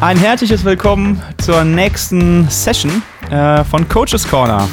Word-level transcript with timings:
Ein 0.00 0.16
herzliches 0.16 0.64
Willkommen 0.64 1.20
zur 1.38 1.64
nächsten 1.64 2.48
Session 2.48 3.02
äh, 3.32 3.64
von 3.64 3.88
Coaches 3.88 4.28
Corner. 4.28 4.68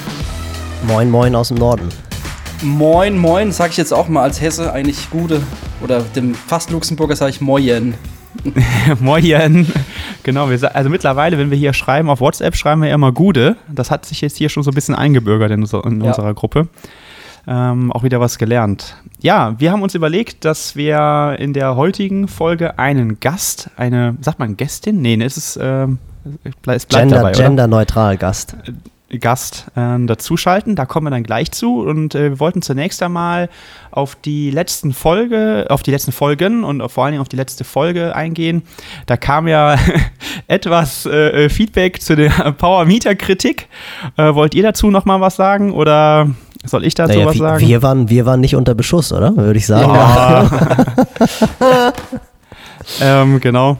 Moin, 0.85 1.09
moin 1.09 1.33
aus 1.33 1.47
dem 1.47 1.57
Norden. 1.57 1.89
Moin, 2.61 3.17
moin, 3.17 3.51
sag 3.51 3.71
ich 3.71 3.77
jetzt 3.77 3.91
auch 3.91 4.07
mal 4.07 4.21
als 4.21 4.39
Hesse 4.39 4.71
eigentlich 4.71 5.09
gute. 5.09 5.41
Oder 5.81 6.01
dem 6.01 6.35
fast 6.35 6.69
Luxemburger 6.69 7.15
sage 7.15 7.31
ich 7.31 7.41
Moin. 7.41 7.95
moin. 8.99 9.65
Genau, 10.21 10.51
wir, 10.51 10.75
also 10.75 10.91
mittlerweile, 10.91 11.39
wenn 11.39 11.49
wir 11.49 11.57
hier 11.57 11.73
schreiben 11.73 12.07
auf 12.11 12.19
WhatsApp, 12.19 12.55
schreiben 12.55 12.83
wir 12.83 12.93
immer 12.93 13.11
Gude. 13.11 13.55
Das 13.67 13.89
hat 13.89 14.05
sich 14.05 14.21
jetzt 14.21 14.37
hier 14.37 14.49
schon 14.49 14.61
so 14.61 14.69
ein 14.69 14.75
bisschen 14.75 14.93
eingebürgert 14.93 15.49
in, 15.49 15.63
in 15.63 16.01
ja. 16.01 16.07
unserer 16.07 16.35
Gruppe. 16.35 16.67
Ähm, 17.47 17.91
auch 17.91 18.03
wieder 18.03 18.19
was 18.19 18.37
gelernt. 18.37 18.95
Ja, 19.19 19.55
wir 19.59 19.71
haben 19.71 19.83
uns 19.83 19.93
überlegt, 19.95 20.45
dass 20.45 20.75
wir 20.75 21.35
in 21.39 21.53
der 21.53 21.75
heutigen 21.75 22.27
Folge 22.27 22.79
einen 22.79 23.19
Gast, 23.19 23.69
eine, 23.77 24.17
sagt 24.21 24.39
man 24.39 24.57
Gästin? 24.57 25.01
Nee, 25.01 25.17
ne, 25.17 25.25
es 25.25 25.37
ist, 25.37 25.57
äh, 25.57 25.87
es 26.43 26.55
bleibt 26.61 26.89
Gender, 26.89 27.17
dabei, 27.17 27.31
Genderneutral 27.31 28.17
Gast. 28.17 28.55
Äh, 28.65 28.71
Gast 29.19 29.67
äh, 29.75 30.05
dazuschalten. 30.05 30.75
Da 30.75 30.85
kommen 30.85 31.05
wir 31.05 31.11
dann 31.11 31.23
gleich 31.23 31.51
zu. 31.51 31.81
Und 31.81 32.15
äh, 32.15 32.31
wir 32.31 32.39
wollten 32.39 32.61
zunächst 32.61 33.01
einmal 33.03 33.49
auf 33.91 34.15
die 34.15 34.49
letzten 34.51 34.93
Folge, 34.93 35.67
auf 35.69 35.83
die 35.83 35.91
letzten 35.91 36.11
Folgen 36.11 36.63
und 36.63 36.87
vor 36.89 37.05
allen 37.05 37.13
Dingen 37.13 37.21
auf 37.21 37.29
die 37.29 37.35
letzte 37.35 37.63
Folge 37.63 38.15
eingehen. 38.15 38.63
Da 39.05 39.17
kam 39.17 39.47
ja 39.47 39.77
etwas 40.47 41.05
äh, 41.05 41.49
Feedback 41.49 42.01
zu 42.01 42.15
der 42.15 42.29
Power 42.57 42.85
Meter 42.85 43.15
Kritik. 43.15 43.67
Äh, 44.17 44.33
wollt 44.33 44.55
ihr 44.55 44.63
dazu 44.63 44.89
noch 44.89 45.05
mal 45.05 45.21
was 45.21 45.35
sagen 45.35 45.71
oder 45.71 46.29
soll 46.65 46.85
ich 46.85 46.95
dazu 46.95 47.13
naja, 47.13 47.27
was 47.27 47.37
sagen? 47.37 47.67
Wir 47.67 47.81
waren, 47.81 48.09
wir 48.09 48.25
waren 48.25 48.41
nicht 48.41 48.55
unter 48.55 48.75
Beschuss, 48.75 49.11
oder? 49.11 49.35
Würde 49.35 49.57
ich 49.57 49.65
sagen. 49.65 49.93
Ja. 49.93 51.93
ähm, 53.01 53.39
genau. 53.39 53.77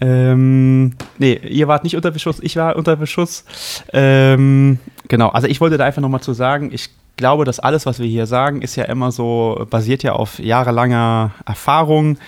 Ähm, 0.00 0.92
nee, 1.18 1.34
ihr 1.34 1.68
wart 1.68 1.84
nicht 1.84 1.96
unter 1.96 2.10
Beschuss, 2.10 2.38
ich 2.40 2.56
war 2.56 2.76
unter 2.76 2.96
Beschuss. 2.96 3.44
Ähm, 3.92 4.78
genau, 5.08 5.28
also 5.28 5.46
ich 5.46 5.60
wollte 5.60 5.78
da 5.78 5.84
einfach 5.84 6.02
nochmal 6.02 6.20
zu 6.20 6.34
sagen, 6.34 6.70
ich 6.72 6.90
glaube, 7.16 7.44
dass 7.44 7.60
alles, 7.60 7.86
was 7.86 7.98
wir 7.98 8.06
hier 8.06 8.26
sagen, 8.26 8.60
ist 8.60 8.76
ja 8.76 8.84
immer 8.84 9.10
so, 9.10 9.66
basiert 9.70 10.02
ja 10.02 10.12
auf 10.12 10.38
jahrelanger 10.38 11.32
Erfahrung. 11.46 12.18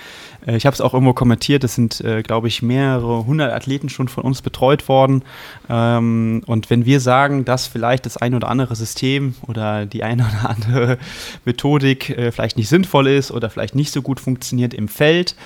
Äh, 0.49 0.57
ich 0.57 0.67
habe 0.67 0.75
es 0.75 0.81
auch 0.81 0.95
irgendwo 0.95 1.13
kommentiert, 1.13 1.63
es 1.65 1.75
sind, 1.75 2.01
äh, 2.01 2.23
glaube 2.23 2.49
ich, 2.49 2.63
mehrere 2.63 3.27
hundert 3.27 3.53
Athleten 3.53 3.89
schon 3.89 4.09
von 4.09 4.25
uns 4.25 4.43
betreut 4.43 4.89
worden. 4.89 5.23
Ähm, 5.69 6.43
und 6.47 6.71
wenn 6.71 6.87
wir 6.87 7.01
sagen, 7.01 7.45
dass 7.45 7.67
vielleicht 7.67 8.07
das 8.07 8.17
ein 8.17 8.35
oder 8.35 8.49
andere 8.49 8.75
System 8.75 9.35
oder 9.47 9.87
die 9.87 10.03
eine 10.03 10.25
oder 10.25 10.51
andere 10.51 10.99
Methodik 11.45 12.11
äh, 12.11 12.33
vielleicht 12.33 12.57
nicht 12.57 12.69
sinnvoll 12.69 13.09
ist 13.09 13.31
oder 13.31 13.51
vielleicht 13.51 13.75
nicht 13.75 13.93
so 13.93 14.03
gut 14.03 14.21
funktioniert 14.21 14.75
im 14.75 14.89
Feld, 14.89 15.37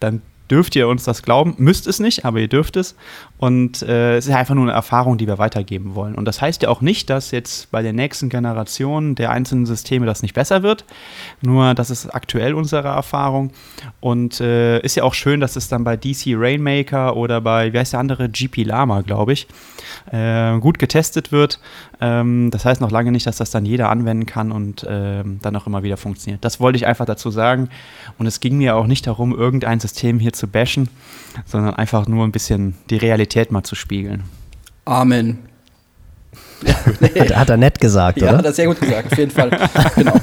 dann 0.00 0.22
dürft 0.52 0.76
ihr 0.76 0.86
uns 0.86 1.04
das 1.04 1.22
glauben. 1.22 1.54
Müsst 1.56 1.86
es 1.86 1.98
nicht, 1.98 2.26
aber 2.26 2.38
ihr 2.38 2.46
dürft 2.46 2.76
es. 2.76 2.94
Und 3.38 3.80
äh, 3.80 4.18
es 4.18 4.26
ist 4.26 4.34
einfach 4.34 4.54
nur 4.54 4.64
eine 4.64 4.72
Erfahrung, 4.72 5.16
die 5.16 5.26
wir 5.26 5.38
weitergeben 5.38 5.94
wollen. 5.94 6.14
Und 6.14 6.26
das 6.26 6.42
heißt 6.42 6.62
ja 6.62 6.68
auch 6.68 6.82
nicht, 6.82 7.08
dass 7.08 7.30
jetzt 7.30 7.70
bei 7.70 7.80
der 7.80 7.94
nächsten 7.94 8.28
Generation 8.28 9.14
der 9.14 9.30
einzelnen 9.30 9.64
Systeme 9.64 10.04
das 10.04 10.20
nicht 10.20 10.34
besser 10.34 10.62
wird. 10.62 10.84
Nur 11.40 11.72
das 11.72 11.88
ist 11.88 12.14
aktuell 12.14 12.52
unsere 12.52 12.88
Erfahrung. 12.88 13.50
Und 14.00 14.42
äh, 14.42 14.80
ist 14.80 14.94
ja 14.94 15.04
auch 15.04 15.14
schön, 15.14 15.40
dass 15.40 15.56
es 15.56 15.68
dann 15.68 15.84
bei 15.84 15.96
DC 15.96 16.34
Rainmaker 16.36 17.16
oder 17.16 17.40
bei, 17.40 17.72
wie 17.72 17.78
heißt 17.78 17.94
der 17.94 18.00
andere, 18.00 18.28
GP 18.28 18.64
Lama, 18.64 19.00
glaube 19.00 19.32
ich, 19.32 19.46
äh, 20.10 20.58
gut 20.58 20.78
getestet 20.78 21.32
wird. 21.32 21.60
Ähm, 22.02 22.50
das 22.50 22.66
heißt 22.66 22.82
noch 22.82 22.90
lange 22.90 23.10
nicht, 23.10 23.26
dass 23.26 23.38
das 23.38 23.50
dann 23.50 23.64
jeder 23.64 23.88
anwenden 23.88 24.26
kann 24.26 24.52
und 24.52 24.86
ähm, 24.86 25.38
dann 25.40 25.56
auch 25.56 25.66
immer 25.66 25.82
wieder 25.82 25.96
funktioniert. 25.96 26.44
Das 26.44 26.60
wollte 26.60 26.76
ich 26.76 26.86
einfach 26.86 27.06
dazu 27.06 27.30
sagen. 27.30 27.70
Und 28.18 28.26
es 28.26 28.40
ging 28.40 28.58
mir 28.58 28.76
auch 28.76 28.86
nicht 28.86 29.06
darum, 29.06 29.36
irgendein 29.36 29.80
System 29.80 30.18
hier 30.18 30.32
zu 30.32 30.46
bashen, 30.46 30.88
sondern 31.46 31.74
einfach 31.74 32.06
nur 32.06 32.24
ein 32.24 32.32
bisschen 32.32 32.74
die 32.90 32.96
Realität 32.96 33.52
mal 33.52 33.62
zu 33.62 33.74
spiegeln. 33.74 34.24
Amen. 34.84 35.38
Ja, 36.64 36.76
nee. 37.00 37.34
hat, 37.34 37.50
er 37.50 37.56
nett 37.56 37.80
gesagt, 37.80 38.18
ja, 38.18 38.28
oder? 38.28 38.32
Ja, 38.34 38.38
hat 38.38 38.44
er 38.44 38.52
sehr 38.52 38.66
gut 38.68 38.80
gesagt, 38.80 39.10
auf 39.10 39.18
jeden 39.18 39.32
Fall. 39.32 39.50
genau. 39.96 40.14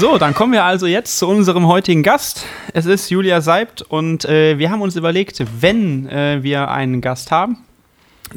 So, 0.00 0.18
dann 0.18 0.34
kommen 0.34 0.54
wir 0.54 0.64
also 0.64 0.86
jetzt 0.86 1.18
zu 1.18 1.28
unserem 1.28 1.66
heutigen 1.66 2.02
Gast. 2.02 2.46
Es 2.72 2.86
ist 2.86 3.10
Julia 3.10 3.42
Seibt 3.42 3.82
und 3.82 4.24
äh, 4.24 4.58
wir 4.58 4.70
haben 4.70 4.80
uns 4.80 4.96
überlegt, 4.96 5.44
wenn 5.60 6.08
äh, 6.08 6.42
wir 6.42 6.70
einen 6.70 7.00
Gast 7.00 7.30
haben, 7.30 7.58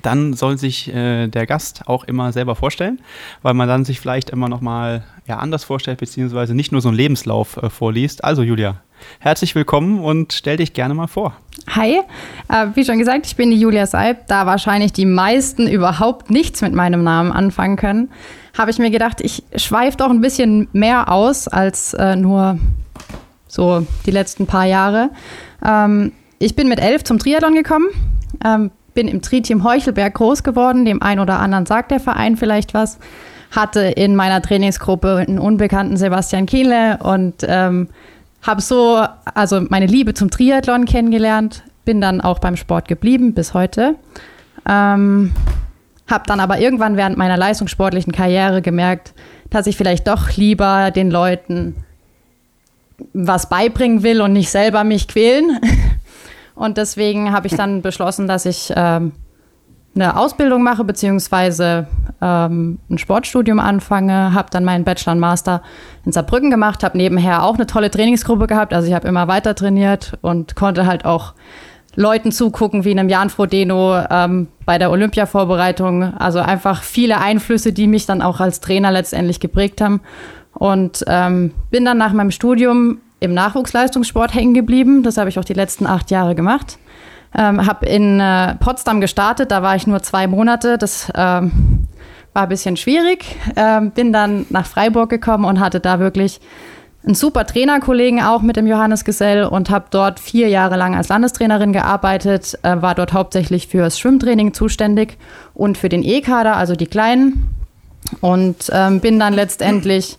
dann 0.02 0.34
soll 0.34 0.58
sich 0.58 0.94
äh, 0.94 1.28
der 1.28 1.46
Gast 1.46 1.88
auch 1.88 2.04
immer 2.04 2.32
selber 2.32 2.56
vorstellen, 2.56 3.00
weil 3.42 3.54
man 3.54 3.68
dann 3.68 3.86
sich 3.86 4.00
vielleicht 4.00 4.30
immer 4.30 4.50
noch 4.50 4.62
mal 4.62 5.04
ja, 5.28 5.38
anders 5.38 5.64
vorstellt, 5.64 6.00
beziehungsweise 6.00 6.56
nicht 6.56 6.72
nur 6.72 6.82
so 6.82 6.90
einen 6.90 6.98
Lebenslauf 6.98 7.58
äh, 7.58 7.70
vorliest. 7.70 8.24
Also 8.24 8.42
Julia, 8.42 8.82
herzlich 9.20 9.56
willkommen 9.56 10.00
und 10.00 10.34
stell 10.34 10.58
dich 10.58 10.74
gerne 10.74 10.94
mal 10.94 11.08
vor. 11.08 11.34
Hi, 11.70 12.00
äh, 12.50 12.68
wie 12.74 12.84
schon 12.84 13.00
gesagt, 13.00 13.26
ich 13.26 13.36
bin 13.36 13.52
die 13.52 13.60
Julia 13.60 13.86
Seib. 13.86 14.28
Da 14.28 14.46
wahrscheinlich 14.46 14.92
die 14.94 15.06
meisten 15.06 15.68
überhaupt 15.68 16.30
nichts 16.30 16.62
mit 16.62 16.74
meinem 16.74 17.04
Namen 17.04 17.32
anfangen 17.32 17.78
können, 17.78 18.10
habe 18.58 18.72
ich 18.72 18.80
mir 18.80 18.92
gedacht, 18.92 19.22
ich 19.22 19.44
schweife 19.56 19.98
doch 19.98 20.10
ein 20.10 20.22
bisschen 20.22 20.68
mehr 20.74 21.12
aus 21.12 21.48
als 21.48 21.94
äh, 21.94 22.16
nur 22.16 22.60
so 23.48 23.86
die 24.06 24.12
letzten 24.12 24.48
paar 24.48 24.66
Jahre. 24.66 25.10
Ähm, 25.64 26.12
ich 26.40 26.56
bin 26.56 26.68
mit 26.68 26.80
elf 26.80 27.04
zum 27.04 27.20
Triathlon 27.20 27.56
gekommen, 27.56 27.88
ähm, 28.44 28.72
bin 28.94 29.08
im 29.08 29.22
Tri-Team 29.22 29.64
Heuchelberg 29.64 30.14
groß 30.14 30.44
geworden. 30.44 30.86
Dem 30.86 31.02
einen 31.02 31.20
oder 31.20 31.40
anderen 31.40 31.66
sagt 31.66 31.92
der 31.92 32.00
Verein 32.00 32.38
vielleicht 32.38 32.74
was. 32.74 33.00
Hatte 33.52 33.82
in 33.82 34.16
meiner 34.16 34.42
Trainingsgruppe 34.42 35.18
einen 35.28 35.40
unbekannten 35.40 35.98
Sebastian 35.98 36.46
Kienle 36.46 36.98
und 37.02 37.46
ähm, 37.48 37.90
habe 38.42 38.62
so 38.62 39.06
also 39.34 39.62
meine 39.70 39.86
Liebe 39.86 40.14
zum 40.14 40.30
Triathlon 40.30 40.86
kennengelernt. 40.86 41.64
Bin 41.86 42.02
dann 42.02 42.22
auch 42.22 42.40
beim 42.40 42.56
Sport 42.56 42.88
geblieben 42.88 43.34
bis 43.34 43.54
heute. 43.54 43.96
Ähm, 44.68 45.34
habe 46.08 46.24
dann 46.28 46.40
aber 46.40 46.60
irgendwann 46.60 46.98
während 46.98 47.18
meiner 47.18 47.38
leistungssportlichen 47.38 48.12
Karriere 48.12 48.62
gemerkt, 48.62 49.14
dass 49.50 49.68
ich 49.68 49.78
vielleicht 49.78 50.08
doch 50.08 50.36
lieber 50.36 50.92
den 50.92 51.12
Leuten 51.12 51.76
was 53.14 53.50
beibringen 53.50 54.04
will 54.04 54.22
und 54.22 54.34
nicht 54.34 54.50
selber 54.50 54.84
mich 54.84 55.08
quälen. 55.08 55.60
Und 56.56 56.78
deswegen 56.78 57.32
habe 57.32 57.48
ich 57.48 57.56
dann 57.56 57.82
beschlossen, 57.82 58.28
dass 58.28 58.46
ich 58.46 58.72
ähm, 58.76 59.14
eine 59.96 60.18
Ausbildung 60.18 60.64
mache, 60.64 60.84
beziehungsweise 60.84 61.88
ähm, 62.22 62.80
ein 62.90 62.98
Sportstudium 62.98 63.60
anfange, 63.60 64.34
habe 64.34 64.50
dann 64.52 64.64
meinen 64.64 64.84
Bachelor 64.84 65.14
und 65.14 65.20
Master 65.20 65.62
in 66.06 66.12
Saarbrücken 66.12 66.50
gemacht, 66.50 66.84
habe 66.84 66.98
nebenher 66.98 67.44
auch 67.44 67.56
eine 67.56 67.68
tolle 67.68 67.92
Trainingsgruppe 67.92 68.48
gehabt, 68.48 68.74
also 68.74 68.88
ich 68.88 68.94
habe 68.94 69.08
immer 69.08 69.28
weiter 69.28 69.56
trainiert 69.56 70.18
und 70.22 70.56
konnte 70.56 70.86
halt 70.86 71.06
auch 71.06 71.34
Leuten 71.96 72.32
zugucken, 72.32 72.86
wie 72.86 72.92
einem 72.92 73.10
Jan 73.10 73.30
Frodeno 73.30 74.04
ähm, 74.10 74.48
bei 74.66 74.78
der 74.78 74.90
Olympia-Vorbereitung. 74.90 76.16
Also 76.18 76.40
einfach 76.40 76.82
viele 76.82 77.20
Einflüsse, 77.20 77.72
die 77.72 77.88
mich 77.88 78.06
dann 78.06 78.22
auch 78.22 78.40
als 78.40 78.62
Trainer 78.62 78.92
letztendlich 78.92 79.40
geprägt 79.40 79.80
haben. 79.80 80.02
Und 80.54 81.04
ähm, 81.08 81.54
bin 81.70 81.86
dann 81.86 81.98
nach 81.98 82.14
meinem 82.14 82.32
Studium 82.32 83.00
im 83.24 83.34
Nachwuchsleistungssport 83.34 84.34
hängen 84.34 84.54
geblieben. 84.54 85.04
Das 85.04 85.18
habe 85.18 85.30
ich 85.30 85.40
auch 85.40 85.46
die 85.46 85.54
letzten 85.54 85.88
acht 85.88 86.12
Jahre 86.12 86.36
gemacht. 86.36 86.78
Ähm, 87.36 87.66
habe 87.66 87.86
in 87.86 88.20
äh, 88.20 88.56
Potsdam 88.56 89.02
gestartet, 89.02 89.50
da 89.50 89.64
war 89.64 89.76
ich 89.76 89.88
nur 89.88 90.04
zwei 90.04 90.28
Monate. 90.28 90.78
Das 90.78 91.12
ähm, 91.16 91.88
war 92.34 92.44
ein 92.44 92.50
bisschen 92.50 92.78
schwierig. 92.78 93.36
Ähm, 93.56 93.92
bin 93.92 94.14
dann 94.14 94.46
nach 94.50 94.66
Freiburg 94.66 95.10
gekommen 95.10 95.46
und 95.46 95.60
hatte 95.60 95.80
da 95.80 96.00
wirklich 96.00 96.42
einen 97.06 97.16
super 97.16 97.46
Trainerkollegen 97.46 98.22
auch 98.22 98.42
mit 98.42 98.56
dem 98.56 98.68
Johannes 98.68 99.04
Gesell 99.04 99.46
und 99.46 99.70
habe 99.70 99.86
dort 99.90 100.20
vier 100.20 100.48
Jahre 100.48 100.78
lang 100.78 100.96
als 100.96 101.10
Landestrainerin 101.10 101.74
gearbeitet, 101.74 102.58
äh, 102.64 102.82
war 102.82 102.96
dort 102.96 103.14
hauptsächlich 103.14 103.68
fürs 103.68 104.00
Schwimmtraining 104.00 104.54
zuständig 104.54 105.18
und 105.54 105.78
für 105.78 105.90
den 105.90 106.04
E-Kader, 106.04 106.56
also 106.56 106.76
die 106.76 106.88
Kleinen. 106.88 107.50
Und 108.22 108.70
ähm, 108.72 109.00
bin 109.00 109.18
dann 109.18 109.34
letztendlich 109.34 110.18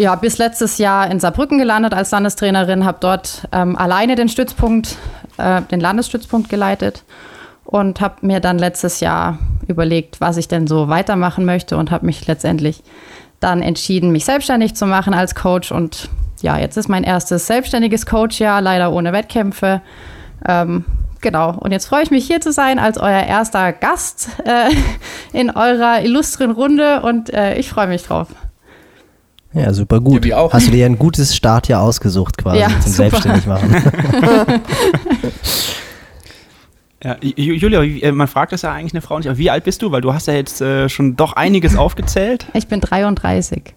ja, 0.00 0.14
bis 0.14 0.38
letztes 0.38 0.78
Jahr 0.78 1.10
in 1.10 1.20
Saarbrücken 1.20 1.58
gelandet 1.58 1.92
als 1.92 2.10
Landestrainerin, 2.10 2.86
habe 2.86 2.96
dort 3.02 3.46
ähm, 3.52 3.76
alleine 3.76 4.14
den 4.14 4.30
Stützpunkt, 4.30 4.96
äh, 5.36 5.60
den 5.60 5.78
Landesstützpunkt 5.78 6.48
geleitet 6.48 7.04
und 7.66 8.00
habe 8.00 8.26
mir 8.26 8.40
dann 8.40 8.58
letztes 8.58 9.00
Jahr 9.00 9.38
überlegt, 9.68 10.18
was 10.18 10.38
ich 10.38 10.48
denn 10.48 10.66
so 10.66 10.88
weitermachen 10.88 11.44
möchte 11.44 11.76
und 11.76 11.90
habe 11.90 12.06
mich 12.06 12.26
letztendlich 12.26 12.82
dann 13.40 13.60
entschieden, 13.60 14.10
mich 14.10 14.24
selbstständig 14.24 14.74
zu 14.74 14.86
machen 14.86 15.12
als 15.12 15.34
Coach. 15.34 15.70
Und 15.70 16.08
ja, 16.40 16.56
jetzt 16.56 16.78
ist 16.78 16.88
mein 16.88 17.04
erstes 17.04 17.46
selbstständiges 17.46 18.06
Coachjahr, 18.06 18.62
leider 18.62 18.92
ohne 18.92 19.12
Wettkämpfe. 19.12 19.82
Ähm, 20.48 20.86
genau, 21.20 21.58
und 21.58 21.72
jetzt 21.72 21.84
freue 21.84 22.04
ich 22.04 22.10
mich 22.10 22.26
hier 22.26 22.40
zu 22.40 22.52
sein 22.52 22.78
als 22.78 22.96
euer 22.96 23.24
erster 23.24 23.74
Gast 23.74 24.30
äh, 24.46 24.70
in 25.38 25.50
eurer 25.50 26.00
illustren 26.00 26.52
Runde 26.52 27.02
und 27.02 27.30
äh, 27.34 27.56
ich 27.56 27.68
freue 27.68 27.86
mich 27.86 28.04
drauf. 28.04 28.28
Ja, 29.52 29.72
super 29.72 30.00
gut. 30.00 30.24
Ja, 30.24 30.48
Hast 30.52 30.68
du 30.68 30.70
dir 30.70 30.86
ein 30.86 30.98
gutes 30.98 31.34
Startjahr 31.34 31.82
ausgesucht 31.82 32.38
quasi 32.38 32.60
ja, 32.60 32.68
zum 32.68 32.80
super. 32.80 32.90
Selbstständigmachen? 32.92 33.74
Ja, 37.02 37.16
Julia, 37.22 37.82
äh, 37.82 38.12
man 38.12 38.28
fragt 38.28 38.52
das 38.52 38.60
ja 38.60 38.72
eigentlich 38.74 38.92
eine 38.92 39.00
Frau 39.00 39.16
nicht, 39.16 39.26
aber 39.26 39.38
wie 39.38 39.48
alt 39.48 39.64
bist 39.64 39.80
du? 39.80 39.90
Weil 39.90 40.02
du 40.02 40.12
hast 40.12 40.26
ja 40.26 40.34
jetzt 40.34 40.60
äh, 40.60 40.88
schon 40.90 41.16
doch 41.16 41.32
einiges 41.32 41.74
aufgezählt. 41.74 42.46
Ich 42.52 42.68
bin 42.68 42.82
33. 42.82 43.74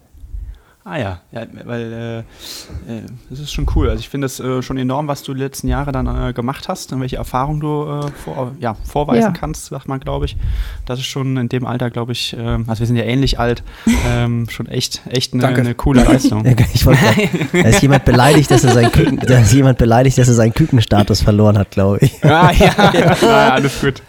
Ah 0.86 0.98
ja, 0.98 1.20
ja 1.32 1.46
weil 1.64 1.92
äh, 1.92 2.18
äh, 2.18 3.02
das 3.30 3.40
ist 3.40 3.52
schon 3.54 3.66
cool. 3.74 3.88
Also 3.88 4.00
ich 4.00 4.10
finde 4.10 4.26
es 4.26 4.38
äh, 4.38 4.60
schon 4.60 4.76
enorm, 4.76 5.08
was 5.08 5.22
du 5.22 5.32
die 5.32 5.40
letzten 5.40 5.66
Jahre 5.66 5.92
dann 5.92 6.06
äh, 6.06 6.34
gemacht 6.34 6.68
hast 6.68 6.92
und 6.92 7.00
welche 7.00 7.16
Erfahrungen 7.16 7.60
du 7.60 7.84
äh, 7.84 8.10
vor, 8.10 8.54
ja, 8.60 8.74
vorweisen 8.84 9.22
ja. 9.22 9.30
kannst, 9.30 9.64
sagt 9.64 9.88
man, 9.88 9.98
glaube 10.00 10.26
ich. 10.26 10.36
Das 10.84 10.98
ist 10.98 11.06
schon 11.06 11.38
in 11.38 11.48
dem 11.48 11.66
Alter, 11.66 11.88
glaube 11.88 12.12
ich, 12.12 12.36
äh, 12.36 12.58
also 12.66 12.80
wir 12.80 12.86
sind 12.86 12.96
ja 12.96 13.04
ähnlich 13.04 13.38
alt, 13.38 13.62
ähm, 14.06 14.46
schon 14.50 14.66
echt, 14.66 15.00
echt 15.08 15.32
eine, 15.32 15.46
eine 15.46 15.74
coole 15.74 16.04
Leistung. 16.04 16.44
ich 16.74 16.84
wollte, 16.84 17.00
da 17.54 17.60
ist 17.60 17.80
jemand 17.80 18.04
beleidigt, 18.04 18.50
dass 18.50 18.62
er 18.64 18.74
seinen 18.74 18.92
Küken, 18.92 19.16
da 19.20 19.38
ist 19.38 19.54
jemand 19.54 19.78
beleidigt, 19.78 20.18
dass 20.18 20.28
er 20.28 20.34
seinen 20.34 20.52
Kükenstatus 20.52 21.22
verloren 21.22 21.56
hat, 21.56 21.70
glaube 21.70 22.00
ich. 22.02 22.22
Ah 22.22 22.52
ja, 22.52 22.74
ja. 22.92 23.16
ja, 23.22 23.52
alles 23.54 23.80
gut. 23.80 24.02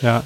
ja. 0.00 0.22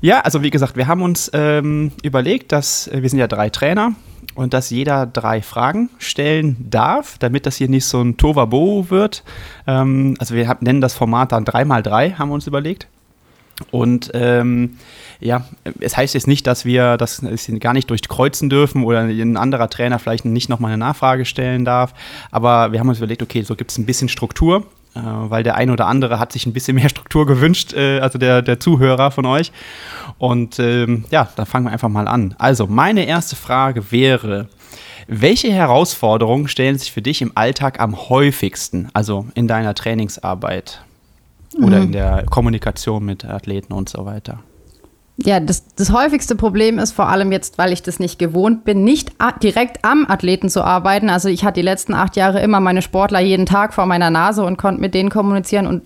Ja, 0.00 0.20
also 0.20 0.42
wie 0.42 0.50
gesagt, 0.50 0.76
wir 0.76 0.86
haben 0.86 1.02
uns 1.02 1.30
ähm, 1.34 1.92
überlegt, 2.02 2.52
dass 2.52 2.90
wir 2.92 3.08
sind 3.08 3.18
ja 3.18 3.26
drei 3.26 3.50
Trainer 3.50 3.92
und 4.34 4.54
dass 4.54 4.70
jeder 4.70 5.06
drei 5.06 5.42
Fragen 5.42 5.90
stellen 5.98 6.56
darf, 6.70 7.18
damit 7.18 7.46
das 7.46 7.56
hier 7.56 7.68
nicht 7.68 7.86
so 7.86 8.00
ein 8.00 8.16
Tovabo 8.16 8.90
wird. 8.90 9.22
Ähm, 9.66 10.16
also 10.18 10.34
wir 10.34 10.56
nennen 10.60 10.80
das 10.80 10.94
Format 10.94 11.32
dann 11.32 11.44
3x3, 11.44 12.14
haben 12.14 12.28
wir 12.28 12.34
uns 12.34 12.46
überlegt. 12.46 12.88
Und 13.70 14.10
ähm, 14.14 14.78
ja, 15.20 15.44
es 15.80 15.96
heißt 15.96 16.14
jetzt 16.14 16.26
nicht, 16.26 16.46
dass 16.46 16.64
wir 16.64 16.96
das 16.96 17.22
gar 17.60 17.72
nicht 17.72 17.88
durchkreuzen 17.88 18.50
dürfen 18.50 18.82
oder 18.82 19.00
ein 19.00 19.36
anderer 19.36 19.70
Trainer 19.70 19.98
vielleicht 19.98 20.24
nicht 20.24 20.48
nochmal 20.48 20.72
eine 20.72 20.78
Nachfrage 20.78 21.24
stellen 21.24 21.64
darf. 21.64 21.94
Aber 22.32 22.72
wir 22.72 22.80
haben 22.80 22.88
uns 22.88 22.98
überlegt, 22.98 23.22
okay, 23.22 23.42
so 23.42 23.54
gibt 23.54 23.70
es 23.70 23.78
ein 23.78 23.86
bisschen 23.86 24.08
Struktur, 24.08 24.66
weil 25.02 25.42
der 25.42 25.56
eine 25.56 25.72
oder 25.72 25.86
andere 25.86 26.18
hat 26.18 26.32
sich 26.32 26.46
ein 26.46 26.52
bisschen 26.52 26.76
mehr 26.76 26.88
Struktur 26.90 27.26
gewünscht, 27.26 27.72
äh, 27.72 28.00
also 28.00 28.18
der, 28.18 28.42
der 28.42 28.60
Zuhörer 28.60 29.10
von 29.10 29.26
euch. 29.26 29.52
Und 30.18 30.58
ähm, 30.58 31.04
ja, 31.10 31.28
dann 31.36 31.46
fangen 31.46 31.66
wir 31.66 31.72
einfach 31.72 31.88
mal 31.88 32.08
an. 32.08 32.34
Also, 32.38 32.66
meine 32.66 33.04
erste 33.04 33.36
Frage 33.36 33.90
wäre, 33.90 34.48
welche 35.06 35.52
Herausforderungen 35.52 36.48
stellen 36.48 36.78
sich 36.78 36.92
für 36.92 37.02
dich 37.02 37.20
im 37.20 37.32
Alltag 37.34 37.80
am 37.80 38.08
häufigsten, 38.08 38.88
also 38.94 39.26
in 39.34 39.48
deiner 39.48 39.74
Trainingsarbeit 39.74 40.82
oder 41.56 41.78
mhm. 41.78 41.84
in 41.84 41.92
der 41.92 42.24
Kommunikation 42.30 43.04
mit 43.04 43.24
Athleten 43.24 43.72
und 43.72 43.88
so 43.88 44.06
weiter? 44.06 44.40
Ja, 45.16 45.38
das, 45.38 45.64
das 45.76 45.92
häufigste 45.92 46.34
Problem 46.34 46.78
ist 46.78 46.90
vor 46.90 47.08
allem 47.08 47.30
jetzt, 47.30 47.56
weil 47.56 47.72
ich 47.72 47.82
das 47.82 48.00
nicht 48.00 48.18
gewohnt 48.18 48.64
bin, 48.64 48.82
nicht 48.82 49.12
direkt 49.42 49.84
am 49.84 50.06
Athleten 50.08 50.48
zu 50.48 50.64
arbeiten. 50.64 51.08
Also 51.08 51.28
ich 51.28 51.44
hatte 51.44 51.60
die 51.60 51.64
letzten 51.64 51.94
acht 51.94 52.16
Jahre 52.16 52.40
immer 52.40 52.58
meine 52.58 52.82
Sportler 52.82 53.20
jeden 53.20 53.46
Tag 53.46 53.74
vor 53.74 53.86
meiner 53.86 54.10
Nase 54.10 54.44
und 54.44 54.56
konnte 54.56 54.80
mit 54.80 54.92
denen 54.92 55.10
kommunizieren 55.10 55.66
und 55.68 55.82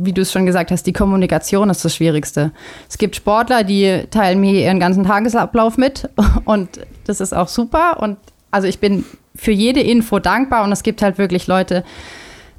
wie 0.00 0.12
du 0.12 0.22
es 0.22 0.30
schon 0.30 0.46
gesagt 0.46 0.70
hast, 0.70 0.84
die 0.84 0.92
Kommunikation 0.92 1.70
ist 1.70 1.84
das 1.84 1.96
Schwierigste. 1.96 2.52
Es 2.88 2.98
gibt 2.98 3.16
Sportler, 3.16 3.64
die 3.64 4.04
teilen 4.12 4.40
mir 4.40 4.52
ihren 4.52 4.78
ganzen 4.78 5.02
Tagesablauf 5.02 5.76
mit 5.76 6.08
und 6.44 6.68
das 7.04 7.20
ist 7.20 7.34
auch 7.34 7.48
super. 7.48 8.00
Und 8.00 8.16
also 8.52 8.68
ich 8.68 8.78
bin 8.78 9.04
für 9.34 9.50
jede 9.50 9.80
Info 9.80 10.20
dankbar 10.20 10.62
und 10.62 10.70
es 10.70 10.84
gibt 10.84 11.02
halt 11.02 11.18
wirklich 11.18 11.48
Leute, 11.48 11.82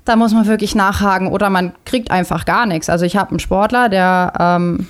da 0.04 0.18
muss 0.18 0.34
man 0.34 0.48
wirklich 0.48 0.76
nachhaken 0.76 1.28
oder 1.28 1.50
man 1.50 1.72
kriegt 1.86 2.12
einfach 2.12 2.44
gar 2.44 2.66
nichts. 2.66 2.90
Also 2.90 3.06
ich 3.06 3.16
habe 3.16 3.30
einen 3.32 3.40
Sportler, 3.40 3.88
der 3.88 4.34
ähm, 4.38 4.88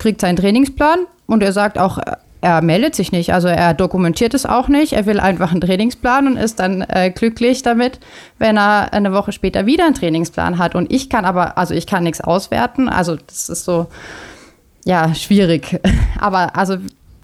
kriegt 0.00 0.20
seinen 0.20 0.36
Trainingsplan 0.36 1.06
und 1.26 1.44
er 1.44 1.52
sagt 1.52 1.78
auch, 1.78 1.98
er 2.40 2.62
meldet 2.62 2.94
sich 2.94 3.12
nicht, 3.12 3.34
also 3.34 3.48
er 3.48 3.74
dokumentiert 3.74 4.32
es 4.32 4.46
auch 4.46 4.68
nicht. 4.68 4.94
Er 4.94 5.04
will 5.04 5.20
einfach 5.20 5.52
einen 5.52 5.60
Trainingsplan 5.60 6.26
und 6.26 6.36
ist 6.36 6.58
dann 6.58 6.80
äh, 6.80 7.10
glücklich 7.10 7.62
damit, 7.62 8.00
wenn 8.38 8.56
er 8.56 8.92
eine 8.92 9.12
Woche 9.12 9.32
später 9.32 9.66
wieder 9.66 9.84
einen 9.84 9.94
Trainingsplan 9.94 10.58
hat. 10.58 10.74
Und 10.74 10.90
ich 10.90 11.10
kann 11.10 11.26
aber, 11.26 11.58
also 11.58 11.74
ich 11.74 11.86
kann 11.86 12.02
nichts 12.02 12.20
auswerten. 12.20 12.88
Also 12.88 13.16
das 13.16 13.50
ist 13.50 13.64
so, 13.64 13.88
ja, 14.86 15.14
schwierig. 15.14 15.80
Aber 16.18 16.56
also 16.56 16.78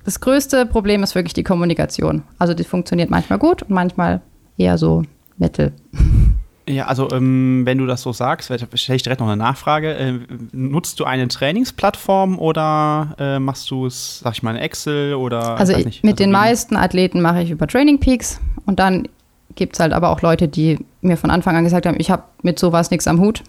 das 0.05 0.21
größte 0.21 0.67
Problem 0.67 1.03
ist 1.03 1.15
wirklich 1.15 1.35
die 1.35 1.45
Kommunikation. 1.45 2.23
Also 2.39 2.53
die 2.53 2.65
funktioniert 2.65 3.11
manchmal 3.11 3.39
gut 3.39 3.63
und 3.63 3.71
manchmal 3.71 4.21
eher 4.59 4.77
so 4.77 5.03
mittel. 5.39 5.73
Ja, 6.69 6.87
also 6.87 7.09
ähm, 7.13 7.63
wenn 7.65 7.79
du 7.79 7.87
das 7.87 8.03
so 8.03 8.13
sagst, 8.13 8.53
stelle 8.75 8.97
ich 8.97 9.03
direkt 9.03 9.21
noch 9.21 9.29
eine 9.29 9.37
Nachfrage. 9.37 9.95
Äh, 9.95 10.19
nutzt 10.53 10.99
du 10.99 11.05
eine 11.05 11.29
Trainingsplattform 11.29 12.39
oder 12.39 13.15
äh, 13.19 13.39
machst 13.39 13.71
du 13.71 13.87
es, 13.87 14.21
sag 14.21 14.35
ich 14.35 14.43
mal, 14.43 14.57
in 14.57 14.61
Excel 14.61 15.15
oder? 15.15 15.59
Also 15.59 15.77
mit 15.77 15.87
also 15.87 16.17
den 16.17 16.33
meisten 16.33 16.77
Athleten 16.77 17.21
mache 17.23 17.43
ich 17.43 17.51
über 17.51 17.69
Training 17.69 18.01
Peaks 18.01 18.41
und 18.65 18.81
dann 18.81 19.07
gibt 19.55 19.75
es 19.75 19.81
halt 19.81 19.93
aber 19.93 20.11
auch 20.11 20.23
Leute, 20.23 20.49
die 20.49 20.79
mir 21.03 21.17
von 21.17 21.31
Anfang 21.31 21.57
an 21.57 21.65
gesagt 21.65 21.87
haben, 21.87 21.97
ich 21.99 22.11
habe 22.11 22.25
mit 22.43 22.59
sowas 22.59 22.91
nichts 22.91 23.07
am 23.07 23.21
Hut. 23.21 23.43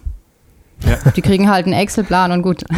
Ja. 0.86 1.10
Die 1.16 1.22
kriegen 1.22 1.50
halt 1.50 1.66
einen 1.66 1.74
Excel-Plan 1.74 2.32
und 2.32 2.42
gut. 2.42 2.64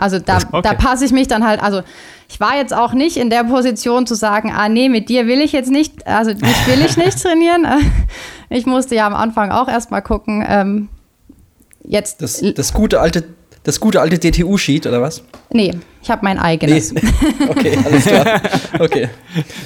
Also 0.00 0.20
da, 0.20 0.36
okay. 0.36 0.60
da 0.62 0.74
passe 0.74 1.04
ich 1.04 1.10
mich 1.10 1.26
dann 1.26 1.44
halt, 1.44 1.60
also 1.60 1.82
ich 2.28 2.38
war 2.38 2.56
jetzt 2.56 2.72
auch 2.72 2.92
nicht 2.92 3.16
in 3.16 3.30
der 3.30 3.42
Position 3.42 4.06
zu 4.06 4.14
sagen, 4.14 4.52
ah 4.54 4.68
nee, 4.68 4.88
mit 4.88 5.08
dir 5.08 5.26
will 5.26 5.40
ich 5.40 5.50
jetzt 5.50 5.72
nicht, 5.72 6.06
also 6.06 6.32
dich 6.32 6.66
will 6.68 6.84
ich 6.86 6.96
nicht 6.96 7.20
trainieren. 7.20 7.66
Ich 8.50 8.66
musste 8.66 8.94
ja 8.94 9.06
am 9.06 9.14
Anfang 9.14 9.50
auch 9.50 9.68
erstmal 9.68 10.02
gucken, 10.02 10.44
ähm, 10.46 10.88
jetzt. 11.82 12.22
Das, 12.22 12.42
das 12.54 12.72
gute 12.72 13.00
alte 13.00 13.24
das 13.68 13.80
gute 13.80 14.00
alte 14.00 14.18
DTU-Sheet, 14.18 14.86
oder 14.86 15.02
was? 15.02 15.22
Nee, 15.50 15.72
ich 16.02 16.10
habe 16.10 16.24
mein 16.24 16.38
eigenes. 16.38 16.92
Nee. 16.92 17.02
Okay, 17.48 17.78
alles 17.84 18.04
klar. 18.06 18.40
Okay. 18.78 19.08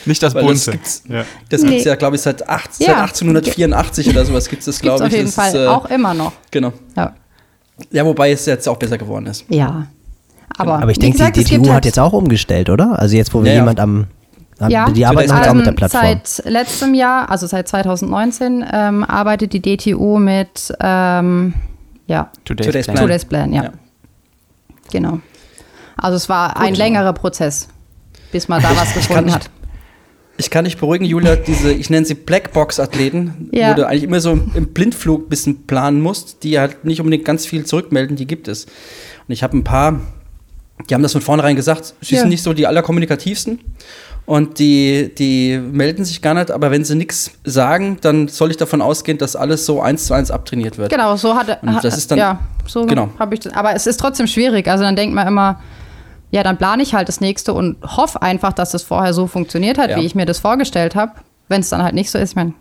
Nicht 0.07 0.23
das 0.23 0.35
bunte. 0.35 0.49
Das 0.49 0.67
gibt's 0.67 1.03
ja, 1.09 1.25
nee. 1.63 1.83
ja 1.83 1.95
glaube 1.95 2.17
ich, 2.17 2.23
seit, 2.23 2.49
acht, 2.49 2.71
ja. 2.79 2.87
seit 2.87 2.97
1884 2.97 4.09
oder 4.09 4.25
sowas 4.25 4.49
gibt 4.49 4.61
es 4.61 4.67
das, 4.67 4.81
glaube 4.81 4.99
ich. 4.99 5.07
auf 5.07 5.13
jeden 5.13 5.27
das 5.27 5.35
Fall, 5.35 5.49
ist, 5.49 5.55
äh, 5.55 5.67
auch 5.67 5.87
immer 5.87 6.15
noch. 6.15 6.33
Genau. 6.51 6.73
Ja. 6.97 7.15
ja, 7.93 8.05
wobei 8.05 8.33
es 8.33 8.47
jetzt 8.47 8.69
auch 8.69 8.77
besser 8.77 8.99
geworden 8.99 9.27
ist. 9.27 9.45
Ja. 9.49 9.87
Aber, 10.57 10.83
Aber 10.83 10.91
ich 10.91 10.99
denke, 10.99 11.31
die 11.31 11.45
DTU 11.45 11.73
hat 11.73 11.85
jetzt 11.85 11.99
auch 11.99 12.13
umgestellt, 12.13 12.71
oder? 12.71 12.99
Also 12.99 13.17
jetzt, 13.17 13.33
wo 13.35 13.43
ja, 13.45 13.53
jemand 13.53 13.79
am 13.79 14.07
ja, 14.69 14.91
die 14.91 15.05
arbeiten 15.07 15.35
jetzt 15.35 15.49
auch 15.49 15.55
mit 15.55 15.67
der 15.67 15.73
Plattform. 15.73 16.03
Seit 16.03 16.45
letztem 16.45 16.95
Jahr, 16.95 17.31
also 17.31 17.47
seit 17.47 17.69
2019, 17.69 18.65
ähm, 18.71 19.05
arbeitet 19.05 19.53
die 19.53 19.61
DTU 19.63 20.19
mit 20.19 20.73
ähm, 20.81 21.55
ja, 22.07 22.31
Today's, 22.45 22.67
Today's 22.67 22.87
Plan. 22.87 22.97
Today's 22.99 23.25
Plan, 23.25 23.53
ja. 23.53 23.65
ja. 23.65 23.73
Genau. 24.91 25.21
Also 25.97 26.17
es 26.17 26.29
war 26.29 26.55
Gut, 26.55 26.63
ein 26.63 26.75
längerer 26.75 27.13
Prozess, 27.13 27.69
bis 28.31 28.49
man 28.49 28.63
da 28.63 28.77
was 28.77 28.95
gefunden 28.95 29.33
hat. 29.33 29.51
Ich 30.39 30.51
kann 30.51 30.65
dich 30.65 30.77
beruhigen, 30.77 31.05
Julia, 31.05 31.37
diese, 31.37 31.73
ich 31.73 31.91
nenne 31.91 32.07
sie 32.07 32.15
Blackbox-Athleten, 32.15 33.51
ja. 33.53 33.71
wo 33.71 33.75
du 33.75 33.87
eigentlich 33.87 34.03
immer 34.03 34.21
so 34.21 34.33
im 34.33 34.73
Blindflug 34.73 35.27
ein 35.27 35.29
bisschen 35.29 35.67
planen 35.67 36.01
musst, 36.01 36.43
die 36.43 36.59
halt 36.59 36.85
nicht 36.85 37.01
unbedingt 37.01 37.25
ganz 37.25 37.47
viel 37.47 37.65
zurückmelden, 37.65 38.17
die 38.17 38.27
gibt 38.27 38.49
es. 38.49 38.65
Und 38.65 39.29
ich 39.29 39.43
habe 39.43 39.57
ein 39.57 39.63
paar, 39.63 40.01
die 40.89 40.95
haben 40.95 41.03
das 41.03 41.13
von 41.13 41.21
vornherein 41.21 41.55
gesagt, 41.55 41.95
sie 42.01 42.15
ja. 42.15 42.23
sind 42.23 42.31
nicht 42.31 42.43
so 42.43 42.55
die 42.55 42.67
allerkommunikativsten 42.67 43.61
und 44.33 44.59
die, 44.59 45.15
die 45.15 45.59
melden 45.59 46.07
sich 46.07 46.23
gar 46.23 46.33
nicht, 46.33 46.51
aber 46.51 46.71
wenn 46.71 46.87
sie 46.87 46.95
nichts 46.95 47.33
sagen, 47.45 47.99
dann 48.01 48.29
soll 48.29 48.51
ich 48.51 48.57
davon 48.57 48.81
ausgehen, 48.81 49.19
dass 49.19 49.37
alles 49.37 49.67
so 49.67 49.83
eins 49.83 50.07
zu 50.07 50.15
eins 50.15 50.31
abtrainiert 50.31 50.79
wird. 50.79 50.91
Genau, 50.91 51.17
so 51.17 51.37
hat 51.37 51.63
und 51.63 51.85
das 51.85 51.99
ist 51.99 52.11
dann, 52.11 52.19
ja, 52.19 52.39
so 52.67 52.87
genau. 52.87 53.11
habe 53.19 53.35
ich 53.35 53.41
das, 53.41 53.53
aber 53.53 53.75
es 53.75 53.87
ist 53.87 54.01
trotzdem 54.01 54.27
schwierig. 54.27 54.69
Also 54.69 54.85
dann 54.85 54.97
denkt 54.97 55.15
man 55.15 55.29
immer, 55.29 55.61
ja, 56.31 56.43
dann 56.43 56.57
plane 56.57 56.83
ich 56.83 56.95
halt 56.95 57.09
das 57.09 57.21
nächste 57.21 57.53
und 57.53 57.77
hoffe 57.85 58.23
einfach, 58.23 58.55
dass 58.55 58.73
es 58.73 58.83
vorher 58.83 59.13
so 59.13 59.27
funktioniert 59.27 59.77
hat, 59.77 59.91
ja. 59.91 59.97
wie 59.99 60.07
ich 60.07 60.15
mir 60.15 60.25
das 60.25 60.39
vorgestellt 60.39 60.95
habe. 60.95 61.13
Wenn 61.49 61.61
es 61.61 61.69
dann 61.69 61.83
halt 61.83 61.95
nicht 61.95 62.11
so 62.11 62.17
ist, 62.17 62.31
ich 62.31 62.37
meine, 62.37 62.55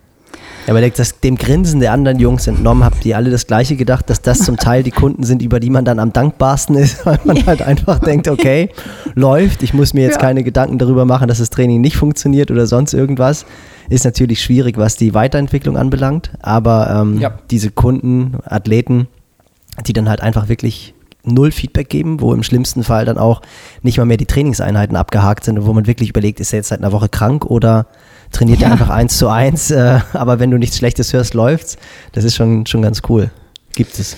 ja, 0.67 0.73
aber 0.73 0.89
das, 0.89 1.19
dem 1.19 1.37
Grinsen 1.37 1.79
der 1.79 1.91
anderen 1.91 2.19
Jungs 2.19 2.47
entnommen, 2.47 2.83
habt 2.83 3.05
ihr 3.05 3.17
alle 3.17 3.31
das 3.31 3.47
Gleiche 3.47 3.75
gedacht, 3.75 4.09
dass 4.09 4.21
das 4.21 4.39
zum 4.39 4.57
Teil 4.57 4.83
die 4.83 4.91
Kunden 4.91 5.23
sind, 5.23 5.41
über 5.41 5.59
die 5.59 5.69
man 5.69 5.85
dann 5.85 5.99
am 5.99 6.13
dankbarsten 6.13 6.75
ist, 6.75 7.05
weil 7.05 7.19
man 7.23 7.45
halt 7.45 7.61
einfach 7.61 7.99
denkt, 7.99 8.27
okay, 8.27 8.69
läuft, 9.15 9.63
ich 9.63 9.73
muss 9.73 9.93
mir 9.93 10.03
jetzt 10.03 10.15
ja. 10.15 10.21
keine 10.21 10.43
Gedanken 10.43 10.77
darüber 10.77 11.05
machen, 11.05 11.27
dass 11.27 11.39
das 11.39 11.49
Training 11.49 11.81
nicht 11.81 11.97
funktioniert 11.97 12.51
oder 12.51 12.67
sonst 12.67 12.93
irgendwas. 12.93 13.45
Ist 13.89 14.05
natürlich 14.05 14.41
schwierig, 14.41 14.77
was 14.77 14.95
die 14.95 15.13
Weiterentwicklung 15.13 15.77
anbelangt, 15.77 16.31
aber 16.41 17.01
ähm, 17.01 17.19
ja. 17.19 17.33
diese 17.49 17.71
Kunden, 17.71 18.37
Athleten, 18.45 19.07
die 19.85 19.93
dann 19.93 20.07
halt 20.07 20.21
einfach 20.21 20.47
wirklich 20.47 20.93
null 21.23 21.51
Feedback 21.51 21.89
geben, 21.89 22.21
wo 22.21 22.33
im 22.33 22.43
schlimmsten 22.43 22.83
Fall 22.83 23.05
dann 23.05 23.17
auch 23.17 23.41
nicht 23.83 23.97
mal 23.97 24.05
mehr 24.05 24.17
die 24.17 24.25
Trainingseinheiten 24.25 24.95
abgehakt 24.95 25.43
sind 25.43 25.59
und 25.59 25.65
wo 25.65 25.73
man 25.73 25.87
wirklich 25.87 26.09
überlegt, 26.09 26.39
ist 26.39 26.53
er 26.53 26.57
jetzt 26.57 26.69
seit 26.69 26.79
einer 26.79 26.91
Woche 26.91 27.09
krank 27.09 27.45
oder 27.45 27.87
trainiert 28.31 28.61
ja. 28.61 28.67
er 28.67 28.73
einfach 28.73 28.89
eins 28.89 29.17
zu 29.17 29.27
eins, 29.27 29.71
äh, 29.71 29.99
aber 30.13 30.39
wenn 30.39 30.51
du 30.51 30.57
nichts 30.57 30.77
Schlechtes 30.77 31.13
hörst, 31.13 31.33
läuft's. 31.33 31.77
Das 32.13 32.23
ist 32.23 32.35
schon, 32.35 32.65
schon 32.65 32.81
ganz 32.81 33.01
cool. 33.09 33.29
Gibt 33.73 33.99
es. 33.99 34.17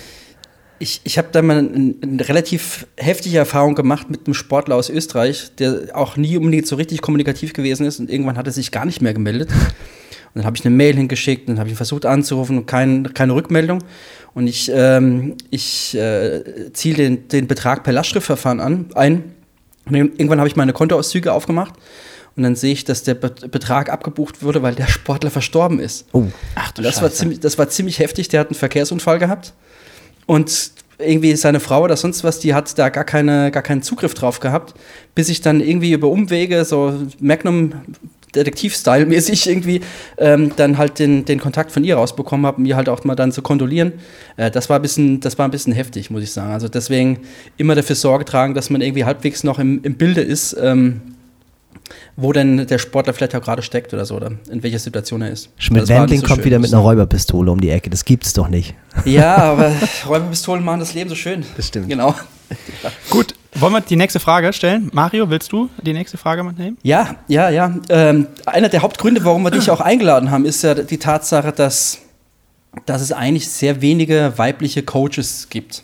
Ich, 0.80 1.02
ich 1.04 1.18
habe 1.18 1.30
da 1.32 1.42
mal 1.42 1.60
eine, 1.60 1.96
eine 2.02 2.28
relativ 2.28 2.88
heftige 2.98 3.38
Erfahrung 3.38 3.76
gemacht 3.76 4.10
mit 4.10 4.26
einem 4.26 4.34
Sportler 4.34 4.76
aus 4.76 4.90
Österreich, 4.90 5.52
der 5.58 5.90
auch 5.94 6.18
nie 6.18 6.38
unbedingt 6.38 6.68
so 6.68 6.76
richtig 6.76 7.02
kommunikativ 7.02 7.54
gewesen 7.54 7.86
ist 7.86 8.00
und 8.00 8.10
irgendwann 8.10 8.38
hat 8.38 8.48
er 8.48 8.54
sich 8.54 8.72
gar 8.72 8.86
nicht 8.86 9.02
mehr 9.02 9.14
gemeldet. 9.14 9.50
Und 9.52 10.40
dann 10.40 10.46
habe 10.46 10.58
ich 10.58 10.66
eine 10.66 10.76
Mail 10.76 10.96
hingeschickt 10.96 11.48
und 11.48 11.60
habe 11.60 11.70
ihn 11.70 11.76
versucht 11.76 12.08
anzurufen 12.08 12.58
und 12.58 12.66
kein, 12.66 13.14
keine 13.14 13.36
Rückmeldung. 13.36 13.84
Und 14.34 14.48
ich, 14.48 14.72
ähm, 14.74 15.36
ich 15.52 15.96
äh, 15.96 16.74
ziehe 16.74 16.96
den, 16.96 17.28
den 17.28 17.46
Betrag 17.46 17.84
per 17.84 17.94
Lastschriftverfahren 17.94 18.60
an, 18.60 18.88
ein. 18.96 19.36
Und 19.86 19.96
irgendwann 19.96 20.40
habe 20.40 20.48
ich 20.48 20.56
meine 20.56 20.74
Kontoauszüge 20.74 21.32
aufgemacht 21.32 21.76
und 22.36 22.44
dann 22.44 22.56
sehe 22.56 22.74
ich, 22.74 22.84
dass 22.84 23.04
der 23.04 23.14
Betrag 23.14 23.90
abgebucht 23.92 24.42
wurde, 24.42 24.64
weil 24.64 24.74
der 24.74 24.88
Sportler 24.88 25.30
verstorben 25.30 25.80
ist. 25.80 26.08
Oh, 26.14 26.26
ach 26.56 26.72
du 26.72 26.82
das 26.82 26.96
Scheiße. 26.96 27.04
war 27.04 27.12
ziemlich, 27.12 27.40
Das 27.40 27.58
war 27.58 27.70
ziemlich 27.70 28.00
heftig. 28.00 28.28
Der 28.30 28.40
hat 28.40 28.48
einen 28.48 28.56
Verkehrsunfall 28.56 29.20
gehabt 29.20 29.54
und 30.26 30.72
irgendwie 30.98 31.36
seine 31.36 31.60
Frau 31.60 31.84
oder 31.84 31.98
sonst 31.98 32.24
was, 32.24 32.40
die 32.40 32.54
hat 32.54 32.78
da 32.78 32.90
gar, 32.90 33.04
keine, 33.04 33.52
gar 33.52 33.64
keinen 33.64 33.82
Zugriff 33.82 34.14
drauf 34.14 34.40
gehabt, 34.40 34.74
bis 35.16 35.30
ich 35.30 35.42
dann 35.42 35.60
irgendwie 35.60 35.92
über 35.92 36.08
Umwege 36.08 36.66
so 36.66 36.94
Magnum 37.20 37.74
Detektiv-Style-mäßig 38.36 39.48
irgendwie 39.48 39.82
ähm, 40.18 40.52
dann 40.56 40.78
halt 40.78 41.00
den, 41.00 41.26
den 41.26 41.40
Kontakt 41.40 41.72
von 41.72 41.84
ihr 41.84 41.96
rausbekommen 41.96 42.46
habe, 42.46 42.62
mir 42.62 42.76
halt 42.76 42.90
auch 42.90 43.04
mal 43.04 43.16
dann 43.16 43.32
zu 43.32 43.42
kondolieren. 43.42 43.94
Äh, 44.38 44.50
das 44.50 44.70
war 44.70 44.80
ein 44.80 44.82
bisschen, 44.82 45.20
das 45.20 45.38
war 45.38 45.48
ein 45.48 45.52
bisschen 45.52 45.74
heftig, 45.74 46.10
muss 46.10 46.24
ich 46.24 46.32
sagen. 46.32 46.52
Also 46.52 46.68
deswegen 46.68 47.20
immer 47.58 47.76
dafür 47.76 47.96
Sorge 47.96 48.26
tragen, 48.26 48.54
dass 48.54 48.70
man 48.70 48.82
irgendwie 48.82 49.06
halbwegs 49.06 49.44
noch 49.44 49.60
im, 49.60 49.84
im 49.84 49.96
Bilde 49.96 50.22
ist, 50.22 50.58
ähm, 50.60 51.13
wo 52.16 52.32
denn 52.32 52.68
der 52.68 52.78
Sportler 52.78 53.14
vielleicht 53.14 53.36
auch 53.36 53.42
gerade 53.42 53.62
steckt 53.62 53.94
oder 53.94 54.06
so, 54.06 54.16
oder 54.16 54.32
in 54.50 54.64
welcher 54.64 54.80
Situation 54.80 55.22
er 55.22 55.32
ist. 55.32 55.50
Schmidt-Wendling 55.58 56.22
so 56.22 56.28
kommt 56.28 56.38
schön, 56.38 56.46
wieder 56.46 56.60
mit 56.60 56.74
einer 56.74 56.82
Räuberpistole 56.82 57.52
um 57.52 57.60
die 57.60 57.70
Ecke. 57.70 57.90
Das 57.90 58.06
gibt's 58.06 58.34
doch 58.34 58.48
nicht. 58.48 58.76
Ja, 59.06 59.38
aber 59.38 59.72
Räuberpistolen 60.08 60.64
machen 60.64 60.80
das 60.80 60.94
Leben 60.94 61.10
so 61.10 61.16
schön. 61.16 61.46
Das 61.56 61.68
stimmt. 61.68 61.90
Genau. 61.90 62.16
Gut, 63.10 63.36
wollen 63.56 63.74
wir 63.74 63.82
die 63.82 63.96
nächste 63.96 64.20
Frage 64.20 64.52
stellen? 64.54 64.90
Mario, 64.94 65.30
willst 65.30 65.52
du 65.52 65.70
die 65.82 65.94
nächste 65.94 66.18
Frage 66.18 66.44
mitnehmen? 66.44 66.78
Ja, 66.84 67.16
ja, 67.28 67.50
ja. 67.50 67.76
Ähm, 67.90 68.28
einer 68.46 68.70
der 68.70 68.82
Hauptgründe, 68.82 69.24
warum 69.24 69.44
wir 69.44 69.52
dich 69.52 69.70
auch 69.70 69.82
eingeladen 69.82 70.32
haben, 70.32 70.46
ist 70.46 70.64
ja 70.64 70.74
die 70.74 70.98
Tatsache, 70.98 71.52
dass, 71.52 72.00
dass 72.86 73.02
es 73.02 73.12
eigentlich 73.12 73.48
sehr 73.50 73.82
wenige 73.82 74.34
weibliche 74.38 74.84
Coaches 74.84 75.48
gibt. 75.50 75.84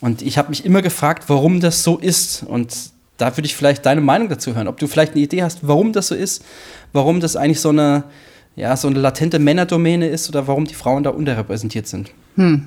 Und 0.00 0.22
ich 0.22 0.38
habe 0.38 0.50
mich 0.50 0.64
immer 0.64 0.82
gefragt, 0.82 1.24
warum 1.28 1.60
das 1.60 1.82
so 1.82 1.98
ist. 1.98 2.42
Und 2.42 2.74
da 3.16 3.36
würde 3.36 3.46
ich 3.46 3.54
vielleicht 3.54 3.86
deine 3.86 4.00
Meinung 4.00 4.28
dazu 4.28 4.54
hören. 4.54 4.68
Ob 4.68 4.78
du 4.78 4.86
vielleicht 4.86 5.12
eine 5.12 5.22
Idee 5.22 5.42
hast, 5.42 5.60
warum 5.62 5.92
das 5.92 6.08
so 6.08 6.14
ist, 6.14 6.44
warum 6.92 7.20
das 7.20 7.36
eigentlich 7.36 7.60
so 7.60 7.68
eine, 7.68 8.04
ja, 8.56 8.76
so 8.76 8.88
eine 8.88 8.98
latente 8.98 9.38
Männerdomäne 9.38 10.08
ist 10.08 10.28
oder 10.28 10.46
warum 10.46 10.64
die 10.64 10.74
Frauen 10.74 11.02
da 11.02 11.10
unterrepräsentiert 11.10 11.86
sind. 11.86 12.10
Hm. 12.36 12.66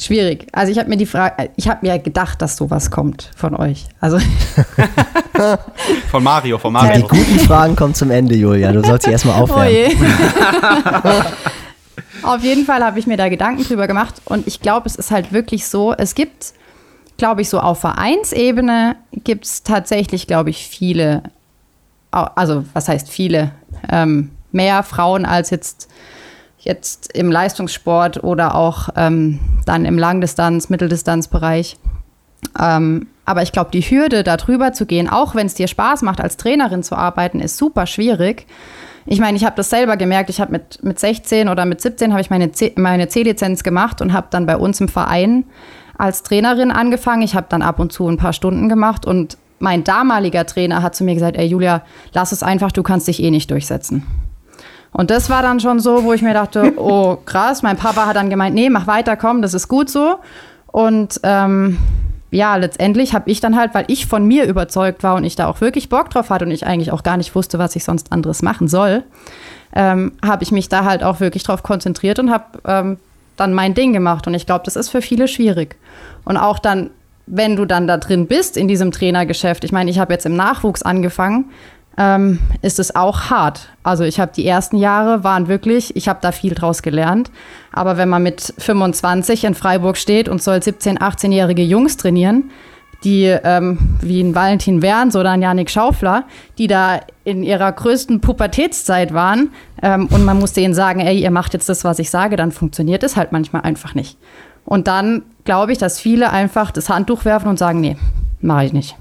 Schwierig. 0.00 0.46
Also 0.52 0.72
ich 0.72 0.78
habe 0.78 0.88
mir 0.88 0.96
die 0.96 1.04
Frage, 1.04 1.50
ich 1.56 1.68
habe 1.68 1.86
mir 1.86 1.98
gedacht, 1.98 2.40
dass 2.40 2.56
sowas 2.56 2.90
kommt 2.90 3.30
von 3.36 3.54
euch. 3.54 3.84
Also 4.00 4.18
von 6.10 6.24
Mario, 6.24 6.56
von 6.56 6.72
Mario. 6.72 7.02
Die 7.02 7.02
guten 7.02 7.38
Fragen 7.40 7.76
kommen 7.76 7.92
zum 7.94 8.10
Ende, 8.10 8.34
Julia. 8.34 8.72
Du 8.72 8.82
sollst 8.82 9.04
sie 9.04 9.12
erstmal 9.12 9.34
aufwärmen. 9.42 9.94
Oh 11.04 11.22
Auf 12.34 12.42
jeden 12.42 12.64
Fall 12.64 12.82
habe 12.82 12.98
ich 12.98 13.06
mir 13.06 13.18
da 13.18 13.28
Gedanken 13.28 13.62
drüber 13.62 13.86
gemacht 13.86 14.22
und 14.24 14.46
ich 14.46 14.60
glaube, 14.60 14.86
es 14.86 14.96
ist 14.96 15.10
halt 15.10 15.32
wirklich 15.32 15.66
so, 15.66 15.92
es 15.92 16.14
gibt, 16.14 16.54
glaube 17.20 17.42
ich, 17.42 17.50
so 17.50 17.60
auf 17.60 17.80
Vereinsebene 17.80 18.96
gibt 19.12 19.44
es 19.44 19.62
tatsächlich, 19.62 20.26
glaube 20.26 20.48
ich, 20.48 20.66
viele, 20.66 21.22
also 22.10 22.64
was 22.72 22.88
heißt 22.88 23.10
viele, 23.10 23.52
ähm, 23.90 24.30
mehr 24.52 24.82
Frauen 24.82 25.26
als 25.26 25.50
jetzt 25.50 25.88
jetzt 26.58 27.12
im 27.14 27.30
Leistungssport 27.30 28.24
oder 28.24 28.54
auch 28.54 28.88
ähm, 28.96 29.38
dann 29.66 29.84
im 29.84 29.98
Langdistanz-, 29.98 30.70
Mitteldistanzbereich. 30.70 31.76
Ähm, 32.58 33.08
aber 33.26 33.42
ich 33.42 33.52
glaube, 33.52 33.70
die 33.70 33.82
Hürde, 33.82 34.24
da 34.24 34.38
drüber 34.38 34.72
zu 34.72 34.86
gehen, 34.86 35.08
auch 35.08 35.34
wenn 35.34 35.46
es 35.46 35.54
dir 35.54 35.68
Spaß 35.68 36.02
macht, 36.02 36.22
als 36.22 36.38
Trainerin 36.38 36.82
zu 36.82 36.96
arbeiten, 36.96 37.40
ist 37.40 37.58
super 37.58 37.86
schwierig. 37.86 38.46
Ich 39.06 39.20
meine, 39.20 39.36
ich 39.36 39.44
habe 39.44 39.56
das 39.56 39.70
selber 39.70 39.96
gemerkt. 39.96 40.30
Ich 40.30 40.40
habe 40.40 40.52
mit, 40.52 40.82
mit 40.82 40.98
16 40.98 41.48
oder 41.48 41.66
mit 41.66 41.80
17 41.80 42.12
habe 42.12 42.20
ich 42.22 42.30
meine 42.30 42.52
C, 42.52 42.72
meine 42.76 43.08
C-Lizenz 43.08 43.62
gemacht 43.62 44.00
und 44.00 44.12
habe 44.12 44.28
dann 44.30 44.46
bei 44.46 44.56
uns 44.56 44.80
im 44.80 44.88
Verein 44.88 45.44
als 46.00 46.22
Trainerin 46.22 46.70
angefangen. 46.70 47.22
Ich 47.22 47.34
habe 47.34 47.46
dann 47.48 47.62
ab 47.62 47.78
und 47.78 47.92
zu 47.92 48.08
ein 48.08 48.16
paar 48.16 48.32
Stunden 48.32 48.68
gemacht 48.68 49.06
und 49.06 49.36
mein 49.58 49.84
damaliger 49.84 50.46
Trainer 50.46 50.82
hat 50.82 50.94
zu 50.94 51.04
mir 51.04 51.14
gesagt, 51.14 51.36
ey 51.36 51.46
Julia, 51.46 51.82
lass 52.14 52.32
es 52.32 52.42
einfach, 52.42 52.72
du 52.72 52.82
kannst 52.82 53.06
dich 53.08 53.22
eh 53.22 53.30
nicht 53.30 53.50
durchsetzen. 53.50 54.06
Und 54.92 55.10
das 55.10 55.30
war 55.30 55.42
dann 55.42 55.60
schon 55.60 55.78
so, 55.78 56.02
wo 56.02 56.12
ich 56.12 56.22
mir 56.22 56.34
dachte, 56.34 56.72
oh 56.78 57.16
krass, 57.24 57.62
mein 57.62 57.76
Papa 57.76 58.06
hat 58.06 58.16
dann 58.16 58.30
gemeint, 58.30 58.54
nee, 58.54 58.70
mach 58.70 58.86
weiter, 58.86 59.16
komm, 59.16 59.42
das 59.42 59.54
ist 59.54 59.68
gut 59.68 59.90
so. 59.90 60.16
Und 60.66 61.20
ähm, 61.22 61.78
ja, 62.30 62.56
letztendlich 62.56 63.12
habe 63.12 63.30
ich 63.30 63.40
dann 63.40 63.56
halt, 63.56 63.74
weil 63.74 63.84
ich 63.88 64.06
von 64.06 64.24
mir 64.24 64.46
überzeugt 64.46 65.02
war 65.02 65.16
und 65.16 65.24
ich 65.24 65.36
da 65.36 65.46
auch 65.46 65.60
wirklich 65.60 65.88
Bock 65.88 66.10
drauf 66.10 66.30
hatte 66.30 66.44
und 66.44 66.50
ich 66.52 66.66
eigentlich 66.66 66.92
auch 66.92 67.02
gar 67.02 67.16
nicht 67.16 67.34
wusste, 67.34 67.58
was 67.58 67.76
ich 67.76 67.84
sonst 67.84 68.12
anderes 68.12 68.42
machen 68.42 68.68
soll, 68.68 69.02
ähm, 69.74 70.12
habe 70.24 70.42
ich 70.42 70.52
mich 70.52 70.68
da 70.68 70.84
halt 70.84 71.02
auch 71.02 71.20
wirklich 71.20 71.42
drauf 71.42 71.62
konzentriert 71.62 72.18
und 72.18 72.30
habe 72.30 72.44
ähm, 72.64 72.98
dann 73.40 73.54
mein 73.54 73.74
Ding 73.74 73.92
gemacht. 73.92 74.26
Und 74.26 74.34
ich 74.34 74.46
glaube, 74.46 74.64
das 74.64 74.76
ist 74.76 74.90
für 74.90 75.02
viele 75.02 75.28
schwierig. 75.28 75.76
Und 76.24 76.36
auch 76.36 76.58
dann, 76.58 76.90
wenn 77.26 77.56
du 77.56 77.64
dann 77.64 77.86
da 77.86 77.96
drin 77.96 78.26
bist 78.26 78.56
in 78.56 78.68
diesem 78.68 78.92
Trainergeschäft, 78.92 79.64
ich 79.64 79.72
meine, 79.72 79.90
ich 79.90 79.98
habe 79.98 80.12
jetzt 80.12 80.26
im 80.26 80.36
Nachwuchs 80.36 80.82
angefangen, 80.82 81.46
ähm, 81.98 82.38
ist 82.62 82.78
es 82.78 82.94
auch 82.94 83.30
hart. 83.30 83.68
Also 83.82 84.04
ich 84.04 84.20
habe 84.20 84.32
die 84.34 84.46
ersten 84.46 84.76
Jahre 84.76 85.24
waren 85.24 85.48
wirklich, 85.48 85.96
ich 85.96 86.08
habe 86.08 86.20
da 86.22 86.32
viel 86.32 86.54
draus 86.54 86.82
gelernt. 86.82 87.30
Aber 87.72 87.96
wenn 87.96 88.08
man 88.08 88.22
mit 88.22 88.54
25 88.58 89.44
in 89.44 89.54
Freiburg 89.54 89.96
steht 89.96 90.28
und 90.28 90.42
soll 90.42 90.62
17, 90.62 90.98
18-jährige 90.98 91.62
Jungs 91.62 91.96
trainieren, 91.96 92.50
die 93.04 93.24
ähm, 93.24 93.78
wie 94.00 94.20
ein 94.20 94.34
Valentin 94.34 94.82
Werns 94.82 95.16
oder 95.16 95.30
ein 95.30 95.42
Janik 95.42 95.70
Schaufler, 95.70 96.24
die 96.58 96.66
da 96.66 97.00
in 97.24 97.42
ihrer 97.42 97.72
größten 97.72 98.20
Pubertätszeit 98.20 99.14
waren 99.14 99.50
ähm, 99.82 100.06
und 100.08 100.24
man 100.24 100.38
muss 100.38 100.52
denen 100.52 100.74
sagen, 100.74 101.00
ey, 101.00 101.18
ihr 101.18 101.30
macht 101.30 101.54
jetzt 101.54 101.68
das, 101.68 101.84
was 101.84 101.98
ich 101.98 102.10
sage, 102.10 102.36
dann 102.36 102.52
funktioniert 102.52 103.02
es 103.02 103.16
halt 103.16 103.32
manchmal 103.32 103.62
einfach 103.62 103.94
nicht. 103.94 104.18
Und 104.64 104.86
dann 104.86 105.22
glaube 105.44 105.72
ich, 105.72 105.78
dass 105.78 105.98
viele 105.98 106.30
einfach 106.30 106.70
das 106.70 106.88
Handtuch 106.90 107.24
werfen 107.24 107.48
und 107.48 107.58
sagen, 107.58 107.80
nee, 107.80 107.96
mache 108.40 108.66
ich 108.66 108.72
nicht. 108.72 108.96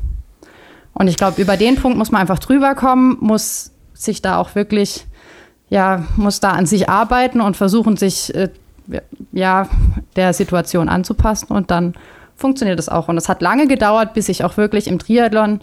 Und 0.94 1.08
ich 1.08 1.18
glaube, 1.18 1.42
über 1.42 1.58
den 1.58 1.76
Punkt 1.76 1.98
muss 1.98 2.12
man 2.12 2.22
einfach 2.22 2.40
drüber 2.40 2.76
kommen, 2.76 3.18
muss 3.20 3.72
sich 3.94 4.22
da 4.22 4.38
auch 4.38 4.56
wirklich, 4.56 5.06
ja, 5.70 6.06
muss 6.16 6.40
da 6.40 6.52
an 6.52 6.66
sich 6.66 6.90
arbeiten 6.90 7.42
und 7.42 7.58
versuchen, 7.58 7.98
sich 7.98 8.34
äh, 8.34 8.50
ja, 9.32 9.68
der 10.16 10.34
Situation 10.34 10.90
anzupassen 10.90 11.54
und 11.54 11.70
dann 11.70 11.94
funktioniert 12.40 12.80
das 12.80 12.90
auch. 12.90 13.08
Und 13.08 13.18
es 13.18 13.30
hat 13.30 13.42
lange 13.42 13.68
gedauert, 13.68 14.14
bis 14.14 14.30
ich 14.30 14.44
auch 14.44 14.58
wirklich 14.58 14.88
im 14.88 14.98
Triathlon 14.98 15.60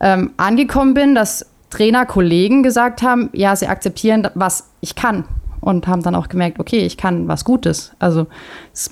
ähm, 0.00 0.32
angekommen 0.36 0.94
bin, 0.94 1.14
dass 1.14 1.46
Trainerkollegen 1.70 2.62
gesagt 2.62 3.02
haben, 3.02 3.30
ja, 3.32 3.54
sie 3.54 3.66
akzeptieren, 3.66 4.28
was 4.34 4.70
ich 4.80 4.94
kann. 4.94 5.24
Und 5.60 5.88
haben 5.88 6.02
dann 6.02 6.14
auch 6.14 6.28
gemerkt, 6.28 6.60
okay, 6.60 6.86
ich 6.86 6.96
kann 6.96 7.26
was 7.26 7.44
Gutes. 7.44 7.92
Also 7.98 8.28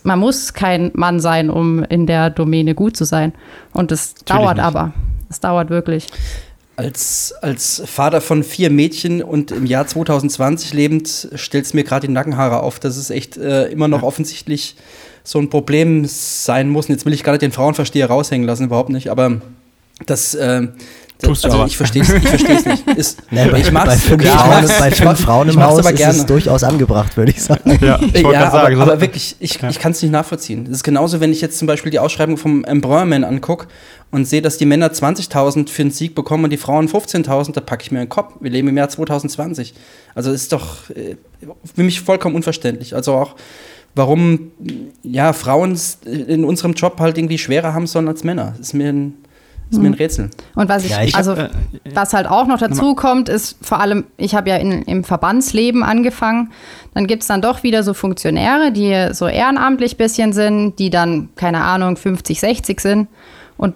man 0.03 0.19
muss 0.19 0.53
kein 0.53 0.91
Mann 0.95 1.21
sein, 1.21 1.49
um 1.49 1.85
in 1.85 2.07
der 2.07 2.29
Domäne 2.31 2.75
gut 2.75 2.97
zu 2.97 3.05
sein. 3.05 3.33
Und 3.73 3.93
es 3.93 4.15
dauert 4.15 4.57
nicht. 4.57 4.67
aber. 4.67 4.93
Es 5.29 5.39
dauert 5.39 5.71
wirklich. 5.71 6.09
Als, 6.77 7.35
als 7.41 7.83
Vater 7.87 8.21
von 8.21 8.45
vier 8.45 8.71
Mädchen 8.71 9.23
und 9.23 9.51
im 9.51 9.65
Jahr 9.65 9.87
2020 9.87 10.75
lebend, 10.75 11.29
stellt 11.35 11.65
es 11.65 11.73
mir 11.73 11.85
gerade 11.85 12.07
die 12.07 12.13
Nackenhaare 12.13 12.63
auf, 12.63 12.79
dass 12.79 12.99
es 12.99 13.09
echt 13.09 13.39
äh, 13.39 13.69
immer 13.69 13.89
noch 13.89 14.03
offensichtlich 14.03 14.77
so 15.25 15.39
ein 15.39 15.49
Problem 15.49 16.05
sein 16.05 16.69
muss. 16.69 16.87
Und 16.87 16.95
jetzt 16.95 17.07
will 17.07 17.15
ich 17.15 17.25
gar 17.25 17.33
nicht 17.33 17.43
den 17.43 17.53
Frauenversteher 17.53 18.09
raushängen 18.09 18.47
lassen, 18.47 18.65
überhaupt 18.65 18.91
nicht, 18.91 19.11
aber 19.11 19.41
das, 20.05 20.35
äh, 20.35 20.69
Tust 21.19 21.45
also 21.47 21.59
aber. 21.59 21.67
ich 21.67 21.77
verstehe 21.77 22.03
es 22.03 22.11
ich 22.11 22.29
versteh's 22.29 22.67
nicht. 22.67 22.87
Ist, 22.97 23.23
nee, 23.31 23.47
bei, 23.47 23.61
ich 23.61 23.73
mach's, 23.73 23.87
bei 23.87 23.97
fünf, 23.97 24.23
ja, 24.23 24.37
Frauen, 24.37 24.69
bei 24.79 24.91
fünf 24.91 25.21
Frauen 25.21 25.49
im 25.49 25.63
Haus 25.63 25.85
ist 25.91 26.01
es 26.01 26.27
durchaus 26.27 26.63
angebracht, 26.63 27.17
würde 27.17 27.31
ich 27.31 27.43
sagen. 27.43 27.79
Ja, 27.81 27.99
ich 28.13 28.21
ja 28.21 28.49
aber, 28.49 28.51
sagen, 28.51 28.81
aber 28.81 29.01
wirklich, 29.01 29.37
ich, 29.39 29.61
ja. 29.61 29.71
ich 29.71 29.79
kann 29.79 29.93
es 29.93 30.03
nicht 30.03 30.11
nachvollziehen. 30.11 30.65
Das 30.65 30.75
ist 30.75 30.85
genauso, 30.85 31.21
wenn 31.21 31.33
ich 31.33 31.41
jetzt 31.41 31.59
zum 31.59 31.67
Beispiel 31.67 31.91
die 31.91 31.99
Ausschreibung 32.01 32.37
vom 32.37 32.65
Embryoman 32.65 33.25
angucke 33.25 33.67
und 34.11 34.27
sehe, 34.27 34.43
dass 34.43 34.59
die 34.59 34.67
Männer 34.67 34.89
20.000 34.89 35.71
für 35.71 35.83
einen 35.83 35.91
Sieg 35.91 36.15
bekommen 36.15 36.45
und 36.45 36.51
die 36.51 36.59
Frauen 36.59 36.89
15.000, 36.89 37.53
da 37.53 37.61
packe 37.63 37.83
ich 37.83 37.91
mir 37.91 38.01
den 38.01 38.11
Kopf. 38.11 38.35
Wir 38.41 38.51
leben 38.51 38.69
im 38.69 38.77
Jahr 38.77 38.91
2020. 38.91 39.73
Also 40.15 40.33
ist 40.33 40.53
doch 40.53 40.91
äh, 40.91 41.17
für 41.75 41.83
mich 41.83 42.03
vollkommen 42.03 42.35
unverständlich. 42.35 42.95
Also 42.95 43.15
auch 43.15 43.37
warum 43.95 44.53
ja, 45.03 45.33
Frauen 45.33 45.79
in 46.05 46.45
unserem 46.45 46.75
Job 46.75 47.01
halt 47.01 47.17
irgendwie 47.17 47.39
schwerer 47.39 47.73
haben 47.73 47.87
sollen 47.87 48.07
als 48.07 48.23
Männer. 48.23 48.55
Das 48.59 48.69
ist 48.69 48.75
mir 48.75 48.91
ein 48.93 49.15
ist 49.71 49.79
mir 49.79 49.89
ein 49.89 49.93
hm. 49.93 49.99
Rätsel. 49.99 50.31
Und 50.55 50.69
was 50.69 50.85
ich, 50.85 50.93
ja, 50.93 51.03
ich 51.03 51.15
also 51.17 51.33
hab, 51.33 51.39
äh, 51.39 51.51
was 51.93 52.13
halt 52.13 52.29
auch 52.29 52.47
noch 52.47 52.59
dazu 52.59 52.95
kommt, 52.95 53.29
ist 53.29 53.57
vor 53.63 53.81
allem, 53.81 54.05
ich 54.17 54.35
habe 54.35 54.49
ja 54.49 54.57
in, 54.57 54.83
im 54.83 55.03
Verbandsleben 55.03 55.83
angefangen, 55.83 56.53
dann 56.95 57.07
gibt 57.07 57.23
es 57.23 57.29
dann 57.29 57.43
doch 57.43 57.63
wieder 57.63 57.83
so 57.83 57.93
Funktionäre, 57.93 58.71
die 58.71 59.09
so 59.13 59.27
ehrenamtlich 59.27 59.95
ein 59.95 59.99
bisschen 59.99 60.33
sind, 60.33 60.79
die 60.79 60.91
dann, 60.91 61.31
keine 61.35 61.63
Ahnung, 61.63 61.97
50, 61.97 62.39
60 62.39 62.81
sind. 62.81 63.09
Und 63.57 63.75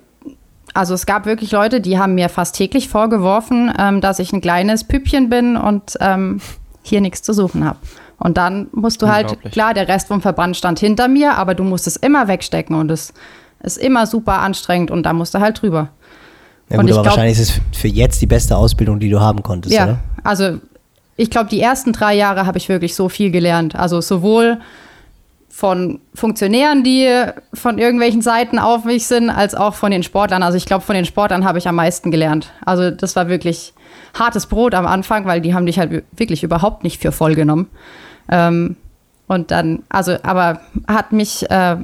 also 0.74 0.94
es 0.94 1.06
gab 1.06 1.26
wirklich 1.26 1.50
Leute, 1.50 1.80
die 1.80 1.98
haben 1.98 2.14
mir 2.14 2.28
fast 2.28 2.54
täglich 2.54 2.88
vorgeworfen, 2.88 3.72
ähm, 3.76 4.00
dass 4.00 4.20
ich 4.20 4.32
ein 4.32 4.40
kleines 4.40 4.84
Püppchen 4.84 5.28
bin 5.28 5.56
und 5.56 5.96
ähm, 6.00 6.40
hier 6.82 7.00
nichts 7.00 7.22
zu 7.22 7.32
suchen 7.32 7.64
habe. 7.64 7.78
Und 8.18 8.36
dann 8.36 8.68
musst 8.72 9.00
du 9.00 9.08
halt, 9.08 9.40
klar, 9.50 9.72
der 9.72 9.88
Rest 9.88 10.08
vom 10.08 10.20
Verband 10.20 10.54
stand 10.56 10.78
hinter 10.78 11.08
mir, 11.08 11.36
aber 11.36 11.54
du 11.54 11.64
musst 11.64 11.86
es 11.86 11.96
immer 11.96 12.28
wegstecken 12.28 12.76
und 12.76 12.90
es 12.90 13.14
ist 13.62 13.78
immer 13.78 14.06
super 14.06 14.40
anstrengend 14.40 14.90
und 14.90 15.04
da 15.04 15.12
musst 15.12 15.34
du 15.34 15.40
halt 15.40 15.60
drüber. 15.60 15.88
Ja, 16.68 16.76
gut, 16.76 16.84
aber 16.84 17.02
glaub, 17.02 17.06
wahrscheinlich 17.06 17.38
ist 17.38 17.50
es 17.50 17.78
für 17.78 17.88
jetzt 17.88 18.22
die 18.22 18.26
beste 18.26 18.56
Ausbildung, 18.56 19.00
die 19.00 19.10
du 19.10 19.20
haben 19.20 19.42
konntest, 19.42 19.74
ja, 19.74 19.84
oder? 19.84 19.98
Also 20.22 20.58
ich 21.16 21.30
glaube, 21.30 21.50
die 21.50 21.60
ersten 21.60 21.92
drei 21.92 22.14
Jahre 22.14 22.46
habe 22.46 22.58
ich 22.58 22.68
wirklich 22.68 22.94
so 22.94 23.08
viel 23.08 23.30
gelernt. 23.30 23.76
Also 23.76 24.00
sowohl 24.00 24.58
von 25.50 26.00
Funktionären, 26.14 26.84
die 26.84 27.06
von 27.52 27.76
irgendwelchen 27.76 28.22
Seiten 28.22 28.58
auf 28.58 28.84
mich 28.84 29.06
sind, 29.06 29.28
als 29.28 29.54
auch 29.54 29.74
von 29.74 29.90
den 29.90 30.02
Sportlern. 30.02 30.42
Also 30.42 30.56
ich 30.56 30.64
glaube, 30.64 30.82
von 30.82 30.94
den 30.94 31.04
Sportlern 31.04 31.44
habe 31.44 31.58
ich 31.58 31.68
am 31.68 31.74
meisten 31.74 32.10
gelernt. 32.10 32.52
Also 32.64 32.90
das 32.90 33.16
war 33.16 33.28
wirklich 33.28 33.74
hartes 34.18 34.46
Brot 34.46 34.74
am 34.74 34.86
Anfang, 34.86 35.26
weil 35.26 35.42
die 35.42 35.52
haben 35.52 35.66
dich 35.66 35.78
halt 35.78 36.04
wirklich 36.16 36.42
überhaupt 36.42 36.84
nicht 36.84 37.02
für 37.02 37.12
voll 37.12 37.34
genommen. 37.34 37.68
Ähm, 38.30 38.76
und 39.26 39.50
dann, 39.50 39.82
also, 39.90 40.16
aber 40.22 40.60
hat 40.88 41.12
mich 41.12 41.50
äh, 41.50 41.76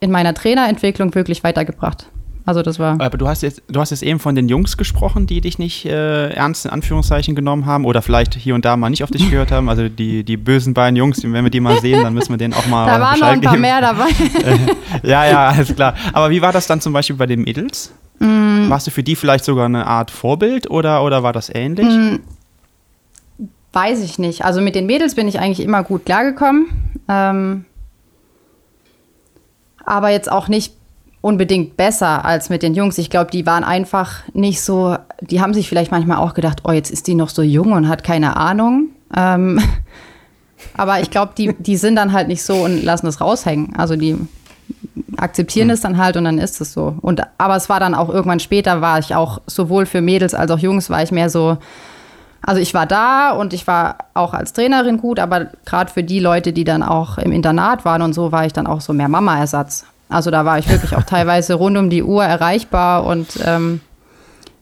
in 0.00 0.10
meiner 0.10 0.34
Trainerentwicklung 0.34 1.14
wirklich 1.14 1.44
weitergebracht. 1.44 2.06
Also 2.46 2.62
das 2.62 2.78
war. 2.78 3.00
Aber 3.00 3.18
du 3.18 3.28
hast 3.28 3.42
jetzt, 3.42 3.62
du 3.68 3.80
hast 3.80 3.90
jetzt 3.90 4.02
eben 4.02 4.18
von 4.18 4.34
den 4.34 4.48
Jungs 4.48 4.76
gesprochen, 4.76 5.26
die 5.26 5.40
dich 5.40 5.58
nicht 5.58 5.84
äh, 5.84 6.30
ernst 6.30 6.64
in 6.64 6.70
Anführungszeichen 6.70 7.34
genommen 7.34 7.66
haben 7.66 7.84
oder 7.84 8.02
vielleicht 8.02 8.34
hier 8.34 8.54
und 8.54 8.64
da 8.64 8.76
mal 8.76 8.90
nicht 8.90 9.04
auf 9.04 9.10
dich 9.10 9.30
gehört 9.30 9.52
haben. 9.52 9.68
Also 9.68 9.88
die, 9.88 10.24
die 10.24 10.36
bösen 10.36 10.74
beiden 10.74 10.96
Jungs, 10.96 11.22
wenn 11.22 11.44
wir 11.44 11.50
die 11.50 11.60
mal 11.60 11.78
sehen, 11.80 12.02
dann 12.02 12.14
müssen 12.14 12.32
wir 12.32 12.38
denen 12.38 12.54
auch 12.54 12.66
mal. 12.66 12.86
da 12.86 13.00
waren 13.00 13.20
noch 13.20 13.28
ein 13.28 13.40
paar 13.40 13.52
geben. 13.52 13.62
mehr 13.62 13.80
dabei. 13.80 14.08
ja, 15.02 15.26
ja, 15.26 15.48
alles 15.50 15.74
klar. 15.74 15.94
Aber 16.12 16.30
wie 16.30 16.40
war 16.42 16.52
das 16.52 16.66
dann 16.66 16.80
zum 16.80 16.92
Beispiel 16.92 17.16
bei 17.16 17.26
den 17.26 17.42
Mädels? 17.42 17.92
Mm. 18.18 18.68
Warst 18.68 18.86
du 18.86 18.90
für 18.90 19.02
die 19.02 19.16
vielleicht 19.16 19.44
sogar 19.44 19.66
eine 19.66 19.86
Art 19.86 20.10
Vorbild 20.10 20.70
oder, 20.70 21.04
oder 21.04 21.22
war 21.22 21.32
das 21.32 21.54
ähnlich? 21.54 21.86
Mm. 21.86 22.16
Weiß 23.72 24.02
ich 24.02 24.18
nicht. 24.18 24.44
Also 24.44 24.60
mit 24.60 24.74
den 24.74 24.86
Mädels 24.86 25.14
bin 25.14 25.28
ich 25.28 25.38
eigentlich 25.38 25.64
immer 25.64 25.84
gut 25.84 26.04
klargekommen. 26.04 26.66
Ähm, 27.08 27.64
aber 29.84 30.10
jetzt 30.10 30.30
auch 30.30 30.48
nicht 30.48 30.74
unbedingt 31.20 31.76
besser 31.76 32.24
als 32.24 32.48
mit 32.48 32.62
den 32.62 32.74
Jungs. 32.74 32.96
Ich 32.98 33.10
glaube, 33.10 33.30
die 33.30 33.44
waren 33.46 33.64
einfach 33.64 34.22
nicht 34.32 34.62
so, 34.62 34.96
die 35.20 35.40
haben 35.40 35.52
sich 35.52 35.68
vielleicht 35.68 35.90
manchmal 35.90 36.18
auch 36.18 36.34
gedacht, 36.34 36.62
oh, 36.64 36.72
jetzt 36.72 36.90
ist 36.90 37.06
die 37.06 37.14
noch 37.14 37.28
so 37.28 37.42
jung 37.42 37.72
und 37.72 37.88
hat 37.88 38.04
keine 38.04 38.36
Ahnung. 38.36 38.88
Ähm, 39.14 39.60
aber 40.76 41.00
ich 41.00 41.10
glaube, 41.10 41.32
die, 41.36 41.54
die 41.58 41.76
sind 41.76 41.96
dann 41.96 42.12
halt 42.12 42.28
nicht 42.28 42.42
so 42.42 42.54
und 42.54 42.82
lassen 42.82 43.06
das 43.06 43.20
raushängen. 43.20 43.76
Also 43.76 43.96
die 43.96 44.16
akzeptieren 45.16 45.68
hm. 45.68 45.74
es 45.74 45.80
dann 45.80 45.98
halt 45.98 46.16
und 46.16 46.24
dann 46.24 46.38
ist 46.38 46.60
es 46.60 46.72
so. 46.72 46.96
Und, 47.02 47.20
aber 47.36 47.56
es 47.56 47.68
war 47.68 47.80
dann 47.80 47.94
auch 47.94 48.08
irgendwann 48.08 48.40
später, 48.40 48.80
war 48.80 48.98
ich 48.98 49.14
auch 49.14 49.42
sowohl 49.46 49.84
für 49.84 50.00
Mädels 50.00 50.34
als 50.34 50.50
auch 50.50 50.58
Jungs, 50.58 50.88
war 50.88 51.02
ich 51.02 51.12
mehr 51.12 51.28
so, 51.28 51.58
also 52.42 52.60
ich 52.60 52.74
war 52.74 52.86
da 52.86 53.32
und 53.32 53.52
ich 53.52 53.66
war 53.66 53.96
auch 54.14 54.32
als 54.34 54.52
Trainerin 54.52 54.98
gut, 54.98 55.18
aber 55.18 55.48
gerade 55.64 55.92
für 55.92 56.02
die 56.02 56.20
Leute, 56.20 56.52
die 56.52 56.64
dann 56.64 56.82
auch 56.82 57.18
im 57.18 57.32
Internat 57.32 57.84
waren 57.84 58.02
und 58.02 58.14
so, 58.14 58.32
war 58.32 58.46
ich 58.46 58.52
dann 58.52 58.66
auch 58.66 58.80
so 58.80 58.92
mehr 58.92 59.08
Mama-Ersatz. 59.08 59.84
Also 60.08 60.30
da 60.30 60.44
war 60.44 60.58
ich 60.58 60.68
wirklich 60.68 60.96
auch 60.96 61.02
teilweise 61.06 61.54
rund 61.54 61.76
um 61.76 61.90
die 61.90 62.02
Uhr 62.02 62.24
erreichbar 62.24 63.04
und 63.04 63.28
ähm, 63.44 63.80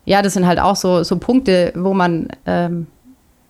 ja, 0.04 0.22
das 0.22 0.34
sind 0.34 0.46
halt 0.46 0.58
auch 0.58 0.76
so, 0.76 1.02
so 1.02 1.18
Punkte, 1.18 1.72
wo 1.76 1.92
man 1.94 2.28
ähm, 2.46 2.86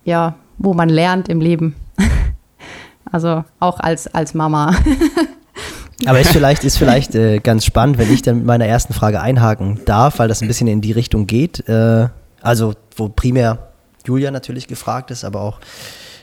ja, 0.03 0.35
wo 0.57 0.73
man 0.73 0.89
lernt 0.89 1.29
im 1.29 1.41
Leben. 1.41 1.75
also 3.11 3.43
auch 3.59 3.79
als, 3.79 4.13
als 4.13 4.33
Mama. 4.33 4.75
Aber 6.05 6.19
ist 6.19 6.31
vielleicht, 6.31 6.63
ist 6.63 6.77
vielleicht 6.77 7.13
äh, 7.15 7.39
ganz 7.39 7.65
spannend, 7.65 7.97
wenn 7.97 8.11
ich 8.11 8.21
dann 8.21 8.37
mit 8.37 8.45
meiner 8.45 8.65
ersten 8.65 8.93
Frage 8.93 9.21
einhaken 9.21 9.81
darf, 9.85 10.19
weil 10.19 10.29
das 10.29 10.41
ein 10.41 10.47
bisschen 10.47 10.67
in 10.67 10.79
die 10.79 10.93
Richtung 10.93 11.27
geht. 11.27 11.67
Äh, 11.67 12.07
also, 12.41 12.73
wo 12.95 13.09
primär 13.09 13.68
Julia 14.05 14.31
natürlich 14.31 14.67
gefragt 14.67 15.11
ist, 15.11 15.23
aber 15.23 15.41
auch 15.41 15.59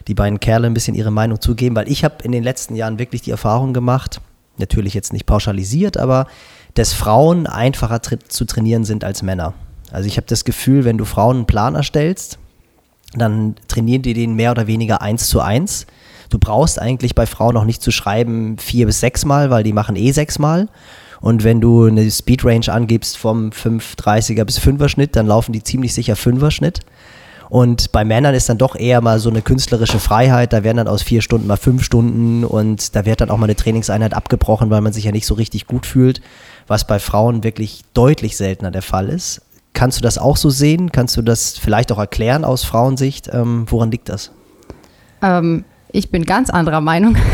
die 0.08 0.14
beiden 0.14 0.40
Kerle 0.40 0.66
ein 0.66 0.74
bisschen 0.74 0.94
ihre 0.94 1.10
Meinung 1.10 1.40
zugeben, 1.40 1.76
weil 1.76 1.90
ich 1.90 2.04
habe 2.04 2.22
in 2.22 2.32
den 2.32 2.42
letzten 2.42 2.76
Jahren 2.76 2.98
wirklich 2.98 3.22
die 3.22 3.30
Erfahrung 3.30 3.72
gemacht, 3.72 4.20
natürlich 4.58 4.94
jetzt 4.94 5.12
nicht 5.12 5.26
pauschalisiert, 5.26 5.96
aber 5.96 6.26
dass 6.74 6.92
Frauen 6.92 7.46
einfacher 7.46 8.00
tra 8.00 8.16
zu 8.28 8.44
trainieren 8.44 8.84
sind 8.84 9.04
als 9.04 9.22
Männer. 9.22 9.54
Also 9.90 10.08
ich 10.08 10.16
habe 10.16 10.26
das 10.26 10.44
Gefühl, 10.44 10.84
wenn 10.84 10.98
du 10.98 11.04
Frauen 11.04 11.36
einen 11.36 11.46
Plan 11.46 11.74
erstellst, 11.74 12.38
dann 13.14 13.54
trainieren 13.68 14.02
die 14.02 14.14
den 14.14 14.34
mehr 14.34 14.50
oder 14.50 14.66
weniger 14.66 15.00
eins 15.00 15.28
zu 15.28 15.40
eins. 15.40 15.86
Du 16.28 16.38
brauchst 16.38 16.80
eigentlich 16.80 17.14
bei 17.14 17.26
Frauen 17.26 17.54
noch 17.54 17.64
nicht 17.64 17.82
zu 17.82 17.90
schreiben 17.90 18.58
vier 18.58 18.86
bis 18.86 19.00
sechs 19.00 19.24
Mal, 19.24 19.50
weil 19.50 19.62
die 19.62 19.72
machen 19.72 19.96
eh 19.96 20.12
sechs 20.12 20.38
Mal. 20.38 20.68
Und 21.20 21.44
wenn 21.44 21.60
du 21.60 21.84
eine 21.84 22.10
Speedrange 22.10 22.68
angibst 22.68 23.16
vom 23.16 23.50
5,30er 23.50 24.44
bis 24.44 24.58
5er 24.58 24.88
Schnitt, 24.88 25.16
dann 25.16 25.26
laufen 25.26 25.52
die 25.52 25.62
ziemlich 25.62 25.94
sicher 25.94 26.14
5er 26.14 26.50
Schnitt. 26.50 26.80
Und 27.48 27.92
bei 27.92 28.04
Männern 28.04 28.34
ist 28.34 28.48
dann 28.48 28.58
doch 28.58 28.74
eher 28.76 29.00
mal 29.00 29.18
so 29.18 29.30
eine 29.30 29.42
künstlerische 29.42 29.98
Freiheit. 29.98 30.52
Da 30.52 30.64
werden 30.64 30.78
dann 30.78 30.88
aus 30.88 31.02
vier 31.02 31.22
Stunden 31.22 31.46
mal 31.46 31.56
fünf 31.56 31.84
Stunden 31.84 32.44
und 32.44 32.94
da 32.96 33.04
wird 33.04 33.20
dann 33.20 33.30
auch 33.30 33.36
mal 33.36 33.44
eine 33.44 33.56
Trainingseinheit 33.56 34.14
abgebrochen, 34.14 34.70
weil 34.70 34.80
man 34.80 34.92
sich 34.92 35.04
ja 35.04 35.12
nicht 35.12 35.26
so 35.26 35.34
richtig 35.34 35.66
gut 35.66 35.86
fühlt, 35.86 36.20
was 36.66 36.86
bei 36.86 36.98
Frauen 36.98 37.44
wirklich 37.44 37.84
deutlich 37.94 38.36
seltener 38.36 38.70
der 38.70 38.82
Fall 38.82 39.08
ist. 39.08 39.42
Kannst 39.74 39.98
du 39.98 40.02
das 40.02 40.18
auch 40.18 40.36
so 40.36 40.50
sehen? 40.50 40.90
Kannst 40.90 41.16
du 41.16 41.22
das 41.22 41.58
vielleicht 41.58 41.92
auch 41.92 41.98
erklären 41.98 42.44
aus 42.44 42.64
Frauensicht? 42.64 43.28
Ähm, 43.32 43.66
woran 43.68 43.90
liegt 43.90 44.08
das? 44.08 44.30
Ähm, 45.22 45.64
ich 45.92 46.10
bin 46.10 46.24
ganz 46.24 46.50
anderer 46.50 46.80
Meinung. 46.80 47.16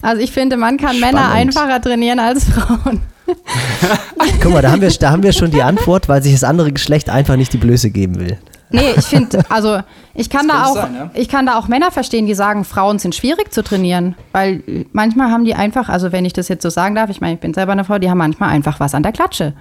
Also 0.00 0.22
ich 0.22 0.32
finde, 0.32 0.56
man 0.56 0.78
kann 0.78 0.96
Spannend. 0.96 1.16
Männer 1.16 1.32
einfacher 1.32 1.80
trainieren 1.80 2.18
als 2.18 2.44
Frauen. 2.44 3.02
Guck 4.40 4.52
mal, 4.52 4.62
da 4.62 4.70
haben, 4.70 4.80
wir, 4.80 4.88
da 4.90 5.10
haben 5.10 5.22
wir 5.22 5.32
schon 5.32 5.50
die 5.50 5.62
Antwort, 5.62 6.08
weil 6.08 6.22
sich 6.22 6.32
das 6.32 6.44
andere 6.44 6.72
Geschlecht 6.72 7.10
einfach 7.10 7.36
nicht 7.36 7.52
die 7.52 7.58
Blöße 7.58 7.90
geben 7.90 8.18
will. 8.18 8.38
Nee, 8.70 8.92
ich 8.96 9.04
finde, 9.04 9.44
also 9.50 9.80
ich 10.14 10.30
kann 10.30 10.48
da 10.48 10.64
auch, 10.64 10.74
sein, 10.74 10.94
ja? 10.94 11.10
ich 11.14 11.28
kann 11.28 11.46
da 11.46 11.58
auch 11.58 11.68
Männer 11.68 11.90
verstehen, 11.90 12.26
die 12.26 12.34
sagen, 12.34 12.64
Frauen 12.64 12.98
sind 12.98 13.14
schwierig 13.14 13.52
zu 13.52 13.62
trainieren, 13.62 14.16
weil 14.32 14.86
manchmal 14.92 15.30
haben 15.30 15.44
die 15.44 15.54
einfach, 15.54 15.88
also 15.88 16.12
wenn 16.12 16.24
ich 16.24 16.32
das 16.32 16.48
jetzt 16.48 16.62
so 16.62 16.70
sagen 16.70 16.94
darf, 16.94 17.10
ich 17.10 17.20
meine, 17.20 17.34
ich 17.34 17.40
bin 17.40 17.54
selber 17.54 17.72
eine 17.72 17.84
Frau, 17.84 17.98
die 17.98 18.10
haben 18.10 18.18
manchmal 18.18 18.50
einfach 18.50 18.80
was 18.80 18.94
an 18.94 19.02
der 19.02 19.12
Klatsche. 19.12 19.54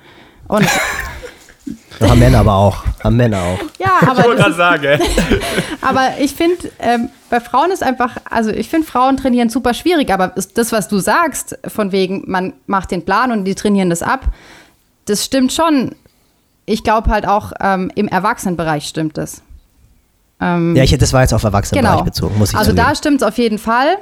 Und 0.47 0.67
haben 2.01 2.19
Männer 2.19 2.39
aber 2.39 2.55
auch. 2.55 2.83
Haben 3.03 3.17
Männer 3.17 3.41
auch. 3.41 3.59
Ja, 3.79 3.91
aber. 4.01 4.19
Ich 4.19 4.25
wollte 4.25 4.41
gerade 4.41 4.55
sagen. 4.55 4.99
aber 5.81 6.09
ich 6.19 6.33
finde, 6.33 6.71
ähm, 6.79 7.09
bei 7.29 7.39
Frauen 7.39 7.71
ist 7.71 7.83
einfach, 7.83 8.17
also 8.29 8.49
ich 8.51 8.69
finde 8.69 8.87
Frauen 8.87 9.17
trainieren 9.17 9.49
super 9.49 9.73
schwierig, 9.73 10.11
aber 10.11 10.33
das, 10.53 10.71
was 10.71 10.87
du 10.87 10.99
sagst, 10.99 11.57
von 11.67 11.91
wegen, 11.91 12.23
man 12.27 12.53
macht 12.67 12.91
den 12.91 13.05
Plan 13.05 13.31
und 13.31 13.45
die 13.45 13.55
trainieren 13.55 13.89
das 13.89 14.01
ab, 14.01 14.27
das 15.05 15.25
stimmt 15.25 15.51
schon 15.51 15.95
ich 16.65 16.83
glaube 16.83 17.09
halt 17.09 17.27
auch 17.27 17.51
ähm, 17.59 17.91
im 17.95 18.07
Erwachsenenbereich 18.07 18.85
stimmt 18.87 19.17
es. 19.17 19.41
Ähm, 20.39 20.75
ja, 20.75 20.83
ich 20.83 20.91
hätte 20.91 21.01
das 21.01 21.13
war 21.13 21.21
jetzt 21.21 21.33
auf 21.33 21.43
Erwachsenenbereich 21.43 21.95
genau. 21.95 22.05
bezogen, 22.05 22.37
muss 22.37 22.51
ich 22.51 22.57
Also 22.57 22.71
zugeben. 22.71 22.87
da 22.87 22.95
stimmt 22.95 23.21
es 23.21 23.27
auf 23.27 23.37
jeden 23.37 23.57
Fall. 23.57 23.97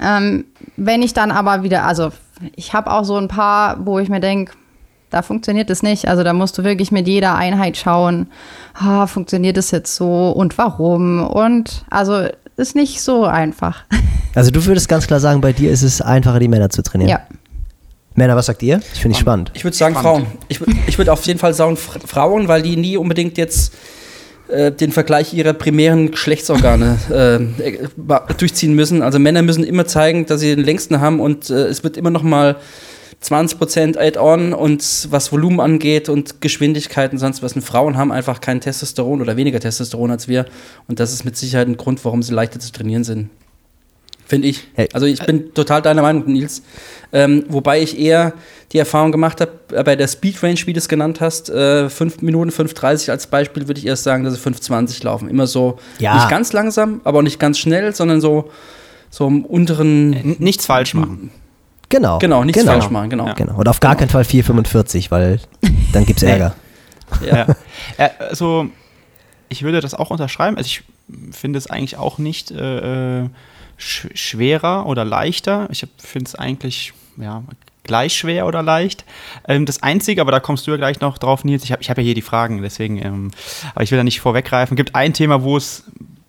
Ähm, 0.00 0.44
wenn 0.76 1.02
ich 1.02 1.14
dann 1.14 1.30
aber 1.30 1.62
wieder, 1.62 1.84
also 1.84 2.12
ich 2.54 2.72
habe 2.72 2.90
auch 2.92 3.04
so 3.04 3.16
ein 3.16 3.28
paar, 3.28 3.84
wo 3.84 3.98
ich 3.98 4.08
mir 4.08 4.20
denke, 4.20 4.52
da 5.10 5.22
funktioniert 5.22 5.70
es 5.70 5.82
nicht. 5.82 6.08
Also 6.08 6.22
da 6.22 6.32
musst 6.32 6.58
du 6.58 6.64
wirklich 6.64 6.92
mit 6.92 7.08
jeder 7.08 7.34
Einheit 7.34 7.76
schauen, 7.76 8.28
ah, 8.74 9.06
funktioniert 9.06 9.56
es 9.56 9.70
jetzt 9.70 9.94
so 9.94 10.30
und 10.30 10.58
warum? 10.58 11.26
Und 11.26 11.84
also 11.90 12.26
ist 12.56 12.74
nicht 12.74 13.00
so 13.02 13.24
einfach. 13.24 13.84
Also 14.34 14.52
du 14.52 14.64
würdest 14.66 14.88
ganz 14.88 15.06
klar 15.08 15.18
sagen, 15.18 15.40
bei 15.40 15.52
dir 15.52 15.72
ist 15.72 15.82
es 15.82 16.00
einfacher, 16.00 16.38
die 16.38 16.46
Männer 16.46 16.70
zu 16.70 16.82
trainieren. 16.82 17.10
Ja. 17.10 17.20
Männer, 18.18 18.36
was 18.36 18.46
sagt 18.46 18.62
ihr? 18.62 18.80
Ich 18.92 19.00
finde 19.00 19.14
ich 19.14 19.20
spannend. 19.20 19.50
Ich 19.54 19.64
würde 19.64 19.76
sagen 19.76 19.94
spannend. 19.94 20.26
Frauen. 20.26 20.38
Ich, 20.48 20.60
ich 20.86 20.98
würde 20.98 21.12
auf 21.12 21.24
jeden 21.24 21.38
Fall 21.38 21.54
sagen 21.54 21.76
Frauen, 21.76 22.48
weil 22.48 22.62
die 22.62 22.76
nie 22.76 22.96
unbedingt 22.96 23.38
jetzt 23.38 23.72
äh, 24.48 24.72
den 24.72 24.92
Vergleich 24.92 25.32
ihrer 25.32 25.52
primären 25.52 26.10
Geschlechtsorgane 26.10 26.98
äh, 27.56 28.34
durchziehen 28.34 28.74
müssen. 28.74 29.02
Also 29.02 29.18
Männer 29.18 29.42
müssen 29.42 29.64
immer 29.64 29.86
zeigen, 29.86 30.26
dass 30.26 30.40
sie 30.40 30.54
den 30.54 30.64
längsten 30.64 31.00
haben 31.00 31.20
und 31.20 31.48
äh, 31.48 31.66
es 31.66 31.84
wird 31.84 31.96
immer 31.96 32.10
noch 32.10 32.22
mal 32.22 32.56
20% 33.22 33.98
Add-on 33.98 34.52
und 34.52 35.08
was 35.10 35.32
Volumen 35.32 35.60
angeht 35.60 36.08
und 36.08 36.40
Geschwindigkeiten, 36.40 37.18
sonst 37.18 37.42
was. 37.42 37.54
Und 37.54 37.62
Frauen 37.62 37.96
haben 37.96 38.12
einfach 38.12 38.40
kein 38.40 38.60
Testosteron 38.60 39.20
oder 39.20 39.36
weniger 39.36 39.58
Testosteron 39.58 40.10
als 40.10 40.28
wir. 40.28 40.46
Und 40.86 41.00
das 41.00 41.12
ist 41.12 41.24
mit 41.24 41.36
Sicherheit 41.36 41.68
ein 41.68 41.76
Grund, 41.76 42.04
warum 42.04 42.22
sie 42.22 42.32
leichter 42.32 42.60
zu 42.60 42.72
trainieren 42.72 43.04
sind. 43.04 43.30
Finde 44.28 44.46
ich. 44.48 44.68
Hey. 44.74 44.90
Also 44.92 45.06
ich 45.06 45.24
bin 45.24 45.54
total 45.54 45.80
deiner 45.80 46.02
Meinung, 46.02 46.30
Nils. 46.30 46.62
Ähm, 47.14 47.46
wobei 47.48 47.80
ich 47.80 47.98
eher 47.98 48.34
die 48.72 48.78
Erfahrung 48.78 49.10
gemacht 49.10 49.40
habe, 49.40 49.52
äh, 49.72 49.82
bei 49.82 49.96
der 49.96 50.06
Speed 50.06 50.42
Range, 50.42 50.60
wie 50.66 50.74
du 50.74 50.78
es 50.78 50.88
genannt 50.88 51.22
hast, 51.22 51.48
äh, 51.48 51.88
5 51.88 52.20
Minuten 52.20 52.50
5,30 52.50 53.10
als 53.10 53.26
Beispiel, 53.26 53.66
würde 53.68 53.80
ich 53.80 53.86
erst 53.86 54.04
sagen, 54.04 54.24
dass 54.24 54.34
sie 54.34 54.40
5,20 54.40 55.02
laufen. 55.02 55.30
Immer 55.30 55.46
so, 55.46 55.78
ja. 55.98 56.14
nicht 56.14 56.28
ganz 56.28 56.52
langsam, 56.52 57.00
aber 57.04 57.20
auch 57.20 57.22
nicht 57.22 57.40
ganz 57.40 57.58
schnell, 57.58 57.94
sondern 57.94 58.20
so, 58.20 58.50
so 59.08 59.26
im 59.26 59.46
unteren. 59.46 60.12
Äh, 60.12 60.36
nichts 60.38 60.66
falsch 60.66 60.92
machen. 60.92 61.30
Genau. 61.88 62.18
Genau, 62.18 62.44
nichts 62.44 62.60
genau. 62.60 62.72
falsch 62.72 62.90
machen, 62.90 63.08
genau. 63.08 63.28
Ja. 63.28 63.32
genau. 63.32 63.56
Und 63.56 63.66
auf 63.66 63.80
gar 63.80 63.96
keinen 63.96 64.10
Fall 64.10 64.24
4,45, 64.24 65.10
weil 65.10 65.40
dann 65.94 66.04
gibt 66.04 66.18
es 66.18 66.22
Ärger. 66.28 66.54
ja. 67.24 67.46
ja. 67.96 68.10
Also, 68.18 68.68
ich 69.48 69.62
würde 69.62 69.80
das 69.80 69.94
auch 69.94 70.10
unterschreiben. 70.10 70.58
Also, 70.58 70.66
ich 70.66 70.82
finde 71.32 71.56
es 71.56 71.70
eigentlich 71.70 71.96
auch 71.96 72.18
nicht. 72.18 72.50
Äh, 72.50 73.22
äh 73.22 73.28
sch 73.78 74.08
schwerer 74.14 74.86
oder 74.86 75.04
leichter. 75.04 75.68
Ich 75.70 75.86
finde 75.96 76.26
es 76.26 76.34
eigentlich 76.34 76.92
ja, 77.16 77.42
gleich 77.84 78.16
schwer 78.16 78.46
oder 78.46 78.62
leicht. 78.62 79.04
Ähm, 79.46 79.66
das 79.66 79.82
Einzige, 79.82 80.20
aber 80.20 80.30
da 80.30 80.40
kommst 80.40 80.66
du 80.66 80.70
ja 80.70 80.76
gleich 80.76 81.00
noch 81.00 81.18
drauf, 81.18 81.44
Nils, 81.44 81.64
ich 81.64 81.72
habe 81.72 81.82
ich 81.82 81.90
hab 81.90 81.96
ja 81.96 82.04
hier 82.04 82.14
die 82.14 82.22
Fragen, 82.22 82.62
deswegen, 82.62 83.02
ähm, 83.04 83.30
aber 83.74 83.82
ich 83.82 83.90
will 83.90 83.98
da 83.98 84.04
nicht 84.04 84.20
vorweggreifen. 84.20 84.74
Es 84.74 84.76
gibt 84.76 84.94
ein 84.94 85.14
Thema, 85.14 85.42
wo 85.42 85.56
es 85.56 85.84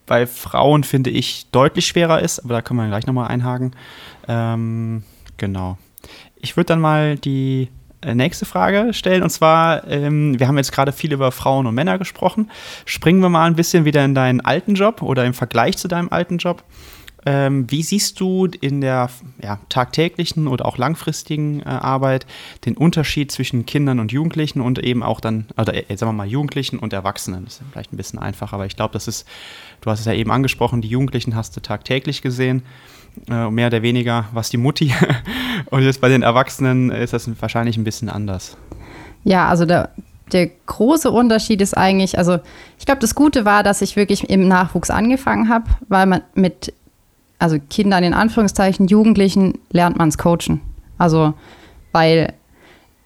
bei 0.05 0.25
Frauen, 0.25 0.83
finde 0.83 1.11
ich, 1.11 1.47
deutlich 1.51 1.85
schwerer 1.85 2.21
ist, 2.21 2.39
aber 2.39 2.55
da 2.55 2.61
können 2.61 2.79
wir 2.79 2.87
gleich 2.87 3.05
nochmal 3.05 3.27
einhaken. 3.27 3.75
Ähm, 4.27 5.03
genau. 5.37 5.77
Ich 6.37 6.57
würde 6.57 6.67
dann 6.67 6.81
mal 6.81 7.17
die 7.17 7.69
äh, 8.01 8.15
nächste 8.15 8.45
Frage 8.45 8.93
stellen. 8.93 9.23
Und 9.23 9.29
zwar, 9.29 9.87
ähm, 9.87 10.39
wir 10.39 10.47
haben 10.47 10.57
jetzt 10.57 10.71
gerade 10.71 10.93
viel 10.93 11.11
über 11.11 11.31
Frauen 11.31 11.67
und 11.67 11.75
Männer 11.75 11.97
gesprochen. 11.97 12.49
Springen 12.85 13.21
wir 13.21 13.29
mal 13.29 13.45
ein 13.45 13.55
bisschen 13.55 13.85
wieder 13.85 14.03
in 14.05 14.15
deinen 14.15 14.41
alten 14.41 14.75
Job 14.75 15.01
oder 15.01 15.25
im 15.25 15.33
Vergleich 15.33 15.77
zu 15.77 15.87
deinem 15.87 16.09
alten 16.09 16.37
Job. 16.37 16.63
Ähm, 17.25 17.69
wie 17.69 17.83
siehst 17.83 18.19
du 18.19 18.45
in 18.45 18.79
der 18.79 19.09
ja, 19.43 19.59
tagtäglichen 19.67 20.47
oder 20.47 20.65
auch 20.65 20.77
langfristigen 20.77 21.61
äh, 21.61 21.65
Arbeit 21.65 22.25
den 22.65 22.77
Unterschied 22.77 23.31
zwischen 23.31 23.65
Kindern 23.65 23.99
und 23.99 24.11
Jugendlichen 24.11 24.61
und 24.61 24.79
eben 24.79 25.03
auch 25.03 25.19
dann, 25.19 25.45
oder 25.57 25.73
äh, 25.73 25.97
sagen 25.97 26.11
wir 26.11 26.17
mal 26.17 26.27
Jugendlichen 26.27 26.79
und 26.79 26.93
Erwachsenen? 26.93 27.43
Das 27.45 27.55
ist 27.55 27.63
vielleicht 27.71 27.91
ein 27.91 27.97
bisschen 27.97 28.19
einfacher, 28.19 28.53
aber 28.53 28.65
ich 28.65 28.77
glaube, 28.77 28.93
das 28.93 29.07
ist, 29.07 29.27
du 29.81 29.91
hast 29.91 29.99
es 29.99 30.05
ja 30.05 30.13
eben 30.13 30.31
angesprochen, 30.31 30.81
die 30.81 30.87
Jugendlichen 30.87 31.35
hast 31.35 31.57
du 31.57 31.61
tagtäglich 31.61 32.21
gesehen, 32.21 32.63
äh, 33.29 33.49
mehr 33.49 33.67
oder 33.67 33.81
weniger 33.81 34.25
was 34.31 34.49
die 34.49 34.57
Mutti. 34.57 34.93
und 35.71 35.83
jetzt 35.83 35.99
bei 35.99 36.07
den 36.07 36.21
Erwachsenen 36.21 36.89
ist 36.89 37.11
das 37.11 37.29
wahrscheinlich 37.41 37.75
ein 37.77 37.83
bisschen 37.83 38.09
anders. 38.09 38.55
Ja, 39.25 39.49
also 39.49 39.65
der, 39.65 39.89
der 40.31 40.47
große 40.47 41.11
Unterschied 41.11 41.61
ist 41.61 41.75
eigentlich, 41.75 42.17
also 42.17 42.39
ich 42.77 42.85
glaube, 42.85 43.01
das 43.01 43.15
Gute 43.15 43.45
war, 43.45 43.63
dass 43.63 43.81
ich 43.81 43.95
wirklich 43.95 44.29
im 44.29 44.47
Nachwuchs 44.47 44.89
angefangen 44.89 45.49
habe, 45.49 45.65
weil 45.87 46.05
man 46.05 46.21
mit, 46.33 46.73
also 47.39 47.57
Kindern 47.69 48.03
in 48.03 48.13
Anführungszeichen, 48.13 48.87
Jugendlichen 48.87 49.57
lernt 49.71 49.97
man 49.97 50.09
es 50.09 50.17
coachen. 50.17 50.61
Also, 50.97 51.33
weil 51.91 52.33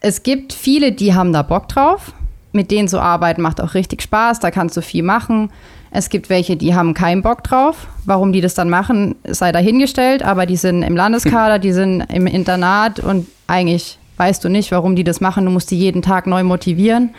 es 0.02 0.24
gibt 0.24 0.52
viele, 0.52 0.92
die 0.92 1.14
haben 1.14 1.32
da 1.32 1.44
Bock 1.44 1.70
drauf. 1.70 2.14
Mit 2.52 2.70
denen 2.70 2.88
zu 2.88 3.00
arbeiten 3.00 3.42
macht 3.42 3.62
auch 3.62 3.74
richtig 3.74 4.02
Spaß, 4.02 4.40
da 4.40 4.52
kannst 4.52 4.76
du 4.78 4.82
viel 4.82 5.04
machen. 5.04 5.50
Es 5.90 6.10
gibt 6.10 6.30
welche, 6.30 6.56
die 6.56 6.76
haben 6.76 6.94
keinen 6.94 7.22
Bock 7.22 7.44
drauf. 7.44 7.88
Warum 8.06 8.34
die 8.34 8.42
das 8.42 8.54
dann 8.54 8.70
machen, 8.70 9.16
sei 9.24 9.52
dahingestellt, 9.52 10.24
aber 10.24 10.46
die 10.46 10.58
sind 10.58 10.84
im 10.84 10.96
Landeskader, 10.96 11.58
die 11.60 11.72
sind 11.72 12.02
im 12.02 12.28
Internat 12.28 13.00
und 13.00 13.28
eigentlich 13.48 13.98
weißt 14.18 14.44
du 14.44 14.50
nicht, 14.50 14.72
warum 14.72 14.96
die 14.96 15.04
das 15.04 15.22
machen. 15.22 15.46
Du 15.46 15.52
musst 15.52 15.72
die 15.72 15.78
jeden 15.78 16.02
Tag 16.02 16.28
neu 16.28 16.44
motivieren. 16.44 17.12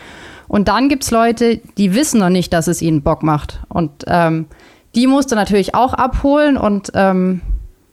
Und 0.47 0.69
dann 0.69 0.89
gibt 0.89 1.05
es 1.05 1.11
Leute, 1.11 1.61
die 1.79 1.95
wissen 1.95 2.21
noch 2.21 2.29
nicht, 2.29 2.53
dass 2.53 2.69
es 2.69 2.83
ihnen 2.83 3.03
Bock 3.03 3.23
macht. 3.23 3.61
Und 3.69 3.91
ähm, 4.07 4.47
die 4.95 5.07
musst 5.07 5.33
du 5.33 5.37
natürlich 5.37 5.75
auch 5.75 5.95
abholen. 5.95 6.57
Und 6.57 6.93
ähm, 6.95 7.41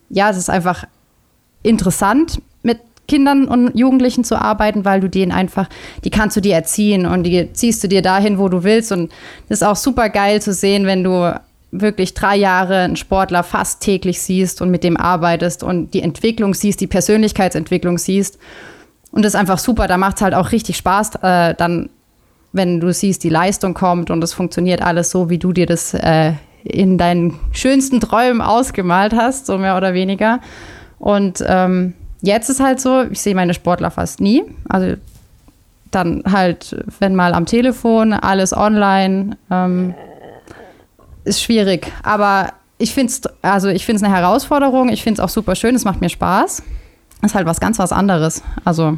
ja, 0.09 0.29
es 0.29 0.37
ist 0.37 0.49
einfach 0.49 0.85
interessant, 1.63 2.41
mit 2.63 2.79
Kindern 3.07 3.47
und 3.47 3.77
Jugendlichen 3.77 4.23
zu 4.23 4.39
arbeiten, 4.39 4.85
weil 4.85 5.01
du 5.01 5.09
denen 5.09 5.31
einfach, 5.31 5.67
die 6.03 6.09
kannst 6.09 6.37
du 6.37 6.41
dir 6.41 6.55
erziehen 6.55 7.05
und 7.05 7.23
die 7.23 7.51
ziehst 7.53 7.83
du 7.83 7.87
dir 7.87 8.01
dahin, 8.01 8.37
wo 8.37 8.49
du 8.49 8.63
willst. 8.63 8.91
Und 8.91 9.11
das 9.49 9.59
ist 9.59 9.67
auch 9.67 9.75
super 9.75 10.09
geil 10.09 10.41
zu 10.41 10.53
sehen, 10.53 10.85
wenn 10.85 11.03
du 11.03 11.33
wirklich 11.71 12.13
drei 12.13 12.35
Jahre 12.35 12.79
einen 12.79 12.97
Sportler 12.97 13.43
fast 13.43 13.81
täglich 13.81 14.21
siehst 14.21 14.61
und 14.61 14.71
mit 14.71 14.83
dem 14.83 14.97
arbeitest 14.97 15.63
und 15.63 15.93
die 15.93 16.01
Entwicklung 16.01 16.53
siehst, 16.53 16.81
die 16.81 16.87
Persönlichkeitsentwicklung 16.87 17.97
siehst. 17.97 18.37
Und 19.11 19.23
das 19.23 19.33
ist 19.33 19.39
einfach 19.39 19.57
super. 19.57 19.87
Da 19.87 19.97
macht 19.97 20.17
es 20.17 20.21
halt 20.21 20.33
auch 20.33 20.51
richtig 20.51 20.77
Spaß, 20.77 21.15
äh, 21.21 21.55
dann, 21.55 21.89
wenn 22.53 22.79
du 22.79 22.91
siehst, 22.93 23.23
die 23.23 23.29
Leistung 23.29 23.73
kommt 23.73 24.09
und 24.09 24.23
es 24.23 24.33
funktioniert 24.33 24.81
alles 24.81 25.11
so, 25.11 25.29
wie 25.29 25.37
du 25.37 25.53
dir 25.53 25.65
das 25.65 25.93
äh, 25.93 26.33
in 26.63 26.97
deinen 26.97 27.39
schönsten 27.51 27.99
Träumen 27.99 28.41
ausgemalt 28.41 29.13
hast, 29.13 29.45
so 29.45 29.57
mehr 29.57 29.77
oder 29.77 29.93
weniger. 29.93 30.39
Und 30.99 31.43
ähm, 31.47 31.93
jetzt 32.21 32.49
ist 32.49 32.59
halt 32.59 32.79
so, 32.79 33.03
ich 33.03 33.21
sehe 33.21 33.35
meine 33.35 33.53
Sportler 33.53 33.91
fast 33.91 34.21
nie. 34.21 34.43
Also 34.69 34.95
dann 35.91 36.23
halt, 36.31 36.75
wenn 36.99 37.15
mal 37.15 37.33
am 37.33 37.45
Telefon, 37.45 38.13
alles 38.13 38.55
online, 38.55 39.37
ähm, 39.49 39.93
ist 41.23 41.41
schwierig. 41.41 41.91
Aber 42.03 42.53
ich 42.77 42.93
finde 42.93 43.11
es 43.11 43.21
also 43.41 43.67
eine 43.67 44.15
Herausforderung. 44.15 44.89
Ich 44.89 45.03
finde 45.03 45.21
es 45.21 45.25
auch 45.25 45.29
super 45.29 45.55
schön. 45.55 45.75
Es 45.75 45.83
macht 45.83 46.01
mir 46.01 46.09
Spaß 46.09 46.63
ist 47.21 47.35
halt 47.35 47.45
was 47.45 47.59
ganz 47.59 47.79
was 47.79 47.91
anderes. 47.91 48.43
Also 48.63 48.97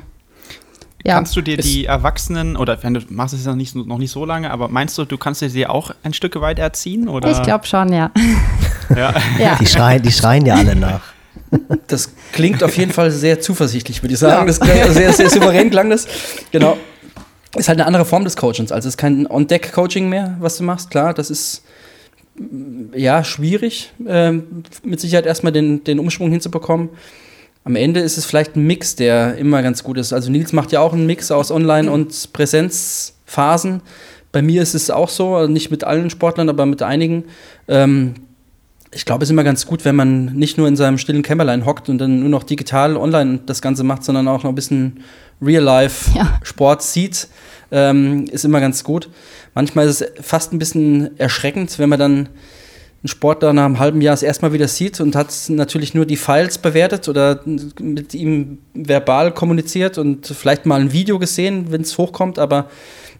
ja. 1.05 1.15
Kannst 1.15 1.35
du 1.35 1.41
dir 1.41 1.57
die 1.57 1.85
Erwachsenen, 1.85 2.55
oder 2.55 2.81
wenn 2.81 2.93
du 2.93 3.01
machst 3.09 3.33
es 3.33 3.43
ja 3.43 3.51
noch 3.51 3.57
nicht, 3.57 3.75
noch 3.75 3.97
nicht 3.97 4.11
so 4.11 4.23
lange, 4.23 4.49
aber 4.51 4.69
meinst 4.69 4.97
du, 4.97 5.03
du 5.03 5.17
kannst 5.17 5.41
dir 5.41 5.49
sie 5.49 5.67
auch 5.67 5.91
ein 6.01 6.13
Stück 6.13 6.39
weit 6.39 6.59
erziehen? 6.59 7.09
Oder? 7.09 7.31
Ich 7.31 7.41
glaube 7.41 7.65
schon, 7.65 7.91
ja. 7.91 8.11
ja. 8.95 9.13
ja. 9.37 9.57
Die, 9.59 9.65
schreien, 9.65 10.01
die 10.01 10.11
schreien 10.11 10.45
ja 10.45 10.55
alle 10.55 10.75
nach. 10.75 11.01
Das 11.87 12.13
klingt 12.31 12.63
auf 12.63 12.77
jeden 12.77 12.91
Fall 12.91 13.11
sehr 13.11 13.41
zuversichtlich, 13.41 14.01
würde 14.01 14.13
ich 14.13 14.19
sagen. 14.19 14.41
Ja. 14.41 14.45
Das 14.45 14.59
klingt 14.59 14.93
sehr, 14.93 15.11
sehr 15.11 15.29
souverän 15.29 15.69
klang 15.69 15.89
das. 15.89 16.07
Genau. 16.51 16.77
Ist 17.55 17.67
halt 17.67 17.79
eine 17.79 17.85
andere 17.85 18.05
Form 18.05 18.23
des 18.23 18.37
Coachings. 18.37 18.71
Also 18.71 18.87
es 18.87 18.95
ist 18.95 18.97
kein 18.97 19.27
On-Deck-Coaching 19.29 20.09
mehr, 20.09 20.37
was 20.39 20.57
du 20.57 20.63
machst. 20.63 20.89
Klar, 20.89 21.13
das 21.13 21.29
ist 21.29 21.63
ja 22.95 23.23
schwierig, 23.23 23.91
äh, 24.07 24.31
mit 24.83 24.99
Sicherheit 24.99 25.25
erstmal 25.25 25.51
den, 25.51 25.83
den 25.83 25.99
Umschwung 25.99 26.31
hinzubekommen 26.31 26.89
am 27.65 27.75
Ende 27.75 28.01
ist 28.01 28.17
es 28.17 28.25
vielleicht 28.25 28.55
ein 28.55 28.65
Mix, 28.65 28.95
der 28.95 29.37
immer 29.37 29.61
ganz 29.61 29.83
gut 29.83 29.97
ist. 29.97 30.11
Also 30.11 30.29
Nils 30.29 30.51
macht 30.51 30.71
ja 30.71 30.81
auch 30.81 30.93
einen 30.93 31.05
Mix 31.05 31.31
aus 31.31 31.49
Online- 31.49 31.89
und 31.89 32.33
Präsenzphasen. 32.33 33.81
Bei 34.31 34.41
mir 34.41 34.61
ist 34.61 34.73
es 34.73 34.89
auch 34.89 35.09
so, 35.09 35.35
also 35.35 35.51
nicht 35.51 35.71
mit 35.71 35.83
allen 35.83 36.09
Sportlern, 36.09 36.49
aber 36.49 36.65
mit 36.65 36.81
einigen. 36.81 37.25
Ähm, 37.67 38.15
ich 38.91 39.05
glaube, 39.05 39.23
es 39.23 39.29
ist 39.29 39.31
immer 39.31 39.43
ganz 39.43 39.65
gut, 39.65 39.85
wenn 39.85 39.95
man 39.95 40.25
nicht 40.33 40.57
nur 40.57 40.67
in 40.67 40.75
seinem 40.75 40.97
stillen 40.97 41.23
Kämmerlein 41.23 41.65
hockt 41.65 41.89
und 41.89 41.97
dann 41.99 42.19
nur 42.19 42.29
noch 42.29 42.43
digital 42.43 42.97
online 42.97 43.39
das 43.45 43.61
Ganze 43.61 43.83
macht, 43.83 44.03
sondern 44.03 44.27
auch 44.27 44.43
noch 44.43 44.51
ein 44.51 44.55
bisschen 44.55 44.99
Real-Life-Sport 45.41 46.81
ja. 46.81 46.85
sieht. 46.85 47.27
Ähm, 47.71 48.25
ist 48.25 48.45
immer 48.45 48.59
ganz 48.59 48.83
gut. 48.83 49.09
Manchmal 49.55 49.87
ist 49.87 50.01
es 50.01 50.25
fast 50.25 50.53
ein 50.53 50.59
bisschen 50.59 51.17
erschreckend, 51.17 51.79
wenn 51.79 51.89
man 51.89 51.99
dann 51.99 52.29
einen 53.03 53.09
Sportler 53.09 53.51
nach 53.51 53.65
einem 53.65 53.79
halben 53.79 53.99
Jahr 53.99 54.13
das 54.13 54.23
erstmal 54.23 54.53
wieder 54.53 54.69
sieht 54.69 55.01
und 55.01 55.15
hat 55.15 55.33
natürlich 55.49 55.93
nur 55.93 56.05
die 56.05 56.15
Files 56.15 56.57
bewertet 56.57 57.09
oder 57.09 57.41
mit 57.45 58.13
ihm 58.13 58.59
verbal 58.73 59.33
kommuniziert 59.33 59.97
und 59.97 60.25
vielleicht 60.27 60.65
mal 60.65 60.79
ein 60.79 60.93
Video 60.93 61.19
gesehen, 61.19 61.65
wenn 61.69 61.81
es 61.81 61.97
hochkommt, 61.97 62.39
aber 62.39 62.69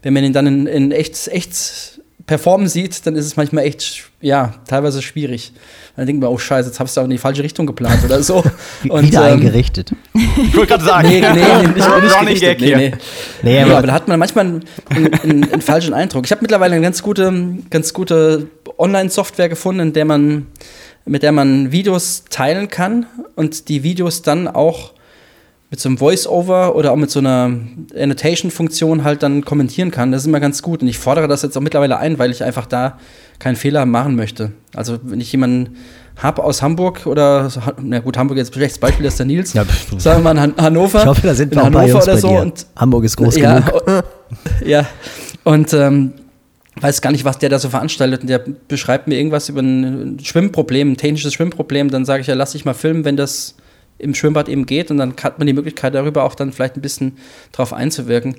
wenn 0.02 0.14
man 0.14 0.24
ihn 0.24 0.32
dann 0.32 0.46
in, 0.46 0.66
in 0.66 0.90
echt, 0.90 1.28
echt 1.28 2.00
performen 2.26 2.68
sieht, 2.68 3.06
dann 3.06 3.14
ist 3.16 3.26
es 3.26 3.36
manchmal 3.36 3.64
echt, 3.64 4.10
ja, 4.20 4.54
teilweise 4.66 5.02
schwierig. 5.02 5.52
Dann 5.96 6.06
denkt 6.06 6.22
man, 6.22 6.30
oh 6.30 6.38
Scheiße, 6.38 6.68
jetzt 6.68 6.80
hast 6.80 6.96
du 6.96 7.02
auch 7.02 7.04
in 7.04 7.10
die 7.10 7.18
falsche 7.18 7.42
Richtung 7.42 7.66
geplant 7.66 8.02
oder 8.04 8.22
so. 8.22 8.42
Und, 8.88 9.04
Wieder 9.04 9.28
ähm, 9.28 9.34
eingerichtet. 9.34 9.92
Ich 10.14 10.56
wollte 10.56 10.72
gerade 10.72 10.84
sagen. 10.84 11.08
Nee, 11.08 11.20
nee, 11.20 11.68
nicht, 11.68 11.74
nicht 12.02 12.20
Running 12.20 12.40
Gag 12.40 12.60
nee, 12.60 12.74
nee. 12.74 12.92
nee, 13.42 13.60
aber, 13.60 13.70
ja, 13.70 13.78
aber 13.78 13.86
da 13.88 13.92
hat 13.92 14.08
man 14.08 14.18
manchmal 14.18 14.46
einen, 14.46 14.64
einen, 14.90 15.52
einen 15.52 15.60
falschen 15.60 15.92
Eindruck. 15.92 16.24
Ich 16.24 16.30
habe 16.30 16.40
mittlerweile 16.40 16.74
eine 16.74 16.82
ganz 16.82 17.02
gute, 17.02 17.58
ganz 17.68 17.92
gute 17.92 18.48
Online-Software 18.78 19.48
gefunden, 19.48 19.80
in 19.80 19.92
der 19.92 20.04
man, 20.04 20.46
mit 21.04 21.22
der 21.22 21.32
man 21.32 21.72
Videos 21.72 22.24
teilen 22.30 22.68
kann 22.68 23.06
und 23.36 23.68
die 23.68 23.82
Videos 23.82 24.22
dann 24.22 24.48
auch 24.48 24.94
mit 25.74 25.80
so 25.80 25.88
einem 25.88 25.98
Voice-Over 25.98 26.76
oder 26.76 26.92
auch 26.92 26.96
mit 26.96 27.10
so 27.10 27.18
einer 27.18 27.50
Annotation-Funktion 27.96 29.02
halt 29.02 29.24
dann 29.24 29.44
kommentieren 29.44 29.90
kann. 29.90 30.12
Das 30.12 30.22
ist 30.22 30.28
immer 30.28 30.38
ganz 30.38 30.62
gut. 30.62 30.82
Und 30.82 30.88
ich 30.88 30.98
fordere 30.98 31.26
das 31.26 31.42
jetzt 31.42 31.56
auch 31.56 31.60
mittlerweile 31.60 31.98
ein, 31.98 32.18
weil 32.20 32.30
ich 32.30 32.44
einfach 32.44 32.66
da 32.66 32.98
keinen 33.40 33.56
Fehler 33.56 33.84
machen 33.84 34.14
möchte. 34.14 34.52
Also 34.72 34.98
wenn 35.02 35.20
ich 35.20 35.32
jemanden 35.32 35.76
habe 36.16 36.44
aus 36.44 36.62
Hamburg 36.62 37.06
oder, 37.06 37.50
na 37.82 37.98
gut, 37.98 38.16
Hamburg 38.16 38.38
jetzt 38.38 38.54
schlechtes 38.54 38.78
Beispiel 38.78 39.06
ist 39.06 39.18
der 39.18 39.26
Nils. 39.26 39.52
Ja, 39.52 39.64
sagen 39.98 40.22
wir 40.22 40.32
mal 40.32 40.44
in 40.44 40.56
Hannover. 40.56 41.00
Ich 41.00 41.06
hoffe, 41.06 41.26
da 41.26 41.34
sind 41.34 41.52
wir 41.52 41.62
Hannover 41.64 42.02
oder 42.02 42.18
so. 42.18 42.28
Und, 42.28 42.66
Hamburg 42.76 43.04
ist 43.04 43.16
groß 43.16 43.36
ja, 43.36 43.58
genug. 43.58 44.04
Ja, 44.64 44.86
und 45.42 45.72
ähm, 45.72 46.12
weiß 46.80 47.00
gar 47.00 47.12
nicht, 47.12 47.24
was 47.24 47.38
der 47.38 47.48
da 47.48 47.58
so 47.58 47.68
veranstaltet. 47.68 48.22
Und 48.22 48.28
der 48.28 48.38
beschreibt 48.38 49.08
mir 49.08 49.16
irgendwas 49.16 49.48
über 49.48 49.60
ein 49.60 50.18
Schwimmproblem, 50.22 50.92
ein 50.92 50.96
technisches 50.96 51.34
Schwimmproblem. 51.34 51.90
Dann 51.90 52.04
sage 52.04 52.20
ich 52.22 52.26
ja, 52.26 52.34
lass 52.34 52.52
dich 52.52 52.64
mal 52.64 52.74
filmen, 52.74 53.04
wenn 53.04 53.16
das 53.16 53.56
im 53.98 54.14
Schwimmbad 54.14 54.48
eben 54.48 54.66
geht. 54.66 54.90
Und 54.90 54.98
dann 54.98 55.14
hat 55.22 55.38
man 55.38 55.46
die 55.46 55.52
Möglichkeit, 55.52 55.94
darüber 55.94 56.24
auch 56.24 56.34
dann 56.34 56.52
vielleicht 56.52 56.76
ein 56.76 56.82
bisschen 56.82 57.16
drauf 57.52 57.72
einzuwirken. 57.72 58.36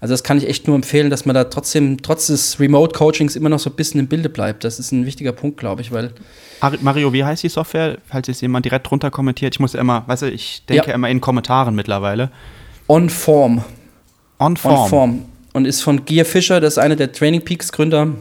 Also 0.00 0.14
das 0.14 0.22
kann 0.22 0.38
ich 0.38 0.48
echt 0.48 0.68
nur 0.68 0.76
empfehlen, 0.76 1.10
dass 1.10 1.26
man 1.26 1.34
da 1.34 1.44
trotzdem, 1.44 2.02
trotz 2.02 2.28
des 2.28 2.60
Remote-Coachings 2.60 3.34
immer 3.34 3.48
noch 3.48 3.58
so 3.58 3.68
ein 3.68 3.74
bisschen 3.74 3.98
im 3.98 4.06
Bilde 4.06 4.28
bleibt. 4.28 4.62
Das 4.62 4.78
ist 4.78 4.92
ein 4.92 5.06
wichtiger 5.06 5.32
Punkt, 5.32 5.58
glaube 5.58 5.82
ich, 5.82 5.90
weil 5.90 6.12
Mario, 6.80 7.12
wie 7.12 7.24
heißt 7.24 7.42
die 7.42 7.48
Software? 7.48 7.98
Falls 8.06 8.28
jetzt 8.28 8.40
jemand 8.40 8.64
direkt 8.64 8.88
drunter 8.88 9.10
kommentiert. 9.10 9.56
Ich 9.56 9.60
muss 9.60 9.72
ja 9.72 9.80
immer, 9.80 10.04
weißt 10.06 10.22
du, 10.22 10.30
ich 10.30 10.64
denke 10.66 10.88
ja. 10.88 10.94
immer 10.94 11.08
in 11.08 11.20
Kommentaren 11.20 11.74
mittlerweile. 11.74 12.30
On 12.86 13.10
Form. 13.10 13.64
On 14.38 14.56
Form. 14.56 14.82
On 14.82 14.88
Form 14.88 15.24
und 15.58 15.66
ist 15.66 15.82
von 15.82 16.04
Gia 16.04 16.24
Fischer, 16.24 16.60
das 16.60 16.74
ist 16.74 16.78
einer 16.78 16.96
der 16.96 17.12
Training 17.12 17.42
Peaks 17.42 17.72
Gründer, 17.72 18.12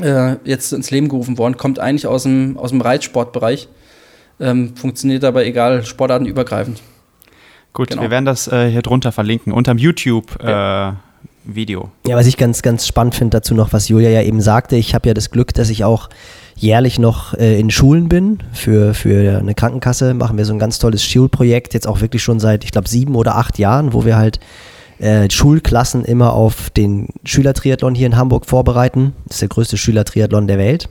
äh, 0.00 0.36
jetzt 0.44 0.72
ins 0.72 0.90
Leben 0.90 1.08
gerufen 1.08 1.38
worden. 1.38 1.56
Kommt 1.56 1.78
eigentlich 1.78 2.06
aus 2.06 2.22
dem, 2.22 2.56
aus 2.58 2.70
dem 2.70 2.80
Reitsportbereich. 2.80 3.68
Ähm, 4.38 4.76
funktioniert 4.76 5.24
aber 5.24 5.44
egal, 5.44 5.84
sportartenübergreifend. 5.84 6.80
Gut, 7.72 7.88
genau. 7.88 8.02
wir 8.02 8.10
werden 8.10 8.26
das 8.26 8.48
äh, 8.48 8.70
hier 8.70 8.82
drunter 8.82 9.12
verlinken, 9.12 9.52
unterm 9.52 9.78
YouTube. 9.78 10.38
Ja. 10.42 10.90
Äh, 10.90 10.92
Video. 11.44 11.90
Ja, 12.06 12.14
was 12.14 12.28
ich 12.28 12.36
ganz, 12.36 12.62
ganz 12.62 12.86
spannend 12.86 13.16
finde 13.16 13.38
dazu 13.38 13.54
noch, 13.54 13.72
was 13.72 13.88
Julia 13.88 14.10
ja 14.10 14.22
eben 14.22 14.40
sagte, 14.40 14.76
ich 14.76 14.94
habe 14.94 15.08
ja 15.08 15.14
das 15.14 15.32
Glück, 15.32 15.52
dass 15.54 15.70
ich 15.70 15.82
auch 15.82 16.08
jährlich 16.54 17.00
noch 17.00 17.34
äh, 17.34 17.58
in 17.58 17.68
Schulen 17.70 18.08
bin. 18.08 18.38
Für, 18.52 18.94
für 18.94 19.38
eine 19.38 19.52
Krankenkasse 19.54 20.14
machen 20.14 20.38
wir 20.38 20.44
so 20.44 20.52
ein 20.52 20.60
ganz 20.60 20.78
tolles 20.78 21.04
Schulprojekt, 21.04 21.74
jetzt 21.74 21.88
auch 21.88 22.00
wirklich 22.00 22.22
schon 22.22 22.38
seit, 22.38 22.62
ich 22.62 22.70
glaube, 22.70 22.88
sieben 22.88 23.16
oder 23.16 23.34
acht 23.34 23.58
Jahren, 23.58 23.92
wo 23.92 24.04
wir 24.04 24.16
halt 24.16 24.38
äh, 25.02 25.28
Schulklassen 25.28 26.04
immer 26.04 26.32
auf 26.32 26.70
den 26.70 27.08
Schülertriathlon 27.24 27.94
hier 27.94 28.06
in 28.06 28.16
Hamburg 28.16 28.46
vorbereiten. 28.46 29.14
Das 29.26 29.36
ist 29.36 29.42
der 29.42 29.48
größte 29.48 29.76
Schülertriathlon 29.76 30.46
der 30.46 30.58
Welt. 30.58 30.88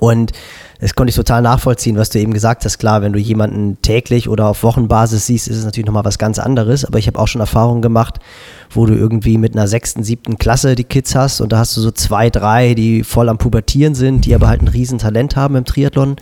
Und 0.00 0.32
das 0.80 0.96
konnte 0.96 1.10
ich 1.10 1.16
total 1.16 1.42
nachvollziehen, 1.42 1.96
was 1.96 2.10
du 2.10 2.18
eben 2.18 2.34
gesagt 2.34 2.64
hast. 2.64 2.78
Klar, 2.78 3.02
wenn 3.02 3.12
du 3.12 3.20
jemanden 3.20 3.80
täglich 3.82 4.28
oder 4.28 4.48
auf 4.48 4.64
Wochenbasis 4.64 5.26
siehst, 5.26 5.46
ist 5.46 5.58
es 5.58 5.64
natürlich 5.64 5.86
nochmal 5.86 6.04
was 6.04 6.18
ganz 6.18 6.40
anderes. 6.40 6.84
Aber 6.84 6.98
ich 6.98 7.06
habe 7.06 7.18
auch 7.20 7.28
schon 7.28 7.40
Erfahrungen 7.40 7.82
gemacht, 7.82 8.18
wo 8.70 8.86
du 8.86 8.94
irgendwie 8.94 9.38
mit 9.38 9.54
einer 9.54 9.68
sechsten, 9.68 10.02
siebten 10.02 10.38
Klasse 10.38 10.74
die 10.74 10.82
Kids 10.82 11.14
hast 11.14 11.40
und 11.40 11.52
da 11.52 11.58
hast 11.58 11.76
du 11.76 11.80
so 11.80 11.92
zwei, 11.92 12.30
drei, 12.30 12.74
die 12.74 13.04
voll 13.04 13.28
am 13.28 13.38
Pubertieren 13.38 13.94
sind, 13.94 14.24
die 14.24 14.34
aber 14.34 14.48
halt 14.48 14.62
ein 14.62 14.68
Riesentalent 14.68 15.36
haben 15.36 15.54
im 15.54 15.64
Triathlon 15.64 16.16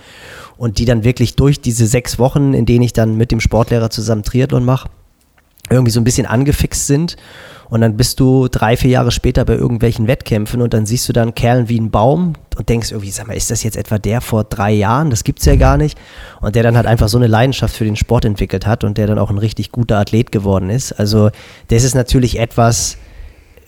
und 0.58 0.76
die 0.76 0.84
dann 0.84 1.04
wirklich 1.04 1.36
durch 1.36 1.62
diese 1.62 1.86
sechs 1.86 2.18
Wochen, 2.18 2.52
in 2.52 2.66
denen 2.66 2.82
ich 2.82 2.92
dann 2.92 3.16
mit 3.16 3.30
dem 3.30 3.40
Sportlehrer 3.40 3.88
zusammen 3.88 4.24
Triathlon 4.24 4.66
mache, 4.66 4.90
irgendwie 5.70 5.92
so 5.92 6.00
ein 6.00 6.04
bisschen 6.04 6.26
angefixt 6.26 6.87
sind. 6.87 7.16
Und 7.70 7.83
dann 7.83 7.96
bist 7.96 8.18
du 8.18 8.48
drei, 8.48 8.76
vier 8.76 8.90
Jahre 8.90 9.12
später 9.12 9.44
bei 9.44 9.54
irgendwelchen 9.54 10.09
Wettkämpfen 10.09 10.61
und 10.61 10.74
dann 10.74 10.87
siehst 10.87 11.09
du 11.09 11.12
dann 11.12 11.37
Kerlen 11.37 11.68
wie 11.68 11.78
einen 11.78 11.92
Baum 11.92 12.33
und 12.59 12.68
denkst 12.68 12.90
irgendwie, 12.90 13.12
sag 13.12 13.28
mal, 13.28 13.37
ist 13.37 13.52
das 13.52 13.62
jetzt 13.62 13.76
etwa 13.76 13.98
der 13.98 14.20
vor 14.20 14.42
drei 14.42 14.72
Jahren? 14.72 15.11
Das 15.11 15.22
gibt's 15.22 15.44
ja 15.44 15.54
gar 15.54 15.76
nicht. 15.76 15.96
Und 16.40 16.56
der 16.56 16.64
dann 16.64 16.76
halt 16.76 16.87
einfach 16.87 17.09
so 17.09 17.16
eine 17.16 17.28
Leidenschaft 17.28 17.76
für 17.76 17.85
den 17.85 17.94
Sport 17.94 18.24
entwickelt 18.24 18.66
hat 18.66 18.83
und 18.83 18.98
der 18.98 19.06
dann 19.06 19.20
auch 19.20 19.30
ein 19.30 19.38
richtig 19.38 19.70
guter 19.70 19.98
Athlet 19.98 20.33
geworden 20.33 20.68
ist. 20.68 20.92
Also 20.92 21.30
das 21.68 21.85
ist 21.85 21.94
natürlich 21.94 22.40
etwas, 22.40 22.96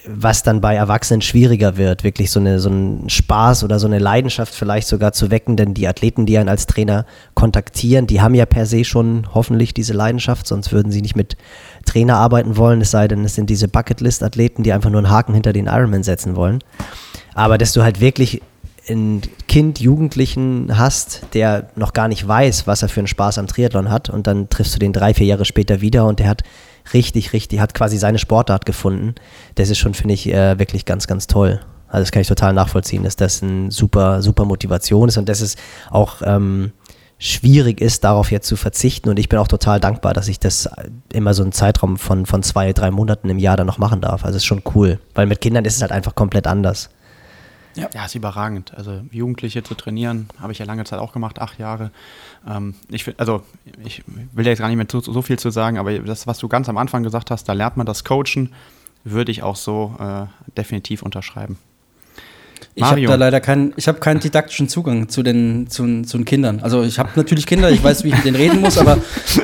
was 0.05 0.43
dann 0.43 0.61
bei 0.61 0.75
Erwachsenen 0.75 1.23
schwieriger 1.23 1.77
wird, 1.77 2.03
wirklich 2.05 2.31
so, 2.31 2.41
eine, 2.41 2.59
so 2.59 2.69
einen 2.69 3.09
Spaß 3.09 3.63
oder 3.65 3.79
so 3.79 3.87
eine 3.87 3.99
Leidenschaft 3.99 4.55
vielleicht 4.55 4.89
sogar 4.89 5.13
zu 5.13 5.31
wecken, 5.31 5.57
denn 5.57 5.75
die 5.75 5.87
Athleten, 5.87 6.27
die 6.27 6.39
einen 6.39 6.49
als 6.49 6.67
Trainer 6.67 7.07
kontaktieren, 7.35 8.07
die 8.07 8.21
haben 8.21 8.35
ja 8.35 8.47
per 8.47 8.67
se 8.67 8.85
schon 8.85 9.29
hoffentlich 9.33 9.75
diese 9.75 9.93
Leidenschaft, 9.93 10.47
sonst 10.47 10.73
würden 10.73 10.91
sie 10.91 11.03
nicht 11.03 11.17
mit 11.17 11.37
Trainer 11.83 12.17
arbeiten 12.17 12.57
wollen, 12.57 12.81
es 12.81 12.91
sei 12.91 13.09
denn, 13.09 13.25
es 13.25 13.35
sind 13.35 13.51
diese 13.51 13.69
Bucketlist-Athleten, 13.69 14.63
die 14.63 14.73
einfach 14.73 14.91
nur 14.91 14.99
einen 14.99 15.11
Haken 15.11 15.35
hinter 15.35 15.53
den 15.53 15.67
Ironman 15.67 16.03
setzen 16.03 16.37
wollen. 16.37 16.61
Aber 17.35 17.59
dass 17.59 17.73
du 17.73 17.83
halt 17.83 18.01
wirklich 18.01 18.43
ein 18.89 19.23
Kind, 19.49 19.81
Jugendlichen 19.81 20.77
hast, 20.77 21.23
der 21.35 21.69
noch 21.77 21.93
gar 21.93 22.09
nicht 22.09 22.27
weiß, 22.27 22.67
was 22.67 22.83
er 22.83 22.89
für 22.89 23.01
einen 23.01 23.07
Spaß 23.07 23.39
am 23.39 23.47
Triathlon 23.47 23.91
hat 23.91 24.11
und 24.11 24.27
dann 24.27 24.49
triffst 24.49 24.75
du 24.75 24.79
den 24.79 24.93
drei, 24.93 25.15
vier 25.15 25.27
Jahre 25.27 25.45
später 25.45 25.81
wieder 25.81 26.07
und 26.07 26.19
der 26.19 26.29
hat 26.29 26.43
richtig, 26.93 27.33
richtig, 27.33 27.61
hat 27.61 27.75
quasi 27.75 27.97
seine 27.97 28.19
Sportart 28.19 28.67
gefunden. 28.67 29.15
Das 29.55 29.71
ist 29.71 29.79
schon, 29.79 29.95
finde 29.95 30.15
ich, 30.15 30.29
äh, 30.29 30.59
wirklich 30.59 30.85
ganz, 30.85 31.07
ganz 31.07 31.27
toll. 31.29 31.61
Also 31.89 32.05
das 32.05 32.11
kann 32.11 32.23
ich 32.23 32.29
total 32.29 32.55
nachvollziehen, 32.55 33.05
dass 33.05 33.17
das 33.17 33.43
eine 33.43 33.71
super, 33.71 34.23
super 34.23 34.47
Motivation 34.47 35.09
ist 35.09 35.19
und 35.19 35.29
dass 35.29 35.43
es 35.43 35.57
auch 35.91 36.23
ähm, 36.25 36.73
schwierig 37.23 37.81
ist, 37.81 38.03
darauf 38.03 38.33
jetzt 38.33 38.49
zu 38.49 38.57
verzichten. 38.57 39.09
Und 39.09 39.19
ich 39.19 39.29
bin 39.29 39.39
auch 39.39 39.47
total 39.47 39.79
dankbar, 39.79 40.13
dass 40.13 40.27
ich 40.27 40.41
das 40.41 40.69
immer 41.13 41.35
so 41.35 41.45
einen 41.45 41.53
Zeitraum 41.53 41.97
von, 41.97 42.27
von 42.27 42.43
zwei, 42.43 42.73
drei 42.73 42.91
Monaten 42.91 43.31
im 43.31 43.39
Jahr 43.39 43.57
dann 43.57 43.69
noch 43.69 43.79
machen 43.79 44.01
darf. 44.01 44.25
Also 44.25 44.37
es 44.37 44.43
ist 44.43 44.47
schon 44.47 44.63
cool, 44.75 44.99
weil 45.15 45.27
mit 45.27 45.41
Kindern 45.41 45.65
ist 45.65 45.77
es 45.77 45.83
halt 45.83 45.93
einfach 45.93 46.17
komplett 46.17 46.49
anders. 46.49 46.91
Ja. 47.77 47.89
ja, 47.95 48.05
ist 48.05 48.17
überragend. 48.17 48.75
Also 48.77 49.03
Jugendliche 49.13 49.63
zu 49.63 49.75
trainieren, 49.75 50.29
habe 50.41 50.53
ich 50.53 50.59
ja 50.59 50.67
lange 50.67 50.85
Zeit 50.85 50.99
auch 50.99 51.13
gemacht, 51.13 51.39
acht 51.41 51.61
Jahre. 51.61 51.93
Ähm, 52.47 52.75
ich 52.89 53.19
also 53.19 53.45
ich 53.85 54.03
will 54.33 54.47
jetzt 54.47 54.59
gar 54.59 54.69
nicht 54.69 54.77
mehr 54.77 54.87
so, 54.91 55.01
so, 55.01 55.23
viel 55.23 55.39
zu 55.39 55.51
sagen, 55.51 55.79
aber 55.79 55.97
das, 56.01 56.27
was 56.27 56.39
du 56.39 56.49
ganz 56.49 56.69
am 56.69 56.77
Anfang 56.77 57.05
gesagt 57.05 57.31
hast, 57.31 57.49
da 57.49 57.53
lernt 57.53 57.77
man 57.77 57.87
das 57.87 58.05
Coachen, 58.05 58.53
würde 59.05 59.31
ich 59.31 59.43
auch 59.43 59.57
so 59.57 59.95
äh, 60.01 60.27
definitiv 60.57 61.03
unterschreiben. 61.03 61.57
Ich 62.75 62.83
habe 62.83 63.03
da 63.03 63.15
leider 63.17 63.41
keinen, 63.41 63.75
ich 63.77 63.87
habe 63.87 64.01
keinen 64.01 64.21
didaktischen 64.21 64.69
Zugang 64.69 65.09
zu 65.09 65.23
den, 65.23 65.69
zu, 65.69 66.03
zu 66.03 66.17
den 66.17 66.25
Kindern. 66.25 66.61
Also 66.61 66.83
ich 66.83 66.99
habe 66.99 67.11
natürlich 67.17 67.47
Kinder, 67.47 67.71
ich 67.71 67.85
weiß, 67.85 68.03
wie 68.05 68.09
ich 68.09 68.15
mit 68.15 68.25
denen 68.25 68.37
reden 68.37 68.61
muss, 68.61 68.79
aber, 68.79 68.99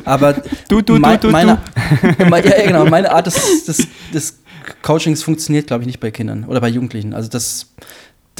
aber 0.05 0.35
du, 0.69 0.81
du, 0.81 0.97
mein, 0.97 1.21
du, 1.21 1.27
du, 1.27 1.33
meine, 1.33 1.59
du. 2.01 2.25
ja, 2.49 2.67
genau, 2.67 2.87
meine 2.87 3.13
Art 3.13 3.27
des, 3.27 3.67
des, 3.67 3.87
des 4.15 4.39
Coachings 4.83 5.23
funktioniert, 5.23 5.67
glaube 5.67 5.83
ich, 5.83 5.87
nicht 5.87 6.01
bei 6.01 6.11
Kindern 6.11 6.45
oder 6.45 6.61
bei 6.61 6.69
Jugendlichen. 6.69 7.13
Also 7.13 7.29
das, 7.29 7.67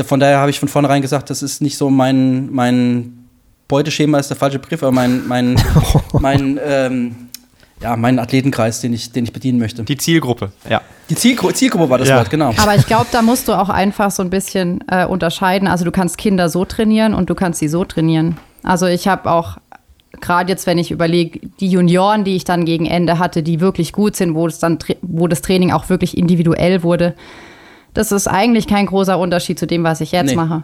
von 0.03 0.21
daher 0.21 0.39
habe 0.39 0.51
ich 0.51 0.59
von 0.59 0.69
vornherein 0.69 1.03
gesagt, 1.03 1.29
das 1.29 1.43
ist 1.43 1.61
nicht 1.61 1.77
so 1.77 1.91
mein, 1.91 2.51
mein 2.51 3.29
Beuteschema 3.69 4.19
ist 4.19 4.29
der 4.29 4.39
falsche 4.39 4.59
Begriff, 4.59 4.83
aber 4.83 4.93
mein, 4.93 5.27
mein, 5.29 5.61
mein, 6.13 6.59
ähm, 6.65 7.28
ja, 7.81 7.97
mein 7.97 8.19
Athletenkreis, 8.19 8.81
den 8.81 8.93
ich, 8.93 9.13
den 9.13 9.25
ich 9.25 9.33
bedienen 9.33 9.59
möchte. 9.59 9.83
Die 9.85 9.97
Zielgruppe, 9.97 10.53
ja. 10.69 10.81
Die 11.11 11.15
Zielgru 11.15 11.51
Zielgruppe 11.53 11.89
war 11.89 11.99
das 11.99 12.09
ja. 12.09 12.17
Wort, 12.17 12.29
genau. 12.29 12.53
Aber 12.59 12.75
ich 12.75 12.87
glaube, 12.87 13.07
da 13.13 13.23
musst 13.23 13.49
du 13.49 13.53
auch 13.53 13.69
einfach 13.71 14.11
so 14.11 14.23
ein 14.23 14.31
bisschen 14.31 14.85
äh, 14.89 15.07
unterscheiden. 15.07 15.67
Also 15.67 15.85
du 15.85 15.91
kannst 15.91 16.19
Kinder 16.19 16.49
so 16.49 16.65
trainieren 16.65 17.15
und 17.15 17.31
du 17.31 17.35
kannst 17.35 17.61
sie 17.61 17.69
so 17.69 17.85
trainieren. 17.85 18.37
Also 18.63 18.87
ich 18.87 19.09
habe 19.09 19.31
auch 19.31 19.57
gerade 20.21 20.51
jetzt, 20.51 20.67
wenn 20.67 20.79
ich 20.79 20.91
überlege, 20.91 21.41
die 21.61 21.69
Junioren, 21.69 22.25
die 22.25 22.37
ich 22.37 22.45
dann 22.45 22.65
gegen 22.65 22.87
Ende 22.87 23.19
hatte, 23.19 23.43
die 23.43 23.61
wirklich 23.61 23.93
gut 23.93 24.17
sind, 24.17 24.35
wo 24.35 24.47
es 24.47 24.59
dann, 24.59 24.79
wo 25.03 25.29
das 25.29 25.41
Training 25.41 25.71
auch 25.71 25.89
wirklich 25.89 26.19
individuell 26.19 26.83
wurde, 26.83 27.15
das 27.95 28.13
ist 28.13 28.27
eigentlich 28.27 28.67
kein 28.67 28.87
großer 28.87 29.19
Unterschied 29.19 29.59
zu 29.59 29.67
dem, 29.67 29.85
was 29.85 30.01
ich 30.01 30.13
jetzt 30.13 30.31
nee. 30.31 30.37
mache. 30.37 30.63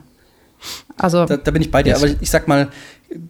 Also 0.96 1.26
da, 1.26 1.36
da, 1.36 1.50
bin 1.50 1.62
ich 1.62 1.70
bei 1.70 1.82
dir, 1.82 1.96
aber 1.96 2.06
ich 2.06 2.30
sag 2.30 2.48
mal, 2.48 2.68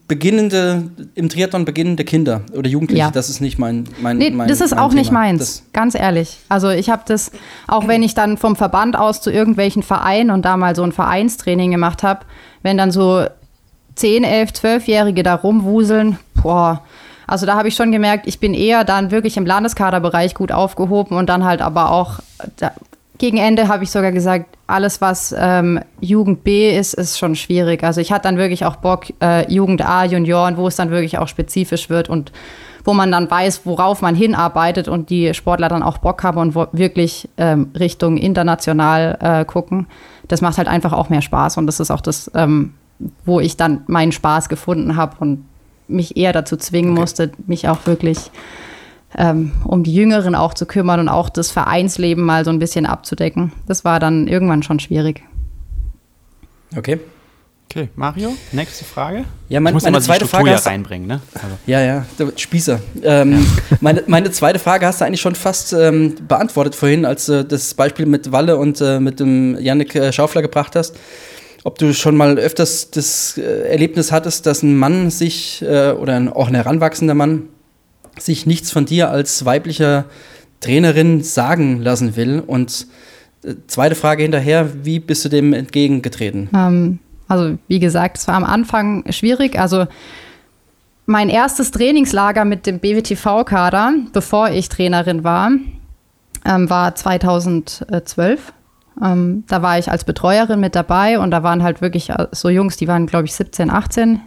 beginnende, 0.09 0.91
im 1.15 1.29
Triathlon 1.29 1.65
beginnende 1.65 2.05
Kinder 2.05 2.43
oder 2.57 2.69
Jugendliche, 2.69 3.01
ja. 3.01 3.11
das 3.11 3.29
ist 3.29 3.41
nicht 3.41 3.59
mein, 3.59 3.85
mein, 4.01 4.19
nee, 4.19 4.31
mein 4.31 4.49
das 4.49 4.61
ist 4.61 4.71
mein 4.71 4.81
auch 4.81 4.91
Thema. 4.91 5.01
nicht 5.01 5.13
meins, 5.13 5.39
das 5.41 5.63
ganz 5.73 5.95
ehrlich. 5.95 6.39
Also 6.49 6.71
ich 6.71 6.91
habe 6.91 7.03
das, 7.07 7.31
auch 7.67 7.87
wenn 7.87 8.03
ich 8.03 8.15
dann 8.15 8.37
vom 8.39 8.57
Verband 8.57 8.97
aus 8.97 9.21
zu 9.21 9.31
irgendwelchen 9.31 9.83
Vereinen 9.83 10.31
und 10.31 10.45
da 10.45 10.57
mal 10.57 10.75
so 10.75 10.83
ein 10.83 10.93
Vereinstraining 10.93 11.71
gemacht 11.71 12.03
habe, 12.03 12.21
wenn 12.63 12.79
dann 12.79 12.91
so 12.91 13.27
10, 13.97 14.25
11, 14.25 14.51
12-Jährige 14.51 15.23
da 15.23 15.35
rumwuseln, 15.35 16.19
boah, 16.43 16.83
also 17.27 17.47
da 17.47 17.57
habe 17.57 17.69
ich 17.69 17.75
schon 17.75 17.93
gemerkt, 17.93 18.27
ich 18.27 18.39
bin 18.39 18.55
eher 18.55 18.85
dann 18.85 19.11
wirklich 19.11 19.37
im 19.37 19.47
Landeskaderbereich 19.47 20.35
gut 20.35 20.53
aufgehoben 20.53 21.17
und 21.17 21.29
dann 21.29 21.45
halt 21.45 21.63
aber 21.63 21.91
auch, 21.91 22.21
gegen 23.19 23.39
Ende 23.39 23.69
habe 23.69 23.85
ich 23.85 23.91
sogar 23.91 24.13
gesagt, 24.13 24.47
alles, 24.67 25.01
was 25.01 25.35
ähm, 25.39 25.81
Jugend 26.01 26.43
B 26.43 26.77
ist, 26.77 26.95
ist 26.95 27.19
schon 27.19 27.37
schwierig. 27.37 27.85
Also 27.85 28.01
ich 28.01 28.11
hatte 28.11 28.23
dann 28.23 28.39
wirklich 28.39 28.65
auch 28.65 28.77
Bock, 28.77 29.07
äh, 29.23 29.51
Jugend 29.53 29.87
A, 29.87 30.05
Junioren, 30.05 30.57
wo 30.57 30.67
es 30.67 30.77
dann 30.77 30.91
wirklich 30.91 31.19
auch 31.19 31.29
spezifisch 31.29 31.91
wird 31.91 32.09
und 32.09 32.33
wo 32.85 32.93
man 32.93 33.11
dann 33.11 33.31
weiß, 33.31 33.63
worauf 33.65 34.03
man 34.03 34.15
hinarbeitet 34.15 34.89
und 34.89 35.11
die 35.11 35.33
Sportler 35.33 35.69
dann 35.69 35.83
auch 35.83 35.99
Bock 35.99 36.23
haben 36.23 36.39
und 36.39 36.55
wirklich 36.73 37.29
ähm, 37.39 37.71
Richtung 37.79 38.17
international 38.17 39.19
äh, 39.21 39.45
gucken. 39.45 39.87
Das 40.29 40.41
macht 40.41 40.59
halt 40.59 40.69
einfach 40.69 40.93
auch 40.93 41.09
mehr 41.09 41.23
Spaß 41.23 41.57
und 41.57 41.67
das 41.67 41.81
ist 41.81 41.91
auch 41.91 42.01
das, 42.01 42.31
ähm, 42.35 42.75
wo 43.25 43.41
ich 43.41 43.57
dann 43.57 43.83
meinen 43.87 44.13
Spaß 44.13 44.49
gefunden 44.49 44.97
habe 44.97 45.17
und 45.21 45.47
mich 45.89 46.17
eher 46.17 46.33
dazu 46.33 46.57
zwingen 46.57 46.93
okay. 46.93 47.01
musste, 47.01 47.33
mich 47.47 47.69
auch 47.69 47.87
wirklich 47.87 48.31
ähm, 49.17 49.53
um 49.65 49.85
die 49.85 49.95
Jüngeren 49.95 50.35
auch 50.35 50.55
zu 50.55 50.67
kümmern 50.67 51.01
und 51.01 51.09
auch 51.09 51.29
das 51.29 51.51
Vereinsleben 51.51 52.25
mal 52.25 52.45
so 52.45 52.51
ein 52.51 52.59
bisschen 52.59 52.87
abzudecken. 52.87 53.53
Das 53.67 53.85
war 53.85 54.01
dann 54.01 54.27
irgendwann 54.27 54.63
schon 54.63 54.81
schwierig. 54.81 55.23
Okay. 56.77 56.99
Okay, 57.71 57.89
Mario, 57.97 58.37
nächste 58.53 58.85
Frage. 58.85 59.25
Ja, 59.49 59.59
mein, 59.59 59.75
meine 59.75 60.01
zweite 60.01 60.29
Frage 60.29 60.53
hast, 60.53 60.67
reinbringen, 60.67 61.09
ne? 61.09 61.21
Also. 61.35 61.57
Ja, 61.67 61.81
ja, 61.81 62.05
Spießer. 62.37 62.79
Ähm, 63.03 63.33
ja. 63.33 63.77
Meine, 63.81 64.05
meine 64.07 64.31
zweite 64.31 64.61
Frage 64.61 64.87
hast 64.87 65.01
du 65.01 65.07
eigentlich 65.07 65.21
schon 65.21 65.35
fast 65.35 65.73
ähm, 65.73 66.15
beantwortet 66.29 66.77
vorhin, 66.77 67.05
als 67.05 67.27
du 67.27 67.45
das 67.45 67.75
Beispiel 67.75 68.07
mit 68.07 68.31
Walle 68.31 68.59
und 68.59 68.81
äh, 68.81 69.01
mit 69.01 69.19
dem 69.19 69.59
Yannick 69.59 69.97
äh, 69.97 70.13
Schaufler 70.13 70.43
gebracht 70.43 70.77
hast. 70.77 70.95
Ob 71.65 71.79
du 71.79 71.93
schon 71.95 72.17
mal 72.17 72.39
öfters 72.39 72.93
das 72.93 73.39
äh, 73.39 73.69
Erlebnis 73.69 74.13
hattest, 74.13 74.47
dass 74.47 74.63
ein 74.63 74.77
Mann 74.77 75.11
sich 75.11 75.61
äh, 75.63 75.91
oder 75.93 76.15
ein, 76.15 76.29
auch 76.29 76.47
ein 76.47 76.55
heranwachsender 76.55 77.15
Mann 77.15 77.49
sich 78.19 78.47
nichts 78.47 78.71
von 78.71 78.87
dir 78.87 79.11
als 79.11 79.45
weiblicher 79.45 80.05
Trainerin 80.61 81.23
sagen 81.23 81.81
lassen 81.81 82.17
will. 82.17 82.43
Und 82.45 82.87
äh, 83.43 83.55
zweite 83.67 83.95
Frage 83.95 84.23
hinterher, 84.23 84.85
wie 84.85 85.01
bist 85.01 85.25
du 85.25 85.29
dem 85.29 85.53
entgegengetreten? 85.53 86.49
Ähm, 86.55 86.99
also 87.29 87.59
wie 87.69 87.79
gesagt, 87.79 88.19
es 88.19 88.29
war 88.29 88.35
am 88.35 88.45
Anfang 88.45 89.05
schwierig. 89.11 89.59
Also 89.59 89.87
mein 91.07 91.29
erstes 91.29 91.71
Trainingslager 91.71 92.45
mit 92.45 92.67
dem 92.67 92.79
BWTV-Kader, 92.79 93.95
bevor 94.13 94.51
ich 94.51 94.69
Trainerin 94.69 95.25
war, 95.25 95.51
ähm, 96.45 96.71
war 96.71 96.95
2012. 96.95 98.53
Ähm, 99.03 99.45
da 99.49 99.61
war 99.61 99.79
ich 99.79 99.91
als 99.91 100.05
Betreuerin 100.05 100.61
mit 100.61 100.75
dabei 100.75 101.19
und 101.19 101.31
da 101.31 101.43
waren 101.43 101.63
halt 101.63 101.81
wirklich 101.81 102.11
äh, 102.11 102.27
so 102.31 102.49
Jungs, 102.49 102.77
die 102.77 102.87
waren, 102.87 103.07
glaube 103.07 103.25
ich, 103.27 103.35
17, 103.35 103.71
18 103.71 104.21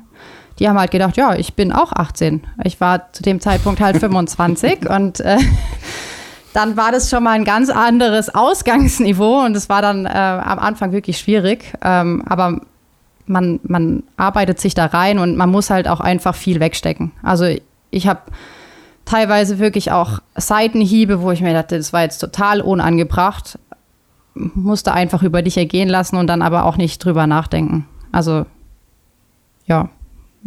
die 0.60 0.68
haben 0.68 0.80
halt 0.80 0.92
gedacht, 0.92 1.18
ja, 1.18 1.36
ich 1.36 1.54
bin 1.54 1.72
auch 1.72 1.94
18. 1.94 2.46
Ich 2.64 2.80
war 2.82 3.12
zu 3.14 3.24
dem 3.24 3.40
Zeitpunkt 3.40 3.80
halt 3.80 3.98
25 4.00 4.90
und 4.90 5.20
äh, 5.20 5.38
dann 6.54 6.78
war 6.78 6.92
das 6.92 7.10
schon 7.10 7.24
mal 7.24 7.32
ein 7.32 7.46
ganz 7.46 7.70
anderes 7.70 8.34
Ausgangsniveau 8.34 9.46
und 9.46 9.56
es 9.56 9.70
war 9.70 9.82
dann 9.82 10.06
äh, 10.06 10.10
am 10.10 10.60
Anfang 10.60 10.92
wirklich 10.92 11.20
schwierig. 11.20 11.74
Ähm, 11.84 12.24
aber 12.28 12.62
man, 13.28 13.60
man 13.64 14.04
arbeitet 14.16 14.60
sich 14.60 14.74
da 14.74 14.86
rein 14.86 15.20
und 15.20 15.36
man 15.36 15.52
muss 15.52 15.70
halt 15.70 15.88
auch 15.88 16.00
einfach 16.00 16.34
viel 16.34 16.60
wegstecken. 16.60 17.12
Also 17.22 17.46
ich 17.92 18.08
habe 18.08 18.22
teilweise 19.06 19.60
wirklich 19.60 19.92
auch 19.92 20.20
Seitenhiebe, 20.36 21.22
wo 21.22 21.32
ich 21.32 21.42
mir 21.42 21.54
dachte, 21.54 21.78
das 21.78 21.94
war 21.94 22.02
jetzt 22.02 22.20
total 22.20 22.62
unangebracht. 22.62 23.60
Musste 24.34 24.94
einfach 24.94 25.24
über 25.24 25.42
dich 25.42 25.58
ergehen 25.58 25.90
lassen 25.90 26.16
und 26.16 26.28
dann 26.28 26.42
aber 26.42 26.66
auch 26.66 26.78
nicht 26.78 27.04
drüber 27.04 27.28
nachdenken. 27.28 27.86
Also 28.12 28.46
ja 29.66 29.90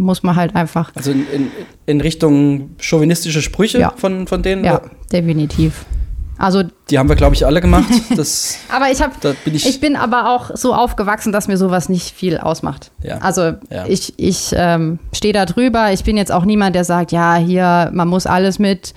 muss 0.01 0.23
man 0.23 0.37
halt 0.37 0.57
einfach. 0.57 0.91
Also 0.95 1.13
in, 1.13 1.27
in, 1.31 1.51
in 1.87 2.01
Richtung 2.01 2.71
chauvinistische 2.81 3.43
Sprüche 3.43 3.79
ja. 3.79 3.93
von, 3.97 4.27
von 4.27 4.43
denen? 4.43 4.65
Ja, 4.65 4.81
definitiv. 5.13 5.85
Also, 6.39 6.63
die 6.89 6.99
haben 6.99 7.11
wir, 7.11 7.17
glaube 7.17 7.35
ich, 7.35 7.45
alle 7.45 7.61
gemacht. 7.61 7.91
Das, 8.17 8.57
aber 8.75 8.91
ich, 8.91 9.01
hab, 9.03 9.21
bin 9.21 9.55
ich, 9.55 9.67
ich, 9.67 9.79
bin 9.79 9.95
aber 9.95 10.35
auch 10.35 10.51
so 10.55 10.75
aufgewachsen, 10.75 11.33
dass 11.33 11.49
mir 11.49 11.59
sowas 11.59 11.89
nicht 11.89 12.15
viel 12.15 12.39
ausmacht. 12.39 12.91
Ja. 13.03 13.19
Also 13.19 13.53
ja. 13.71 13.87
ich, 13.87 14.15
ich 14.17 14.53
ähm, 14.57 14.99
stehe 15.13 15.35
da 15.35 15.45
drüber. 15.45 15.93
Ich 15.93 16.03
bin 16.03 16.17
jetzt 16.17 16.33
auch 16.33 16.45
niemand, 16.45 16.75
der 16.75 16.85
sagt, 16.85 17.13
ja, 17.13 17.37
hier, 17.37 17.91
man 17.93 18.09
muss 18.09 18.27
alles 18.27 18.59
mit 18.59 18.95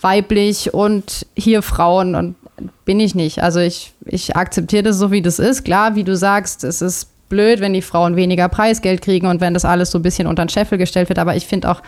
weiblich 0.00 0.72
und 0.72 1.26
hier 1.36 1.62
Frauen 1.62 2.14
und 2.14 2.36
bin 2.84 3.00
ich 3.00 3.14
nicht. 3.14 3.42
Also 3.42 3.60
ich, 3.60 3.92
ich 4.06 4.36
akzeptiere 4.36 4.84
das 4.84 4.98
so, 4.98 5.10
wie 5.10 5.22
das 5.22 5.38
ist. 5.38 5.64
Klar, 5.64 5.96
wie 5.96 6.04
du 6.04 6.16
sagst, 6.16 6.64
es 6.64 6.80
ist 6.80 7.08
blöd, 7.28 7.60
wenn 7.60 7.72
die 7.72 7.82
Frauen 7.82 8.16
weniger 8.16 8.48
Preisgeld 8.48 9.02
kriegen 9.02 9.26
und 9.26 9.40
wenn 9.40 9.54
das 9.54 9.64
alles 9.64 9.90
so 9.90 9.98
ein 9.98 10.02
bisschen 10.02 10.26
unter 10.26 10.44
den 10.44 10.48
Scheffel 10.48 10.78
gestellt 10.78 11.08
wird. 11.08 11.18
Aber 11.18 11.36
ich 11.36 11.46
finde 11.46 11.70
auch, 11.70 11.82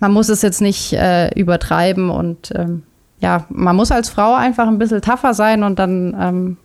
man 0.00 0.12
muss 0.12 0.28
es 0.28 0.42
jetzt 0.42 0.60
nicht 0.60 0.92
äh, 0.92 1.28
übertreiben 1.38 2.10
und 2.10 2.52
ähm, 2.54 2.82
ja, 3.20 3.46
man 3.48 3.76
muss 3.76 3.90
als 3.90 4.08
Frau 4.08 4.34
einfach 4.34 4.66
ein 4.66 4.78
bisschen 4.78 5.00
tougher 5.00 5.34
sein 5.34 5.62
und 5.62 5.78
dann 5.78 6.16
ähm, 6.20 6.56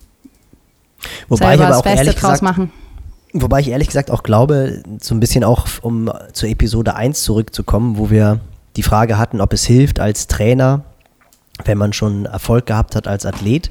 Wobei 1.28 1.38
selber 1.38 1.54
ich 1.54 1.60
aber 1.60 1.68
das 1.68 1.78
auch 1.78 1.82
Beste 1.84 1.98
ehrlich 1.98 2.14
draus 2.16 2.40
gesagt, 2.40 2.42
machen. 2.42 2.72
Wobei 3.32 3.60
ich 3.60 3.68
ehrlich 3.68 3.88
gesagt 3.88 4.10
auch 4.10 4.22
glaube, 4.22 4.82
so 5.00 5.14
ein 5.14 5.20
bisschen 5.20 5.44
auch, 5.44 5.66
um 5.82 6.10
zur 6.32 6.48
Episode 6.48 6.94
1 6.96 7.22
zurückzukommen, 7.22 7.96
wo 7.96 8.10
wir 8.10 8.40
die 8.76 8.82
Frage 8.82 9.18
hatten, 9.18 9.40
ob 9.40 9.52
es 9.52 9.64
hilft 9.64 10.00
als 10.00 10.26
Trainer, 10.26 10.82
wenn 11.64 11.78
man 11.78 11.92
schon 11.92 12.26
Erfolg 12.26 12.66
gehabt 12.66 12.96
hat 12.96 13.06
als 13.06 13.24
Athlet. 13.26 13.70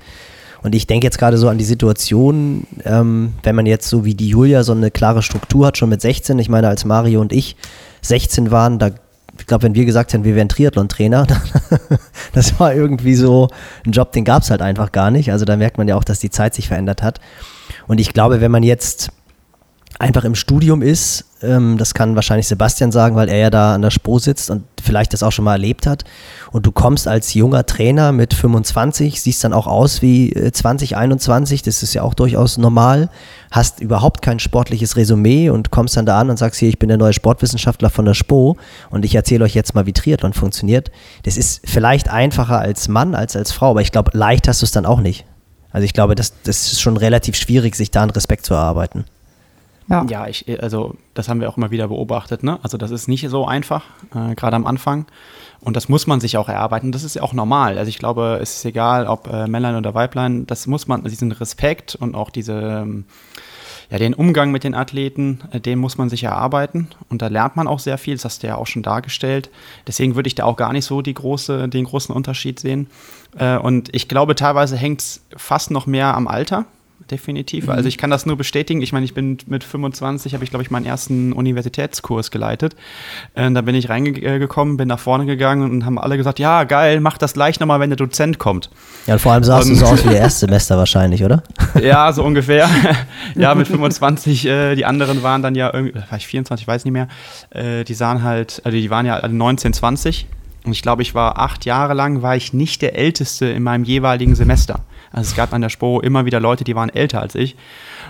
Und 0.62 0.76
ich 0.76 0.88
denke 0.88 1.08
jetzt 1.08 1.18
gerade 1.18 1.38
so 1.38 1.48
an 1.48 1.58
die 1.58 1.66
Situation, 1.66 2.68
ähm, 2.84 3.34
wenn 3.44 3.56
man 3.56 3.66
jetzt 3.66 3.88
so 3.88 4.06
wie 4.06 4.16
die 4.16 4.30
Julia 4.30 4.64
so 4.64 4.74
eine 4.74 4.92
klare 4.92 5.22
Struktur 5.22 5.68
hat, 5.68 5.78
schon 5.78 5.90
mit 5.90 6.02
16. 6.02 6.38
Ich 6.40 6.50
meine, 6.50 6.68
als 6.68 6.86
Mario 6.86 7.22
und 7.22 7.32
ich 7.32 7.56
16 8.02 8.52
waren, 8.52 8.78
da, 8.78 8.92
ich 9.38 9.46
glaube, 9.46 9.64
wenn 9.64 9.76
wir 9.76 9.86
gesagt 9.86 10.12
hätten, 10.12 10.26
wir 10.26 10.36
wären 10.36 10.50
Triathlon-Trainer, 10.50 11.28
das 12.34 12.60
war 12.60 12.74
irgendwie 12.74 13.16
so 13.16 13.48
ein 13.86 13.92
Job, 13.92 14.12
den 14.12 14.26
gab 14.26 14.44
es 14.44 14.52
halt 14.52 14.62
einfach 14.62 14.92
gar 14.92 15.12
nicht. 15.12 15.32
Also 15.32 15.46
da 15.46 15.56
merkt 15.56 15.78
man 15.78 15.88
ja 15.88 15.96
auch, 15.96 16.04
dass 16.04 16.20
die 16.20 16.30
Zeit 16.30 16.54
sich 16.54 16.68
verändert 16.68 17.02
hat. 17.04 17.20
Und 17.88 18.00
ich 18.00 18.14
glaube, 18.14 18.42
wenn 18.42 18.52
man 18.52 18.64
jetzt 18.64 19.12
einfach 19.98 20.24
im 20.24 20.36
Studium 20.36 20.82
ist, 20.82 21.26
ähm, 21.42 21.78
das 21.78 21.94
kann 21.94 22.16
wahrscheinlich 22.16 22.48
Sebastian 22.48 22.92
sagen, 22.92 23.16
weil 23.16 23.30
er 23.30 23.38
ja 23.38 23.50
da 23.50 23.76
an 23.76 23.82
der 23.82 23.92
Spo 23.92 24.20
sitzt 24.20 24.50
und 24.50 24.64
vielleicht 24.82 25.14
das 25.14 25.24
auch 25.24 25.32
schon 25.32 25.46
mal 25.46 25.54
erlebt 25.54 25.86
hat. 25.88 26.04
Und 26.52 26.66
du 26.66 26.72
kommst 26.72 27.08
als 27.08 27.34
junger 27.34 27.66
Trainer 27.66 28.12
mit 28.12 28.34
25, 28.34 29.22
siehst 29.22 29.44
dann 29.44 29.54
auch 29.54 29.68
aus 29.68 30.02
wie 30.02 30.32
äh, 30.34 30.52
20, 30.52 30.98
21, 30.98 31.62
das 31.62 31.84
ist 31.84 31.94
ja 31.94 32.04
auch 32.04 32.14
durchaus 32.14 32.58
normal, 32.58 33.10
hast 33.52 33.80
überhaupt 33.80 34.22
kein 34.22 34.40
sportliches 34.40 34.96
Resümee 34.96 35.50
und 35.50 35.72
kommst 35.72 35.98
dann 35.98 36.06
da 36.06 36.20
an 36.20 36.30
und 36.30 36.38
sagst 36.38 36.60
hier, 36.60 36.70
ich 36.70 36.80
bin 36.80 36.90
der 36.90 36.98
neue 36.98 37.14
Sportwissenschaftler 37.14 37.90
von 37.90 38.06
der 38.06 38.14
Spo 38.14 38.58
und 38.90 39.06
ich 39.06 39.16
erzähle 39.16 39.46
euch 39.46 39.56
jetzt 39.56 39.76
mal, 39.76 39.86
wie 39.86 39.94
Triathlon 39.94 40.34
funktioniert. 40.34 40.92
Das 41.24 41.38
ist 41.38 41.62
vielleicht 41.66 42.10
einfacher 42.10 42.60
als 42.60 42.88
Mann 42.88 43.16
als 43.16 43.36
als 43.36 43.52
Frau, 43.52 43.72
aber 43.72 43.82
ich 43.82 43.92
glaube, 43.92 44.12
leicht 44.18 44.48
hast 44.48 44.62
du 44.62 44.66
es 44.66 44.72
dann 44.72 44.86
auch 44.86 45.00
nicht. 45.00 45.26
Also 45.72 45.86
ich 45.86 45.94
glaube, 45.94 46.16
das, 46.16 46.34
das 46.44 46.72
ist 46.72 46.82
schon 46.82 46.98
relativ 46.98 47.36
schwierig, 47.36 47.76
sich 47.76 47.92
da 47.92 48.02
einen 48.02 48.12
Respekt 48.12 48.46
zu 48.46 48.54
erarbeiten. 48.54 49.06
Ja. 49.90 50.06
Ja, 50.08 50.28
ich, 50.28 50.46
also 50.62 50.96
das 51.16 51.28
haben 51.28 51.42
wir 51.42 51.50
auch 51.50 51.58
immer 51.58 51.72
wieder 51.72 51.88
beobachtet. 51.88 52.44
Ne? 52.44 52.60
Also 52.62 52.78
das 52.78 52.92
ist 52.92 53.08
nicht 53.08 53.28
so 53.28 53.46
einfach, 53.46 53.84
äh, 54.14 54.36
gerade 54.36 54.56
am 54.56 54.68
Anfang. 54.68 55.06
Und 55.62 55.76
das 55.76 55.90
muss 55.90 56.08
man 56.08 56.22
sich 56.22 56.38
auch 56.38 56.48
erarbeiten. 56.48 56.92
Das 56.92 57.04
ist 57.04 57.16
ja 57.16 57.24
auch 57.24 57.34
normal. 57.34 57.78
Also 57.78 57.90
ich 57.90 57.98
glaube, 57.98 58.40
es 58.42 58.58
ist 58.58 58.66
egal, 58.66 59.08
ob 59.08 59.28
äh, 59.28 59.48
Männlein 59.48 59.76
oder 59.76 59.94
Weiblein. 59.94 60.46
Das 60.46 60.68
muss 60.68 60.88
man, 60.88 61.04
diesen 61.04 61.32
Respekt 61.32 61.96
und 61.96 62.16
auch 62.16 62.30
diese, 62.30 62.54
ähm, 62.54 63.06
ja, 63.90 63.98
den 63.98 64.14
Umgang 64.14 64.52
mit 64.52 64.64
den 64.64 64.76
Athleten, 64.76 65.42
äh, 65.52 65.60
den 65.60 65.80
muss 65.80 65.98
man 65.98 66.08
sich 66.08 66.24
erarbeiten. 66.24 66.90
Und 67.10 67.22
da 67.24 67.28
lernt 67.28 67.56
man 67.56 67.68
auch 67.68 67.80
sehr 67.80 67.98
viel. 67.98 68.16
Das 68.16 68.26
hast 68.26 68.44
du 68.44 68.48
ja 68.48 68.56
auch 68.56 68.68
schon 68.68 68.84
dargestellt. 68.84 69.50
Deswegen 69.88 70.16
würde 70.16 70.28
ich 70.28 70.36
da 70.36 70.46
auch 70.46 70.56
gar 70.56 70.72
nicht 70.72 70.86
so 70.86 71.02
die 71.02 71.16
große, 71.16 71.68
den 71.68 71.86
großen 71.86 72.16
Unterschied 72.16 72.60
sehen. 72.60 72.88
Äh, 73.38 73.58
und 73.58 73.94
ich 73.94 74.08
glaube, 74.08 74.36
teilweise 74.36 74.78
hängt 74.78 75.02
es 75.02 75.26
fast 75.36 75.72
noch 75.72 75.88
mehr 75.88 76.16
am 76.16 76.28
Alter 76.28 76.66
definitiv. 77.10 77.66
Mhm. 77.66 77.72
Also 77.72 77.88
ich 77.88 77.98
kann 77.98 78.10
das 78.10 78.26
nur 78.26 78.38
bestätigen. 78.38 78.82
Ich 78.82 78.94
meine, 78.94 79.06
ich 79.06 79.14
bin 79.14 79.38
mit 79.48 79.64
25, 79.64 80.34
habe 80.34 80.44
ich, 80.44 80.50
glaube 80.50 80.64
ich, 80.64 80.72
meinen 80.72 80.86
ersten 80.86 81.34
Universitätskurs 81.34 82.32
geleitet. 82.32 82.76
Äh, 83.36 83.50
da 83.52 83.62
bin 83.62 83.76
ich 83.76 83.90
reingekommen, 83.90 84.78
bin 84.78 84.88
nach 84.88 85.00
vorne 85.00 85.26
gegangen 85.26 85.70
und 85.70 85.86
haben 85.86 85.98
alle 85.98 86.18
gesagt, 86.18 86.40
ja, 86.40 86.64
geil, 86.66 87.00
mach 87.00 87.18
das 87.18 87.34
gleich 87.34 87.60
nochmal, 87.60 87.80
wenn 87.80 87.90
der 87.90 87.98
Dozent 87.98 88.38
kommt. 88.40 88.70
Ja, 89.08 89.14
und 89.16 89.20
vor 89.20 89.34
allem 89.34 89.44
sahst 89.44 89.68
du 89.68 89.74
Und- 89.74 89.80
so 89.80 89.86
aus 89.86 90.04
wie 90.06 90.10
der 90.10 90.20
Erstsemester 90.22 90.78
wahrscheinlich, 90.78 91.24
oder? 91.24 91.44
Ja, 91.82 92.12
so 92.14 92.24
ungefähr. 92.30 92.70
ja, 93.36 93.56
mit 93.56 93.68
25. 93.68 94.46
Äh, 94.46 94.76
die 94.76 94.86
anderen 94.86 95.24
waren 95.24 95.42
dann 95.42 95.56
ja 95.56 95.74
irgendwie, 95.74 95.96
war 95.96 96.18
ich 96.18 96.28
24, 96.28 96.68
weiß 96.68 96.86
nicht 96.86 96.94
mehr. 96.94 97.08
Äh, 97.50 97.84
die 97.84 97.94
sahen 97.94 98.24
halt, 98.24 98.62
also 98.64 98.78
die 98.78 98.90
waren 98.90 99.06
ja 99.06 99.16
alle 99.16 99.34
19, 99.34 99.74
20. 99.74 100.28
Und 100.66 100.74
ich 100.74 100.82
glaube, 100.82 101.02
ich 101.02 101.16
war 101.16 101.40
acht 101.40 101.64
Jahre 101.66 101.94
lang, 101.94 102.22
war 102.22 102.36
ich 102.36 102.54
nicht 102.54 102.82
der 102.82 102.96
Älteste 102.98 103.46
in 103.48 103.64
meinem 103.64 103.86
jeweiligen 103.86 104.36
Semester. 104.36 104.82
Also 105.12 105.30
es 105.30 105.36
gab 105.36 105.54
an 105.54 105.62
der 105.62 105.70
Spo 105.70 106.00
immer 106.00 106.26
wieder 106.26 106.40
Leute, 106.40 106.64
die 106.64 106.76
waren 106.76 106.90
älter 106.90 107.22
als 107.22 107.36
ich. 107.36 107.56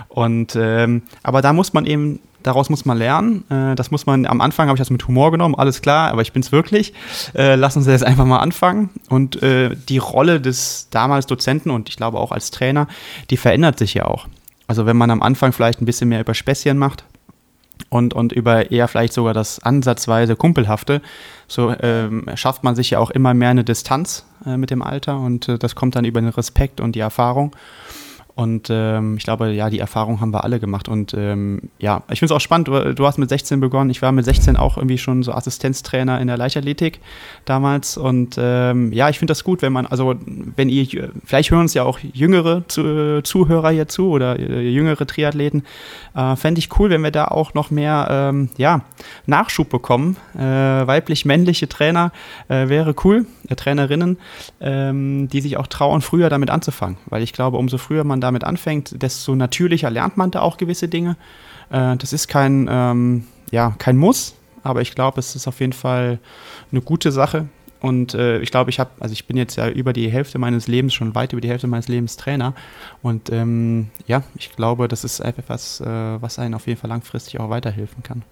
Und 0.08 0.56
ähm, 0.56 1.02
aber 1.22 1.42
da 1.42 1.52
muss 1.52 1.72
man 1.72 1.86
eben, 1.86 2.20
daraus 2.42 2.68
muss 2.68 2.84
man 2.84 2.98
lernen. 2.98 3.44
Äh, 3.50 3.74
das 3.74 3.90
muss 3.90 4.06
man, 4.06 4.26
am 4.26 4.40
Anfang 4.40 4.68
habe 4.68 4.76
ich 4.76 4.80
das 4.80 4.90
mit 4.90 5.06
Humor 5.06 5.30
genommen, 5.30 5.54
alles 5.54 5.82
klar, 5.82 6.10
aber 6.10 6.22
ich 6.22 6.32
bin 6.32 6.42
es 6.42 6.52
wirklich. 6.52 6.92
Äh, 7.34 7.54
lass 7.54 7.76
uns 7.76 7.86
jetzt 7.86 8.04
einfach 8.04 8.26
mal 8.26 8.38
anfangen. 8.38 8.90
Und 9.08 9.42
äh, 9.42 9.74
die 9.88 9.98
Rolle 9.98 10.40
des 10.40 10.88
damals 10.90 11.26
Dozenten 11.26 11.70
und 11.70 11.88
ich 11.88 11.96
glaube 11.96 12.18
auch 12.18 12.32
als 12.32 12.50
Trainer, 12.50 12.88
die 13.30 13.36
verändert 13.36 13.78
sich 13.78 13.94
ja 13.94 14.06
auch. 14.06 14.26
Also 14.66 14.86
wenn 14.86 14.96
man 14.96 15.10
am 15.10 15.22
Anfang 15.22 15.52
vielleicht 15.52 15.80
ein 15.80 15.86
bisschen 15.86 16.08
mehr 16.08 16.20
über 16.20 16.34
Späßchen 16.34 16.78
macht, 16.78 17.04
und, 17.88 18.14
und 18.14 18.32
über 18.32 18.70
eher 18.70 18.88
vielleicht 18.88 19.12
sogar 19.12 19.34
das 19.34 19.62
ansatzweise 19.62 20.36
Kumpelhafte, 20.36 21.00
so 21.48 21.74
ähm, 21.80 22.26
schafft 22.34 22.64
man 22.64 22.76
sich 22.76 22.90
ja 22.90 22.98
auch 22.98 23.10
immer 23.10 23.34
mehr 23.34 23.50
eine 23.50 23.64
Distanz 23.64 24.24
äh, 24.46 24.56
mit 24.56 24.70
dem 24.70 24.82
Alter 24.82 25.18
und 25.18 25.48
äh, 25.48 25.58
das 25.58 25.74
kommt 25.74 25.96
dann 25.96 26.04
über 26.04 26.20
den 26.20 26.30
Respekt 26.30 26.80
und 26.80 26.94
die 26.94 27.00
Erfahrung. 27.00 27.54
Und 28.40 28.68
ähm, 28.70 29.18
ich 29.18 29.24
glaube, 29.24 29.52
ja, 29.52 29.68
die 29.68 29.80
Erfahrung 29.80 30.22
haben 30.22 30.32
wir 30.32 30.44
alle 30.44 30.60
gemacht. 30.60 30.88
Und 30.88 31.12
ähm, 31.12 31.60
ja, 31.78 32.04
ich 32.10 32.20
finde 32.20 32.32
es 32.32 32.36
auch 32.38 32.40
spannend, 32.40 32.68
du, 32.68 32.94
du 32.94 33.06
hast 33.06 33.18
mit 33.18 33.28
16 33.28 33.60
begonnen. 33.60 33.90
Ich 33.90 34.00
war 34.00 34.12
mit 34.12 34.24
16 34.24 34.56
auch 34.56 34.78
irgendwie 34.78 34.96
schon 34.96 35.22
so 35.22 35.32
Assistenztrainer 35.32 36.18
in 36.22 36.26
der 36.26 36.38
Leichtathletik 36.38 37.00
damals. 37.44 37.98
Und 37.98 38.36
ähm, 38.38 38.94
ja, 38.94 39.10
ich 39.10 39.18
finde 39.18 39.32
das 39.32 39.44
gut, 39.44 39.60
wenn 39.60 39.74
man, 39.74 39.84
also 39.84 40.14
wenn 40.56 40.70
ihr, 40.70 41.10
vielleicht 41.22 41.50
hören 41.50 41.60
uns 41.60 41.74
ja 41.74 41.82
auch 41.82 41.98
jüngere 41.98 42.66
zu, 42.66 43.20
Zuhörer 43.24 43.72
hier 43.72 43.88
zu 43.88 44.08
oder 44.08 44.38
äh, 44.38 44.70
jüngere 44.70 45.06
Triathleten. 45.06 45.64
Äh, 46.14 46.34
Fände 46.36 46.60
ich 46.60 46.70
cool, 46.78 46.88
wenn 46.88 47.02
wir 47.02 47.10
da 47.10 47.26
auch 47.26 47.52
noch 47.52 47.70
mehr 47.70 48.08
ähm, 48.10 48.48
ja, 48.56 48.86
Nachschub 49.26 49.68
bekommen. 49.68 50.16
Äh, 50.34 50.40
weiblich-männliche 50.40 51.68
Trainer 51.68 52.10
äh, 52.48 52.70
wäre 52.70 52.94
cool, 53.04 53.26
Trainerinnen, 53.56 54.18
ähm, 54.60 55.28
die 55.28 55.40
sich 55.40 55.56
auch 55.56 55.66
trauen, 55.66 56.00
früher 56.00 56.28
damit 56.28 56.50
anzufangen. 56.50 56.96
Weil 57.06 57.22
ich 57.22 57.32
glaube, 57.32 57.56
umso 57.56 57.78
früher 57.78 58.04
man 58.04 58.20
damit 58.20 58.44
anfängt, 58.44 59.02
desto 59.02 59.34
natürlicher 59.34 59.90
lernt 59.90 60.16
man 60.16 60.30
da 60.30 60.40
auch 60.40 60.56
gewisse 60.56 60.88
Dinge. 60.88 61.16
Äh, 61.70 61.96
das 61.96 62.12
ist 62.12 62.28
kein, 62.28 62.68
ähm, 62.70 63.24
ja, 63.50 63.74
kein 63.78 63.96
Muss, 63.96 64.34
aber 64.62 64.80
ich 64.82 64.94
glaube, 64.94 65.20
es 65.20 65.34
ist 65.34 65.48
auf 65.48 65.60
jeden 65.60 65.72
Fall 65.72 66.18
eine 66.70 66.80
gute 66.80 67.12
Sache. 67.12 67.48
Und 67.80 68.14
äh, 68.14 68.40
ich 68.40 68.50
glaube, 68.50 68.70
ich 68.70 68.78
habe, 68.78 68.90
also 69.00 69.12
ich 69.12 69.26
bin 69.26 69.36
jetzt 69.36 69.56
ja 69.56 69.68
über 69.68 69.92
die 69.92 70.10
Hälfte 70.10 70.38
meines 70.38 70.68
Lebens, 70.68 70.92
schon 70.92 71.14
weit 71.14 71.32
über 71.32 71.40
die 71.40 71.48
Hälfte 71.48 71.66
meines 71.66 71.88
Lebens 71.88 72.16
Trainer. 72.16 72.54
Und 73.02 73.30
ähm, 73.32 73.88
ja, 74.06 74.22
ich 74.36 74.54
glaube, 74.54 74.86
das 74.86 75.02
ist 75.02 75.20
etwas, 75.20 75.80
äh, 75.80 75.86
was 75.86 76.38
einen 76.38 76.54
auf 76.54 76.66
jeden 76.66 76.78
Fall 76.78 76.90
langfristig 76.90 77.40
auch 77.40 77.48
weiterhelfen 77.48 78.02
kann. 78.02 78.22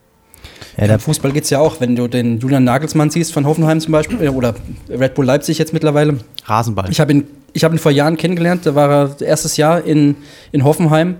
Ja, 0.76 0.94
Im 0.94 1.00
Fußball 1.00 1.32
geht 1.32 1.44
es 1.44 1.50
ja 1.50 1.58
auch, 1.58 1.80
wenn 1.80 1.96
du 1.96 2.06
den 2.06 2.38
Julian 2.38 2.64
Nagelsmann 2.64 3.11
siehst 3.11 3.32
von 3.32 3.46
Hoffenheim 3.46 3.80
zum 3.80 3.92
Beispiel 3.92 4.22
äh, 4.22 4.28
oder 4.28 4.54
Red 4.88 5.14
Bull 5.14 5.26
Leipzig 5.26 5.58
jetzt 5.58 5.72
mittlerweile. 5.72 6.18
Rasenball. 6.44 6.88
Ich 6.90 7.00
habe 7.00 7.12
ihn, 7.12 7.24
ich 7.52 7.64
hab 7.64 7.72
ihn 7.72 7.78
vor 7.78 7.90
Jahren 7.90 8.16
kennengelernt, 8.16 8.64
da 8.64 8.74
war 8.74 8.90
er 8.90 9.20
erstes 9.20 9.56
Jahr 9.56 9.84
in, 9.84 10.16
in 10.52 10.64
Hoffenheim. 10.64 11.16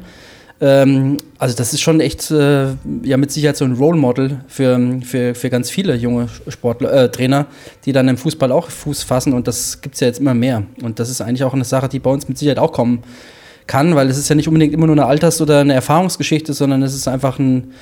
Ähm, 0.61 1.19
also 1.39 1.57
das 1.57 1.73
ist 1.73 1.81
schon 1.81 2.01
echt 2.01 2.31
äh, 2.31 2.69
ja 3.03 3.17
mit 3.17 3.31
Sicherheit 3.31 3.57
so 3.57 3.65
ein 3.65 3.73
Role 3.73 3.97
Model 3.97 4.41
für, 4.49 5.01
für, 5.05 5.35
für 5.35 5.51
ganz 5.51 5.71
viele 5.71 5.95
junge 5.95 6.29
Sportler, 6.49 6.93
äh, 6.93 7.11
Trainer, 7.11 7.47
die 7.85 7.93
dann 7.93 8.09
im 8.09 8.17
Fußball 8.17 8.51
auch 8.51 8.69
Fuß 8.71 9.05
fassen 9.05 9.33
und 9.35 9.47
das 9.47 9.81
gibt 9.81 9.95
es 9.95 10.01
ja 10.01 10.09
jetzt 10.09 10.19
immer 10.21 10.35
mehr. 10.35 10.65
Und 10.83 10.99
das 10.99 11.11
ist 11.11 11.21
eigentlich 11.21 11.45
auch 11.45 11.55
eine 11.55 11.65
Sache, 11.65 11.89
die 11.89 12.01
bei 12.01 12.11
uns 12.11 12.29
mit 12.29 12.39
Sicherheit 12.39 12.59
auch 12.59 12.73
kommen 12.73 13.05
kann, 13.67 13.95
weil 13.95 14.09
es 14.09 14.19
ist 14.19 14.29
ja 14.29 14.35
nicht 14.35 14.49
unbedingt 14.49 14.75
immer 14.75 14.87
nur 14.87 14.97
eine 14.97 15.07
Alters- 15.07 15.41
oder 15.41 15.61
eine 15.61 15.75
Erfahrungsgeschichte, 15.75 16.53
sondern 16.55 16.83
es 16.83 16.95
ist 16.95 17.07
einfach 17.07 17.39
ein, 17.39 17.73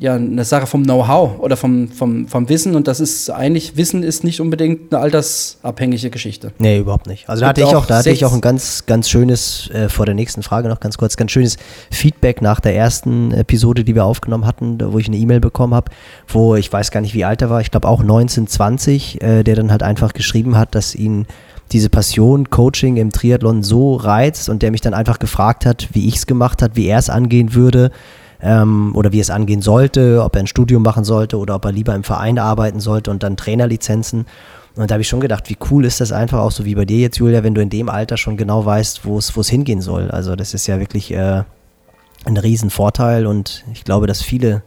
ja, 0.00 0.14
eine 0.14 0.44
Sache 0.44 0.66
vom 0.66 0.84
Know-how 0.84 1.40
oder 1.40 1.56
vom, 1.56 1.88
vom, 1.88 2.28
vom 2.28 2.48
Wissen 2.48 2.76
und 2.76 2.86
das 2.86 3.00
ist 3.00 3.30
eigentlich, 3.30 3.76
Wissen 3.76 4.04
ist 4.04 4.22
nicht 4.22 4.40
unbedingt 4.40 4.92
eine 4.94 5.02
altersabhängige 5.02 6.10
Geschichte. 6.10 6.52
nee, 6.58 6.78
überhaupt 6.78 7.08
nicht. 7.08 7.28
Also 7.28 7.40
da 7.40 7.48
hatte 7.48 7.62
ich 7.62 7.66
auch 7.66 7.86
da 7.86 7.98
hatte 7.98 8.10
ich 8.10 8.24
auch 8.24 8.32
ein 8.32 8.40
ganz, 8.40 8.86
ganz 8.86 9.08
schönes, 9.08 9.70
äh, 9.70 9.88
vor 9.88 10.06
der 10.06 10.14
nächsten 10.14 10.44
Frage 10.44 10.68
noch 10.68 10.78
ganz 10.78 10.98
kurz, 10.98 11.16
ganz 11.16 11.32
schönes 11.32 11.56
Feedback 11.90 12.42
nach 12.42 12.60
der 12.60 12.76
ersten 12.76 13.32
Episode, 13.32 13.82
die 13.82 13.96
wir 13.96 14.04
aufgenommen 14.04 14.46
hatten, 14.46 14.78
wo 14.92 14.98
ich 14.98 15.08
eine 15.08 15.16
E-Mail 15.16 15.40
bekommen 15.40 15.74
habe, 15.74 15.90
wo 16.28 16.54
ich 16.54 16.72
weiß 16.72 16.92
gar 16.92 17.00
nicht, 17.00 17.14
wie 17.14 17.24
alt 17.24 17.42
er 17.42 17.50
war, 17.50 17.60
ich 17.60 17.72
glaube 17.72 17.88
auch 17.88 18.02
19, 18.02 18.46
20, 18.46 19.20
äh, 19.20 19.42
der 19.42 19.56
dann 19.56 19.72
halt 19.72 19.82
einfach 19.82 20.12
geschrieben 20.12 20.56
hat, 20.56 20.76
dass 20.76 20.94
ihn 20.94 21.26
diese 21.72 21.90
Passion 21.90 22.50
Coaching 22.50 22.96
im 22.96 23.10
Triathlon 23.10 23.64
so 23.64 23.96
reizt 23.96 24.48
und 24.48 24.62
der 24.62 24.70
mich 24.70 24.80
dann 24.80 24.94
einfach 24.94 25.18
gefragt 25.18 25.66
hat, 25.66 25.88
wie 25.92 26.06
ich 26.06 26.16
es 26.16 26.26
gemacht 26.26 26.62
hat, 26.62 26.76
wie 26.76 26.86
er 26.86 26.98
es 26.98 27.10
angehen 27.10 27.54
würde 27.54 27.90
ähm, 28.40 28.94
oder 28.94 29.12
wie 29.12 29.20
es 29.20 29.30
angehen 29.30 29.62
sollte, 29.62 30.22
ob 30.22 30.36
er 30.36 30.40
ein 30.40 30.46
Studium 30.46 30.82
machen 30.82 31.04
sollte 31.04 31.38
oder 31.38 31.54
ob 31.56 31.64
er 31.64 31.72
lieber 31.72 31.94
im 31.94 32.04
Verein 32.04 32.38
arbeiten 32.38 32.80
sollte 32.80 33.10
und 33.10 33.22
dann 33.22 33.36
Trainerlizenzen. 33.36 34.26
Und 34.76 34.90
da 34.90 34.94
habe 34.94 35.02
ich 35.02 35.08
schon 35.08 35.20
gedacht, 35.20 35.50
wie 35.50 35.56
cool 35.70 35.84
ist 35.84 36.00
das 36.00 36.12
einfach 36.12 36.38
auch 36.38 36.52
so 36.52 36.64
wie 36.64 36.76
bei 36.76 36.84
dir 36.84 36.98
jetzt, 36.98 37.18
Julia, 37.18 37.42
wenn 37.42 37.54
du 37.54 37.60
in 37.60 37.70
dem 37.70 37.88
Alter 37.88 38.16
schon 38.16 38.36
genau 38.36 38.64
weißt, 38.64 39.04
wo 39.04 39.18
es 39.18 39.48
hingehen 39.48 39.80
soll. 39.80 40.10
Also 40.10 40.36
das 40.36 40.54
ist 40.54 40.68
ja 40.68 40.78
wirklich 40.78 41.12
äh, 41.12 41.42
ein 42.24 42.36
Riesenvorteil 42.36 43.26
und 43.26 43.64
ich 43.72 43.84
glaube, 43.84 44.06
dass 44.06 44.22
viele 44.22 44.62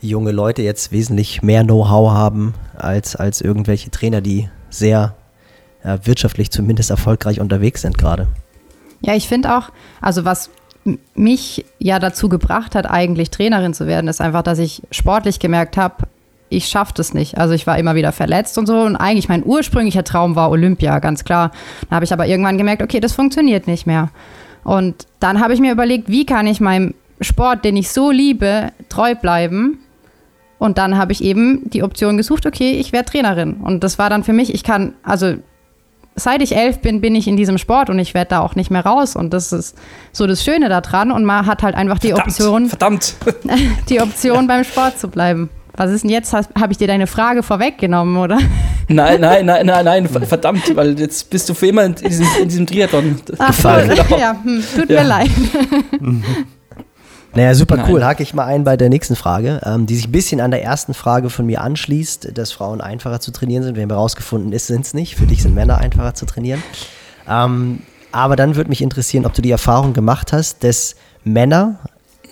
junge 0.00 0.32
Leute 0.32 0.62
jetzt 0.62 0.92
wesentlich 0.92 1.42
mehr 1.42 1.64
Know-how 1.64 2.12
haben 2.12 2.54
als, 2.76 3.16
als 3.16 3.40
irgendwelche 3.40 3.90
Trainer, 3.90 4.20
die 4.20 4.48
sehr 4.68 5.14
äh, 5.82 5.98
wirtschaftlich 6.04 6.50
zumindest 6.50 6.90
erfolgreich 6.90 7.40
unterwegs 7.40 7.82
sind 7.82 7.98
gerade. 7.98 8.28
Ja, 9.00 9.14
ich 9.14 9.28
finde 9.28 9.56
auch, 9.56 9.70
also 10.00 10.24
was 10.24 10.50
mich 11.14 11.64
ja 11.78 11.98
dazu 11.98 12.28
gebracht 12.28 12.74
hat, 12.74 12.90
eigentlich 12.90 13.30
Trainerin 13.30 13.74
zu 13.74 13.86
werden, 13.86 14.08
ist 14.08 14.20
einfach, 14.20 14.42
dass 14.42 14.58
ich 14.58 14.82
sportlich 14.90 15.38
gemerkt 15.38 15.76
habe, 15.76 16.04
ich 16.48 16.66
schaffe 16.66 16.92
das 16.94 17.14
nicht. 17.14 17.38
Also 17.38 17.54
ich 17.54 17.66
war 17.66 17.78
immer 17.78 17.94
wieder 17.94 18.12
verletzt 18.12 18.58
und 18.58 18.66
so. 18.66 18.82
Und 18.82 18.96
eigentlich 18.96 19.28
mein 19.28 19.44
ursprünglicher 19.44 20.04
Traum 20.04 20.36
war 20.36 20.50
Olympia, 20.50 20.98
ganz 20.98 21.24
klar. 21.24 21.50
Da 21.88 21.96
habe 21.96 22.04
ich 22.04 22.12
aber 22.12 22.26
irgendwann 22.26 22.58
gemerkt, 22.58 22.82
okay, 22.82 23.00
das 23.00 23.12
funktioniert 23.12 23.66
nicht 23.66 23.86
mehr. 23.86 24.10
Und 24.64 25.06
dann 25.18 25.40
habe 25.40 25.54
ich 25.54 25.60
mir 25.60 25.72
überlegt, 25.72 26.08
wie 26.08 26.26
kann 26.26 26.46
ich 26.46 26.60
meinem 26.60 26.94
Sport, 27.20 27.64
den 27.64 27.76
ich 27.76 27.90
so 27.90 28.10
liebe, 28.10 28.70
treu 28.88 29.14
bleiben. 29.14 29.78
Und 30.58 30.78
dann 30.78 30.96
habe 30.96 31.12
ich 31.12 31.24
eben 31.24 31.68
die 31.70 31.82
Option 31.82 32.16
gesucht, 32.16 32.46
okay, 32.46 32.72
ich 32.72 32.92
werde 32.92 33.10
Trainerin. 33.10 33.54
Und 33.54 33.82
das 33.82 33.98
war 33.98 34.10
dann 34.10 34.22
für 34.22 34.32
mich, 34.32 34.54
ich 34.54 34.62
kann, 34.62 34.94
also 35.02 35.34
seit 36.16 36.42
ich 36.42 36.54
elf 36.56 36.80
bin, 36.80 37.00
bin 37.00 37.14
ich 37.14 37.26
in 37.28 37.36
diesem 37.36 37.58
Sport 37.58 37.90
und 37.90 37.98
ich 37.98 38.14
werde 38.14 38.30
da 38.30 38.40
auch 38.40 38.54
nicht 38.54 38.70
mehr 38.70 38.84
raus. 38.84 39.16
Und 39.16 39.32
das 39.32 39.52
ist 39.52 39.76
so 40.12 40.26
das 40.26 40.44
Schöne 40.44 40.68
daran. 40.68 41.10
Und 41.10 41.24
man 41.24 41.46
hat 41.46 41.62
halt 41.62 41.74
einfach 41.74 41.98
die 41.98 42.08
verdammt, 42.08 42.28
Option, 42.28 42.66
Verdammt. 42.68 43.14
die 43.88 44.00
Option 44.00 44.46
beim 44.46 44.64
Sport 44.64 44.98
zu 44.98 45.08
bleiben. 45.08 45.48
Was 45.74 45.90
ist 45.90 46.02
denn 46.02 46.10
jetzt? 46.10 46.34
Habe 46.34 46.48
ich 46.70 46.76
dir 46.76 46.86
deine 46.86 47.06
Frage 47.06 47.42
vorweggenommen, 47.42 48.18
oder? 48.18 48.38
Nein, 48.88 49.20
nein, 49.22 49.46
nein, 49.46 49.64
nein, 49.64 49.84
nein, 49.86 50.06
verdammt, 50.06 50.76
weil 50.76 51.00
jetzt 51.00 51.30
bist 51.30 51.48
du 51.48 51.54
für 51.54 51.68
immer 51.68 51.84
in 51.84 51.94
diesem, 51.94 52.26
in 52.42 52.48
diesem 52.48 52.66
Triathlon 52.66 53.18
Ach, 53.38 53.46
gefallen. 53.46 53.90
so, 54.08 54.16
ja, 54.16 54.36
hm, 54.42 54.62
tut 54.76 54.90
Ja. 54.90 55.02
mir 55.02 55.08
leid. 55.08 55.30
Naja, 57.34 57.54
super 57.54 57.76
Nein. 57.76 57.90
cool. 57.90 58.04
Hake 58.04 58.22
ich 58.22 58.34
mal 58.34 58.44
ein 58.44 58.62
bei 58.64 58.76
der 58.76 58.90
nächsten 58.90 59.16
Frage, 59.16 59.60
ähm, 59.64 59.86
die 59.86 59.96
sich 59.96 60.08
ein 60.08 60.12
bisschen 60.12 60.40
an 60.40 60.50
der 60.50 60.62
ersten 60.62 60.92
Frage 60.92 61.30
von 61.30 61.46
mir 61.46 61.62
anschließt, 61.62 62.36
dass 62.36 62.52
Frauen 62.52 62.80
einfacher 62.80 63.20
zu 63.20 63.30
trainieren 63.30 63.62
sind. 63.62 63.74
Wir 63.74 63.82
haben 63.82 63.90
herausgefunden, 63.90 64.52
es 64.52 64.66
sind 64.66 64.84
es 64.84 64.92
nicht. 64.92 65.16
Für 65.16 65.26
dich 65.26 65.42
sind 65.42 65.54
Männer 65.54 65.78
einfacher 65.78 66.14
zu 66.14 66.26
trainieren. 66.26 66.62
Ähm, 67.28 67.80
aber 68.10 68.36
dann 68.36 68.56
würde 68.56 68.68
mich 68.68 68.82
interessieren, 68.82 69.24
ob 69.24 69.32
du 69.32 69.40
die 69.40 69.50
Erfahrung 69.50 69.94
gemacht 69.94 70.32
hast, 70.34 70.62
dass 70.62 70.96
Männer 71.24 71.78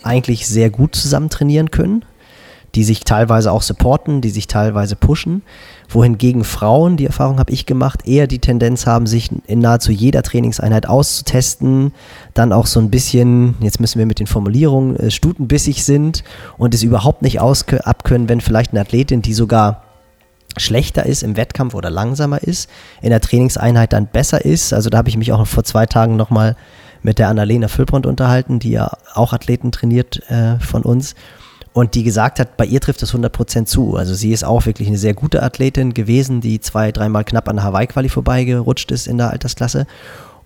eigentlich 0.02 0.46
sehr 0.46 0.68
gut 0.68 0.94
zusammen 0.94 1.30
trainieren 1.30 1.70
können, 1.70 2.04
die 2.74 2.84
sich 2.84 3.00
teilweise 3.00 3.52
auch 3.52 3.62
supporten, 3.62 4.20
die 4.20 4.30
sich 4.30 4.46
teilweise 4.46 4.96
pushen, 4.96 5.42
wohingegen 5.94 6.44
Frauen, 6.44 6.96
die 6.96 7.06
Erfahrung 7.06 7.38
habe 7.38 7.52
ich 7.52 7.66
gemacht, 7.66 8.06
eher 8.06 8.26
die 8.26 8.38
Tendenz 8.38 8.86
haben, 8.86 9.06
sich 9.06 9.30
in 9.46 9.58
nahezu 9.58 9.92
jeder 9.92 10.22
Trainingseinheit 10.22 10.86
auszutesten, 10.86 11.92
dann 12.34 12.52
auch 12.52 12.66
so 12.66 12.80
ein 12.80 12.90
bisschen, 12.90 13.56
jetzt 13.60 13.80
müssen 13.80 13.98
wir 13.98 14.06
mit 14.06 14.20
den 14.20 14.26
Formulierungen, 14.26 14.96
äh, 14.96 15.10
stutenbissig 15.10 15.84
sind 15.84 16.24
und 16.58 16.74
es 16.74 16.82
überhaupt 16.82 17.22
nicht 17.22 17.40
abkönnen, 17.40 18.28
wenn 18.28 18.40
vielleicht 18.40 18.72
eine 18.72 18.80
Athletin, 18.80 19.22
die 19.22 19.34
sogar 19.34 19.82
schlechter 20.56 21.06
ist 21.06 21.22
im 21.22 21.36
Wettkampf 21.36 21.74
oder 21.74 21.90
langsamer 21.90 22.42
ist, 22.42 22.68
in 23.02 23.10
der 23.10 23.20
Trainingseinheit 23.20 23.92
dann 23.92 24.06
besser 24.06 24.44
ist. 24.44 24.72
Also 24.72 24.90
da 24.90 24.98
habe 24.98 25.08
ich 25.08 25.16
mich 25.16 25.32
auch 25.32 25.46
vor 25.46 25.64
zwei 25.64 25.86
Tagen 25.86 26.16
nochmal 26.16 26.56
mit 27.02 27.18
der 27.18 27.28
Annalena 27.28 27.68
Füllbrand 27.68 28.06
unterhalten, 28.06 28.58
die 28.58 28.70
ja 28.70 28.90
auch 29.14 29.32
Athleten 29.32 29.72
trainiert 29.72 30.28
äh, 30.30 30.58
von 30.58 30.82
uns. 30.82 31.14
Und 31.72 31.94
die 31.94 32.02
gesagt 32.02 32.40
hat, 32.40 32.56
bei 32.56 32.66
ihr 32.66 32.80
trifft 32.80 33.02
es 33.02 33.14
100% 33.14 33.66
zu. 33.66 33.94
Also 33.94 34.14
sie 34.14 34.32
ist 34.32 34.44
auch 34.44 34.66
wirklich 34.66 34.88
eine 34.88 34.98
sehr 34.98 35.14
gute 35.14 35.42
Athletin 35.42 35.94
gewesen, 35.94 36.40
die 36.40 36.60
zwei, 36.60 36.90
dreimal 36.90 37.24
knapp 37.24 37.48
an 37.48 37.56
der 37.56 37.64
Hawaii-Quali 37.64 38.08
vorbeigerutscht 38.08 38.90
ist 38.90 39.06
in 39.06 39.18
der 39.18 39.30
Altersklasse. 39.30 39.86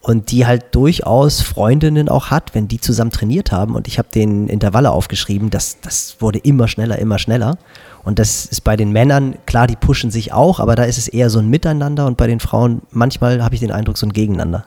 Und 0.03 0.31
die 0.31 0.47
halt 0.47 0.75
durchaus 0.75 1.41
Freundinnen 1.41 2.11
auch 2.11 2.27
hat, 2.27 2.55
wenn 2.55 2.68
die 2.68 2.79
zusammen 2.79 3.11
trainiert 3.11 3.53
haben. 3.53 3.75
Und 3.75 3.89
ich 3.89 3.99
habe 3.99 4.09
den 4.14 4.49
Intervalle 4.49 4.91
aufgeschrieben, 4.91 5.49
das, 5.49 5.81
das 5.81 6.16
wurde 6.18 6.39
immer 6.41 6.68
schneller, 6.68 6.99
immer 6.99 7.18
schneller. 7.18 7.57
Und 8.05 8.18
das 8.18 8.45
ist 8.45 8.61
bei 8.61 8.77
den 8.77 8.93
Männern, 8.93 9.37
klar, 9.47 9.66
die 9.66 9.77
pushen 9.77 10.11
sich 10.11 10.35
auch, 10.35 10.61
aber 10.61 10.75
da 10.75 10.85
ist 10.85 10.99
es 10.99 11.09
eher 11.09 11.31
so 11.31 11.39
ein 11.39 11.49
Miteinander 11.49 12.05
und 12.07 12.18
bei 12.18 12.27
den 12.27 12.39
Frauen 12.39 12.83
manchmal 12.91 13.43
habe 13.43 13.55
ich 13.55 13.62
den 13.62 13.72
Eindruck, 13.72 13.97
so 13.97 14.05
ein 14.05 14.12
Gegeneinander. 14.12 14.66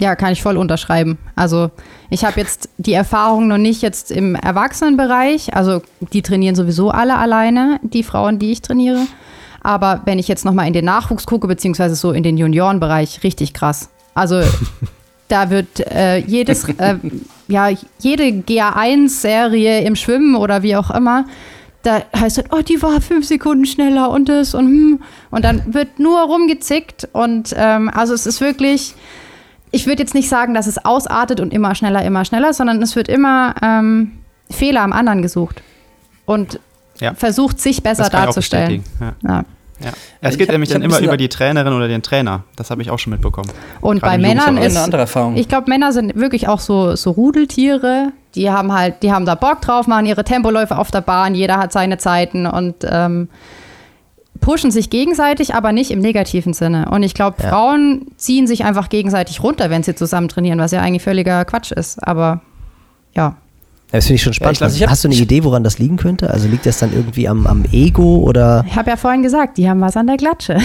Ja, 0.00 0.16
kann 0.16 0.32
ich 0.32 0.42
voll 0.42 0.56
unterschreiben. 0.56 1.18
Also 1.36 1.70
ich 2.10 2.24
habe 2.24 2.40
jetzt 2.40 2.68
die 2.78 2.92
Erfahrung 2.92 3.46
noch 3.46 3.58
nicht 3.58 3.82
jetzt 3.82 4.10
im 4.10 4.34
Erwachsenenbereich. 4.34 5.54
Also 5.54 5.82
die 6.12 6.22
trainieren 6.22 6.54
sowieso 6.54 6.90
alle 6.90 7.16
alleine, 7.16 7.78
die 7.82 8.02
Frauen, 8.02 8.38
die 8.38 8.52
ich 8.52 8.62
trainiere. 8.62 9.06
Aber 9.62 10.02
wenn 10.04 10.18
ich 10.18 10.28
jetzt 10.28 10.44
nochmal 10.44 10.66
in 10.66 10.72
den 10.72 10.84
Nachwuchs 10.84 11.26
gucke, 11.26 11.46
beziehungsweise 11.46 11.94
so 11.94 12.12
in 12.12 12.22
den 12.22 12.36
Juniorenbereich, 12.36 13.22
richtig 13.22 13.54
krass. 13.54 13.90
Also 14.14 14.42
da 15.28 15.50
wird 15.50 15.80
äh, 15.80 16.18
jedes, 16.18 16.68
äh, 16.68 16.96
ja, 17.46 17.68
jede 18.00 18.24
GA1-Serie 18.24 19.82
im 19.82 19.94
Schwimmen 19.94 20.34
oder 20.34 20.62
wie 20.62 20.76
auch 20.76 20.90
immer, 20.90 21.26
da 21.82 22.02
heißt 22.16 22.38
es, 22.38 22.44
oh, 22.50 22.62
die 22.62 22.80
war 22.82 23.00
fünf 23.00 23.26
Sekunden 23.26 23.66
schneller 23.66 24.10
und 24.10 24.28
das 24.28 24.54
und 24.54 24.66
hm. 24.66 25.02
und 25.30 25.44
dann 25.44 25.74
wird 25.74 25.98
nur 25.98 26.20
rumgezickt 26.20 27.08
und 27.12 27.54
ähm, 27.56 27.90
also 27.92 28.14
es 28.14 28.26
ist 28.26 28.40
wirklich, 28.40 28.94
ich 29.72 29.86
würde 29.86 30.02
jetzt 30.02 30.14
nicht 30.14 30.28
sagen, 30.28 30.54
dass 30.54 30.66
es 30.68 30.84
ausartet 30.84 31.40
und 31.40 31.52
immer 31.52 31.74
schneller, 31.74 32.04
immer 32.04 32.24
schneller, 32.24 32.52
sondern 32.52 32.80
es 32.82 32.94
wird 32.94 33.08
immer 33.08 33.54
ähm, 33.62 34.12
Fehler 34.50 34.82
am 34.82 34.92
anderen 34.92 35.22
gesucht 35.22 35.62
und 36.26 36.60
Ja. 37.00 37.14
versucht, 37.14 37.60
sich 37.60 37.82
besser 37.82 38.04
Das 38.04 38.10
kann 38.12 38.20
ich 38.20 38.22
auch 38.22 38.26
darzustellen. 38.34 38.84
Ja. 39.00 39.12
Ja. 39.22 39.44
Ja. 39.82 39.90
Es 40.20 40.32
Ich 40.34 40.38
geht 40.38 40.46
hab- 40.48 40.52
nämlich 40.52 40.70
dann 40.70 40.82
immer 40.82 41.00
über 41.00 41.16
die 41.16 41.28
Trainerin 41.28 41.72
oder 41.72 41.88
den 41.88 42.02
Trainer. 42.02 42.44
Das 42.54 42.70
habe 42.70 42.82
ich 42.82 42.90
auch 42.92 43.00
schon 43.00 43.10
mitbekommen. 43.14 43.50
Und 43.80 44.00
Gerade 44.00 44.12
bei 44.22 44.28
Männern 44.28 44.56
ist, 44.56 44.76
eine 44.76 44.84
andere 44.84 45.00
Erfahrung. 45.00 45.36
ich 45.36 45.48
glaube, 45.48 45.68
Männer 45.68 45.92
sind 45.92 46.14
wirklich 46.14 46.46
auch 46.46 46.60
so, 46.60 46.94
so 46.94 47.10
Rudeltiere. 47.10 48.12
Die 48.36 48.48
haben 48.48 48.72
halt, 48.72 49.02
die 49.02 49.10
haben 49.12 49.26
da 49.26 49.34
Bock 49.34 49.60
drauf, 49.60 49.88
machen 49.88 50.06
ihre 50.06 50.22
Tempoläufe 50.22 50.78
auf 50.78 50.92
der 50.92 51.00
Bahn, 51.00 51.34
jeder 51.34 51.56
hat 51.56 51.72
seine 51.72 51.98
Zeiten 51.98 52.46
und 52.46 52.76
ähm, 52.88 53.28
pushen 54.42 54.70
sich 54.70 54.90
gegenseitig, 54.90 55.54
aber 55.54 55.72
nicht 55.72 55.90
im 55.90 56.00
negativen 56.00 56.52
Sinne. 56.52 56.90
Und 56.90 57.02
ich 57.02 57.14
glaube, 57.14 57.42
Ja. 57.42 57.48
Frauen 57.48 58.08
ziehen 58.18 58.46
sich 58.46 58.64
einfach 58.66 58.90
gegenseitig 58.90 59.42
runter, 59.42 59.70
wenn 59.70 59.82
sie 59.82 59.94
zusammen 59.94 60.28
trainieren, 60.28 60.58
was 60.58 60.72
ja 60.72 60.82
eigentlich 60.82 61.02
völliger 61.02 61.46
Quatsch 61.46 61.72
ist. 61.72 62.06
Aber 62.06 62.42
ja. 63.14 63.36
Das 63.90 64.06
finde 64.06 64.16
ich 64.16 64.22
schon 64.22 64.32
spannend. 64.32 64.54
ich 64.54 64.58
glaub, 64.58 64.70
ich 64.72 64.88
Hast 64.88 65.04
du 65.04 65.08
eine 65.08 65.16
Idee, 65.16 65.44
woran 65.44 65.64
das 65.64 65.78
liegen 65.78 65.96
könnte? 65.96 66.30
Also 66.30 66.48
liegt 66.48 66.64
das 66.66 66.78
dann 66.78 66.92
irgendwie 66.94 67.28
am, 67.28 67.46
am 67.46 67.64
Ego 67.72 68.18
oder 68.18 68.64
Ich 68.66 68.74
habe 68.74 68.90
ja 68.90 68.96
vorhin 68.96 69.22
gesagt, 69.22 69.58
die 69.58 69.68
haben 69.68 69.80
was 69.82 69.96
an 69.98 70.06
der 70.06 70.16
Klatsche. 70.16 70.56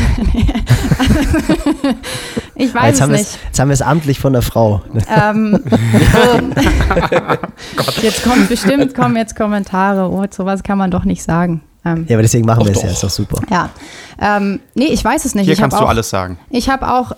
ich 2.55 2.73
weiß 2.73 2.99
jetzt 2.99 3.01
es 3.01 3.07
nicht. 3.09 3.21
es, 3.21 3.37
jetzt 3.47 3.59
haben 3.59 3.67
wir 3.67 3.73
es 3.73 3.81
amtlich 3.81 4.19
von 4.19 4.31
der 4.31 4.41
Frau. 4.41 4.81
Ähm, 5.13 5.59
jetzt 8.01 8.23
kommt 8.23 8.47
bestimmt 8.47 8.95
kommen 8.95 9.17
jetzt 9.17 9.35
Kommentare. 9.35 10.09
Oh, 10.09 10.25
sowas 10.31 10.63
kann 10.63 10.77
man 10.77 10.89
doch 10.89 11.03
nicht 11.03 11.21
sagen. 11.21 11.61
Ähm, 11.93 12.05
Ja, 12.07 12.15
aber 12.15 12.21
deswegen 12.23 12.45
machen 12.45 12.65
wir 12.65 12.71
es 12.71 12.81
ja, 12.81 12.89
ist 12.89 13.03
doch 13.03 13.09
super. 13.09 13.41
ja. 13.49 13.69
Ähm, 14.19 14.59
nee, 14.75 14.85
ich 14.87 15.03
weiß 15.03 15.25
es 15.25 15.35
nicht. 15.35 15.45
Hier 15.45 15.53
ich 15.53 15.59
kannst 15.59 15.77
du 15.77 15.83
auch, 15.83 15.89
alles 15.89 16.09
sagen. 16.09 16.39
Ich 16.49 16.69
habe 16.69 16.91
auch 16.91 17.11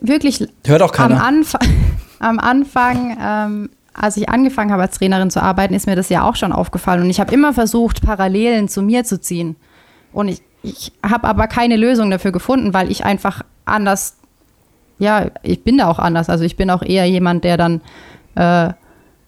wirklich 0.00 0.46
Hört 0.66 0.82
auch 0.82 0.90
am, 0.98 1.08
keiner. 1.10 1.24
Anfa 1.24 1.58
am 2.18 2.38
Anfang, 2.38 3.16
ähm, 3.20 3.70
als 3.94 4.16
ich 4.16 4.28
angefangen 4.28 4.70
habe 4.72 4.82
als 4.82 4.96
Trainerin 4.98 5.30
zu 5.30 5.42
arbeiten, 5.42 5.74
ist 5.74 5.86
mir 5.86 5.96
das 5.96 6.08
ja 6.08 6.22
auch 6.22 6.36
schon 6.36 6.52
aufgefallen. 6.52 7.02
Und 7.02 7.10
ich 7.10 7.20
habe 7.20 7.32
immer 7.34 7.52
versucht, 7.52 8.02
Parallelen 8.02 8.68
zu 8.68 8.82
mir 8.82 9.04
zu 9.04 9.20
ziehen. 9.20 9.56
Und 10.12 10.28
ich, 10.28 10.42
ich 10.62 10.92
habe 11.04 11.26
aber 11.26 11.46
keine 11.48 11.76
Lösung 11.76 12.10
dafür 12.10 12.32
gefunden, 12.32 12.72
weil 12.74 12.90
ich 12.90 13.04
einfach 13.04 13.42
anders, 13.64 14.16
ja, 14.98 15.26
ich 15.42 15.64
bin 15.64 15.78
da 15.78 15.88
auch 15.88 15.98
anders. 15.98 16.30
Also 16.30 16.44
ich 16.44 16.56
bin 16.56 16.70
auch 16.70 16.82
eher 16.82 17.06
jemand, 17.06 17.44
der 17.44 17.56
dann 17.56 17.80
äh, 18.34 18.72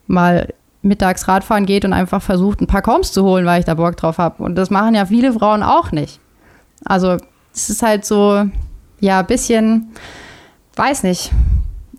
mal 0.07 0.49
mittags 0.85 1.27
Radfahren 1.29 1.67
geht 1.67 1.85
und 1.85 1.93
einfach 1.93 2.23
versucht, 2.23 2.61
ein 2.61 2.67
paar 2.67 2.83
Koms 2.83 3.13
zu 3.13 3.25
holen, 3.25 3.47
weil 3.47 3.59
ich 3.61 3.65
da 3.65 3.75
Bock 3.75 3.97
drauf 3.97 4.19
habe. 4.19 4.43
Und 4.43 4.55
das 4.57 4.71
machen 4.71 4.95
ja 4.95 5.07
viele 5.07 5.33
Frauen 5.33 5.63
auch 5.63 5.91
nicht. 5.93 6.21
Also 6.85 7.17
es 7.55 7.71
ist 7.71 7.83
halt 7.83 8.05
so, 8.05 8.45
ja, 9.01 9.21
ein 9.21 9.27
bisschen, 9.27 9.89
weiß 10.77 11.03
nicht. 11.05 11.33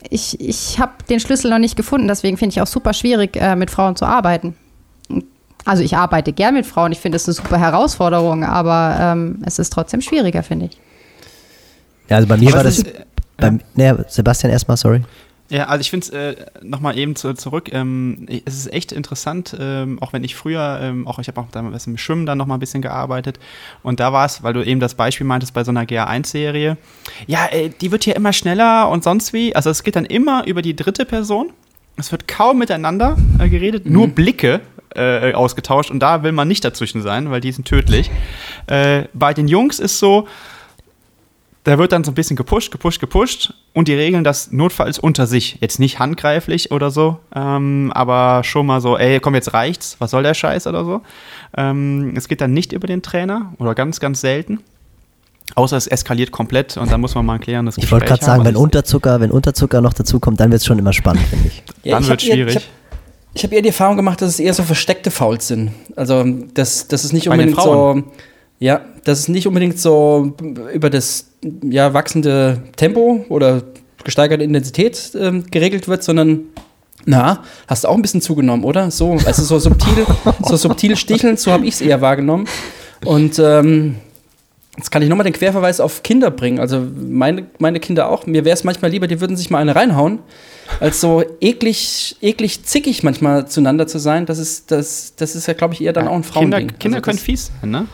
Ich, 0.09 0.39
ich 0.39 0.79
habe 0.79 0.91
den 1.09 1.19
Schlüssel 1.19 1.49
noch 1.49 1.57
nicht 1.57 1.75
gefunden, 1.75 2.07
deswegen 2.07 2.37
finde 2.37 2.53
ich 2.53 2.61
auch 2.61 2.67
super 2.67 2.93
schwierig, 2.93 3.35
äh, 3.37 3.55
mit 3.55 3.71
Frauen 3.71 3.95
zu 3.95 4.05
arbeiten. 4.05 4.55
Also 5.65 5.81
ich 5.81 5.97
arbeite 5.97 6.31
gern 6.31 6.53
mit 6.53 6.67
Frauen, 6.67 6.91
ich 6.91 6.99
finde 6.99 7.15
es 7.15 7.27
eine 7.27 7.33
super 7.33 7.57
Herausforderung, 7.57 8.43
aber 8.43 8.97
ähm, 8.99 9.41
es 9.47 9.57
ist 9.57 9.73
trotzdem 9.73 10.01
schwieriger, 10.01 10.43
finde 10.43 10.67
ich. 10.67 10.79
Ja, 12.07 12.17
also 12.17 12.27
bei 12.27 12.37
mir 12.37 12.49
Aber 12.49 12.57
war 12.57 12.63
das. 12.65 12.77
es 12.79 12.83
ist- 12.83 12.95
Beim, 13.37 13.59
naja, 13.73 13.97
Sebastian 14.07 14.53
erstmal, 14.53 14.77
sorry. 14.77 15.01
Ja, 15.49 15.65
also 15.65 15.81
ich 15.81 15.91
finde 15.91 16.05
es 16.05 16.09
äh, 16.11 16.45
nochmal 16.63 16.97
eben 16.97 17.15
zu, 17.15 17.33
zurück. 17.35 17.69
Ähm, 17.71 18.25
es 18.45 18.55
ist 18.55 18.73
echt 18.73 18.91
interessant, 18.91 19.55
ähm, 19.59 20.01
auch 20.01 20.11
wenn 20.11 20.23
ich 20.23 20.35
früher, 20.35 20.79
ähm, 20.81 21.07
auch 21.07 21.19
ich 21.19 21.27
habe 21.27 21.39
auch 21.39 21.51
damals 21.51 21.85
im 21.85 21.97
Schwimmen 21.97 22.25
dann 22.25 22.37
nochmal 22.37 22.57
ein 22.57 22.59
bisschen 22.59 22.81
gearbeitet. 22.81 23.39
Und 23.83 23.99
da 23.99 24.11
war 24.11 24.25
es, 24.25 24.41
weil 24.41 24.53
du 24.53 24.65
eben 24.65 24.79
das 24.79 24.95
Beispiel 24.95 25.27
meintest 25.27 25.53
bei 25.53 25.63
so 25.63 25.69
einer 25.69 25.83
GA1-Serie. 25.83 26.77
Ja, 27.27 27.45
äh, 27.51 27.69
die 27.69 27.91
wird 27.91 28.03
hier 28.03 28.15
immer 28.15 28.33
schneller 28.33 28.89
und 28.89 29.03
sonst 29.03 29.33
wie. 29.33 29.55
Also 29.55 29.69
es 29.69 29.83
geht 29.83 29.95
dann 29.95 30.05
immer 30.05 30.47
über 30.47 30.63
die 30.63 30.75
dritte 30.75 31.05
Person. 31.05 31.51
Es 31.97 32.11
wird 32.11 32.27
kaum 32.27 32.57
miteinander 32.57 33.15
äh, 33.39 33.47
geredet, 33.47 33.85
nur 33.85 34.07
Blicke 34.07 34.61
äh, 34.95 35.33
ausgetauscht. 35.33 35.91
Und 35.91 35.99
da 35.99 36.23
will 36.23 36.31
man 36.31 36.47
nicht 36.47 36.65
dazwischen 36.65 37.03
sein, 37.03 37.29
weil 37.29 37.39
die 37.39 37.51
sind 37.51 37.67
tödlich. 37.67 38.09
Äh, 38.65 39.03
bei 39.13 39.33
den 39.33 39.47
Jungs 39.47 39.79
ist 39.79 39.99
so, 39.99 40.27
da 41.65 41.79
wird 41.79 41.91
dann 41.91 42.03
so 42.03 42.11
ein 42.11 42.13
bisschen 42.13 42.35
gepusht, 42.35 42.71
gepusht, 42.71 43.01
gepusht 43.01 43.53
und 43.73 43.87
die 43.87 43.95
regeln 43.95 44.23
das 44.23 44.51
notfalls 44.51 44.99
unter 44.99 45.25
sich. 45.25 45.57
Jetzt 45.61 45.79
nicht 45.79 45.97
handgreiflich 45.99 46.71
oder 46.71 46.91
so, 46.91 47.17
ähm, 47.35 47.91
aber 47.93 48.43
schon 48.43 48.67
mal 48.67 48.81
so, 48.81 48.97
ey, 48.97 49.19
komm, 49.19 49.33
jetzt 49.33 49.51
reicht's, 49.53 49.95
was 49.99 50.11
soll 50.11 50.21
der 50.21 50.35
Scheiß 50.35 50.67
oder 50.67 50.85
so. 50.85 51.01
Ähm, 51.57 52.13
es 52.15 52.27
geht 52.27 52.41
dann 52.41 52.53
nicht 52.53 52.71
über 52.71 52.85
den 52.85 53.01
Trainer 53.01 53.53
oder 53.57 53.73
ganz, 53.73 53.99
ganz 53.99 54.21
selten. 54.21 54.59
Außer 55.55 55.75
es 55.77 55.87
eskaliert 55.87 56.31
komplett 56.31 56.77
und 56.77 56.91
dann 56.91 57.01
muss 57.01 57.15
man 57.15 57.25
mal 57.25 57.39
klären, 57.39 57.65
das 57.65 57.77
Ich 57.77 57.91
wollte 57.91 58.05
gerade 58.07 58.23
sagen, 58.23 58.45
wenn 58.45 58.55
Unterzucker, 58.55 59.19
wenn 59.19 59.31
Unterzucker 59.31 59.81
noch 59.81 59.93
dazu 59.93 60.19
kommt, 60.19 60.39
dann 60.39 60.51
wird 60.51 60.61
es 60.61 60.65
schon 60.65 60.77
immer 60.79 60.93
spannend, 60.93 61.23
finde 61.27 61.47
ich. 61.47 61.63
Ja, 61.83 61.95
dann 61.99 62.07
wird 62.07 62.23
eher- 62.23 62.33
schwierig. 62.33 62.69
Ich 63.33 63.43
habe 63.43 63.49
hab 63.49 63.53
eher 63.53 63.61
die 63.63 63.67
Erfahrung 63.69 63.95
gemacht, 63.95 64.21
dass 64.21 64.29
es 64.29 64.39
eher 64.39 64.53
so 64.53 64.63
versteckte 64.63 65.11
Fouls 65.11 65.47
sind. 65.47 65.71
Also, 65.95 66.23
das, 66.53 66.87
das 66.87 67.03
ist 67.03 67.11
nicht 67.11 67.27
Bei 67.27 67.37
den 67.37 67.49
unbedingt 67.49 67.61
so. 67.61 68.03
Ja, 68.59 68.81
dass 69.03 69.19
es 69.19 69.27
nicht 69.27 69.47
unbedingt 69.47 69.79
so 69.79 70.33
über 70.73 70.89
das 70.89 71.27
ja, 71.63 71.93
wachsende 71.93 72.61
Tempo 72.77 73.25
oder 73.29 73.63
gesteigerte 74.03 74.43
Intensität 74.43 75.11
ähm, 75.19 75.45
geregelt 75.51 75.87
wird, 75.87 76.03
sondern 76.03 76.45
na, 77.05 77.43
hast 77.67 77.83
du 77.83 77.87
auch 77.87 77.95
ein 77.95 78.01
bisschen 78.01 78.21
zugenommen, 78.21 78.63
oder? 78.63 78.89
So, 78.91 79.17
also 79.25 79.43
so 79.43 79.59
subtil, 79.59 80.05
so 80.43 80.55
subtil 80.55 80.95
stichelnd, 80.95 81.39
so 81.39 81.51
habe 81.51 81.65
ich 81.65 81.75
es 81.75 81.81
eher 81.81 82.01
wahrgenommen. 82.01 82.47
Und 83.03 83.37
ähm, 83.39 83.95
jetzt 84.77 84.89
kann 84.91 85.01
ich 85.01 85.09
nochmal 85.09 85.25
den 85.25 85.33
Querverweis 85.33 85.79
auf 85.79 86.01
Kinder 86.01 86.31
bringen. 86.31 86.59
Also 86.59 86.81
meine, 86.97 87.45
meine 87.59 87.79
Kinder 87.79 88.09
auch. 88.09 88.25
Mir 88.25 88.45
wäre 88.45 88.53
es 88.53 88.63
manchmal 88.63 88.91
lieber, 88.91 89.07
die 89.07 89.21
würden 89.21 89.37
sich 89.37 89.49
mal 89.49 89.59
eine 89.59 89.75
reinhauen, 89.75 90.19
als 90.79 90.99
so 90.99 91.23
eklig, 91.41 92.15
eklig 92.21 92.63
zickig 92.63 93.03
manchmal 93.03 93.47
zueinander 93.47 93.85
zu 93.85 93.99
sein. 93.99 94.25
Das 94.25 94.39
ist, 94.39 94.71
das, 94.71 95.13
das 95.15 95.35
ist 95.35 95.47
ja, 95.47 95.53
glaube 95.53 95.75
ich, 95.75 95.81
eher 95.81 95.93
dann 95.93 96.07
auch 96.07 96.15
ein 96.15 96.23
Frauending. 96.23 96.59
Kinder, 96.59 96.73
Kinder 96.79 96.97
also 96.97 97.03
können 97.03 97.17
das, 97.17 97.25
fies 97.25 97.51
sein, 97.61 97.69
ne? 97.69 97.87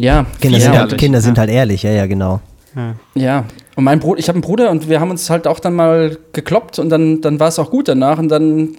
Ja, 0.00 0.26
Kinder, 0.40 0.60
sind, 0.60 0.70
halt, 0.70 0.80
ehrlich, 0.80 0.96
Kinder 0.98 1.20
sind 1.20 1.36
ja. 1.36 1.40
halt 1.40 1.50
ehrlich, 1.50 1.82
ja, 1.82 1.90
ja, 1.90 2.06
genau. 2.06 2.40
Ja. 2.74 2.94
Ja, 3.14 3.44
und 3.76 3.84
mein 3.84 4.00
Bruder, 4.00 4.18
ich 4.18 4.28
habe 4.28 4.36
einen 4.36 4.42
Bruder 4.42 4.70
und 4.70 4.88
wir 4.88 5.00
haben 5.00 5.10
uns 5.10 5.30
halt 5.30 5.46
auch 5.46 5.60
dann 5.60 5.74
mal 5.74 6.18
gekloppt 6.32 6.78
und 6.78 6.90
dann, 6.90 7.20
dann 7.20 7.40
war 7.40 7.48
es 7.48 7.58
auch 7.58 7.70
gut 7.70 7.88
danach. 7.88 8.18
Und 8.18 8.28
dann, 8.28 8.76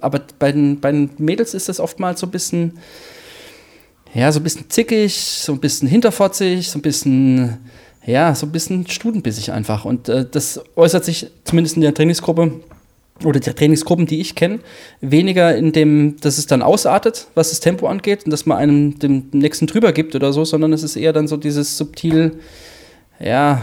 aber 0.00 0.20
bei 0.38 0.52
den, 0.52 0.80
bei 0.80 0.92
den 0.92 1.10
Mädels 1.18 1.54
ist 1.54 1.68
das 1.68 1.80
oftmals 1.80 2.20
so 2.20 2.26
ein 2.26 2.30
bisschen, 2.30 2.78
ja, 4.12 4.30
so 4.32 4.40
ein 4.40 4.42
bisschen 4.42 4.70
zickig, 4.70 5.14
so 5.14 5.52
ein 5.52 5.60
bisschen 5.60 5.88
hinterfotzig, 5.88 6.68
so 6.70 6.78
ein 6.78 6.82
bisschen, 6.82 7.58
ja, 8.06 8.34
so 8.34 8.46
ein 8.46 8.52
bisschen 8.52 8.86
studenbissig 8.86 9.52
einfach. 9.52 9.84
Und 9.84 10.08
äh, 10.08 10.26
das 10.30 10.60
äußert 10.76 11.04
sich 11.04 11.30
zumindest 11.44 11.76
in 11.76 11.82
der 11.82 11.94
Trainingsgruppe 11.94 12.60
oder 13.22 13.38
der 13.38 13.54
Trainingsgruppen, 13.54 14.06
die 14.06 14.20
ich 14.20 14.34
kenne, 14.34 14.58
weniger 15.00 15.54
in 15.56 15.72
dem, 15.72 16.16
dass 16.20 16.38
es 16.38 16.46
dann 16.46 16.62
ausartet, 16.62 17.28
was 17.34 17.50
das 17.50 17.60
Tempo 17.60 17.86
angeht 17.86 18.24
und 18.24 18.30
dass 18.32 18.44
man 18.46 18.58
einem 18.58 18.98
dem 18.98 19.26
nächsten 19.32 19.66
drüber 19.68 19.92
gibt 19.92 20.14
oder 20.16 20.32
so, 20.32 20.44
sondern 20.44 20.72
es 20.72 20.82
ist 20.82 20.96
eher 20.96 21.12
dann 21.12 21.28
so 21.28 21.36
dieses 21.36 21.76
subtil, 21.76 22.32
ja, 23.20 23.62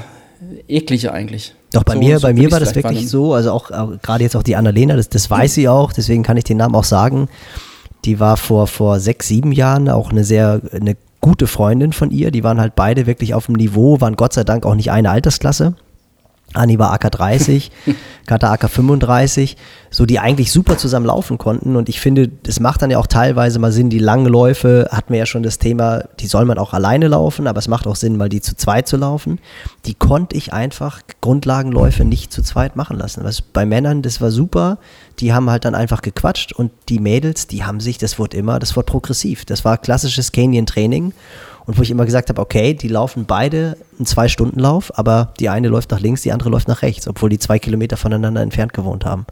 eklige 0.67 1.11
eigentlich. 1.11 1.53
Doch 1.73 1.83
bei 1.83 1.93
So- 1.93 1.99
mir, 1.99 2.19
so 2.19 2.27
bei 2.27 2.33
mir 2.33 2.51
war 2.51 2.59
das 2.59 2.73
wirklich 2.75 3.09
so, 3.09 3.33
also 3.33 3.51
auch, 3.51 3.71
auch 3.71 3.91
gerade 4.01 4.23
jetzt 4.23 4.35
auch 4.35 4.43
die 4.43 4.55
Annalena, 4.55 4.95
das, 4.95 5.09
das 5.09 5.29
weiß 5.29 5.53
sie 5.53 5.67
auch, 5.67 5.91
deswegen 5.93 6.23
kann 6.23 6.37
ich 6.37 6.43
den 6.45 6.57
Namen 6.57 6.75
auch 6.75 6.83
sagen. 6.85 7.27
Die 8.05 8.19
war 8.19 8.37
vor, 8.37 8.67
vor 8.67 8.99
sechs, 8.99 9.27
sieben 9.27 9.51
Jahren 9.51 9.87
auch 9.89 10.09
eine 10.11 10.23
sehr, 10.23 10.61
eine 10.73 10.95
gute 11.19 11.45
Freundin 11.45 11.93
von 11.93 12.09
ihr. 12.09 12.31
Die 12.31 12.43
waren 12.43 12.59
halt 12.59 12.73
beide 12.75 13.05
wirklich 13.05 13.35
auf 13.35 13.45
dem 13.45 13.55
Niveau, 13.55 14.01
waren 14.01 14.15
Gott 14.15 14.33
sei 14.33 14.43
Dank 14.43 14.65
auch 14.65 14.73
nicht 14.75 14.91
eine 14.91 15.11
Altersklasse. 15.11 15.75
Anni 16.53 16.77
war 16.79 16.91
AK 16.93 17.11
30, 17.11 17.71
Kata 18.25 18.51
AK 18.51 18.69
35, 18.69 19.57
so 19.89 20.05
die 20.05 20.19
eigentlich 20.19 20.51
super 20.51 20.77
zusammen 20.77 21.05
laufen 21.05 21.37
konnten. 21.37 21.75
Und 21.75 21.89
ich 21.89 21.99
finde, 21.99 22.29
es 22.45 22.59
macht 22.59 22.81
dann 22.81 22.91
ja 22.91 22.97
auch 22.97 23.07
teilweise 23.07 23.59
mal 23.59 23.71
Sinn, 23.71 23.89
die 23.89 23.99
langen 23.99 24.25
Läufe, 24.25 24.89
hatten 24.91 25.13
wir 25.13 25.19
ja 25.19 25.25
schon 25.25 25.43
das 25.43 25.59
Thema, 25.59 26.03
die 26.19 26.27
soll 26.27 26.45
man 26.45 26.57
auch 26.57 26.73
alleine 26.73 27.07
laufen, 27.07 27.47
aber 27.47 27.59
es 27.59 27.67
macht 27.67 27.87
auch 27.87 27.95
Sinn, 27.95 28.17
mal 28.17 28.29
die 28.29 28.41
zu 28.41 28.55
zweit 28.55 28.87
zu 28.87 28.97
laufen. 28.97 29.39
Die 29.85 29.93
konnte 29.93 30.35
ich 30.35 30.53
einfach 30.53 31.01
Grundlagenläufe 31.21 32.05
nicht 32.05 32.31
zu 32.33 32.41
zweit 32.41 32.75
machen 32.75 32.97
lassen. 32.97 33.23
Was 33.23 33.41
bei 33.41 33.65
Männern, 33.65 34.01
das 34.01 34.21
war 34.21 34.31
super, 34.31 34.77
die 35.19 35.33
haben 35.33 35.49
halt 35.49 35.65
dann 35.65 35.75
einfach 35.75 36.01
gequatscht 36.01 36.53
und 36.53 36.71
die 36.89 36.99
Mädels, 36.99 37.47
die 37.47 37.63
haben 37.63 37.79
sich, 37.79 37.97
das 37.97 38.19
wurde 38.19 38.37
immer, 38.37 38.59
das 38.59 38.75
wurde 38.75 38.85
progressiv. 38.85 39.45
Das 39.45 39.63
war 39.63 39.77
klassisches 39.77 40.31
Canyon-Training. 40.31 41.13
Und 41.65 41.77
wo 41.77 41.81
ich 41.81 41.91
immer 41.91 42.05
gesagt 42.05 42.29
habe, 42.29 42.41
okay, 42.41 42.73
die 42.73 42.87
laufen 42.87 43.25
beide 43.25 43.77
einen 43.97 44.05
Zwei-Stunden-Lauf, 44.05 44.97
aber 44.97 45.33
die 45.39 45.49
eine 45.49 45.67
läuft 45.67 45.91
nach 45.91 45.99
links, 45.99 46.21
die 46.21 46.31
andere 46.31 46.49
läuft 46.49 46.67
nach 46.67 46.81
rechts, 46.81 47.07
obwohl 47.07 47.29
die 47.29 47.39
zwei 47.39 47.59
Kilometer 47.59 47.97
voneinander 47.97 48.41
entfernt 48.41 48.73
gewohnt 48.73 49.05
haben. 49.05 49.25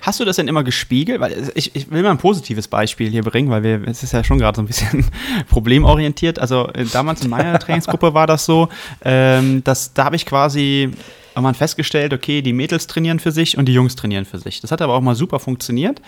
Hast 0.00 0.20
du 0.20 0.24
das 0.24 0.36
denn 0.36 0.48
immer 0.48 0.64
gespiegelt? 0.64 1.20
Weil 1.20 1.50
ich, 1.54 1.74
ich 1.74 1.90
will 1.90 2.02
mal 2.02 2.10
ein 2.10 2.18
positives 2.18 2.68
Beispiel 2.68 3.10
hier 3.10 3.22
bringen, 3.22 3.50
weil 3.50 3.62
wir, 3.62 3.86
es 3.86 4.02
ist 4.02 4.12
ja 4.12 4.22
schon 4.24 4.38
gerade 4.38 4.56
so 4.56 4.62
ein 4.62 4.66
bisschen 4.66 5.04
problemorientiert. 5.48 6.38
Also 6.38 6.68
äh, 6.68 6.84
damals 6.84 7.22
in 7.22 7.30
meiner 7.30 7.58
Trainingsgruppe 7.58 8.14
war 8.14 8.26
das 8.26 8.44
so, 8.44 8.68
ähm, 9.04 9.64
dass 9.64 9.94
da 9.94 10.04
habe 10.04 10.16
ich 10.16 10.26
quasi 10.26 10.90
irgendwann 11.34 11.54
festgestellt, 11.54 12.12
okay, 12.12 12.42
die 12.42 12.52
Mädels 12.52 12.86
trainieren 12.86 13.18
für 13.18 13.32
sich 13.32 13.56
und 13.56 13.66
die 13.66 13.72
Jungs 13.72 13.96
trainieren 13.96 14.24
für 14.24 14.38
sich. 14.38 14.60
Das 14.60 14.70
hat 14.70 14.82
aber 14.82 14.94
auch 14.94 15.00
mal 15.00 15.14
super 15.14 15.38
funktioniert. 15.38 16.02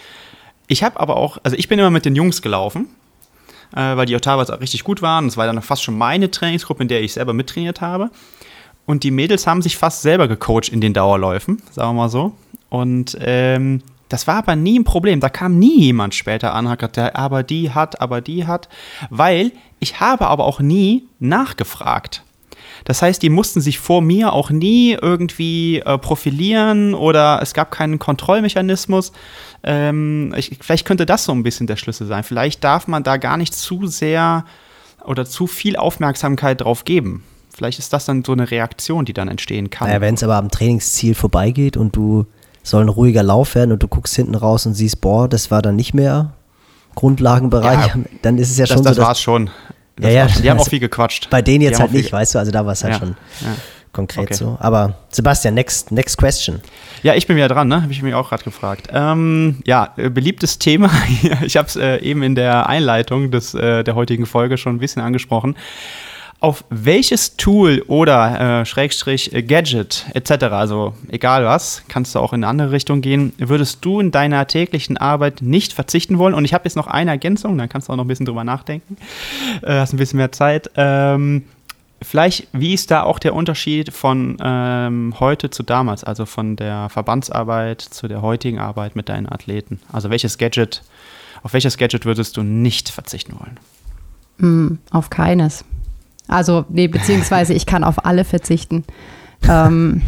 Ich 0.66 0.82
habe 0.82 1.00
aber 1.00 1.16
auch, 1.16 1.38
also 1.42 1.56
ich 1.56 1.68
bin 1.68 1.78
immer 1.78 1.90
mit 1.90 2.04
den 2.04 2.16
Jungs 2.16 2.42
gelaufen, 2.42 2.88
äh, 3.74 3.96
weil 3.96 4.06
die 4.06 4.16
auch 4.16 4.20
teilweise 4.20 4.54
auch 4.54 4.60
richtig 4.60 4.84
gut 4.84 5.02
waren. 5.02 5.26
Das 5.26 5.36
war 5.36 5.46
dann 5.46 5.60
fast 5.62 5.82
schon 5.82 5.96
meine 5.96 6.30
Trainingsgruppe, 6.30 6.82
in 6.82 6.88
der 6.88 7.02
ich 7.02 7.12
selber 7.12 7.32
mittrainiert 7.32 7.80
habe. 7.80 8.10
Und 8.86 9.02
die 9.02 9.10
Mädels 9.10 9.46
haben 9.46 9.62
sich 9.62 9.76
fast 9.76 10.02
selber 10.02 10.28
gecoacht 10.28 10.68
in 10.68 10.80
den 10.80 10.92
Dauerläufen, 10.92 11.62
sagen 11.70 11.90
wir 11.90 12.02
mal 12.02 12.08
so. 12.08 12.32
Und 12.68 13.16
ähm, 13.20 13.82
das 14.08 14.26
war 14.26 14.36
aber 14.36 14.56
nie 14.56 14.78
ein 14.78 14.84
Problem. 14.84 15.20
Da 15.20 15.28
kam 15.28 15.58
nie 15.58 15.80
jemand 15.80 16.14
später 16.14 16.54
an, 16.54 16.68
hat 16.68 16.80
gesagt, 16.80 17.16
aber 17.16 17.42
die 17.42 17.70
hat, 17.70 18.00
aber 18.00 18.20
die 18.20 18.46
hat. 18.46 18.68
Weil 19.10 19.52
ich 19.80 20.00
habe 20.00 20.26
aber 20.26 20.44
auch 20.44 20.60
nie 20.60 21.04
nachgefragt. 21.18 22.22
Das 22.84 23.00
heißt, 23.00 23.22
die 23.22 23.30
mussten 23.30 23.60
sich 23.60 23.78
vor 23.78 24.02
mir 24.02 24.32
auch 24.32 24.50
nie 24.50 24.92
irgendwie 24.92 25.78
äh, 25.80 25.98
profilieren 25.98 26.94
oder 26.94 27.40
es 27.42 27.54
gab 27.54 27.70
keinen 27.70 27.98
Kontrollmechanismus. 27.98 29.12
Ähm, 29.62 30.34
ich, 30.36 30.58
vielleicht 30.60 30.86
könnte 30.86 31.06
das 31.06 31.24
so 31.24 31.32
ein 31.32 31.42
bisschen 31.42 31.66
der 31.66 31.76
Schlüssel 31.76 32.06
sein. 32.06 32.22
Vielleicht 32.24 32.62
darf 32.62 32.86
man 32.86 33.02
da 33.02 33.16
gar 33.16 33.36
nicht 33.36 33.54
zu 33.54 33.86
sehr 33.86 34.44
oder 35.04 35.24
zu 35.24 35.46
viel 35.46 35.76
Aufmerksamkeit 35.76 36.60
drauf 36.60 36.84
geben. 36.84 37.24
Vielleicht 37.54 37.78
ist 37.78 37.92
das 37.92 38.04
dann 38.04 38.24
so 38.24 38.32
eine 38.32 38.50
Reaktion, 38.50 39.04
die 39.04 39.12
dann 39.12 39.28
entstehen 39.28 39.70
kann. 39.70 39.88
Naja, 39.88 40.00
wenn 40.00 40.14
es 40.14 40.22
aber 40.22 40.36
am 40.36 40.50
Trainingsziel 40.50 41.14
vorbeigeht 41.14 41.76
und 41.76 41.94
du 41.96 42.26
soll 42.62 42.82
ein 42.82 42.88
ruhiger 42.88 43.22
Lauf 43.22 43.54
werden 43.54 43.72
und 43.72 43.82
du 43.82 43.88
guckst 43.88 44.16
hinten 44.16 44.34
raus 44.34 44.66
und 44.66 44.74
siehst, 44.74 45.00
boah, 45.00 45.28
das 45.28 45.50
war 45.50 45.62
dann 45.62 45.76
nicht 45.76 45.94
mehr 45.94 46.32
Grundlagenbereich, 46.94 47.94
Ja, 47.94 48.02
dann 48.22 48.38
ist 48.38 48.50
es 48.50 48.58
ja 48.58 48.66
das 48.66 48.74
schon 48.74 48.84
das 48.84 48.96
so, 48.96 49.00
dass 49.00 49.08
war's 49.08 49.20
schon. 49.20 49.50
Das 49.96 50.12
Ja, 50.12 50.26
ja. 50.26 50.32
Die 50.42 50.50
haben 50.50 50.58
auch 50.58 50.68
viel 50.68 50.80
gequatscht. 50.80 51.30
bei 51.30 51.42
denen 51.42 51.62
jetzt 51.62 51.80
halt 51.80 51.92
nicht, 51.92 52.12
weißt 52.12 52.34
du, 52.34 52.38
also 52.38 52.50
da 52.50 52.64
war 52.66 52.72
es 52.72 52.82
halt 52.82 52.94
Ja, 52.94 52.98
schon 53.00 53.16
ja. 53.42 53.54
konkret 53.92 54.24
Okay. 54.24 54.34
so. 54.34 54.56
Aber 54.60 54.94
Sebastian, 55.10 55.54
next, 55.54 55.92
next 55.92 56.16
question. 56.18 56.60
Ja, 57.02 57.14
ich 57.14 57.26
bin 57.26 57.36
wieder 57.36 57.48
dran, 57.48 57.68
ne? 57.68 57.82
Habe 57.82 57.92
ich 57.92 58.02
mich 58.02 58.14
auch 58.14 58.28
gerade 58.30 58.42
gefragt. 58.44 58.88
Ähm, 58.92 59.60
ja, 59.66 59.92
äh, 59.96 60.10
beliebtes 60.10 60.58
Thema. 60.58 60.90
ich 61.42 61.56
habe 61.56 61.68
es 61.68 61.76
äh, 61.76 61.98
eben 61.98 62.22
in 62.22 62.34
der 62.34 62.68
Einleitung 62.68 63.30
des, 63.30 63.54
äh, 63.54 63.84
der 63.84 63.94
heutigen 63.94 64.26
Folge 64.26 64.58
schon 64.58 64.76
ein 64.76 64.78
bisschen 64.80 65.02
angesprochen. 65.02 65.56
Auf 66.44 66.62
welches 66.68 67.38
Tool 67.38 67.82
oder 67.86 68.60
äh, 68.60 68.66
Schrägstrich 68.66 69.32
äh, 69.32 69.42
Gadget 69.42 70.04
etc., 70.12 70.44
also 70.52 70.92
egal 71.08 71.46
was, 71.46 71.82
kannst 71.88 72.14
du 72.14 72.18
auch 72.18 72.34
in 72.34 72.44
eine 72.44 72.48
andere 72.48 72.70
Richtung 72.70 73.00
gehen, 73.00 73.32
würdest 73.38 73.82
du 73.82 73.98
in 73.98 74.10
deiner 74.10 74.46
täglichen 74.46 74.98
Arbeit 74.98 75.40
nicht 75.40 75.72
verzichten 75.72 76.18
wollen? 76.18 76.34
Und 76.34 76.44
ich 76.44 76.52
habe 76.52 76.64
jetzt 76.64 76.74
noch 76.76 76.86
eine 76.86 77.12
Ergänzung, 77.12 77.56
dann 77.56 77.70
kannst 77.70 77.88
du 77.88 77.94
auch 77.94 77.96
noch 77.96 78.04
ein 78.04 78.08
bisschen 78.08 78.26
drüber 78.26 78.44
nachdenken. 78.44 78.98
Äh, 79.62 79.78
hast 79.78 79.94
ein 79.94 79.96
bisschen 79.96 80.18
mehr 80.18 80.32
Zeit. 80.32 80.70
Ähm, 80.76 81.44
Vielleicht, 82.02 82.48
wie 82.52 82.74
ist 82.74 82.90
da 82.90 83.04
auch 83.04 83.18
der 83.18 83.34
Unterschied 83.34 83.90
von 83.90 84.36
ähm, 84.42 85.14
heute 85.20 85.48
zu 85.48 85.62
damals, 85.62 86.04
also 86.04 86.26
von 86.26 86.56
der 86.56 86.90
Verbandsarbeit 86.90 87.80
zu 87.80 88.06
der 88.06 88.20
heutigen 88.20 88.58
Arbeit 88.58 88.96
mit 88.96 89.08
deinen 89.08 89.32
Athleten? 89.32 89.80
Also 89.90 90.10
welches 90.10 90.36
Gadget, 90.36 90.82
auf 91.42 91.54
welches 91.54 91.78
Gadget 91.78 92.04
würdest 92.04 92.36
du 92.36 92.42
nicht 92.42 92.90
verzichten 92.90 93.32
wollen? 93.40 93.58
Hm, 94.38 94.78
auf 94.90 95.08
keines. 95.08 95.64
Also, 96.28 96.64
nee, 96.68 96.88
beziehungsweise 96.88 97.52
ich 97.52 97.66
kann 97.66 97.84
auf 97.84 98.04
alle 98.04 98.24
verzichten. 98.24 98.84
Ähm, 99.48 100.02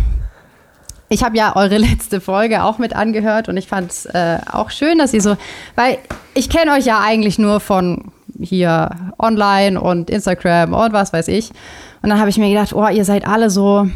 ich 1.09 1.23
habe 1.23 1.37
ja 1.37 1.55
eure 1.57 1.79
letzte 1.79 2.21
Folge 2.21 2.65
auch 2.65 2.79
mit 2.79 2.95
angehört 2.95 3.49
und 3.49 3.57
ich 3.57 3.69
fand 3.69 3.91
es 3.91 4.07
äh, 4.07 4.39
auch 4.51 4.71
schön, 4.71 4.99
dass 4.99 5.13
ihr 5.13 5.23
so, 5.23 5.37
weil 5.75 5.99
ich 6.35 6.51
kenne 6.51 6.73
euch 6.73 6.87
ja 6.87 7.01
eigentlich 7.01 7.39
nur 7.39 7.61
von 7.61 8.13
hier 8.41 8.91
online 9.19 9.81
und 9.81 10.11
Instagram 10.11 10.73
und 10.75 10.93
was 10.93 11.13
weiß 11.13 11.29
ich. 11.29 11.51
Und 12.03 12.11
dann 12.11 12.19
habe 12.19 12.31
ich 12.31 12.39
mir 12.39 12.49
gedacht, 12.49 12.73
oh, 12.75 12.87
ihr 12.89 13.05
seid 13.05 13.27
alle 13.27 13.51
so, 13.51 13.89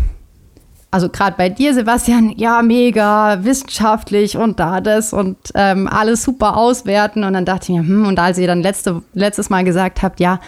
also 0.91 1.09
gerade 1.09 1.37
bei 1.37 1.49
dir, 1.49 1.75
Sebastian, 1.75 2.33
ja, 2.37 2.63
mega 2.63 3.45
wissenschaftlich 3.45 4.37
und 4.37 4.59
da 4.59 4.81
das 4.81 5.13
und 5.13 5.37
ähm, 5.55 5.89
alles 5.89 6.23
super 6.23 6.57
auswerten. 6.57 7.25
Und 7.25 7.35
dann 7.35 7.45
dachte 7.45 7.65
ich 7.65 7.79
mir, 7.79 7.87
hm, 7.87 8.07
und 8.07 8.19
als 8.19 8.39
ihr 8.39 8.47
dann 8.47 8.63
letzte, 8.63 9.03
letztes 9.13 9.51
Mal 9.51 9.65
gesagt 9.65 10.03
habt, 10.03 10.21
ja, 10.21 10.41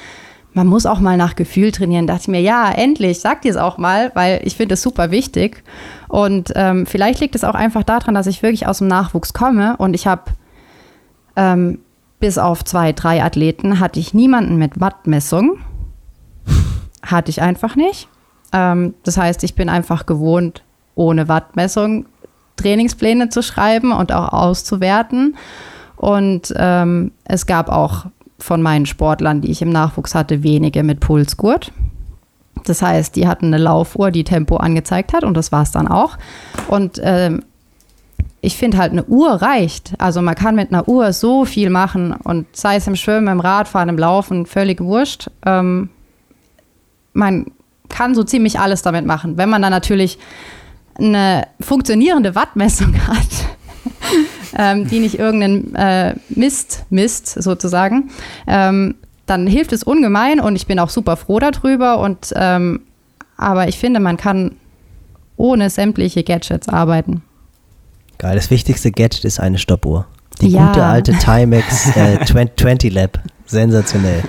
man 0.55 0.66
muss 0.66 0.86
auch 0.86 1.00
mal 1.00 1.16
nach 1.16 1.34
Gefühl 1.34 1.72
trainieren, 1.72 2.07
dachte 2.07 2.22
ich 2.22 2.28
mir, 2.28 2.40
ja, 2.40 2.70
endlich, 2.70 3.20
sagt 3.20 3.44
ihr 3.44 3.50
es 3.50 3.57
auch 3.57 3.78
mal, 3.78 4.11
weil 4.14 4.40
ich 4.44 4.57
finde 4.57 4.74
es 4.74 4.82
super 4.82 5.11
wichtig. 5.11 5.62
Und 6.09 6.53
ähm, 6.57 6.86
vielleicht 6.86 7.20
liegt 7.20 7.34
es 7.34 7.44
auch 7.44 7.55
einfach 7.55 7.84
daran, 7.84 8.14
dass 8.14 8.26
ich 8.26 8.42
wirklich 8.42 8.66
aus 8.66 8.78
dem 8.78 8.88
Nachwuchs 8.88 9.32
komme 9.32 9.76
und 9.78 9.94
ich 9.94 10.07
habe 10.07 10.24
ähm, 11.36 11.78
bis 12.20 12.38
auf 12.38 12.64
zwei, 12.64 12.92
drei 12.92 13.22
Athleten 13.22 13.80
hatte 13.80 13.98
ich 13.98 14.14
niemanden 14.14 14.57
mit 14.57 14.80
Wattmessung. 14.80 15.59
Hatte 17.05 17.30
ich 17.30 17.42
einfach 17.42 17.74
nicht. 17.74 18.09
Ähm, 18.53 18.94
das 19.03 19.16
heißt, 19.16 19.42
ich 19.42 19.55
bin 19.55 19.68
einfach 19.68 20.07
gewohnt, 20.07 20.62
ohne 20.94 21.26
Wattmessung 21.28 22.07
Trainingspläne 22.57 23.28
zu 23.28 23.42
schreiben 23.42 23.92
und 23.92 24.12
auch 24.12 24.32
auszuwerten. 24.32 25.36
Und 25.96 26.53
ähm, 26.57 27.12
es 27.24 27.46
gab 27.46 27.68
auch 27.68 28.07
von 28.43 28.62
meinen 28.62 28.86
Sportlern, 28.86 29.40
die 29.40 29.51
ich 29.51 29.62
im 29.62 29.70
Nachwuchs 29.70 30.14
hatte, 30.14 30.43
wenige 30.43 30.82
mit 30.82 31.01
Pulsgurt. 31.01 31.72
Das 32.64 32.82
heißt, 32.82 33.16
die 33.16 33.26
hatten 33.26 33.47
eine 33.47 33.59
Laufuhr, 33.59 34.11
die 34.11 34.24
Tempo 34.24 34.57
angezeigt 34.57 35.12
hat 35.12 35.24
und 35.24 35.36
das 35.36 35.53
war 35.53 35.62
es 35.62 35.72
dann 35.72 35.88
auch. 35.88 36.18
Und 36.68 37.01
ähm, 37.03 37.43
ich 38.40 38.57
finde 38.57 38.78
halt, 38.78 38.93
eine 38.93 39.05
Uhr 39.05 39.30
reicht. 39.30 39.95
Also 39.99 40.20
man 40.20 40.34
kann 40.34 40.57
mit 40.57 40.72
einer 40.72 40.88
Uhr 40.88 41.12
so 41.12 41.45
viel 41.45 41.70
machen 41.70 42.12
und 42.12 42.47
sei 42.55 42.76
es 42.76 42.86
im 42.86 42.97
Schwimmen, 42.97 43.28
im 43.28 43.40
Radfahren, 43.40 43.88
im 43.88 43.99
Laufen, 43.99 44.47
völlig 44.47 44.80
wurscht. 44.80 45.30
Ähm, 45.47 45.90
man 47.12 47.47
kann 47.88 48.14
so 48.14 48.24
ziemlich 48.24 48.59
alles 48.59 48.82
damit 48.82 49.07
machen. 49.07 49.36
Wenn 49.38 49.49
man 49.49 49.62
dann 49.62 49.70
natürlich 49.70 50.18
eine 50.99 51.47
funktionierende 51.61 52.34
Wattmessung 52.34 52.95
hat, 53.07 53.47
ähm, 54.59 54.86
die 54.88 55.00
nicht 55.00 55.18
irgendeinen 55.18 55.74
äh, 55.74 56.14
Mist 56.28 56.84
misst, 56.90 57.26
sozusagen, 57.42 58.11
ähm, 58.46 58.94
dann 59.26 59.46
hilft 59.46 59.72
es 59.72 59.82
ungemein 59.82 60.40
und 60.40 60.57
ich 60.57 60.66
bin 60.66 60.78
auch 60.78 60.90
super 60.90 61.16
froh 61.16 61.38
darüber. 61.38 61.98
Und 61.98 62.32
ähm, 62.36 62.80
aber 63.36 63.68
ich 63.68 63.78
finde, 63.78 64.00
man 64.00 64.16
kann 64.16 64.57
ohne 65.36 65.70
sämtliche 65.70 66.22
Gadgets 66.22 66.68
arbeiten. 66.68 67.22
Geil, 68.18 68.34
das 68.36 68.50
wichtigste 68.50 68.92
Gadget 68.92 69.24
ist 69.24 69.40
eine 69.40 69.59
Stoppuhr. 69.59 70.07
Die 70.40 70.48
Ja. 70.48 70.68
gute 70.68 70.84
alte 70.84 71.12
Timex 71.18 71.96
äh, 71.96 72.24
20, 72.24 72.57
20 72.59 72.92
Lab. 72.92 73.18
Sensationell. 73.46 74.22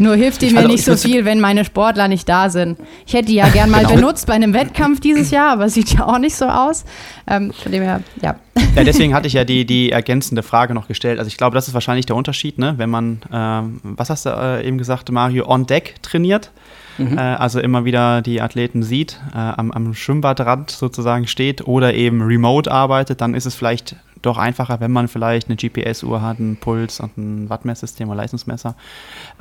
Nur 0.00 0.14
hilft 0.16 0.42
die 0.42 0.50
mir 0.50 0.66
nicht 0.66 0.80
ich 0.80 0.84
so 0.84 0.96
viel, 0.96 1.24
wenn 1.24 1.40
meine 1.40 1.64
Sportler 1.64 2.08
nicht 2.08 2.28
da 2.28 2.50
sind. 2.50 2.78
Ich 3.06 3.14
hätte 3.14 3.26
die 3.26 3.34
ja 3.34 3.48
gern 3.52 3.70
mal 3.70 3.78
Genau. 3.84 3.94
benutzt 3.94 4.26
bei 4.26 4.34
einem 4.34 4.54
Wettkampf 4.54 5.00
dieses 5.00 5.30
Jahr, 5.30 5.52
aber 5.52 5.68
sieht 5.68 5.92
ja 5.94 6.06
auch 6.06 6.18
nicht 6.18 6.36
so 6.36 6.46
aus. 6.46 6.84
Ähm, 7.26 7.52
von 7.52 7.72
dem 7.72 7.82
her, 7.82 8.02
ja. 8.22 8.36
Ja, 8.74 8.84
deswegen 8.84 9.14
hatte 9.14 9.26
ich 9.26 9.34
ja 9.34 9.44
die, 9.52 9.64
die 9.64 9.90
ergänzende 9.92 10.42
Frage 10.42 10.74
noch 10.74 10.88
gestellt. 10.88 11.18
Also 11.18 11.28
ich 11.28 11.36
glaube, 11.36 11.54
das 11.54 11.68
ist 11.68 11.74
wahrscheinlich 11.74 12.06
der 12.06 12.16
Unterschied, 12.16 12.58
ne? 12.58 12.74
wenn 12.76 12.90
man, 12.90 13.20
ähm, 13.32 13.80
was 13.82 14.10
hast 14.10 14.26
du 14.26 14.30
äh, 14.30 14.66
eben 14.66 14.78
gesagt, 14.78 15.10
Mario, 15.10 15.48
on 15.48 15.66
deck 15.66 15.96
trainiert. 16.02 16.50
Äh, 16.98 17.16
also 17.20 17.60
immer 17.60 17.84
wieder 17.84 18.22
die 18.22 18.40
Athleten 18.40 18.82
sieht, 18.82 19.20
äh, 19.32 19.38
am, 19.38 19.70
am 19.70 19.94
Schwimmbadrand 19.94 20.70
sozusagen 20.72 21.28
steht 21.28 21.64
oder 21.66 21.94
eben 21.94 22.22
remote 22.22 22.70
arbeitet, 22.70 23.20
dann 23.20 23.34
ist 23.34 23.46
es 23.46 23.54
vielleicht 23.54 23.94
doch 24.22 24.38
einfacher, 24.38 24.80
wenn 24.80 24.90
man 24.90 25.08
vielleicht 25.08 25.48
eine 25.48 25.56
GPS-Uhr 25.56 26.22
hat, 26.22 26.38
einen 26.38 26.56
Puls 26.56 27.00
und 27.00 27.16
ein 27.16 27.50
Wattmesssystem 27.50 28.08
oder 28.08 28.18
Leistungsmesser. 28.18 28.74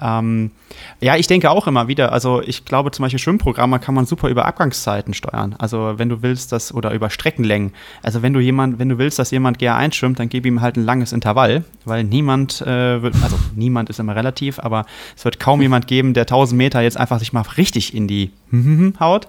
Ähm, 0.02 0.52
ja, 1.00 1.16
ich 1.16 1.28
denke 1.28 1.50
auch 1.50 1.68
immer 1.68 1.88
wieder, 1.88 2.12
also 2.12 2.42
ich 2.42 2.66
glaube 2.66 2.92
zum 2.92 3.04
Beispiel 3.04 3.20
Schwimmprogramme 3.20 3.80
kann 3.80 3.96
man 3.96 4.06
super 4.06 4.30
über 4.30 4.46
Abgangszeiten 4.46 5.14
steuern. 5.14 5.56
Also 5.58 5.94
wenn 5.98 6.10
du 6.10 6.22
willst, 6.22 6.52
dass, 6.52 6.74
oder 6.74 6.92
über 6.94 7.10
Streckenlängen. 7.10 7.74
Also 8.04 8.22
wenn 8.22 8.34
du 8.34 8.40
jemand, 8.40 8.80
wenn 8.80 8.90
du 8.90 8.98
willst, 8.98 9.20
dass 9.20 9.32
jemand 9.32 9.60
GA1 9.60 9.94
schwimmt, 9.94 10.20
dann 10.20 10.30
gib 10.30 10.46
ihm 10.46 10.62
halt 10.62 10.78
ein 10.78 10.86
langes 10.86 11.14
Intervall, 11.14 11.64
weil 11.86 12.04
niemand, 12.04 12.62
äh, 12.62 13.02
wird, 13.02 13.16
also 13.24 13.38
niemand 13.56 13.90
ist 13.90 14.00
immer 14.00 14.16
relativ, 14.16 14.60
aber 14.60 14.86
es 15.16 15.26
wird 15.26 15.40
kaum 15.40 15.62
jemand 15.62 15.88
geben, 15.88 16.14
der 16.14 16.24
1000 16.24 16.58
Meter 16.58 16.82
jetzt 16.82 16.98
einfach 16.98 17.20
sich 17.20 17.34
mal 17.34 17.44
richtig 17.58 17.94
in 17.94 18.08
die 18.08 18.32
haut, 19.00 19.28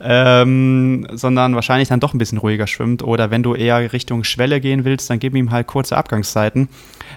ähm, 0.00 1.06
sondern 1.12 1.54
wahrscheinlich 1.54 1.88
dann 1.88 2.00
doch 2.00 2.14
ein 2.14 2.18
bisschen 2.18 2.38
ruhiger 2.38 2.66
schwimmt. 2.66 3.02
Oder 3.02 3.30
wenn 3.30 3.42
du 3.42 3.54
eher 3.54 3.92
Richtung 3.92 4.24
Schwelle 4.24 4.60
gehen 4.60 4.84
willst, 4.84 5.08
dann 5.10 5.18
gib 5.18 5.34
ihm 5.34 5.50
halt 5.50 5.66
kurze 5.66 5.96
Abgangszeiten, 5.96 6.68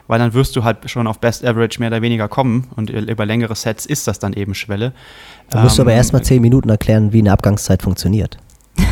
weil 0.08 0.20
dann 0.20 0.34
wirst 0.34 0.56
du 0.56 0.64
halt 0.64 0.90
schon 0.90 1.08
auf 1.08 1.20
Best 1.20 1.44
Average 1.46 1.80
mehr 1.80 1.90
oder 1.90 2.02
weniger 2.02 2.28
kommen 2.28 2.68
und 2.76 2.90
über 2.90 3.26
längere 3.26 3.56
Sets 3.56 3.86
ist 3.86 4.08
das 4.08 4.20
dann 4.20 4.34
eben 4.34 4.54
Schwelle. 4.56 4.94
Da 5.50 5.64
musst 5.64 5.78
du 5.78 5.82
aber 5.82 5.92
Ähm, 5.92 5.98
erstmal 5.98 6.24
zehn 6.24 6.42
Minuten 6.42 6.70
erklären, 6.70 7.12
wie 7.14 7.20
eine 7.20 7.32
Abgangszeit 7.32 7.82
funktioniert. 7.82 8.38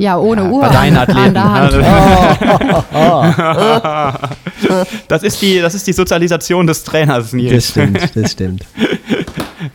Ja, 0.00 0.16
ohne 0.16 0.42
Ja, 0.42 0.48
Uhr 0.48 0.60
bei 0.60 0.68
deinen 0.68 0.96
Athleten, 0.96 1.36
an 1.36 1.70
der 1.72 1.82
Hand. 2.94 4.28
Das 5.08 5.22
ist 5.24 5.42
die, 5.42 5.60
das 5.60 5.74
ist 5.74 5.86
die 5.88 5.92
Sozialisation 5.92 6.66
des 6.68 6.84
Trainers, 6.84 7.24
Das 7.24 7.32
Nils. 7.32 7.68
stimmt, 7.70 8.16
das 8.16 8.30
stimmt. 8.32 8.64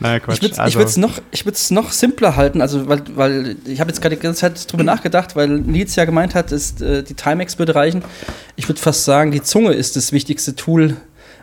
Naja, 0.04 0.20
Quatsch. 0.20 0.36
Ich 0.36 0.42
würde 0.44 0.54
es 0.54 0.60
Also- 0.60 1.00
noch, 1.00 1.22
ich 1.32 1.46
noch 1.72 1.92
simpler 1.94 2.36
halten, 2.36 2.60
also 2.62 2.90
weil, 2.90 3.02
weil 3.16 3.56
ich 3.66 3.80
habe 3.80 3.90
jetzt 3.90 4.02
gerade 4.02 4.16
die 4.18 4.22
ganze 4.22 4.42
Zeit 4.42 4.72
drüber 4.72 4.84
nachgedacht, 4.84 5.36
weil 5.38 5.48
Nils 5.48 5.96
ja 5.96 6.04
gemeint 6.04 6.36
hat, 6.36 6.52
ist, 6.52 6.82
äh, 6.82 7.04
die 7.04 7.14
Timex 7.14 7.58
würde 7.58 7.74
reichen. 7.74 8.04
Ich 8.58 8.68
würde 8.68 8.82
fast 8.82 9.06
sagen, 9.06 9.32
die 9.32 9.42
Zunge 9.42 9.72
ist 9.74 9.96
das 9.96 10.12
wichtigste 10.12 10.56
Tool 10.56 10.98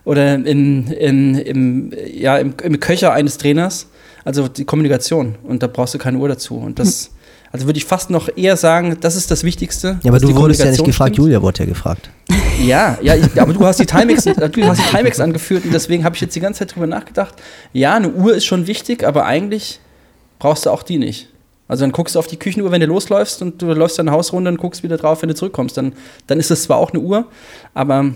oder 0.04 0.34
in, 0.34 0.86
in, 0.88 1.34
im, 1.36 1.92
ja, 2.12 2.36
im, 2.36 2.52
im 2.62 2.78
Köcher 2.80 3.12
eines 3.14 3.38
Trainers, 3.38 3.86
also 4.26 4.46
die 4.46 4.66
Kommunikation. 4.66 5.36
Und 5.42 5.62
da 5.62 5.66
brauchst 5.66 5.94
du 5.94 5.98
keine 5.98 6.18
Uhr 6.18 6.28
dazu. 6.28 6.56
Und 6.56 6.78
das, 6.78 7.10
also 7.52 7.66
würde 7.66 7.78
ich 7.78 7.84
fast 7.84 8.10
noch 8.10 8.28
eher 8.36 8.56
sagen, 8.56 8.96
das 9.00 9.16
ist 9.16 9.30
das 9.30 9.42
Wichtigste. 9.42 9.98
Ja, 10.02 10.10
aber 10.10 10.20
du 10.20 10.34
wurdest 10.36 10.62
ja 10.62 10.70
nicht 10.70 10.84
gefragt, 10.84 11.14
stimmt. 11.14 11.26
Julia 11.26 11.42
wurde 11.42 11.60
ja 11.60 11.66
gefragt. 11.66 12.10
Ja, 12.62 12.96
ja, 13.02 13.16
ich, 13.16 13.40
aber 13.40 13.52
du 13.52 13.64
hast 13.64 13.80
die 13.80 13.86
Timex, 13.86 14.24
du 14.24 14.32
hast 14.66 14.80
die 14.80 14.96
Timex 14.96 15.18
angeführt 15.18 15.64
und 15.64 15.74
deswegen 15.74 16.04
habe 16.04 16.14
ich 16.14 16.20
jetzt 16.20 16.36
die 16.36 16.40
ganze 16.40 16.60
Zeit 16.60 16.74
drüber 16.74 16.86
nachgedacht. 16.86 17.34
Ja, 17.72 17.96
eine 17.96 18.10
Uhr 18.10 18.34
ist 18.34 18.44
schon 18.44 18.66
wichtig, 18.66 19.04
aber 19.04 19.24
eigentlich 19.24 19.80
brauchst 20.38 20.66
du 20.66 20.70
auch 20.70 20.84
die 20.84 20.98
nicht. 20.98 21.28
Also 21.66 21.84
dann 21.84 21.92
guckst 21.92 22.14
du 22.14 22.18
auf 22.18 22.26
die 22.26 22.36
Küchenuhr, 22.36 22.70
wenn 22.70 22.80
du 22.80 22.86
losläufst 22.86 23.42
und 23.42 23.62
du 23.62 23.66
läufst 23.72 23.98
deine 23.98 24.10
Hausrunde 24.10 24.50
und 24.50 24.56
guckst 24.56 24.82
wieder 24.82 24.96
drauf, 24.96 25.22
wenn 25.22 25.28
du 25.28 25.34
zurückkommst. 25.34 25.76
Dann, 25.76 25.92
dann 26.26 26.38
ist 26.38 26.50
es 26.50 26.64
zwar 26.64 26.78
auch 26.78 26.90
eine 26.90 27.00
Uhr, 27.00 27.26
aber 27.74 28.12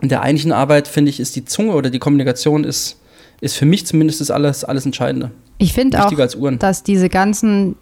in 0.00 0.08
der 0.08 0.22
eigentlichen 0.22 0.52
Arbeit, 0.52 0.88
finde 0.88 1.10
ich, 1.10 1.20
ist 1.20 1.36
die 1.36 1.44
Zunge 1.44 1.72
oder 1.72 1.90
die 1.90 1.98
Kommunikation 1.98 2.64
ist, 2.64 2.98
ist 3.40 3.56
für 3.56 3.66
mich 3.66 3.86
zumindest 3.86 4.20
das 4.20 4.30
alles, 4.30 4.64
alles 4.64 4.86
Entscheidende. 4.86 5.30
Ich 5.58 5.72
finde 5.72 5.98
auch, 5.98 6.04
Wichtiger 6.04 6.22
als 6.22 6.34
Uhren. 6.34 6.58
dass 6.58 6.82
diese 6.82 7.08
ganzen 7.08 7.76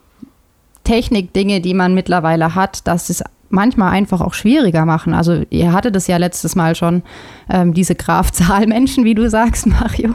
Technikdinge, 0.86 1.60
die 1.60 1.74
man 1.74 1.94
mittlerweile 1.94 2.54
hat, 2.54 2.86
dass 2.86 3.10
es 3.10 3.22
manchmal 3.48 3.90
einfach 3.90 4.20
auch 4.20 4.34
schwieriger 4.34 4.84
machen. 4.84 5.14
Also 5.14 5.42
ihr 5.50 5.72
hattet 5.72 5.96
es 5.96 6.06
ja 6.06 6.16
letztes 6.16 6.54
Mal 6.56 6.74
schon, 6.74 7.02
ähm, 7.50 7.74
diese 7.74 7.94
Grafzahlmenschen, 7.94 9.04
wie 9.04 9.14
du 9.14 9.28
sagst, 9.28 9.66
Mario. 9.66 10.14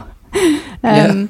ähm, 0.82 1.28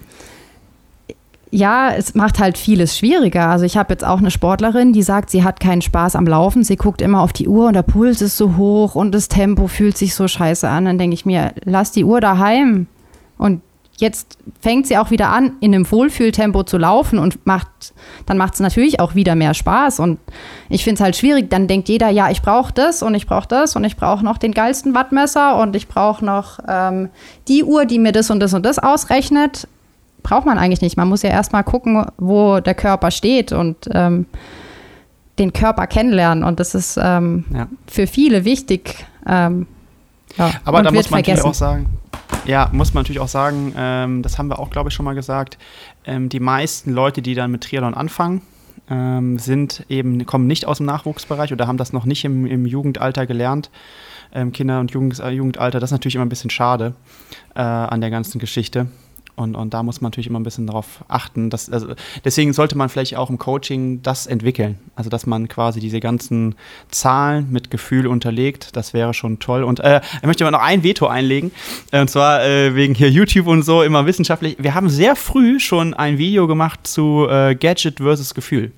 ja, 1.50 1.90
es 1.90 2.14
macht 2.14 2.38
halt 2.38 2.56
vieles 2.56 2.96
schwieriger. 2.96 3.48
Also 3.48 3.64
ich 3.64 3.76
habe 3.76 3.92
jetzt 3.92 4.04
auch 4.04 4.18
eine 4.18 4.30
Sportlerin, 4.30 4.92
die 4.92 5.02
sagt, 5.02 5.28
sie 5.28 5.44
hat 5.44 5.60
keinen 5.60 5.82
Spaß 5.82 6.16
am 6.16 6.26
Laufen. 6.26 6.64
Sie 6.64 6.76
guckt 6.76 7.02
immer 7.02 7.20
auf 7.20 7.32
die 7.32 7.48
Uhr 7.48 7.66
und 7.66 7.74
der 7.74 7.82
Puls 7.82 8.22
ist 8.22 8.38
so 8.38 8.56
hoch 8.56 8.94
und 8.94 9.12
das 9.12 9.28
Tempo 9.28 9.66
fühlt 9.66 9.98
sich 9.98 10.14
so 10.14 10.26
scheiße 10.28 10.68
an. 10.68 10.86
Dann 10.86 10.98
denke 10.98 11.14
ich 11.14 11.26
mir, 11.26 11.52
lass 11.64 11.92
die 11.92 12.04
Uhr 12.04 12.20
daheim. 12.20 12.86
Und 13.36 13.60
jetzt 13.96 14.38
fängt 14.60 14.86
sie 14.86 14.96
auch 14.98 15.10
wieder 15.10 15.28
an, 15.28 15.52
in 15.60 15.74
einem 15.74 15.88
Wohlfühltempo 15.90 16.64
zu 16.64 16.78
laufen 16.78 17.18
und 17.18 17.46
macht, 17.46 17.68
dann 18.26 18.36
macht 18.36 18.54
es 18.54 18.60
natürlich 18.60 19.00
auch 19.00 19.14
wieder 19.14 19.34
mehr 19.34 19.54
Spaß. 19.54 20.00
Und 20.00 20.18
ich 20.68 20.82
finde 20.84 20.94
es 20.96 21.00
halt 21.00 21.16
schwierig. 21.16 21.50
Dann 21.50 21.68
denkt 21.68 21.88
jeder, 21.88 22.08
ja, 22.08 22.30
ich 22.30 22.42
brauche 22.42 22.72
das 22.72 23.02
und 23.02 23.14
ich 23.14 23.26
brauche 23.26 23.46
das 23.48 23.76
und 23.76 23.84
ich 23.84 23.96
brauche 23.96 24.24
noch 24.24 24.38
den 24.38 24.52
geilsten 24.52 24.94
Wattmesser 24.94 25.56
und 25.58 25.76
ich 25.76 25.88
brauche 25.88 26.24
noch 26.24 26.58
ähm, 26.66 27.10
die 27.48 27.62
Uhr, 27.64 27.84
die 27.84 27.98
mir 27.98 28.12
das 28.12 28.30
und 28.30 28.40
das 28.40 28.54
und 28.54 28.64
das 28.66 28.78
ausrechnet. 28.78 29.68
Braucht 30.22 30.46
man 30.46 30.58
eigentlich 30.58 30.82
nicht. 30.82 30.96
Man 30.96 31.08
muss 31.08 31.22
ja 31.22 31.30
erstmal 31.30 31.64
gucken, 31.64 32.06
wo 32.18 32.60
der 32.60 32.74
Körper 32.74 33.10
steht 33.10 33.52
und 33.52 33.76
ähm, 33.92 34.26
den 35.38 35.52
Körper 35.52 35.86
kennenlernen. 35.86 36.44
Und 36.44 36.60
das 36.60 36.74
ist 36.74 36.98
ähm, 37.00 37.44
Ja. 37.54 37.68
für 37.86 38.06
viele 38.06 38.44
wichtig. 38.44 39.04
Ja, 40.38 40.52
Aber 40.64 40.78
und 40.78 40.84
da 40.84 40.92
muss 40.92 41.10
man 41.10 41.18
natürlich 41.18 41.40
vergessen. 41.40 41.48
auch 41.48 41.54
sagen, 41.54 41.98
ja, 42.44 42.68
muss 42.72 42.94
man 42.94 43.02
natürlich 43.02 43.20
auch 43.20 43.28
sagen, 43.28 43.74
ähm, 43.76 44.22
das 44.22 44.38
haben 44.38 44.48
wir 44.48 44.58
auch, 44.58 44.70
glaube 44.70 44.88
ich, 44.88 44.94
schon 44.94 45.04
mal 45.04 45.14
gesagt, 45.14 45.58
ähm, 46.04 46.28
die 46.28 46.40
meisten 46.40 46.92
Leute, 46.92 47.22
die 47.22 47.34
dann 47.34 47.50
mit 47.50 47.62
Triathlon 47.62 47.94
anfangen, 47.94 48.42
ähm, 48.90 49.38
sind 49.38 49.84
eben, 49.88 50.26
kommen 50.26 50.46
nicht 50.46 50.66
aus 50.66 50.78
dem 50.78 50.86
Nachwuchsbereich 50.86 51.52
oder 51.52 51.66
haben 51.66 51.76
das 51.76 51.92
noch 51.92 52.04
nicht 52.04 52.24
im, 52.24 52.46
im 52.46 52.66
Jugendalter 52.66 53.26
gelernt. 53.26 53.70
Ähm, 54.34 54.52
Kinder- 54.52 54.80
und 54.80 54.90
Jugend, 54.90 55.18
äh, 55.20 55.30
Jugendalter, 55.30 55.78
das 55.78 55.88
ist 55.88 55.92
natürlich 55.92 56.14
immer 56.14 56.24
ein 56.24 56.30
bisschen 56.30 56.50
schade 56.50 56.94
äh, 57.54 57.60
an 57.60 58.00
der 58.00 58.10
ganzen 58.10 58.38
Geschichte. 58.38 58.88
Und, 59.34 59.54
und 59.54 59.72
da 59.72 59.82
muss 59.82 60.00
man 60.00 60.10
natürlich 60.10 60.26
immer 60.26 60.38
ein 60.38 60.42
bisschen 60.42 60.66
darauf 60.66 61.04
achten. 61.08 61.48
Dass, 61.48 61.70
also 61.70 61.94
deswegen 62.24 62.52
sollte 62.52 62.76
man 62.76 62.88
vielleicht 62.88 63.16
auch 63.16 63.30
im 63.30 63.38
Coaching 63.38 64.02
das 64.02 64.26
entwickeln. 64.26 64.78
Also, 64.94 65.08
dass 65.08 65.26
man 65.26 65.48
quasi 65.48 65.80
diese 65.80 66.00
ganzen 66.00 66.54
Zahlen 66.90 67.50
mit 67.50 67.70
Gefühl 67.70 68.06
unterlegt. 68.06 68.76
Das 68.76 68.92
wäre 68.92 69.14
schon 69.14 69.38
toll. 69.38 69.62
Und 69.62 69.80
äh, 69.80 70.00
ich 70.16 70.26
möchte 70.26 70.44
aber 70.44 70.50
noch 70.50 70.62
ein 70.62 70.82
Veto 70.82 71.06
einlegen. 71.06 71.50
Und 71.92 72.10
zwar 72.10 72.44
äh, 72.44 72.74
wegen 72.74 72.94
hier 72.94 73.10
YouTube 73.10 73.46
und 73.46 73.62
so 73.62 73.82
immer 73.82 74.06
wissenschaftlich. 74.06 74.56
Wir 74.58 74.74
haben 74.74 74.90
sehr 74.90 75.16
früh 75.16 75.58
schon 75.60 75.94
ein 75.94 76.18
Video 76.18 76.46
gemacht 76.46 76.86
zu 76.86 77.26
äh, 77.28 77.54
Gadget 77.54 77.98
versus 77.98 78.34
Gefühl. 78.34 78.72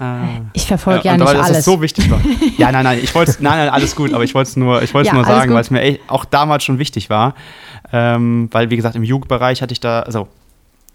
Äh, 0.00 0.40
Ich 0.52 0.66
verfolge 0.66 1.04
ja, 1.04 1.12
und 1.12 1.20
nicht 1.20 1.28
weil 1.28 1.36
das 1.36 1.46
alles. 1.50 1.64
so 1.64 1.80
wichtig 1.82 2.10
war. 2.10 2.20
Ja, 2.58 2.70
nein, 2.72 2.84
nein, 2.84 2.98
ich 3.02 3.14
wollte 3.14 3.32
nein, 3.40 3.58
nein, 3.58 3.68
alles 3.68 3.96
gut, 3.96 4.12
aber 4.12 4.24
ich 4.24 4.34
wollte 4.34 4.50
es 4.50 4.56
nur, 4.56 4.82
ich 4.82 4.94
wollte 4.94 5.08
Ja, 5.08 5.14
nur 5.14 5.24
sagen, 5.24 5.52
weil 5.54 5.60
es 5.60 5.70
mir 5.70 5.80
echt 5.80 6.00
auch 6.08 6.24
damals 6.24 6.64
schon 6.64 6.78
wichtig 6.78 7.10
war. 7.10 7.34
Ähm, 7.92 8.48
weil, 8.50 8.70
wie 8.70 8.76
gesagt, 8.76 8.96
im 8.96 9.04
Jugendbereich 9.04 9.62
hatte 9.62 9.72
ich 9.72 9.80
da, 9.80 10.00
also 10.00 10.28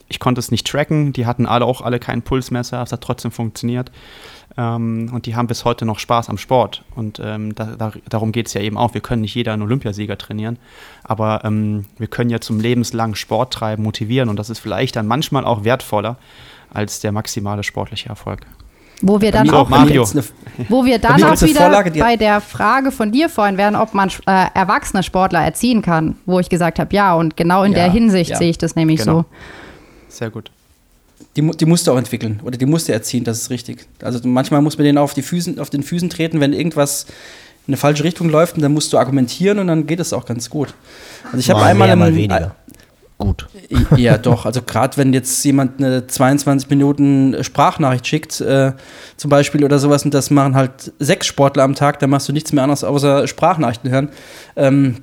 ich 0.08 0.20
konnte 0.20 0.40
es 0.40 0.52
nicht 0.52 0.66
tracken, 0.68 1.14
die 1.14 1.26
hatten 1.26 1.46
alle 1.46 1.66
auch 1.66 1.82
alle 1.82 2.00
kein 2.00 2.22
Pulsmesser, 2.24 2.82
es 2.82 2.92
hat 2.92 3.02
trotzdem 3.02 3.32
funktioniert. 3.32 3.92
Ähm, 4.58 5.12
und 5.14 5.28
die 5.28 5.36
haben 5.36 5.48
bis 5.48 5.64
heute 5.66 5.86
noch 5.86 6.00
Spaß 6.00 6.30
am 6.30 6.38
Sport. 6.40 6.84
Und 6.96 7.22
ähm, 7.24 7.54
da, 7.54 7.76
da, 7.78 7.92
darum 8.10 8.32
geht 8.32 8.48
es 8.48 8.54
ja 8.56 8.62
eben 8.62 8.78
auch. 8.78 8.96
Wir 8.96 9.02
können 9.02 9.22
nicht 9.22 9.36
jeder 9.36 9.54
einen 9.54 9.62
Olympiasieger 9.62 10.18
trainieren, 10.18 10.58
aber 11.04 11.42
ähm, 11.46 11.86
wir 11.98 12.08
können 12.08 12.32
ja 12.32 12.42
zum 12.42 12.60
lebenslangen 12.60 13.16
Sport 13.16 13.54
treiben, 13.54 13.84
motivieren. 13.84 14.28
Und 14.30 14.38
das 14.38 14.50
ist 14.50 14.60
vielleicht 14.60 14.96
dann 14.96 15.06
manchmal 15.08 15.46
auch 15.46 15.64
wertvoller 15.64 16.18
als 16.74 17.00
der 17.00 17.12
maximale 17.12 17.64
sportliche 17.64 18.10
Erfolg. 18.10 18.42
Wo 19.02 19.22
wir 19.22 19.32
dann 19.32 19.50
auch 19.50 19.70
Mario. 19.70 20.06
Wo 20.68 20.84
wir 20.84 21.00
dann 21.00 21.24
auch 21.24 21.42
wieder 21.42 21.62
Vorlage, 21.62 21.92
bei 22.00 22.18
der 22.18 22.42
Frage 22.42 22.92
von 22.92 23.12
dir 23.12 23.30
vorhin 23.30 23.58
wären, 23.58 23.76
ob 23.76 23.94
man 23.94 24.10
äh, 24.28 24.48
erwachsene 24.54 25.04
Sportler 25.04 25.40
erziehen 25.42 25.82
kann, 25.82 26.18
wo 26.26 26.40
ich 26.40 26.50
gesagt 26.50 26.80
habe, 26.80 26.94
ja, 26.94 27.14
und 27.16 27.38
genau 27.38 27.64
in 27.64 27.72
Ja, 27.72 27.80
der 27.80 27.92
Hinsicht 27.92 28.32
ja. 28.32 28.38
sehe 28.38 28.50
ich 28.50 28.58
das 28.58 28.76
nämlich 28.76 29.00
Genau. 29.00 29.20
so. 29.20 29.26
Sehr 30.10 30.30
gut. 30.30 30.52
Die, 31.38 31.50
die 31.52 31.66
musst 31.66 31.88
du 31.88 31.94
auch 31.94 31.98
entwickeln 31.98 32.42
oder 32.44 32.58
die 32.58 32.66
musst 32.66 32.90
du 32.90 32.92
erziehen, 32.92 33.24
das 33.24 33.38
ist 33.40 33.50
richtig. 33.50 33.88
Also 34.02 34.20
manchmal 34.28 34.62
muss 34.62 34.78
man 34.78 34.84
denen 34.84 34.98
auf, 34.98 35.14
die 35.14 35.22
Füßen, 35.22 35.60
auf 35.60 35.70
den 35.70 35.84
Füßen 35.84 36.10
treten, 36.10 36.42
wenn 36.42 36.52
irgendwas 36.52 37.06
in 37.68 37.74
eine 37.74 37.78
falsche 37.78 38.04
Richtung 38.04 38.30
läuft 38.30 38.56
und 38.56 38.64
dann 38.64 38.74
musst 38.74 38.92
du 38.92 38.98
argumentieren 38.98 39.60
und 39.60 39.68
dann 39.68 39.86
geht 39.86 40.00
es 40.00 40.12
auch 40.12 40.26
ganz 40.26 40.50
gut. 40.50 40.74
Also 41.26 41.38
ich 41.38 41.50
habe 41.50 41.62
Mal 41.62 41.68
einmal 41.68 41.88
mehr, 41.88 41.94
im, 41.94 42.00
mal 42.00 42.16
weniger. 42.16 42.56
Gut. 43.20 43.48
Ja, 43.96 44.18
doch. 44.18 44.46
Also 44.46 44.62
gerade 44.64 44.98
wenn 44.98 45.14
jetzt 45.14 45.44
jemand 45.46 45.80
eine 45.80 46.08
22 46.08 46.70
Minuten 46.70 47.44
Sprachnachricht 47.44 48.08
schickt, 48.08 48.42
äh, 48.42 48.74
zum 49.18 49.30
Beispiel 49.30 49.64
oder 49.64 49.78
sowas, 49.78 50.04
und 50.06 50.14
das 50.14 50.32
machen 50.32 50.56
halt 50.56 50.94
sechs 50.98 51.28
Sportler 51.28 51.64
am 51.64 51.76
Tag, 51.76 52.00
dann 52.00 52.10
machst 52.10 52.28
du 52.28 52.34
nichts 52.34 52.52
mehr 52.54 52.64
anderes 52.64 52.84
außer 52.84 53.28
Sprachnachrichten 53.28 53.92
hören. 53.92 54.10
Ähm, 54.56 54.96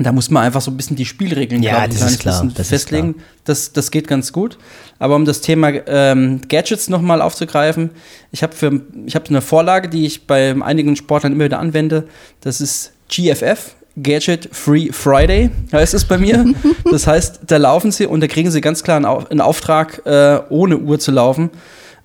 da 0.00 0.12
muss 0.12 0.30
man 0.30 0.44
einfach 0.44 0.60
so 0.60 0.70
ein 0.70 0.76
bisschen 0.76 0.96
die 0.96 1.04
Spielregeln 1.04 1.62
Ja, 1.62 1.86
das 1.86 2.02
ist 2.02 2.20
klar, 2.20 2.44
das 2.54 2.58
ist 2.58 2.68
festlegen. 2.68 3.16
Das, 3.44 3.72
das 3.72 3.90
geht 3.90 4.06
ganz 4.06 4.32
gut. 4.32 4.58
Aber 4.98 5.16
um 5.16 5.24
das 5.24 5.40
Thema 5.40 5.70
ähm, 5.86 6.40
Gadgets 6.48 6.88
nochmal 6.88 7.20
aufzugreifen, 7.20 7.90
ich 8.30 8.42
habe 8.42 8.54
für 8.54 8.80
ich 9.06 9.14
habe 9.14 9.28
eine 9.28 9.40
Vorlage, 9.40 9.88
die 9.88 10.06
ich 10.06 10.26
bei 10.26 10.54
einigen 10.60 10.94
Sportlern 10.96 11.32
immer 11.32 11.44
wieder 11.44 11.58
anwende. 11.58 12.06
Das 12.40 12.60
ist 12.60 12.92
GFF, 13.08 13.74
Gadget 14.02 14.48
Free 14.52 14.90
Friday, 14.92 15.50
heißt 15.72 15.94
es 15.94 16.04
bei 16.04 16.18
mir. 16.18 16.44
Das 16.90 17.06
heißt, 17.06 17.40
da 17.46 17.56
laufen 17.58 17.90
sie 17.92 18.06
und 18.06 18.20
da 18.20 18.26
kriegen 18.26 18.50
sie 18.50 18.60
ganz 18.62 18.82
klar 18.82 18.96
einen, 18.96 19.04
Au- 19.06 19.24
einen 19.28 19.40
Auftrag, 19.42 20.00
äh, 20.06 20.40
ohne 20.48 20.78
Uhr 20.78 20.98
zu 20.98 21.10
laufen. 21.10 21.50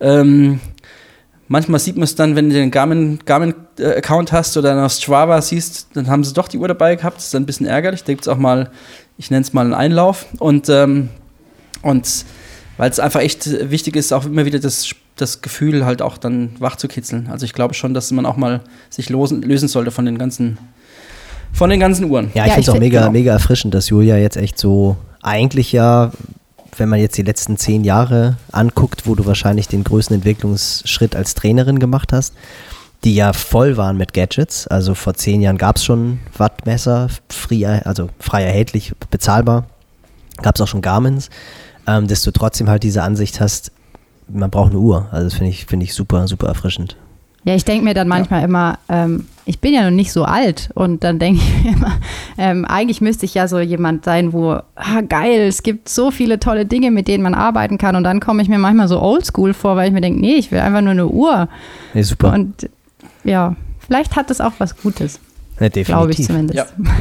Ähm, 0.02 0.60
manchmal 1.48 1.80
sieht 1.80 1.96
man 1.96 2.04
es 2.04 2.16
dann, 2.16 2.36
wenn 2.36 2.50
du 2.50 2.56
den 2.56 2.70
Garmin-Account 2.72 3.26
Garmin, 3.26 3.54
äh, 3.80 3.98
Account 3.98 4.32
hast 4.32 4.58
oder 4.58 4.76
dann 4.76 4.84
auf 4.84 4.92
Strava 4.92 5.42
siehst, 5.42 5.88
dann 5.94 6.08
haben 6.08 6.24
sie 6.24 6.34
doch 6.34 6.48
die 6.48 6.58
Uhr 6.58 6.68
dabei 6.68 6.96
gehabt. 6.96 7.18
Das 7.18 7.26
ist 7.26 7.34
dann 7.34 7.44
ein 7.44 7.46
bisschen 7.46 7.66
ärgerlich. 7.66 8.04
Da 8.04 8.12
gibt 8.12 8.24
es 8.24 8.28
auch 8.28 8.38
mal, 8.38 8.70
ich 9.18 9.32
nenne 9.32 9.42
es 9.44 9.54
mal 9.54 9.62
einen 9.62 9.74
Einlauf. 9.74 10.26
Und, 10.40 10.68
ähm, 10.70 11.10
und 11.82 12.26
weil 12.78 12.90
es 12.90 13.00
einfach 13.00 13.22
echt 13.22 13.70
wichtig 13.70 13.96
ist, 13.96 14.12
auch 14.12 14.26
immer 14.26 14.46
wieder 14.46 14.60
das, 14.60 14.90
das 15.16 15.42
Gefühl 15.42 15.86
halt 15.86 16.02
auch 16.02 16.18
dann 16.18 16.52
wach 16.60 16.76
zu 16.76 16.88
kitzeln. 16.88 17.30
Also 17.32 17.46
ich 17.46 17.54
glaube 17.54 17.74
schon, 17.74 17.94
dass 17.94 18.12
man 18.12 18.26
auch 18.26 18.36
mal 18.38 18.62
sich 18.90 19.10
losen, 19.10 19.42
lösen 19.44 19.68
sollte 19.70 19.92
von 19.92 20.06
den 20.06 20.18
ganzen, 20.18 20.58
von 21.54 21.70
den 21.70 21.80
ganzen 21.80 22.10
Uhren. 22.10 22.32
Ja, 22.34 22.44
ich 22.44 22.50
Ja, 22.50 22.54
finde 22.56 22.62
es 22.62 22.70
auch 22.70 22.74
find- 22.74 22.84
mega, 22.84 23.00
genau. 23.02 23.12
mega 23.12 23.32
erfrischend, 23.32 23.74
dass 23.74 23.90
Julia 23.90 24.18
jetzt 24.18 24.36
echt 24.38 24.58
so 24.60 24.98
eigentlich 25.22 25.72
ja, 25.72 26.12
wenn 26.78 26.90
man 26.90 27.00
jetzt 27.00 27.18
die 27.18 27.22
letzten 27.22 27.56
zehn 27.58 27.84
Jahre 27.84 28.38
anguckt, 28.52 29.06
wo 29.08 29.16
du 29.16 29.26
wahrscheinlich 29.26 29.68
den 29.68 29.84
größten 29.84 30.16
Entwicklungsschritt 30.18 31.16
als 31.16 31.36
Trainerin 31.36 31.80
gemacht 31.80 32.12
hast, 32.12 32.34
die 33.04 33.16
ja 33.16 33.32
voll 33.34 33.78
waren 33.78 33.98
mit 33.98 34.14
Gadgets. 34.14 34.68
Also 34.68 34.96
vor 34.96 35.14
zehn 35.14 35.42
Jahren 35.42 35.58
gab 35.58 35.76
es 35.78 35.84
schon 35.86 36.20
Wattmesser, 36.38 37.08
free, 37.30 37.66
also 37.66 38.10
frei 38.20 38.44
erhältlich, 38.44 38.94
bezahlbar. 39.12 39.66
Gab 40.42 40.56
es 40.56 40.62
auch 40.62 40.68
schon 40.68 40.82
Garmins. 40.82 41.30
Ähm, 41.86 42.08
dass 42.08 42.22
du 42.24 42.32
trotzdem 42.32 42.70
halt 42.70 42.82
diese 42.84 43.04
Ansicht 43.04 43.42
hast, 43.42 43.72
man 44.30 44.50
braucht 44.50 44.72
eine 44.72 44.80
Uhr. 44.80 45.08
Also 45.12 45.26
das 45.26 45.34
finde 45.34 45.50
ich, 45.52 45.66
finde 45.66 45.84
ich 45.84 45.94
super, 45.94 46.28
super 46.30 46.48
erfrischend. 46.48 46.96
Ja, 47.46 47.56
ich 47.56 47.66
denke 47.66 47.84
mir 47.84 47.94
dann 47.94 48.08
manchmal 48.08 48.44
immer, 48.44 48.80
ähm, 48.88 49.28
ich 49.46 49.60
bin 49.60 49.74
ja 49.74 49.84
noch 49.84 49.92
nicht 49.96 50.14
so 50.14 50.24
alt 50.24 50.70
und 50.76 51.04
dann 51.04 51.20
denke 51.20 51.42
ich 51.42 51.64
mir 51.66 51.74
immer, 51.76 51.98
ähm, 52.38 52.64
eigentlich 52.64 53.02
müsste 53.02 53.26
ich 53.26 53.34
ja 53.34 53.50
so 53.50 53.60
jemand 53.60 54.06
sein, 54.06 54.32
wo, 54.32 54.52
ah, 54.76 55.02
geil, 55.08 55.42
es 55.48 55.62
gibt 55.62 55.90
so 55.90 56.10
viele 56.10 56.40
tolle 56.40 56.66
Dinge, 56.66 56.90
mit 56.90 57.10
denen 57.10 57.22
man 57.22 57.34
arbeiten 57.34 57.78
kann 57.78 57.98
und 57.98 58.06
dann 58.06 58.22
komme 58.22 58.42
ich 58.42 58.48
mir 58.48 58.60
manchmal 58.60 58.88
so 58.88 59.02
oldschool 59.02 59.54
vor, 59.54 59.76
weil 59.76 59.88
ich 59.88 59.94
mir 59.94 60.00
denke, 60.00 60.22
nee, 60.22 60.36
ich 60.36 60.52
will 60.52 60.60
einfach 60.60 60.80
nur 60.82 60.92
eine 60.92 61.08
Uhr 61.08 61.50
Nee, 61.94 62.04
super. 62.04 62.32
und 62.32 62.70
ja, 63.26 63.56
vielleicht 63.86 64.16
hat 64.16 64.30
das 64.30 64.40
auch 64.40 64.54
was 64.60 64.78
Gutes, 64.78 65.20
ja, 65.60 65.68
glaube 65.68 66.12
ich 66.12 66.18
definitiv. 66.18 66.28
zumindest. 66.28 66.58
Ja. 66.58 66.66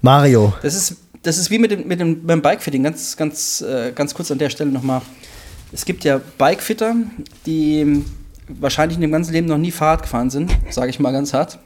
Mario, 0.00 0.52
Das 0.62 0.74
ist, 0.74 0.96
das 1.22 1.38
ist 1.38 1.50
wie 1.50 1.58
mit 1.58 1.70
dem, 1.70 1.88
mit 1.88 1.98
dem 1.98 2.24
beim 2.26 2.42
Bikefitting, 2.42 2.82
ganz, 2.82 3.16
ganz, 3.16 3.62
äh, 3.62 3.92
ganz 3.92 4.14
kurz 4.14 4.30
an 4.30 4.38
der 4.38 4.50
Stelle 4.50 4.70
nochmal. 4.70 5.00
Es 5.72 5.84
gibt 5.84 6.04
ja 6.04 6.20
Bikefitter, 6.38 6.94
die 7.46 8.04
wahrscheinlich 8.48 8.96
in 8.96 9.02
dem 9.02 9.12
ganzen 9.12 9.32
Leben 9.32 9.46
noch 9.46 9.58
nie 9.58 9.70
Fahrrad 9.70 10.02
gefahren 10.02 10.30
sind, 10.30 10.50
sage 10.70 10.90
ich 10.90 11.00
mal 11.00 11.12
ganz 11.12 11.32
hart, 11.32 11.58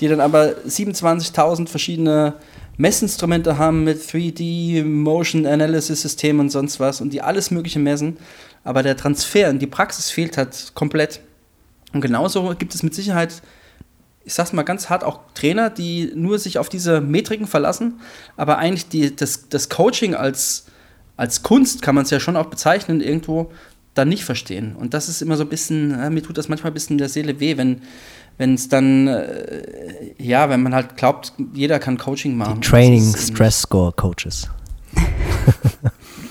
die 0.00 0.08
dann 0.08 0.20
aber 0.20 0.54
27.000 0.66 1.68
verschiedene 1.68 2.34
Messinstrumente 2.76 3.58
haben 3.58 3.84
mit 3.84 4.02
3D, 4.02 4.84
Motion 4.84 5.46
Analysis 5.46 6.02
System 6.02 6.40
und 6.40 6.50
sonst 6.50 6.80
was 6.80 7.00
und 7.00 7.12
die 7.12 7.22
alles 7.22 7.50
Mögliche 7.50 7.78
messen, 7.78 8.16
aber 8.64 8.82
der 8.82 8.96
Transfer 8.96 9.50
in 9.50 9.58
die 9.58 9.66
Praxis 9.66 10.10
fehlt 10.10 10.36
halt 10.36 10.72
komplett. 10.74 11.20
Und 11.92 12.00
genauso 12.00 12.54
gibt 12.56 12.74
es 12.74 12.82
mit 12.82 12.94
Sicherheit 12.94 13.42
ich 14.24 14.34
sag's 14.34 14.52
mal 14.52 14.62
ganz 14.62 14.88
hart, 14.88 15.04
auch 15.04 15.20
Trainer, 15.34 15.70
die 15.70 16.12
nur 16.14 16.38
sich 16.38 16.58
auf 16.58 16.68
diese 16.68 17.00
Metriken 17.00 17.46
verlassen, 17.46 18.00
aber 18.36 18.58
eigentlich 18.58 18.88
die, 18.88 19.14
das, 19.14 19.48
das 19.48 19.68
Coaching 19.68 20.14
als, 20.14 20.66
als 21.16 21.42
Kunst, 21.42 21.82
kann 21.82 21.94
man 21.94 22.04
es 22.04 22.10
ja 22.10 22.20
schon 22.20 22.36
auch 22.36 22.46
bezeichnen, 22.46 23.00
irgendwo 23.00 23.50
dann 23.94 24.08
nicht 24.08 24.24
verstehen. 24.24 24.74
Und 24.76 24.94
das 24.94 25.08
ist 25.08 25.20
immer 25.22 25.36
so 25.36 25.42
ein 25.44 25.48
bisschen, 25.48 25.98
äh, 26.00 26.10
mir 26.10 26.22
tut 26.22 26.38
das 26.38 26.48
manchmal 26.48 26.70
ein 26.70 26.74
bisschen 26.74 26.98
der 26.98 27.08
Seele 27.08 27.40
weh, 27.40 27.56
wenn 27.56 27.82
wenn 28.38 28.54
es 28.54 28.66
dann, 28.70 29.08
äh, 29.08 29.62
ja, 30.18 30.48
wenn 30.48 30.62
man 30.62 30.74
halt 30.74 30.96
glaubt, 30.96 31.34
jeder 31.52 31.78
kann 31.78 31.98
Coaching 31.98 32.34
machen. 32.34 32.60
die 32.62 32.66
Training 32.66 33.14
Stress 33.14 33.60
Score 33.60 33.92
Coaches. 33.92 34.48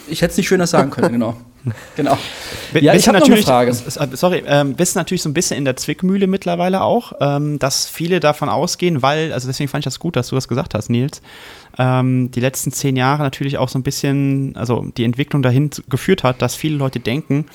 Ich 0.08 0.22
hätte 0.22 0.32
es 0.32 0.38
nicht 0.38 0.48
schöner 0.48 0.68
sagen 0.68 0.90
können, 0.90 1.12
genau. 1.14 1.38
genau. 1.96 2.18
Ja, 2.74 2.94
ich 2.96 3.08
habe 3.08 3.20
noch 3.20 3.26
eine 3.26 3.36
natürlich- 3.36 3.46
Frage. 3.46 3.70
s- 3.72 4.00
Sorry, 4.14 4.44
ähm, 4.46 4.78
wissen 4.80 4.98
natürlich 4.98 5.22
so 5.22 5.30
ein 5.30 5.34
bisschen 5.34 5.58
in 5.58 5.64
der 5.64 5.78
Zwickmühle 5.78 6.26
mittlerweile 6.28 6.82
auch, 6.82 7.14
ähm, 7.22 7.60
dass 7.60 7.86
viele 7.86 8.20
davon 8.20 8.50
ausgehen, 8.50 9.02
weil, 9.04 9.32
also 9.32 9.48
deswegen 9.48 9.70
fand 9.70 9.82
ich 9.82 9.86
das 9.86 10.00
gut, 10.00 10.16
dass 10.16 10.30
du 10.30 10.36
das 10.36 10.48
gesagt 10.48 10.74
hast, 10.74 10.90
Nils, 10.90 11.22
ähm, 11.82 12.30
die 12.30 12.40
letzten 12.40 12.72
zehn 12.72 12.96
Jahre 12.96 13.24
natürlich 13.24 13.58
auch 13.58 13.68
so 13.68 13.80
ein 13.80 13.84
bisschen, 13.84 14.56
also 14.56 14.86
die 14.98 15.04
Entwicklung 15.04 15.42
dahin 15.42 15.72
geführt 15.90 16.24
hat, 16.24 16.40
dass 16.42 16.54
viele 16.54 16.78
Leute 16.78 17.00
denken, 17.00 17.48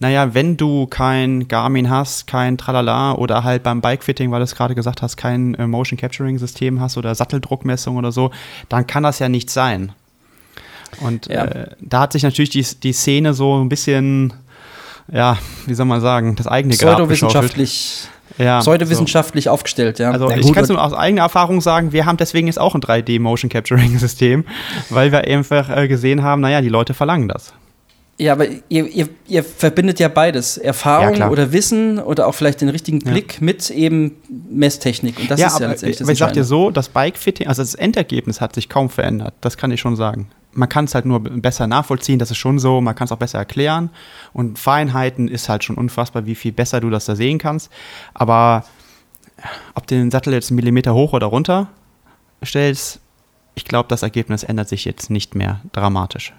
naja, 0.00 0.34
wenn 0.34 0.56
du 0.56 0.86
kein 0.86 1.46
Garmin 1.46 1.88
hast, 1.88 2.26
kein 2.26 2.58
Tralala 2.58 3.12
oder 3.12 3.44
halt 3.44 3.62
beim 3.62 3.80
Bikefitting, 3.80 4.32
weil 4.32 4.40
du 4.40 4.44
es 4.44 4.56
gerade 4.56 4.74
gesagt 4.74 5.00
hast, 5.00 5.16
kein 5.16 5.54
äh, 5.54 5.68
Motion 5.68 5.96
Capturing 5.96 6.38
System 6.38 6.80
hast 6.80 6.96
oder 6.96 7.14
Satteldruckmessung 7.14 7.96
oder 7.96 8.10
so, 8.10 8.32
dann 8.68 8.86
kann 8.86 9.04
das 9.04 9.20
ja 9.20 9.28
nicht 9.28 9.48
sein. 9.48 9.92
Und 11.00 11.26
Ja. 11.26 11.44
äh, 11.44 11.70
da 11.80 12.00
hat 12.00 12.12
sich 12.12 12.24
natürlich 12.24 12.50
die, 12.50 12.66
die 12.82 12.92
Szene 12.92 13.32
so 13.32 13.62
ein 13.62 13.68
bisschen, 13.68 14.32
ja, 15.12 15.38
wie 15.66 15.74
soll 15.74 15.86
man 15.86 16.00
sagen, 16.00 16.34
das 16.34 16.48
eigene 16.48 16.74
Grab 16.76 17.08
geschaufelt. 17.08 17.54
Ja, 18.38 18.60
pseudowissenschaftlich 18.60 19.48
aufgestellt, 19.48 19.98
ja. 19.98 20.08
so. 20.16 20.26
Also 20.26 20.28
Na 20.28 20.36
ich 20.36 20.52
kann 20.52 20.64
es 20.64 20.70
nur 20.70 20.82
aus 20.82 20.92
eigener 20.92 21.22
Erfahrung 21.22 21.60
sagen, 21.60 21.92
wir 21.92 22.06
haben 22.06 22.16
deswegen 22.16 22.46
jetzt 22.46 22.60
auch 22.60 22.74
ein 22.74 22.80
3D 22.80 23.20
Motion 23.20 23.50
Capturing 23.50 23.98
System, 23.98 24.44
weil 24.90 25.12
wir 25.12 25.24
einfach 25.24 25.68
äh, 25.76 25.88
gesehen 25.88 26.22
haben, 26.22 26.40
naja, 26.40 26.60
die 26.60 26.68
Leute 26.68 26.94
verlangen 26.94 27.28
das. 27.28 27.52
Ja, 28.20 28.32
aber 28.32 28.46
ihr, 28.68 28.86
ihr, 28.88 29.08
ihr 29.28 29.44
verbindet 29.44 30.00
ja 30.00 30.08
beides. 30.08 30.56
Ja, 30.56 30.64
Erfahrung 30.64 31.14
klar. 31.14 31.30
oder 31.30 31.52
Wissen 31.52 32.00
oder 32.00 32.26
auch 32.26 32.34
vielleicht 32.34 32.60
den 32.60 32.68
richtigen 32.68 33.00
Ja. 33.00 33.12
Blick 33.12 33.40
mit 33.40 33.70
eben 33.70 34.16
Messtechnik. 34.50 35.20
Und 35.20 35.30
das 35.30 35.38
ja, 35.38 35.46
ist 35.46 35.60
ja 35.60 35.66
aber, 35.66 35.68
letztendlich 35.68 35.98
das 35.98 36.06
aber 36.06 36.12
ich 36.12 36.18
sag 36.18 36.32
dir 36.32 36.42
so, 36.42 36.70
das 36.70 36.88
Bikefitting, 36.88 37.46
also 37.46 37.62
das 37.62 37.76
Endergebnis 37.76 38.40
hat 38.40 38.56
sich 38.56 38.68
kaum 38.68 38.90
verändert. 38.90 39.34
Das 39.40 39.56
kann 39.56 39.70
ich 39.70 39.80
schon 39.80 39.94
sagen. 39.94 40.28
Man 40.52 40.68
kann 40.68 40.86
es 40.86 40.94
halt 40.94 41.04
nur 41.04 41.20
besser 41.20 41.66
nachvollziehen, 41.66 42.18
das 42.18 42.30
ist 42.30 42.38
schon 42.38 42.58
so, 42.58 42.80
man 42.80 42.94
kann 42.94 43.04
es 43.04 43.12
auch 43.12 43.18
besser 43.18 43.38
erklären. 43.38 43.90
Und 44.32 44.58
Feinheiten 44.58 45.28
ist 45.28 45.48
halt 45.48 45.62
schon 45.62 45.76
unfassbar, 45.76 46.26
wie 46.26 46.34
viel 46.34 46.52
besser 46.52 46.80
du 46.80 46.90
das 46.90 47.04
da 47.04 47.14
sehen 47.14 47.38
kannst. 47.38 47.70
Aber 48.14 48.64
ob 49.74 49.86
du 49.86 49.94
den 49.94 50.10
Sattel 50.10 50.32
jetzt 50.32 50.50
einen 50.50 50.56
Millimeter 50.56 50.94
hoch 50.94 51.12
oder 51.12 51.26
runter 51.26 51.68
stellst, 52.44 53.00
ich 53.54 53.64
glaube, 53.64 53.88
das 53.88 54.02
Ergebnis 54.02 54.42
ändert 54.42 54.68
sich 54.68 54.84
jetzt 54.84 55.10
nicht 55.10 55.34
mehr 55.34 55.60
dramatisch. 55.72 56.32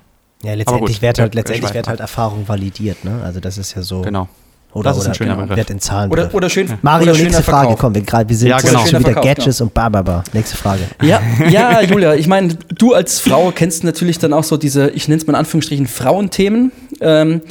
Ja, 0.43 0.53
letztendlich 0.53 0.97
gut, 0.97 1.01
wird 1.01 1.20
halt, 1.20 1.36
letztendlich 1.36 1.74
wird 1.74 1.88
halt 1.88 1.99
Erfahrung 1.99 2.47
validiert, 2.47 3.03
ne? 3.03 3.22
Also 3.24 3.39
das 3.39 3.57
ist 3.57 3.76
ja 3.76 3.82
so. 3.82 4.01
Genau. 4.01 4.30
Oder, 4.72 4.89
Das 4.89 4.97
ist 4.97 5.03
ein 5.05 5.09
oder 5.09 5.15
schöner 5.15 5.36
genau, 5.36 5.55
wird 5.55 5.70
in 5.72 5.80
Zahlen. 5.80 6.11
Oder, 6.11 6.34
oder 6.34 6.47
schön. 6.49 6.67
Mario, 6.84 7.11
oder 7.11 7.20
nächste 7.24 7.41
Frage. 7.41 7.70
Verkauf. 7.70 7.80
Komm, 7.80 7.95
wir, 7.95 8.01
grad, 8.03 8.30
wir 8.30 8.36
sind 8.36 8.49
Ja, 8.49 8.59
genau. 8.59 8.86
schon 8.86 8.99
wieder 8.99 9.13
Verkauf, 9.13 9.24
Gadgets 9.24 9.61
und 9.61 9.74
bababa. 9.74 10.24
Nächste 10.34 10.57
Frage. 10.57 10.82
Ja, 11.01 11.22
ja, 11.49 11.82
Julia, 11.89 12.13
ich 12.13 12.28
meine, 12.28 12.55
du 12.78 12.93
als 12.93 13.20
Frau 13.20 13.51
kennst 13.51 13.84
natürlich 13.84 14.20
dann 14.20 14.32
auch 14.32 14.43
so 14.43 14.57
diese, 14.57 14.89
ich 14.91 15.07
nenne 15.07 15.20
es 15.20 15.26
mal 15.26 15.34
in 15.34 15.39
Anführungsstrichen, 15.39 15.88
Frauenthemen. 15.88 16.72
Ähm, 17.01 17.41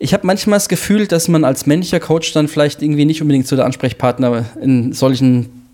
ich 0.00 0.12
habe 0.12 0.26
manchmal 0.26 0.56
das 0.56 0.68
Gefühl, 0.68 1.06
dass 1.06 1.28
man 1.28 1.44
als 1.44 1.66
männlicher 1.66 2.00
Coach 2.00 2.32
dann 2.32 2.48
vielleicht 2.48 2.82
irgendwie 2.82 3.04
nicht 3.04 3.22
unbedingt 3.22 3.46
so 3.46 3.54
der 3.54 3.64
Ansprechpartner 3.64 4.44
in 4.60 4.92
solchen, 4.92 5.64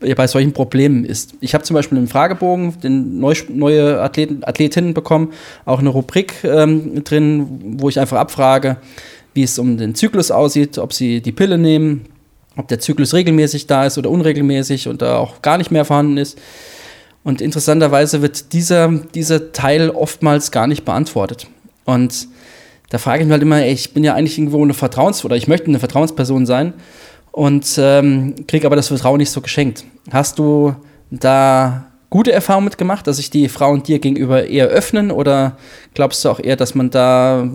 bei 0.00 0.26
solchen 0.28 0.52
Problemen 0.52 1.04
ist. 1.04 1.34
Ich 1.40 1.54
habe 1.54 1.64
zum 1.64 1.74
Beispiel 1.74 1.98
einen 1.98 2.08
Fragebogen, 2.08 2.80
den 2.80 3.18
neu, 3.18 3.34
neue 3.48 4.00
Athleten, 4.00 4.42
Athletinnen 4.44 4.94
bekommen, 4.94 5.32
auch 5.64 5.80
eine 5.80 5.88
Rubrik 5.88 6.34
ähm, 6.44 7.02
drin, 7.04 7.78
wo 7.78 7.88
ich 7.88 7.98
einfach 7.98 8.18
abfrage, 8.18 8.76
wie 9.38 9.44
es 9.44 9.56
um 9.56 9.76
den 9.76 9.94
Zyklus 9.94 10.32
aussieht, 10.32 10.78
ob 10.78 10.92
sie 10.92 11.20
die 11.20 11.30
Pille 11.30 11.58
nehmen, 11.58 12.06
ob 12.56 12.66
der 12.66 12.80
Zyklus 12.80 13.14
regelmäßig 13.14 13.68
da 13.68 13.86
ist 13.86 13.96
oder 13.96 14.10
unregelmäßig 14.10 14.88
und 14.88 15.00
da 15.00 15.16
auch 15.18 15.42
gar 15.42 15.58
nicht 15.58 15.70
mehr 15.70 15.84
vorhanden 15.84 16.16
ist. 16.16 16.36
Und 17.22 17.40
interessanterweise 17.40 18.20
wird 18.20 18.52
dieser, 18.52 18.88
dieser 18.88 19.52
Teil 19.52 19.90
oftmals 19.90 20.50
gar 20.50 20.66
nicht 20.66 20.84
beantwortet. 20.84 21.46
Und 21.84 22.26
da 22.90 22.98
frage 22.98 23.20
ich 23.20 23.26
mich 23.26 23.32
halt 23.32 23.42
immer, 23.42 23.62
ey, 23.62 23.72
ich 23.72 23.94
bin 23.94 24.02
ja 24.02 24.14
eigentlich 24.14 24.36
irgendwo 24.36 24.60
eine 24.60 24.72
Vertrauens- 24.72 25.24
oder 25.24 25.36
ich 25.36 25.46
möchte 25.46 25.68
eine 25.68 25.78
Vertrauensperson 25.78 26.44
sein 26.44 26.72
und 27.30 27.78
ähm, 27.78 28.34
kriege 28.48 28.66
aber 28.66 28.74
das 28.74 28.88
Vertrauen 28.88 29.18
nicht 29.18 29.30
so 29.30 29.40
geschenkt. 29.40 29.84
Hast 30.10 30.40
du 30.40 30.74
da 31.12 31.86
gute 32.10 32.32
Erfahrungen 32.32 32.64
mitgemacht, 32.64 33.06
dass 33.06 33.16
sich 33.16 33.30
die 33.30 33.48
Frauen 33.48 33.82
dir 33.82 33.98
gegenüber 33.98 34.46
eher 34.46 34.66
öffnen 34.66 35.10
oder 35.10 35.56
glaubst 35.94 36.24
du 36.24 36.30
auch 36.30 36.40
eher, 36.40 36.56
dass 36.56 36.74
man 36.74 36.90
da 36.90 37.48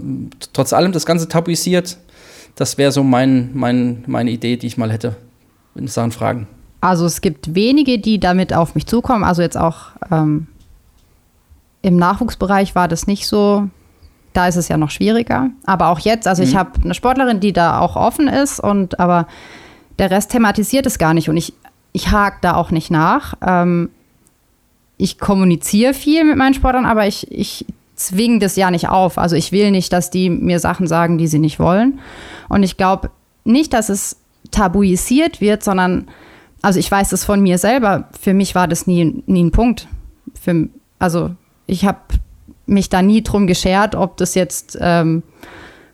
trotz 0.53 0.73
allem 0.73 0.91
das 0.91 1.05
Ganze 1.05 1.27
tabuisiert? 1.27 1.97
Das 2.55 2.77
wäre 2.77 2.91
so 2.91 3.03
mein, 3.03 3.49
mein, 3.53 4.03
meine 4.05 4.29
Idee, 4.31 4.57
die 4.57 4.67
ich 4.67 4.77
mal 4.77 4.91
hätte 4.91 5.15
in 5.75 5.87
Sachen 5.87 6.11
Fragen. 6.11 6.47
Also 6.81 7.05
es 7.05 7.21
gibt 7.21 7.55
wenige, 7.55 7.97
die 7.97 8.19
damit 8.19 8.53
auf 8.53 8.75
mich 8.75 8.85
zukommen. 8.85 9.23
Also 9.23 9.41
jetzt 9.41 9.57
auch 9.57 9.87
ähm, 10.11 10.47
im 11.81 11.95
Nachwuchsbereich 11.95 12.75
war 12.75 12.87
das 12.87 13.07
nicht 13.07 13.25
so. 13.27 13.69
Da 14.33 14.47
ist 14.47 14.55
es 14.55 14.67
ja 14.67 14.77
noch 14.77 14.91
schwieriger. 14.91 15.49
Aber 15.65 15.87
auch 15.87 15.99
jetzt, 15.99 16.27
also 16.27 16.43
mhm. 16.43 16.49
ich 16.49 16.55
habe 16.55 16.71
eine 16.83 16.93
Sportlerin, 16.93 17.39
die 17.39 17.53
da 17.53 17.79
auch 17.79 17.95
offen 17.95 18.27
ist 18.27 18.59
und 18.59 18.99
aber 18.99 19.27
der 19.97 20.11
Rest 20.11 20.31
thematisiert 20.31 20.85
es 20.85 20.97
gar 20.97 21.13
nicht 21.13 21.29
und 21.29 21.37
ich, 21.37 21.53
ich 21.91 22.11
hake 22.11 22.37
da 22.41 22.55
auch 22.55 22.71
nicht 22.71 22.91
nach. 22.91 23.35
Ähm, 23.45 23.89
ich 24.97 25.19
kommuniziere 25.19 25.93
viel 25.93 26.23
mit 26.23 26.37
meinen 26.37 26.53
Sportlern, 26.53 26.85
aber 26.85 27.07
ich, 27.07 27.31
ich 27.31 27.65
zwinge 27.95 28.39
das 28.39 28.55
ja 28.55 28.71
nicht 28.71 28.89
auf. 28.89 29.17
Also 29.17 29.35
ich 29.35 29.51
will 29.51 29.71
nicht, 29.71 29.93
dass 29.93 30.09
die 30.09 30.29
mir 30.29 30.59
Sachen 30.59 30.87
sagen, 30.87 31.17
die 31.17 31.27
sie 31.27 31.39
nicht 31.39 31.59
wollen. 31.59 31.99
Und 32.49 32.63
ich 32.63 32.77
glaube 32.77 33.11
nicht, 33.43 33.73
dass 33.73 33.89
es 33.89 34.17
tabuisiert 34.51 35.41
wird, 35.41 35.63
sondern, 35.63 36.07
also 36.61 36.79
ich 36.79 36.89
weiß 36.89 37.11
es 37.11 37.23
von 37.23 37.41
mir 37.41 37.57
selber, 37.57 38.09
für 38.19 38.33
mich 38.33 38.55
war 38.55 38.67
das 38.67 38.87
nie, 38.87 39.23
nie 39.25 39.43
ein 39.43 39.51
Punkt. 39.51 39.87
Für, 40.39 40.69
also 40.99 41.31
ich 41.65 41.85
habe 41.85 41.99
mich 42.65 42.89
da 42.89 43.01
nie 43.01 43.23
drum 43.23 43.47
geschert, 43.47 43.95
ob 43.95 44.17
das 44.17 44.35
jetzt 44.35 44.77
ähm, 44.79 45.23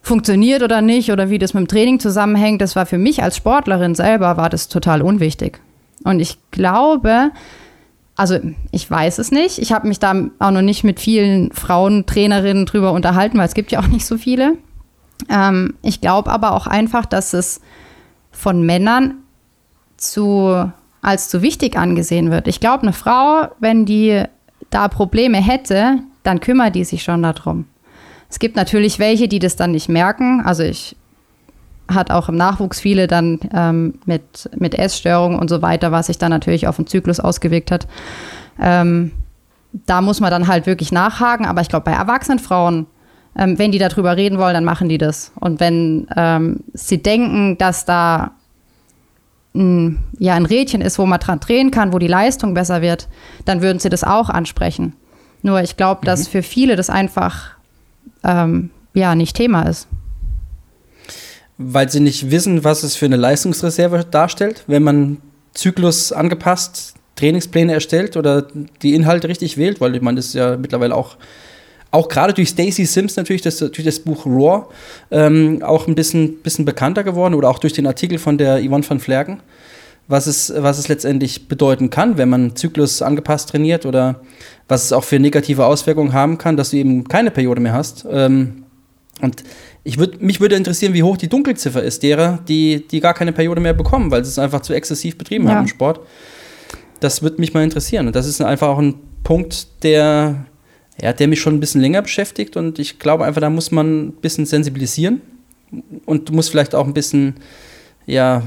funktioniert 0.02 0.64
oder 0.64 0.82
nicht 0.82 1.12
oder 1.12 1.30
wie 1.30 1.40
das 1.40 1.54
mit 1.54 1.62
dem 1.62 1.68
Training 1.68 2.00
zusammenhängt. 2.00 2.62
Das 2.62 2.76
war 2.76 2.86
für 2.86 2.98
mich 2.98 3.24
als 3.24 3.38
Sportlerin 3.38 3.96
selber, 3.96 4.38
war 4.38 4.50
das 4.50 4.68
total 4.68 5.02
unwichtig. 5.02 5.60
Und 6.04 6.20
ich 6.20 6.38
glaube, 6.52 7.32
also 8.20 8.38
ich 8.72 8.92
weiß 8.92 9.18
es 9.20 9.32
nicht. 9.32 9.60
Ich 9.60 9.72
habe 9.72 9.88
mich 9.88 9.98
da 9.98 10.14
auch 10.40 10.52
noch 10.52 10.62
nicht 10.62 10.84
mit 10.84 11.00
vielen 11.00 11.54
Frauentrainerinnen 11.54 12.66
drüber 12.66 12.92
unterhalten, 12.92 13.38
weil 13.38 13.48
es 13.48 13.54
gibt 13.54 13.72
ja 13.72 13.80
auch 13.80 13.88
nicht 13.88 14.06
so 14.06 14.18
viele. 14.18 14.58
Ähm, 15.30 15.76
ich 15.84 16.02
glaube 16.02 16.30
aber 16.30 16.52
auch 16.52 16.68
einfach, 16.68 17.06
dass 17.06 17.32
es 17.32 17.62
von 18.30 18.66
Männern 18.66 19.20
zu, 19.96 20.70
als 21.02 21.30
zu 21.30 21.42
wichtig 21.42 21.78
angesehen 21.78 22.30
wird. 22.30 22.50
Ich 22.50 22.60
glaube, 22.60 22.84
eine 22.84 22.92
Frau, 22.92 23.48
wenn 23.60 23.86
die 23.86 24.24
da 24.70 24.90
Probleme 24.90 25.38
hätte, 25.38 26.00
dann 26.24 26.42
kümmert 26.42 26.76
die 26.76 26.84
sich 26.84 27.04
schon 27.04 27.24
darum. 27.24 27.68
Es 28.30 28.40
gibt 28.40 28.58
natürlich 28.58 29.00
welche, 29.00 29.30
die 29.30 29.40
das 29.40 29.56
dann 29.56 29.72
nicht 29.72 29.88
merken. 29.88 30.42
Also 30.44 30.64
ich 30.64 30.98
hat 31.90 32.12
auch 32.12 32.30
im 32.30 32.36
Nachwuchs 32.36 32.80
viele 32.80 33.08
dann 33.08 33.40
ähm, 33.54 33.96
mit, 34.06 34.50
mit 34.58 34.76
Essstörungen 34.76 35.40
und 35.40 35.50
so 35.50 35.62
weiter, 35.62 35.92
was 35.92 36.08
sich 36.08 36.18
dann 36.18 36.30
natürlich 36.30 36.68
auf 36.68 36.76
den 36.76 36.88
Zyklus 36.88 37.20
ausgewirkt 37.20 37.72
hat. 37.72 37.88
Ähm, 38.60 39.12
da 39.72 40.02
muss 40.02 40.20
man 40.20 40.32
dann 40.32 40.48
halt 40.48 40.66
wirklich 40.66 40.92
nachhaken, 40.92 41.46
aber 41.46 41.62
ich 41.62 41.70
glaube, 41.70 41.86
bei 41.86 41.92
erwachsenen 41.92 42.40
Frauen, 42.40 42.88
ähm, 43.38 43.60
wenn 43.60 43.72
die 43.72 43.80
darüber 43.80 44.18
reden 44.18 44.38
wollen, 44.38 44.54
dann 44.54 44.66
machen 44.66 44.90
die 44.90 44.98
das. 44.98 45.32
Und 45.40 45.60
wenn 45.60 46.08
ähm, 46.16 46.62
sie 46.74 47.02
denken, 47.02 47.58
dass 47.58 47.86
da 47.86 48.32
ein, 49.54 50.00
ja, 50.18 50.36
ein 50.36 50.46
Rädchen 50.46 50.82
ist, 50.82 51.00
wo 51.00 51.06
man 51.06 51.20
dran 51.20 51.40
drehen 51.40 51.72
kann, 51.72 51.94
wo 51.94 52.00
die 52.00 52.08
Leistung 52.08 52.54
besser 52.54 52.82
wird, 52.82 53.08
dann 53.46 53.62
würden 53.62 53.80
sie 53.80 53.90
das 53.90 54.04
auch 54.04 54.30
ansprechen. 54.30 54.94
Nur 55.42 55.62
ich 55.62 55.78
glaube, 55.78 56.06
dass 56.06 56.28
mhm. 56.28 56.32
für 56.32 56.44
viele 56.44 56.76
das 56.76 56.90
einfach 56.90 57.52
ähm, 58.24 58.72
ja 58.94 59.16
nicht 59.16 59.36
Thema 59.36 59.64
ist 59.64 59.88
weil 61.62 61.90
sie 61.90 62.00
nicht 62.00 62.32
wissen, 62.32 62.64
was 62.64 62.84
es 62.84 62.96
für 62.96 63.06
eine 63.06 63.18
Leistungsreserve 63.18 64.06
darstellt, 64.10 64.64
wenn 64.68 64.82
man 64.82 65.18
Zyklus 65.54 66.14
angepasst 66.14 66.96
Trainingspläne 67.18 67.74
erstellt 67.74 68.16
oder 68.16 68.48
die 68.82 68.96
Inhalte 68.96 69.28
richtig 69.28 69.58
wählt, 69.58 69.82
weil 69.82 69.94
ich 69.94 70.02
meine, 70.02 70.16
das 70.16 70.28
ist 70.28 70.36
ja 70.36 70.56
mittlerweile 70.56 70.96
auch 70.96 71.18
auch 71.92 72.08
gerade 72.08 72.34
durch 72.34 72.50
Stacey 72.50 72.86
Sims 72.86 73.16
natürlich, 73.16 73.42
das, 73.42 73.58
durch 73.58 73.84
das 73.84 74.00
Buch 74.00 74.26
Raw, 74.26 74.68
ähm, 75.10 75.64
auch 75.64 75.88
ein 75.88 75.96
bisschen, 75.96 76.38
bisschen 76.38 76.64
bekannter 76.64 77.04
geworden 77.04 77.34
oder 77.34 77.50
auch 77.50 77.58
durch 77.58 77.74
den 77.74 77.88
Artikel 77.88 78.20
von 78.20 78.38
der 78.38 78.64
Yvonne 78.64 78.88
van 78.88 79.00
Flerken, 79.00 79.40
was 80.08 80.28
es, 80.28 80.54
was 80.56 80.78
es 80.78 80.88
letztendlich 80.88 81.48
bedeuten 81.48 81.90
kann, 81.90 82.18
wenn 82.18 82.30
man 82.30 82.56
Zyklus 82.56 83.02
angepasst 83.02 83.50
trainiert 83.50 83.88
oder 83.88 84.22
was 84.68 84.86
es 84.86 84.94
auch 84.94 85.04
für 85.04 85.20
negative 85.20 85.66
Auswirkungen 85.66 86.14
haben 86.14 86.38
kann, 86.38 86.58
dass 86.58 86.70
du 86.70 86.78
eben 86.78 87.08
keine 87.08 87.32
Periode 87.32 87.60
mehr 87.60 87.74
hast. 87.74 88.06
Ähm, 88.10 88.66
und 89.22 89.44
ich 89.84 89.98
würd, 89.98 90.22
mich 90.22 90.40
würde 90.40 90.56
interessieren, 90.56 90.94
wie 90.94 91.04
hoch 91.04 91.18
die 91.18 91.30
Dunkelziffer 91.30 91.82
ist 91.82 92.04
derer, 92.04 92.40
die, 92.48 92.88
die 92.88 93.00
gar 93.00 93.14
keine 93.14 93.34
Periode 93.34 93.62
mehr 93.62 93.74
bekommen, 93.74 94.12
weil 94.12 94.24
sie 94.24 94.30
es 94.30 94.40
einfach 94.40 94.62
zu 94.62 94.74
exzessiv 94.74 95.18
betrieben 95.18 95.46
ja. 95.46 95.56
haben 95.56 95.62
im 95.62 95.68
Sport. 95.68 96.02
Das 97.00 97.22
würde 97.22 97.40
mich 97.40 97.54
mal 97.54 97.64
interessieren. 97.64 98.08
Und 98.08 98.16
das 98.16 98.28
ist 98.28 98.42
einfach 98.42 98.68
auch 98.68 98.80
ein 98.80 98.96
Punkt, 99.24 99.84
der, 99.84 100.46
ja, 101.02 101.14
der 101.14 101.28
mich 101.28 101.42
schon 101.42 101.56
ein 101.56 101.60
bisschen 101.60 101.82
länger 101.82 102.02
beschäftigt. 102.02 102.58
Und 102.58 102.78
ich 102.80 103.00
glaube 103.00 103.26
einfach, 103.26 103.42
da 103.42 103.50
muss 103.50 103.72
man 103.72 104.08
ein 104.08 104.12
bisschen 104.14 104.46
sensibilisieren. 104.46 105.22
Und 106.06 106.30
du 106.30 106.34
musst 106.34 106.50
vielleicht 106.50 106.76
auch 106.76 106.86
ein 106.86 106.94
bisschen, 106.94 107.36
ja, 108.06 108.44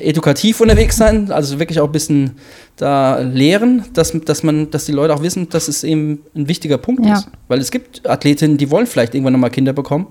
edukativ 0.00 0.60
unterwegs 0.60 0.96
sein, 0.96 1.30
also 1.30 1.58
wirklich 1.58 1.80
auch 1.80 1.86
ein 1.86 1.92
bisschen 1.92 2.32
da 2.76 3.18
lehren, 3.18 3.84
dass, 3.92 4.12
dass 4.24 4.42
man, 4.42 4.70
dass 4.70 4.86
die 4.86 4.92
Leute 4.92 5.14
auch 5.14 5.22
wissen, 5.22 5.48
dass 5.48 5.68
es 5.68 5.84
eben 5.84 6.20
ein 6.34 6.48
wichtiger 6.48 6.78
Punkt 6.78 7.04
ja. 7.04 7.14
ist. 7.14 7.28
Weil 7.48 7.60
es 7.60 7.70
gibt 7.70 8.08
Athletinnen, 8.08 8.56
die 8.56 8.70
wollen 8.70 8.86
vielleicht 8.86 9.14
irgendwann 9.14 9.32
nochmal 9.32 9.50
Kinder 9.50 9.72
bekommen. 9.72 10.08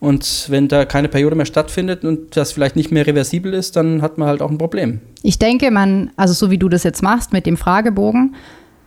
Und 0.00 0.46
wenn 0.48 0.68
da 0.68 0.84
keine 0.84 1.08
Periode 1.08 1.34
mehr 1.34 1.46
stattfindet 1.46 2.04
und 2.04 2.36
das 2.36 2.52
vielleicht 2.52 2.76
nicht 2.76 2.92
mehr 2.92 3.06
reversibel 3.06 3.52
ist, 3.52 3.74
dann 3.74 4.00
hat 4.00 4.16
man 4.16 4.28
halt 4.28 4.42
auch 4.42 4.50
ein 4.50 4.58
Problem. 4.58 5.00
Ich 5.22 5.38
denke, 5.38 5.70
man, 5.70 6.10
also 6.16 6.34
so 6.34 6.50
wie 6.50 6.58
du 6.58 6.68
das 6.68 6.84
jetzt 6.84 7.02
machst 7.02 7.32
mit 7.32 7.46
dem 7.46 7.56
Fragebogen, 7.56 8.36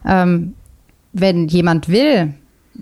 ähm, 0.08 0.54
wenn 1.12 1.48
jemand 1.48 1.90
will, 1.90 2.34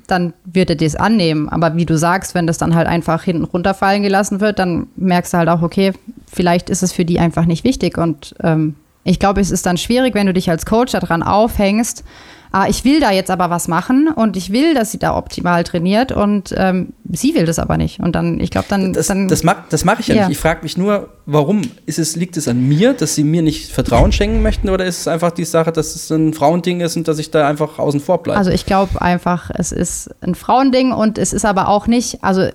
dann 0.08 0.34
wird 0.46 0.70
er 0.70 0.76
das 0.76 0.96
annehmen. 0.96 1.50
Aber 1.50 1.76
wie 1.76 1.86
du 1.86 1.98
sagst, 1.98 2.36
wenn 2.36 2.48
das 2.48 2.58
dann 2.58 2.76
halt 2.76 2.88
einfach 2.88 3.24
hinten 3.24 3.44
runterfallen 3.44 4.04
gelassen 4.04 4.40
wird, 4.40 4.60
dann 4.60 4.88
merkst 4.96 5.34
du 5.34 5.38
halt 5.38 5.50
auch, 5.50 5.62
okay, 5.62 5.94
vielleicht 6.32 6.70
ist 6.70 6.84
es 6.84 6.92
für 6.92 7.06
die 7.06 7.20
einfach 7.20 7.46
nicht 7.46 7.64
wichtig. 7.64 7.98
Und 7.98 8.36
ähm, 8.42 8.76
ich 9.04 9.20
glaube, 9.20 9.42
es 9.42 9.52
ist 9.52 9.66
dann 9.66 9.78
schwierig, 9.78 10.16
wenn 10.16 10.28
du 10.28 10.34
dich 10.34 10.50
als 10.50 10.66
Coach 10.66 10.92
daran 10.92 11.24
aufhängst, 11.24 12.04
ah, 12.52 12.68
ich 12.68 12.84
will 12.84 13.00
da 13.00 13.12
jetzt 13.12 13.30
aber 13.30 13.50
was 13.50 13.68
machen 13.68 14.08
und 14.08 14.36
ich 14.36 14.52
will, 14.52 14.74
dass 14.74 14.92
sie 14.92 14.98
da 14.98 15.16
optimal 15.16 15.64
trainiert 15.64 16.12
und 16.12 16.54
ähm, 16.58 16.94
sie 17.12 17.36
will 17.36 17.46
das 17.46 17.60
aber 17.60 17.78
nicht. 17.78 18.00
Und 18.00 18.16
dann, 18.16 18.40
ich 18.40 18.50
glaube, 18.50 18.68
dann. 18.70 18.94
Das, 18.94 19.08
dann, 19.08 19.28
das, 19.28 19.44
mag, 19.44 19.70
das 19.70 19.86
mache 19.86 20.02
ich 20.02 20.08
ja, 20.08 20.16
ja, 20.16 20.28
nicht. 20.28 20.38
Ich 20.38 20.42
frage 20.42 20.64
mich 20.64 20.78
nur, 20.78 21.10
warum? 21.26 21.62
Ist 21.86 22.00
es, 22.00 22.16
liegt 22.16 22.38
es 22.38 22.48
an 22.48 22.68
mir, 22.68 22.94
dass 22.94 23.16
sie 23.16 23.24
mir 23.24 23.42
nicht 23.42 23.72
Vertrauen 23.72 24.12
schenken 24.12 24.42
möchten 24.42 24.70
oder 24.70 24.86
ist 24.86 25.00
es 25.00 25.08
einfach 25.08 25.32
die 25.32 25.46
Sache, 25.46 25.72
dass 25.72 25.96
es 25.96 26.10
ein 26.10 26.34
Frauending 26.34 26.82
ist 26.82 26.98
und 26.98 27.08
dass 27.08 27.20
ich 27.20 27.30
da 27.32 27.48
einfach 27.48 27.78
außen 27.78 28.00
vor 28.00 28.24
bleibe? 28.24 28.40
Also 28.40 28.52
ich 28.52 28.66
glaube 28.66 29.02
einfach, 29.02 29.52
es 29.54 29.72
ist 29.72 30.10
ein 30.22 30.36
Frauending 30.36 30.92
und 30.92 31.18
es 31.18 31.34
ist 31.34 31.46
aber 31.46 31.68
auch 31.68 31.88
nicht, 31.88 32.24
also 32.24 32.48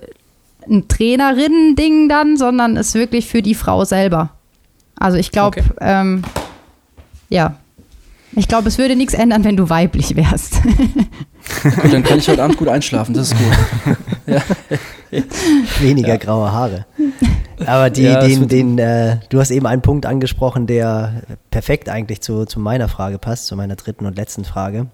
ein 0.67 0.87
Trainerinnen-Ding 0.87 2.09
dann, 2.09 2.37
sondern 2.37 2.75
es 2.75 2.89
ist 2.89 2.95
wirklich 2.95 3.27
für 3.27 3.41
die 3.41 3.55
Frau 3.55 3.85
selber. 3.85 4.31
Also 4.97 5.17
ich 5.17 5.31
glaube, 5.31 5.59
okay. 5.59 5.69
ähm, 5.79 6.23
ja, 7.29 7.55
ich 8.35 8.47
glaube, 8.47 8.67
es 8.67 8.77
würde 8.77 8.95
nichts 8.95 9.13
ändern, 9.13 9.43
wenn 9.43 9.57
du 9.57 9.69
weiblich 9.69 10.15
wärst. 10.15 10.61
Gut, 10.63 11.93
dann 11.93 12.03
kann 12.03 12.19
ich 12.19 12.27
heute 12.27 12.43
Abend 12.43 12.57
gut 12.57 12.67
einschlafen, 12.67 13.13
das 13.13 13.31
ist 13.31 13.37
gut. 13.37 13.97
Ja. 15.11 15.21
Weniger 15.81 16.07
ja. 16.07 16.17
graue 16.17 16.51
Haare. 16.51 16.87
Aber 17.63 17.91
die, 17.91 18.01
ja, 18.01 18.19
den, 18.19 18.47
den, 18.47 18.79
äh, 18.79 19.17
du 19.29 19.39
hast 19.39 19.51
eben 19.51 19.67
einen 19.67 19.83
Punkt 19.83 20.07
angesprochen, 20.07 20.65
der 20.65 21.21
perfekt 21.51 21.89
eigentlich 21.89 22.21
zu, 22.21 22.45
zu 22.45 22.59
meiner 22.59 22.89
Frage 22.89 23.19
passt, 23.19 23.45
zu 23.45 23.55
meiner 23.55 23.75
dritten 23.75 24.07
und 24.07 24.15
letzten 24.15 24.45
Frage. 24.45 24.87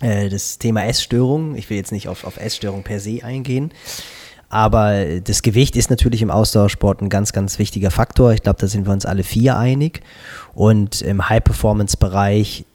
Äh, 0.00 0.28
das 0.28 0.58
Thema 0.58 0.84
Essstörung. 0.84 1.54
Ich 1.56 1.70
will 1.70 1.76
jetzt 1.76 1.92
nicht 1.92 2.08
auf, 2.08 2.24
auf 2.24 2.36
Essstörung 2.38 2.82
per 2.82 3.00
se 3.00 3.24
eingehen. 3.24 3.72
Aber 4.52 5.18
das 5.24 5.40
Gewicht 5.40 5.76
ist 5.76 5.88
natürlich 5.88 6.20
im 6.20 6.30
Ausdauersport 6.30 7.00
ein 7.00 7.08
ganz, 7.08 7.32
ganz 7.32 7.58
wichtiger 7.58 7.90
Faktor. 7.90 8.34
Ich 8.34 8.42
glaube, 8.42 8.60
da 8.60 8.66
sind 8.66 8.84
wir 8.84 8.92
uns 8.92 9.06
alle 9.06 9.22
vier 9.22 9.56
einig. 9.56 10.02
Und 10.52 11.00
im 11.00 11.26
High-Performance-Bereich 11.26 12.66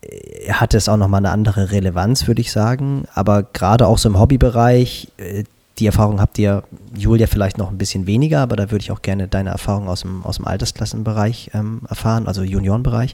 äh, 0.00 0.50
hat 0.50 0.72
es 0.72 0.88
auch 0.88 0.96
nochmal 0.96 1.18
eine 1.18 1.32
andere 1.32 1.72
Relevanz, 1.72 2.26
würde 2.26 2.40
ich 2.40 2.50
sagen. 2.50 3.04
Aber 3.12 3.42
gerade 3.42 3.86
auch 3.86 3.98
so 3.98 4.08
im 4.08 4.18
Hobbybereich, 4.18 5.08
äh, 5.18 5.44
die 5.78 5.84
Erfahrung 5.84 6.22
habt 6.22 6.38
ihr, 6.38 6.62
Julia, 6.96 7.26
vielleicht 7.26 7.58
noch 7.58 7.70
ein 7.70 7.76
bisschen 7.76 8.06
weniger, 8.06 8.40
aber 8.40 8.56
da 8.56 8.70
würde 8.70 8.82
ich 8.82 8.90
auch 8.90 9.02
gerne 9.02 9.28
deine 9.28 9.50
Erfahrung 9.50 9.90
aus 9.90 10.00
dem, 10.00 10.24
aus 10.24 10.36
dem 10.36 10.46
Altersklassenbereich 10.46 11.50
ähm, 11.52 11.82
erfahren, 11.86 12.28
also 12.28 12.44
Juniorenbereich. 12.44 13.12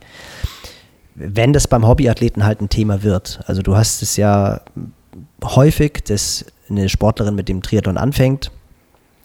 Wenn 1.16 1.52
das 1.52 1.66
beim 1.66 1.88
Hobbyathleten 1.88 2.44
halt 2.44 2.60
ein 2.60 2.68
Thema 2.68 3.02
wird, 3.02 3.40
also 3.46 3.62
du 3.62 3.76
hast 3.76 4.00
es 4.00 4.16
ja 4.16 4.60
häufig, 5.42 6.04
dass 6.04 6.46
eine 6.72 6.88
Sportlerin 6.88 7.34
mit 7.34 7.48
dem 7.48 7.62
Triathlon 7.62 7.96
anfängt, 7.96 8.50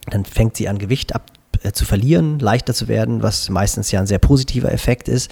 dann 0.09 0.25
fängt 0.25 0.55
sie 0.55 0.69
an 0.69 0.77
Gewicht 0.77 1.15
ab, 1.15 1.31
äh, 1.63 1.71
zu 1.71 1.85
verlieren, 1.85 2.39
leichter 2.39 2.73
zu 2.73 2.87
werden, 2.87 3.23
was 3.23 3.49
meistens 3.49 3.91
ja 3.91 3.99
ein 3.99 4.07
sehr 4.07 4.19
positiver 4.19 4.71
Effekt 4.71 5.07
ist. 5.07 5.31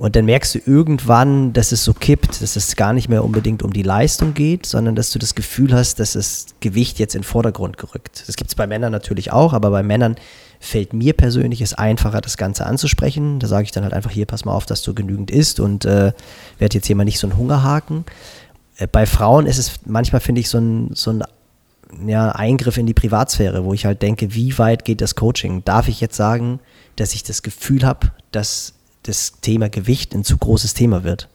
Und 0.00 0.16
dann 0.16 0.24
merkst 0.24 0.54
du 0.54 0.60
irgendwann, 0.64 1.52
dass 1.52 1.72
es 1.72 1.84
so 1.84 1.92
kippt, 1.92 2.40
dass 2.40 2.56
es 2.56 2.74
gar 2.74 2.94
nicht 2.94 3.10
mehr 3.10 3.22
unbedingt 3.22 3.62
um 3.62 3.70
die 3.70 3.82
Leistung 3.82 4.32
geht, 4.32 4.64
sondern 4.64 4.94
dass 4.94 5.10
du 5.10 5.18
das 5.18 5.34
Gefühl 5.34 5.74
hast, 5.74 6.00
dass 6.00 6.14
das 6.14 6.46
Gewicht 6.60 6.98
jetzt 6.98 7.14
in 7.14 7.20
den 7.20 7.26
Vordergrund 7.26 7.76
gerückt. 7.76 8.24
Das 8.26 8.36
gibt 8.36 8.48
es 8.48 8.54
bei 8.54 8.66
Männern 8.66 8.92
natürlich 8.92 9.30
auch, 9.30 9.52
aber 9.52 9.68
bei 9.70 9.82
Männern 9.82 10.16
fällt 10.58 10.94
mir 10.94 11.12
persönlich 11.12 11.60
es 11.60 11.74
einfacher, 11.74 12.22
das 12.22 12.38
Ganze 12.38 12.64
anzusprechen. 12.64 13.40
Da 13.40 13.46
sage 13.46 13.64
ich 13.64 13.72
dann 13.72 13.84
halt 13.84 13.92
einfach 13.92 14.10
hier, 14.10 14.24
pass 14.24 14.46
mal 14.46 14.54
auf, 14.54 14.64
dass 14.64 14.82
du 14.82 14.94
genügend 14.94 15.30
isst 15.30 15.60
und 15.60 15.84
äh, 15.84 16.12
werde 16.58 16.78
jetzt 16.78 16.86
hier 16.86 16.96
mal 16.96 17.04
nicht 17.04 17.18
so 17.18 17.26
ein 17.26 17.36
Hungerhaken. 17.36 18.06
Äh, 18.80 18.88
bei 18.90 19.06
Frauen 19.06 19.46
ist 19.46 19.58
es 19.58 19.80
manchmal, 19.86 20.20
finde 20.20 20.40
ich, 20.40 20.48
so 20.48 20.58
ein, 20.58 20.90
so 20.94 21.12
ein 21.12 21.22
ja, 22.06 22.30
Eingriff 22.30 22.76
in 22.76 22.86
die 22.86 22.94
Privatsphäre, 22.94 23.64
wo 23.64 23.74
ich 23.74 23.84
halt 23.84 24.02
denke, 24.02 24.34
wie 24.34 24.58
weit 24.58 24.84
geht 24.84 25.00
das 25.00 25.14
Coaching? 25.14 25.64
Darf 25.64 25.88
ich 25.88 26.00
jetzt 26.00 26.16
sagen, 26.16 26.60
dass 26.96 27.14
ich 27.14 27.22
das 27.22 27.42
Gefühl 27.42 27.84
habe, 27.84 28.10
dass 28.32 28.74
das 29.02 29.40
Thema 29.40 29.68
Gewicht 29.68 30.14
ein 30.14 30.24
zu 30.24 30.36
großes 30.36 30.74
Thema 30.74 31.04
wird? 31.04 31.28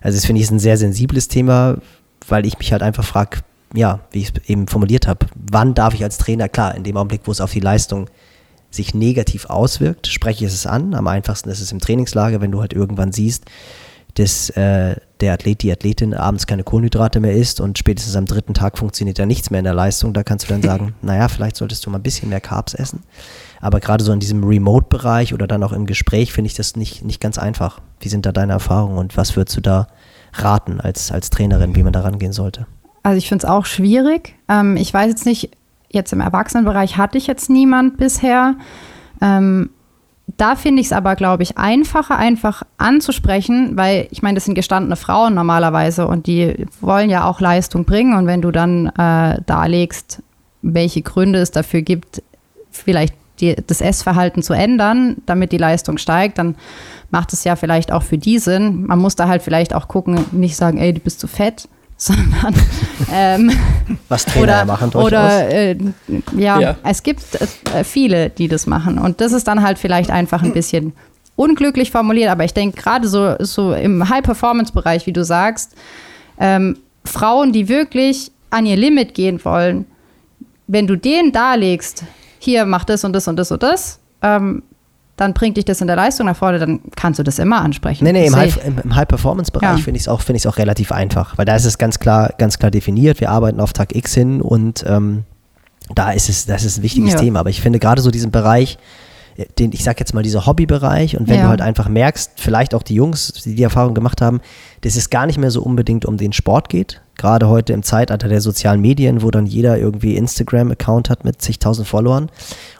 Also 0.00 0.16
das 0.16 0.26
finde 0.26 0.40
ich 0.40 0.44
ist 0.44 0.50
ein 0.50 0.58
sehr 0.58 0.76
sensibles 0.76 1.28
Thema, 1.28 1.78
weil 2.26 2.46
ich 2.46 2.58
mich 2.58 2.72
halt 2.72 2.82
einfach 2.82 3.04
frage, 3.04 3.38
ja, 3.74 4.00
wie 4.10 4.20
ich 4.20 4.32
es 4.34 4.48
eben 4.48 4.66
formuliert 4.66 5.06
habe, 5.06 5.26
wann 5.34 5.74
darf 5.74 5.94
ich 5.94 6.02
als 6.02 6.18
Trainer, 6.18 6.48
klar, 6.48 6.74
in 6.74 6.84
dem 6.84 6.96
Augenblick, 6.96 7.22
wo 7.24 7.32
es 7.32 7.40
auf 7.40 7.52
die 7.52 7.60
Leistung 7.60 8.08
sich 8.70 8.94
negativ 8.94 9.46
auswirkt, 9.46 10.06
spreche 10.06 10.44
ich 10.44 10.52
es 10.52 10.66
an. 10.66 10.94
Am 10.94 11.06
einfachsten 11.06 11.50
ist 11.50 11.60
es 11.60 11.72
im 11.72 11.78
Trainingslager, 11.78 12.40
wenn 12.40 12.50
du 12.50 12.60
halt 12.60 12.72
irgendwann 12.72 13.12
siehst, 13.12 13.44
dass 14.14 14.50
äh, 14.50 14.96
der 15.22 15.32
Athlet, 15.32 15.62
die 15.62 15.72
Athletin 15.72 16.14
abends 16.14 16.46
keine 16.46 16.64
Kohlenhydrate 16.64 17.20
mehr 17.20 17.34
isst 17.34 17.60
und 17.60 17.78
spätestens 17.78 18.16
am 18.16 18.26
dritten 18.26 18.54
Tag 18.54 18.76
funktioniert 18.76 19.18
ja 19.18 19.24
nichts 19.26 19.50
mehr 19.50 19.60
in 19.60 19.64
der 19.64 19.74
Leistung. 19.74 20.12
Da 20.12 20.22
kannst 20.22 20.44
du 20.44 20.52
dann 20.52 20.62
sagen, 20.62 20.94
naja, 21.02 21.28
vielleicht 21.28 21.56
solltest 21.56 21.86
du 21.86 21.90
mal 21.90 21.98
ein 21.98 22.02
bisschen 22.02 22.28
mehr 22.28 22.40
Carbs 22.40 22.74
essen. 22.74 23.02
Aber 23.60 23.80
gerade 23.80 24.04
so 24.04 24.12
in 24.12 24.20
diesem 24.20 24.44
Remote-Bereich 24.44 25.32
oder 25.32 25.46
dann 25.46 25.62
auch 25.62 25.72
im 25.72 25.86
Gespräch 25.86 26.32
finde 26.32 26.48
ich 26.48 26.54
das 26.54 26.76
nicht, 26.76 27.04
nicht 27.04 27.20
ganz 27.20 27.38
einfach. 27.38 27.80
Wie 28.00 28.08
sind 28.08 28.26
da 28.26 28.32
deine 28.32 28.52
Erfahrungen 28.52 28.98
und 28.98 29.16
was 29.16 29.36
würdest 29.36 29.56
du 29.56 29.60
da 29.60 29.86
raten 30.34 30.80
als, 30.80 31.12
als 31.12 31.30
Trainerin, 31.30 31.76
wie 31.76 31.82
man 31.82 31.92
da 31.92 32.00
rangehen 32.00 32.32
sollte? 32.32 32.66
Also 33.04 33.18
ich 33.18 33.28
finde 33.28 33.46
es 33.46 33.50
auch 33.50 33.64
schwierig. 33.64 34.34
Ähm, 34.48 34.76
ich 34.76 34.92
weiß 34.92 35.08
jetzt 35.08 35.26
nicht, 35.26 35.56
jetzt 35.88 36.12
im 36.12 36.20
Erwachsenenbereich 36.20 36.96
hatte 36.96 37.18
ich 37.18 37.26
jetzt 37.26 37.50
niemand 37.50 37.96
bisher. 37.96 38.56
Ähm, 39.20 39.70
da 40.26 40.56
finde 40.56 40.80
ich 40.80 40.86
es 40.86 40.92
aber, 40.92 41.16
glaube 41.16 41.42
ich, 41.42 41.58
einfacher, 41.58 42.16
einfach 42.16 42.62
anzusprechen, 42.78 43.76
weil 43.76 44.08
ich 44.10 44.22
meine, 44.22 44.36
das 44.36 44.44
sind 44.44 44.54
gestandene 44.54 44.96
Frauen 44.96 45.34
normalerweise 45.34 46.06
und 46.06 46.26
die 46.26 46.66
wollen 46.80 47.10
ja 47.10 47.24
auch 47.28 47.40
Leistung 47.40 47.84
bringen. 47.84 48.16
Und 48.16 48.26
wenn 48.26 48.42
du 48.42 48.50
dann 48.50 48.86
äh, 48.86 49.40
darlegst, 49.44 50.22
welche 50.62 51.02
Gründe 51.02 51.40
es 51.40 51.50
dafür 51.50 51.82
gibt, 51.82 52.22
vielleicht 52.70 53.14
die, 53.40 53.56
das 53.66 53.80
Essverhalten 53.80 54.42
zu 54.42 54.52
ändern, 54.52 55.16
damit 55.26 55.52
die 55.52 55.58
Leistung 55.58 55.98
steigt, 55.98 56.38
dann 56.38 56.54
macht 57.10 57.32
es 57.32 57.44
ja 57.44 57.56
vielleicht 57.56 57.92
auch 57.92 58.02
für 58.02 58.18
die 58.18 58.38
Sinn. 58.38 58.86
Man 58.86 58.98
muss 58.98 59.16
da 59.16 59.28
halt 59.28 59.42
vielleicht 59.42 59.74
auch 59.74 59.88
gucken, 59.88 60.24
nicht 60.32 60.56
sagen, 60.56 60.78
ey, 60.78 60.92
du 60.94 61.00
bist 61.00 61.20
zu 61.20 61.26
fett, 61.26 61.68
sondern 62.02 62.52
ähm, 63.12 63.52
was 64.08 64.24
Trainer 64.24 64.42
oder, 64.42 64.64
machen 64.64 64.90
durchaus. 64.90 65.06
oder 65.06 65.48
äh, 65.50 65.76
ja, 66.36 66.60
ja, 66.60 66.76
es 66.82 67.04
gibt 67.04 67.22
äh, 67.72 67.84
viele, 67.84 68.28
die 68.30 68.48
das 68.48 68.66
machen 68.66 68.98
und 68.98 69.20
das 69.20 69.30
ist 69.30 69.46
dann 69.46 69.62
halt 69.62 69.78
vielleicht 69.78 70.10
einfach 70.10 70.42
ein 70.42 70.52
bisschen 70.52 70.94
unglücklich 71.36 71.92
formuliert, 71.92 72.30
aber 72.30 72.44
ich 72.44 72.54
denke 72.54 72.80
gerade 72.80 73.06
so, 73.06 73.36
so 73.38 73.72
im 73.72 74.08
High-Performance-Bereich, 74.08 75.06
wie 75.06 75.12
du 75.12 75.24
sagst, 75.24 75.76
ähm, 76.38 76.76
Frauen, 77.04 77.52
die 77.52 77.68
wirklich 77.68 78.32
an 78.50 78.66
ihr 78.66 78.76
Limit 78.76 79.14
gehen 79.14 79.42
wollen, 79.44 79.86
wenn 80.66 80.88
du 80.88 80.96
denen 80.96 81.30
darlegst, 81.30 82.02
hier 82.40 82.66
mach 82.66 82.84
das 82.84 83.04
und 83.04 83.12
das 83.12 83.28
und 83.28 83.36
das 83.36 83.52
und 83.52 83.62
das, 83.62 84.00
ähm, 84.22 84.64
dann 85.16 85.34
bringt 85.34 85.56
dich 85.56 85.64
das 85.64 85.80
in 85.80 85.86
der 85.86 85.96
Leistung 85.96 86.26
nach 86.26 86.36
vorne, 86.36 86.58
dann 86.58 86.80
kannst 86.96 87.18
du 87.18 87.22
das 87.22 87.38
immer 87.38 87.60
ansprechen. 87.60 88.04
Nee, 88.04 88.12
nee, 88.12 88.26
im, 88.26 88.34
High, 88.34 88.64
im, 88.64 88.78
im 88.78 88.96
High-Performance-Bereich 88.96 89.78
ja. 89.78 89.84
finde 89.84 89.96
ich 89.98 90.04
es 90.04 90.08
auch, 90.08 90.22
find 90.22 90.44
auch 90.46 90.56
relativ 90.56 90.90
einfach, 90.90 91.36
weil 91.36 91.44
da 91.44 91.54
ist 91.54 91.66
es 91.66 91.78
ganz 91.78 91.98
klar, 91.98 92.32
ganz 92.38 92.58
klar 92.58 92.70
definiert, 92.70 93.20
wir 93.20 93.30
arbeiten 93.30 93.60
auf 93.60 93.72
Tag 93.72 93.94
X 93.94 94.14
hin 94.14 94.40
und 94.40 94.84
ähm, 94.86 95.24
da 95.94 96.12
ist 96.12 96.28
es, 96.28 96.46
das 96.46 96.64
ist 96.64 96.78
ein 96.78 96.82
wichtiges 96.82 97.12
ja. 97.12 97.18
Thema. 97.18 97.40
Aber 97.40 97.50
ich 97.50 97.60
finde 97.60 97.78
gerade 97.78 98.00
so 98.00 98.10
diesen 98.10 98.30
Bereich, 98.30 98.78
äh, 99.36 99.46
den, 99.58 99.72
ich 99.72 99.84
sag 99.84 100.00
jetzt 100.00 100.14
mal, 100.14 100.22
dieser 100.22 100.46
Hobbybereich 100.46 101.18
und 101.18 101.28
wenn 101.28 101.36
ja. 101.36 101.42
du 101.42 101.48
halt 101.48 101.60
einfach 101.60 101.88
merkst, 101.88 102.32
vielleicht 102.36 102.74
auch 102.74 102.82
die 102.82 102.94
Jungs, 102.94 103.32
die 103.44 103.54
die 103.54 103.62
Erfahrung 103.62 103.94
gemacht 103.94 104.20
haben, 104.20 104.40
dass 104.82 104.96
es 104.96 105.10
gar 105.10 105.26
nicht 105.26 105.38
mehr 105.38 105.50
so 105.50 105.62
unbedingt 105.62 106.04
um 106.04 106.16
den 106.16 106.32
Sport 106.32 106.68
geht, 106.68 107.02
gerade 107.16 107.48
heute 107.48 107.72
im 107.72 107.82
Zeitalter 107.82 108.28
der 108.28 108.40
sozialen 108.40 108.80
Medien, 108.80 109.22
wo 109.22 109.30
dann 109.30 109.46
jeder 109.46 109.78
irgendwie 109.78 110.16
Instagram-Account 110.16 111.10
hat 111.10 111.24
mit 111.24 111.42
zigtausend 111.42 111.86
Followern 111.86 112.30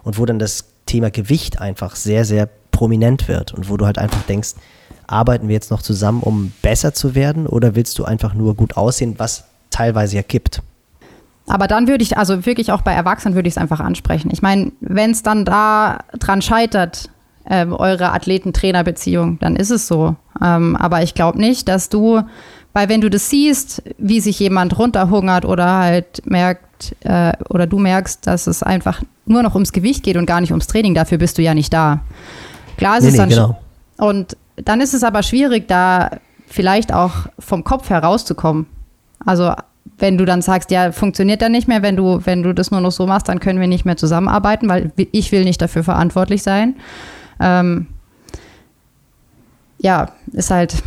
und 0.03 0.18
wo 0.18 0.26
dann 0.26 0.39
das 0.39 0.72
Thema 0.93 1.11
Gewicht 1.11 1.59
einfach 1.59 1.97
sehr, 1.97 2.26
sehr 2.26 2.49
prominent 2.70 3.26
wird 3.26 3.55
und 3.55 3.70
wo 3.70 3.78
du 3.78 3.86
halt 3.86 3.97
einfach 3.97 4.22
denkst, 4.22 4.51
arbeiten 5.07 5.49
wir 5.49 5.55
jetzt 5.55 5.70
noch 5.70 5.80
zusammen, 5.80 6.20
um 6.22 6.53
besser 6.61 6.93
zu 6.93 7.14
werden 7.14 7.47
oder 7.47 7.74
willst 7.74 7.99
du 7.99 8.05
einfach 8.05 8.34
nur 8.34 8.55
gut 8.55 8.76
aussehen, 8.76 9.14
was 9.16 9.45
teilweise 9.70 10.16
ja 10.16 10.22
gibt? 10.22 10.62
Aber 11.47 11.66
dann 11.66 11.88
würde 11.88 12.03
ich, 12.03 12.18
also 12.18 12.45
wirklich 12.45 12.72
auch 12.72 12.82
bei 12.82 12.93
Erwachsenen 12.93 13.34
würde 13.34 13.49
ich 13.49 13.55
es 13.55 13.59
einfach 13.59 13.80
ansprechen. 13.80 14.30
Ich 14.32 14.43
meine, 14.43 14.72
wenn 14.80 15.11
es 15.11 15.22
dann 15.22 15.45
da 15.47 16.01
dran 16.18 16.43
scheitert, 16.43 17.09
äh, 17.45 17.66
eure 17.66 18.12
Athleten-Trainer-Beziehung, 18.12 19.38
dann 19.40 19.57
ist 19.57 19.70
es 19.70 19.88
so. 19.88 20.14
Ähm, 20.43 20.76
aber 20.76 21.03
ich 21.03 21.14
glaube 21.14 21.38
nicht, 21.38 21.68
dass 21.68 21.88
du, 21.88 22.22
weil 22.74 22.88
wenn 22.88 23.01
du 23.01 23.09
das 23.09 23.30
siehst, 23.30 23.82
wie 23.99 24.20
sich 24.20 24.38
jemand 24.38 24.78
runterhungert 24.78 25.45
oder 25.47 25.78
halt 25.78 26.22
merkt, 26.26 26.95
äh, 27.01 27.32
oder 27.49 27.66
du 27.66 27.78
merkst, 27.78 28.26
dass 28.26 28.47
es 28.47 28.62
einfach 28.62 29.03
nur 29.27 29.43
noch 29.43 29.55
ums 29.55 29.73
Gewicht 29.73 30.03
geht 30.03 30.16
und 30.16 30.27
gar 30.27 30.41
nicht 30.41 30.51
ums 30.51 30.66
Training, 30.66 30.95
dafür 30.95 31.18
bist 31.18 31.39
du 31.39 31.43
ja 31.43 31.55
nicht 31.55 31.73
da. 31.73 32.01
Klar 32.77 32.99
ist 32.99 33.05
nee, 33.05 33.11
es 33.11 33.16
dann. 33.16 33.29
Nee, 33.29 33.35
genau. 33.35 33.59
Und 33.99 34.37
dann 34.57 34.81
ist 34.81 34.95
es 34.95 35.05
aber 35.05 35.23
schwierig, 35.23 35.68
da 35.68 36.11
vielleicht 36.47 36.93
auch 36.93 37.27
vom 37.39 37.64
Kopf 37.64 37.89
herauszukommen. 37.91 38.66
Also 39.25 39.55
wenn 39.99 40.18
du 40.18 40.25
dann 40.25 40.43
sagst, 40.43 40.70
ja, 40.70 40.93
funktioniert 40.93 41.43
dann 41.43 41.53
nicht 41.53 41.68
mehr, 41.68 41.83
wenn 41.83 41.97
du, 41.97 42.20
wenn 42.25 42.43
du 42.43 42.53
das 42.53 42.70
nur 42.70 42.81
noch 42.81 42.91
so 42.91 43.07
machst, 43.07 43.29
dann 43.29 43.41
können 43.41 43.61
wir 43.61 43.68
nicht 43.68 43.85
mehr 43.85 43.97
zusammenarbeiten, 43.97 44.68
weil 44.68 44.93
ich 44.97 45.33
will 45.33 45.45
nicht 45.45 45.62
dafür 45.62 45.85
verantwortlich 45.85 46.43
sein. 46.43 46.75
Ähm, 47.41 47.87
ja, 49.79 50.11
ist 50.33 50.51
halt, 50.51 50.83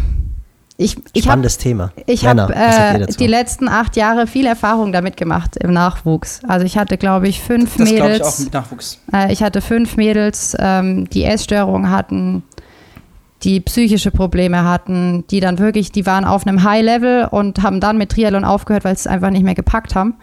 ich, 0.77 0.97
ich 1.13 1.23
Spannendes 1.23 1.55
hab, 1.55 1.61
Thema. 1.61 1.91
Ich 2.05 2.25
habe 2.25 2.53
äh, 2.53 3.05
die 3.07 3.27
letzten 3.27 3.69
acht 3.69 3.95
Jahre 3.95 4.27
viel 4.27 4.45
Erfahrung 4.45 4.91
damit 4.91 5.15
gemacht 5.15 5.55
im 5.55 5.71
Nachwuchs. 5.71 6.41
Also 6.47 6.65
ich 6.65 6.77
hatte, 6.77 6.97
glaube 6.97 7.29
ich, 7.29 7.41
fünf 7.41 7.77
das 7.77 7.89
Mädels. 7.89 8.17
Ich 8.17 8.23
auch 8.23 8.39
mit 8.39 8.53
Nachwuchs. 8.53 8.99
Äh, 9.13 9.31
ich 9.31 9.41
hatte 9.41 9.61
fünf 9.61 9.95
Mädels, 9.95 10.55
ähm, 10.59 11.09
die 11.09 11.23
Essstörungen 11.23 11.89
hatten, 11.91 12.43
die 13.43 13.61
psychische 13.61 14.11
Probleme 14.11 14.65
hatten, 14.65 15.23
die 15.29 15.39
dann 15.39 15.59
wirklich, 15.59 15.93
die 15.93 16.05
waren 16.05 16.25
auf 16.25 16.45
einem 16.45 16.63
High-Level 16.63 17.29
und 17.31 17.63
haben 17.63 17.79
dann 17.79 17.97
mit 17.97 18.11
Triathlon 18.11 18.43
aufgehört, 18.43 18.83
weil 18.83 18.95
sie 18.97 19.01
es 19.01 19.07
einfach 19.07 19.29
nicht 19.29 19.43
mehr 19.43 19.55
gepackt 19.55 19.95
haben. 19.95 20.15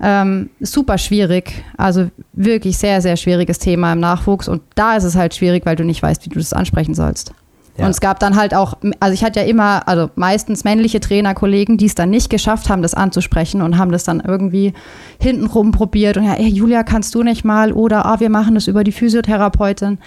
Ähm, 0.00 0.50
super 0.60 0.98
schwierig, 0.98 1.62
also 1.76 2.10
wirklich 2.32 2.78
sehr, 2.78 3.00
sehr 3.00 3.16
schwieriges 3.16 3.58
Thema 3.58 3.92
im 3.92 4.00
Nachwuchs 4.00 4.48
und 4.48 4.62
da 4.74 4.96
ist 4.96 5.04
es 5.04 5.14
halt 5.14 5.34
schwierig, 5.34 5.64
weil 5.66 5.76
du 5.76 5.84
nicht 5.84 6.02
weißt, 6.02 6.24
wie 6.24 6.30
du 6.30 6.38
das 6.38 6.52
ansprechen 6.52 6.94
sollst. 6.94 7.32
Ja. 7.76 7.86
Und 7.86 7.90
es 7.90 8.00
gab 8.00 8.20
dann 8.20 8.36
halt 8.36 8.54
auch, 8.54 8.74
also 9.00 9.14
ich 9.14 9.24
hatte 9.24 9.40
ja 9.40 9.46
immer, 9.46 9.88
also 9.88 10.08
meistens 10.14 10.62
männliche 10.62 11.00
Trainerkollegen, 11.00 11.76
die 11.76 11.86
es 11.86 11.96
dann 11.96 12.10
nicht 12.10 12.30
geschafft 12.30 12.68
haben, 12.68 12.82
das 12.82 12.94
anzusprechen 12.94 13.62
und 13.62 13.78
haben 13.78 13.90
das 13.90 14.04
dann 14.04 14.20
irgendwie 14.20 14.74
hintenrum 15.20 15.72
probiert 15.72 16.16
und 16.16 16.24
ja, 16.24 16.34
ey, 16.34 16.48
Julia, 16.48 16.84
kannst 16.84 17.14
du 17.14 17.22
nicht 17.24 17.44
mal 17.44 17.72
oder 17.72 18.06
ah, 18.06 18.20
wir 18.20 18.30
machen 18.30 18.54
das 18.54 18.68
über 18.68 18.84
die 18.84 18.92
Physiotherapeutin. 18.92 19.98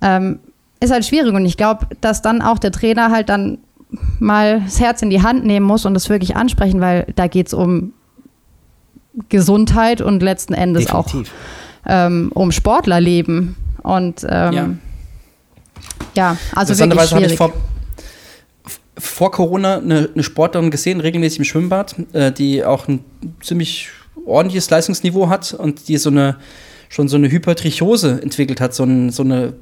Ähm, 0.00 0.40
ist 0.80 0.90
halt 0.90 1.04
schwierig 1.04 1.34
und 1.34 1.44
ich 1.44 1.56
glaube, 1.56 1.86
dass 2.00 2.22
dann 2.22 2.40
auch 2.40 2.58
der 2.58 2.72
Trainer 2.72 3.10
halt 3.10 3.28
dann 3.28 3.58
mal 4.18 4.60
das 4.60 4.80
Herz 4.80 5.02
in 5.02 5.10
die 5.10 5.22
Hand 5.22 5.44
nehmen 5.44 5.66
muss 5.66 5.84
und 5.84 5.94
das 5.94 6.08
wirklich 6.08 6.34
ansprechen, 6.34 6.80
weil 6.80 7.06
da 7.14 7.26
geht 7.26 7.48
es 7.48 7.54
um 7.54 7.92
Gesundheit 9.28 10.00
und 10.00 10.22
letzten 10.22 10.54
Endes 10.54 10.86
Definitiv. 10.86 11.30
auch 11.30 11.90
ähm, 11.90 12.30
um 12.34 12.52
Sportlerleben. 12.52 13.56
Und 13.82 14.26
ähm, 14.28 14.52
ja. 14.52 14.68
Ja, 16.14 16.36
also 16.54 16.78
wirklich 16.78 17.00
schwierig. 17.02 17.12
habe 17.12 17.26
ich 17.26 17.36
vor, 17.36 17.52
vor 18.98 19.30
Corona 19.30 19.78
eine, 19.78 20.10
eine, 20.12 20.22
Sportlerin 20.22 20.70
gesehen, 20.70 21.00
regelmäßig 21.00 21.38
im 21.38 21.44
Schwimmbad, 21.44 21.94
äh, 22.12 22.32
die 22.32 22.64
auch 22.64 22.88
ein 22.88 23.04
ziemlich 23.42 23.88
ordentliches 24.26 24.68
Leistungsniveau 24.70 25.28
hat 25.28 25.54
und 25.54 25.88
die 25.88 25.96
so 25.96 26.10
eine 26.10 26.36
schon 26.92 27.08
so 27.08 27.16
eine 27.16 27.30
Hypertrichose 27.30 28.20
entwickelt 28.22 28.60
hat, 28.60 28.74
so, 28.74 28.84
ein, 28.84 29.08
so 29.10 29.22
eine 29.22 29.54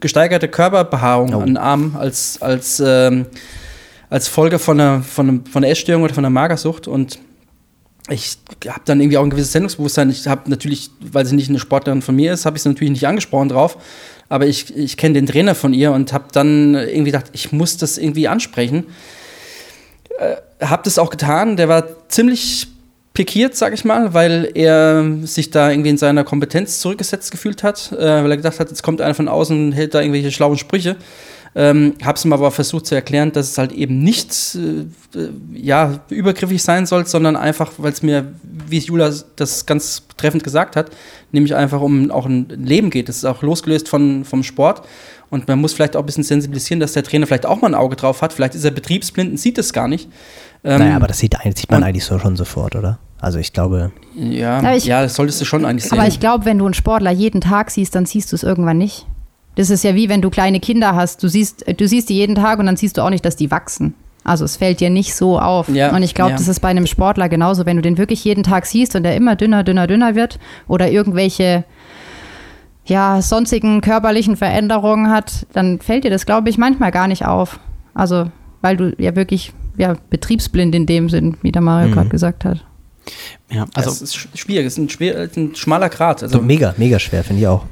gesteigerte 0.00 0.48
Körperbehaarung 0.48 1.34
oh. 1.34 1.40
an 1.40 1.46
den 1.46 1.56
Armen 1.58 1.94
als, 1.94 2.40
als, 2.40 2.82
ähm, 2.84 3.26
als 4.08 4.28
Folge 4.28 4.58
von 4.58 4.80
einer, 4.80 5.02
von, 5.02 5.28
einer, 5.28 5.40
von 5.50 5.62
einer 5.62 5.70
Essstörung 5.70 6.04
oder 6.04 6.14
von 6.14 6.24
einer 6.24 6.30
Magersucht. 6.30 6.88
Und 6.88 7.18
ich 8.08 8.38
habe 8.66 8.80
dann 8.86 9.02
irgendwie 9.02 9.18
auch 9.18 9.22
ein 9.22 9.28
gewisses 9.28 9.52
Sendungsbewusstsein. 9.52 10.08
Ich 10.08 10.26
habe 10.26 10.48
natürlich, 10.50 10.90
weil 11.00 11.26
sie 11.26 11.36
nicht 11.36 11.50
eine 11.50 11.58
Sportlerin 11.58 12.00
von 12.00 12.16
mir 12.16 12.32
ist, 12.32 12.46
habe 12.46 12.56
ich 12.56 12.62
sie 12.62 12.70
natürlich 12.70 12.92
nicht 12.92 13.06
angesprochen 13.06 13.50
drauf 13.50 13.76
aber 14.34 14.48
ich, 14.48 14.76
ich 14.76 14.96
kenne 14.96 15.14
den 15.14 15.26
Trainer 15.26 15.54
von 15.54 15.72
ihr 15.72 15.92
und 15.92 16.12
habe 16.12 16.24
dann 16.32 16.74
irgendwie 16.74 17.12
gedacht, 17.12 17.26
ich 17.34 17.52
muss 17.52 17.76
das 17.76 17.98
irgendwie 17.98 18.26
ansprechen. 18.26 18.86
Äh, 20.18 20.34
habe 20.66 20.82
das 20.82 20.98
auch 20.98 21.10
getan. 21.10 21.56
Der 21.56 21.68
war 21.68 22.08
ziemlich 22.08 22.66
pikiert, 23.12 23.54
sag 23.54 23.74
ich 23.74 23.84
mal, 23.84 24.12
weil 24.12 24.50
er 24.54 25.04
sich 25.22 25.50
da 25.50 25.70
irgendwie 25.70 25.90
in 25.90 25.98
seiner 25.98 26.24
Kompetenz 26.24 26.80
zurückgesetzt 26.80 27.30
gefühlt 27.30 27.62
hat, 27.62 27.92
äh, 27.92 28.24
weil 28.24 28.30
er 28.32 28.36
gedacht 28.36 28.58
hat, 28.58 28.70
jetzt 28.70 28.82
kommt 28.82 29.00
einer 29.00 29.14
von 29.14 29.28
außen 29.28 29.66
und 29.66 29.72
hält 29.72 29.94
da 29.94 30.00
irgendwelche 30.00 30.32
schlauen 30.32 30.58
Sprüche. 30.58 30.96
Ähm, 31.56 31.94
hab's 32.04 32.24
ihm 32.24 32.32
aber 32.32 32.50
versucht 32.50 32.86
zu 32.86 32.96
erklären, 32.96 33.30
dass 33.30 33.52
es 33.52 33.58
halt 33.58 33.70
eben 33.70 34.00
nicht 34.00 34.56
äh, 34.56 35.28
ja, 35.52 36.00
übergriffig 36.08 36.60
sein 36.60 36.84
soll, 36.84 37.06
sondern 37.06 37.36
einfach, 37.36 37.72
weil 37.78 37.92
es 37.92 38.02
mir, 38.02 38.32
wie 38.42 38.78
Jula 38.78 39.12
das 39.36 39.64
ganz 39.64 40.02
treffend 40.16 40.42
gesagt 40.42 40.74
hat, 40.74 40.90
nämlich 41.30 41.54
einfach 41.54 41.80
um 41.80 42.10
auch 42.10 42.26
ein 42.26 42.48
Leben 42.48 42.90
geht. 42.90 43.08
Das 43.08 43.18
ist 43.18 43.24
auch 43.24 43.42
losgelöst 43.42 43.88
von, 43.88 44.24
vom 44.24 44.42
Sport. 44.42 44.82
Und 45.30 45.46
man 45.48 45.60
muss 45.60 45.72
vielleicht 45.72 45.96
auch 45.96 46.00
ein 46.00 46.06
bisschen 46.06 46.24
sensibilisieren, 46.24 46.80
dass 46.80 46.92
der 46.92 47.04
Trainer 47.04 47.26
vielleicht 47.26 47.46
auch 47.46 47.60
mal 47.60 47.68
ein 47.68 47.74
Auge 47.74 47.96
drauf 47.96 48.20
hat. 48.20 48.32
Vielleicht 48.32 48.54
ist 48.54 48.64
er 48.64 48.70
betriebsblind 48.72 49.30
und 49.32 49.36
sieht 49.36 49.58
es 49.58 49.72
gar 49.72 49.88
nicht. 49.88 50.08
Ähm, 50.64 50.78
naja, 50.78 50.96
aber 50.96 51.06
das 51.06 51.18
sieht, 51.18 51.36
sieht 51.56 51.70
man 51.70 51.84
eigentlich 51.84 52.04
so 52.04 52.18
schon 52.18 52.36
sofort, 52.36 52.74
oder? 52.74 52.98
Also 53.20 53.38
ich 53.38 53.52
glaube. 53.52 53.92
Ja, 54.16 54.60
ja, 54.60 54.74
ich, 54.74 54.84
ja 54.84 55.02
das 55.02 55.14
solltest 55.14 55.40
du 55.40 55.44
schon 55.44 55.64
eigentlich 55.64 55.84
sehen. 55.84 55.98
Aber 55.98 56.08
ich 56.08 56.20
glaube, 56.20 56.44
wenn 56.44 56.58
du 56.58 56.64
einen 56.64 56.74
Sportler 56.74 57.10
jeden 57.10 57.40
Tag 57.40 57.70
siehst, 57.70 57.94
dann 57.94 58.06
siehst 58.06 58.32
du 58.32 58.36
es 58.36 58.42
irgendwann 58.42 58.78
nicht. 58.78 59.06
Das 59.56 59.70
ist 59.70 59.84
ja 59.84 59.94
wie 59.94 60.08
wenn 60.08 60.20
du 60.22 60.30
kleine 60.30 60.60
Kinder 60.60 60.94
hast. 60.94 61.22
Du 61.22 61.28
siehst, 61.28 61.64
du 61.76 61.86
siehst 61.88 62.08
die 62.08 62.14
jeden 62.16 62.34
Tag 62.34 62.58
und 62.58 62.66
dann 62.66 62.76
siehst 62.76 62.96
du 62.98 63.02
auch 63.02 63.10
nicht, 63.10 63.24
dass 63.24 63.36
die 63.36 63.50
wachsen. 63.50 63.94
Also 64.24 64.44
es 64.46 64.56
fällt 64.56 64.80
dir 64.80 64.88
nicht 64.90 65.14
so 65.14 65.38
auf. 65.38 65.68
Ja, 65.68 65.94
und 65.94 66.02
ich 66.02 66.14
glaube, 66.14 66.30
ja. 66.32 66.36
das 66.36 66.48
ist 66.48 66.60
bei 66.60 66.68
einem 66.68 66.86
Sportler 66.86 67.28
genauso. 67.28 67.66
Wenn 67.66 67.76
du 67.76 67.82
den 67.82 67.98
wirklich 67.98 68.24
jeden 68.24 68.42
Tag 68.42 68.64
siehst 68.66 68.96
und 68.96 69.02
der 69.02 69.14
immer 69.16 69.36
dünner, 69.36 69.62
dünner, 69.64 69.86
dünner 69.86 70.14
wird 70.14 70.38
oder 70.66 70.90
irgendwelche 70.90 71.64
ja, 72.86 73.22
sonstigen 73.22 73.80
körperlichen 73.80 74.36
Veränderungen 74.36 75.10
hat, 75.10 75.46
dann 75.52 75.80
fällt 75.80 76.04
dir 76.04 76.10
das, 76.10 76.26
glaube 76.26 76.50
ich, 76.50 76.58
manchmal 76.58 76.90
gar 76.90 77.08
nicht 77.08 77.24
auf. 77.24 77.58
Also, 77.94 78.30
weil 78.60 78.76
du 78.76 78.94
ja 78.98 79.14
wirklich 79.16 79.52
ja, 79.76 79.94
betriebsblind 80.10 80.74
in 80.74 80.86
dem 80.86 81.08
Sinn, 81.08 81.36
wie 81.42 81.52
der 81.52 81.62
Mario 81.62 81.88
Mhm. 81.88 81.92
gerade 81.92 82.08
gesagt 82.10 82.44
hat. 82.44 82.64
Ja, 83.50 83.66
Also, 83.74 83.90
es 83.90 84.02
ist 84.02 84.14
sch- 84.14 84.28
schwierig, 84.34 84.66
es 84.66 84.74
ist 84.74 84.78
ein, 84.78 84.88
schwer, 84.88 85.28
ein 85.36 85.54
schmaler 85.54 85.88
Grat. 85.88 86.22
Also, 86.22 86.38
So 86.38 86.44
mega, 86.44 86.74
mega 86.78 86.98
schwer, 86.98 87.24
finde 87.24 87.42
ich 87.42 87.48
auch. 87.48 87.64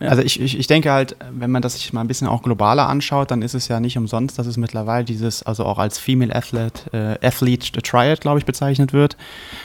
Ja. 0.00 0.08
Also 0.08 0.22
ich, 0.22 0.40
ich, 0.40 0.58
ich 0.58 0.66
denke 0.68 0.92
halt, 0.92 1.16
wenn 1.32 1.50
man 1.50 1.60
das 1.60 1.74
sich 1.74 1.92
mal 1.92 2.02
ein 2.02 2.08
bisschen 2.08 2.28
auch 2.28 2.42
globaler 2.42 2.88
anschaut, 2.88 3.30
dann 3.30 3.42
ist 3.42 3.54
es 3.54 3.66
ja 3.68 3.80
nicht 3.80 3.98
umsonst, 3.98 4.38
dass 4.38 4.46
es 4.46 4.56
mittlerweile 4.56 5.04
dieses, 5.04 5.42
also 5.42 5.64
auch 5.64 5.78
als 5.78 5.98
Female 5.98 6.34
Athlete, 6.34 7.18
äh, 7.20 7.26
Athlete 7.26 7.82
Triad, 7.82 8.20
glaube 8.20 8.38
ich, 8.38 8.44
bezeichnet 8.44 8.92
wird. 8.92 9.16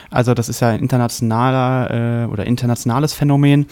Also 0.09 0.33
das 0.33 0.49
ist 0.49 0.59
ja 0.59 0.69
ein 0.69 0.79
internationaler 0.79 2.25
äh, 2.25 2.31
oder 2.31 2.45
internationales 2.47 3.13
Phänomen, 3.13 3.67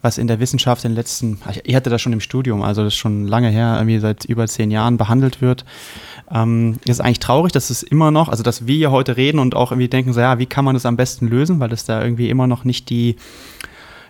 was 0.00 0.18
in 0.18 0.26
der 0.26 0.40
Wissenschaft 0.40 0.84
in 0.84 0.92
den 0.92 0.96
letzten, 0.96 1.38
ich 1.64 1.74
hatte 1.74 1.90
das 1.90 2.00
schon 2.00 2.12
im 2.12 2.20
Studium, 2.20 2.62
also 2.62 2.84
das 2.84 2.94
ist 2.94 2.98
schon 2.98 3.26
lange 3.26 3.48
her, 3.48 3.74
irgendwie 3.76 3.98
seit 3.98 4.24
über 4.24 4.46
zehn 4.46 4.70
Jahren 4.70 4.96
behandelt 4.96 5.42
wird. 5.42 5.64
Ähm, 6.30 6.78
ist 6.84 7.00
eigentlich 7.00 7.20
traurig, 7.20 7.52
dass 7.52 7.70
es 7.70 7.82
immer 7.82 8.10
noch, 8.10 8.28
also 8.28 8.42
dass 8.42 8.66
wir 8.66 8.76
hier 8.76 8.90
heute 8.90 9.16
reden 9.16 9.38
und 9.38 9.54
auch 9.54 9.72
irgendwie 9.72 9.88
denken, 9.88 10.12
so 10.12 10.20
ja, 10.20 10.38
wie 10.38 10.46
kann 10.46 10.64
man 10.64 10.74
das 10.74 10.86
am 10.86 10.96
besten 10.96 11.28
lösen, 11.28 11.60
weil 11.60 11.72
es 11.72 11.84
da 11.84 12.02
irgendwie 12.02 12.30
immer 12.30 12.46
noch 12.46 12.64
nicht 12.64 12.88
die, 12.88 13.16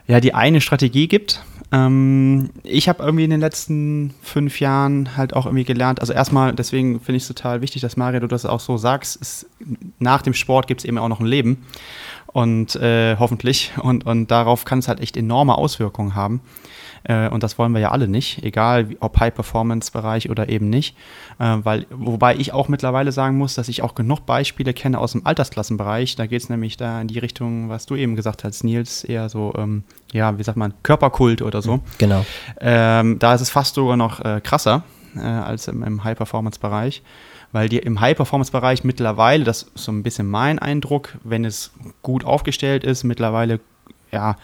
ja, 0.07 0.21
die 0.21 0.35
eine 0.35 0.61
Strategie 0.61 1.09
gibt. 1.09 1.43
Ähm, 1.73 2.51
ich 2.63 2.89
habe 2.89 3.03
irgendwie 3.03 3.25
in 3.25 3.31
den 3.31 3.41
letzten 3.41 4.15
fünf 4.23 4.61
Jahren 4.61 5.17
halt 5.17 5.35
auch 5.35 5.47
irgendwie 5.47 5.65
gelernt, 5.65 6.01
also 6.01 6.13
erstmal, 6.13 6.55
deswegen 6.55 7.01
finde 7.01 7.17
ich 7.17 7.25
es 7.25 7.29
total 7.29 7.61
wichtig, 7.61 7.83
dass 7.83 7.97
Mario, 7.97 8.21
du 8.21 8.29
das 8.29 8.47
auch 8.47 8.61
so 8.61 8.77
sagst, 8.77 9.17
ist, 9.17 9.47
nach 9.99 10.23
dem 10.23 10.35
Sport 10.35 10.69
gibt 10.69 10.83
es 10.83 10.85
eben 10.85 10.99
auch 10.99 11.09
noch 11.09 11.21
ein 11.21 11.27
Leben 11.27 11.65
und 12.29 12.77
äh, 12.77 13.17
hoffentlich 13.19 13.73
und, 13.83 14.07
und 14.07 14.31
darauf 14.31 14.65
kann 14.65 14.79
es 14.79 14.89
halt 14.89 15.01
echt 15.01 15.17
enorme 15.17 15.57
Auswirkungen 15.57 16.15
haben. 16.15 16.41
Äh, 17.09 17.29
und 17.29 17.43
das 17.43 17.59
wollen 17.59 17.73
wir 17.73 17.81
ja 17.81 17.91
alle 17.91 18.09
nicht, 18.09 18.43
egal 18.43 18.89
ob 19.01 19.19
High-Performance-Bereich 19.19 20.29
oder 20.31 20.49
eben 20.49 20.69
nicht. 20.69 20.97
Äh, 21.39 21.59
weil, 21.63 21.87
wobei 21.91 22.37
ich 22.37 22.53
auch 22.53 22.69
mittlerweile 22.69 23.13
sagen 23.13 23.39
muss, 23.39 23.55
dass 23.55 23.69
ich 23.69 23.83
auch 23.83 23.95
genug 23.95 24.27
Beispiele 24.27 24.75
kenne 24.75 24.99
aus 24.99 25.13
dem 25.13 25.25
Altersklassenbereich. 25.25 26.17
Da 26.17 26.27
geht 26.27 26.43
es 26.43 26.49
nämlich 26.49 26.77
da 26.77 27.01
in 27.01 27.09
die 27.09 27.19
Richtung, 27.19 27.69
was 27.69 27.87
du 27.87 27.95
eben 27.95 28.17
gesagt 28.17 28.45
hast, 28.45 28.65
Nils, 28.65 29.05
eher 29.05 29.29
so, 29.29 29.55
ähm, 29.57 29.85
ja, 30.13 30.37
wie 30.39 30.43
sagt 30.43 30.59
man, 30.59 30.75
Körperkult 30.83 31.43
oder 31.43 31.63
so. 31.63 31.81
Genau. 31.99 32.25
Ähm, 32.61 33.19
da 33.19 33.35
ist 33.35 33.41
es 33.41 33.51
fast 33.51 33.75
sogar 33.75 33.97
noch 33.97 34.21
äh, 34.25 34.41
krasser 34.43 34.83
äh, 35.17 35.21
als 35.21 35.69
im, 35.69 35.83
im 35.83 36.03
High-Performance-Bereich, 36.03 37.03
weil 37.53 37.69
die 37.69 37.79
im 37.79 38.01
High-Performance-Bereich 38.01 38.85
mittlerweile, 38.85 39.45
das 39.45 39.63
ist 39.63 39.85
so 39.85 39.93
ein 39.93 40.03
bisschen 40.03 40.27
mein 40.29 40.59
Eindruck, 40.59 41.17
wenn 41.23 41.45
es 41.45 41.73
gut 42.03 42.25
aufgestellt 42.25 42.85
ist, 42.85 43.05
mittlerweile, 43.05 43.61
ja, 44.11 44.37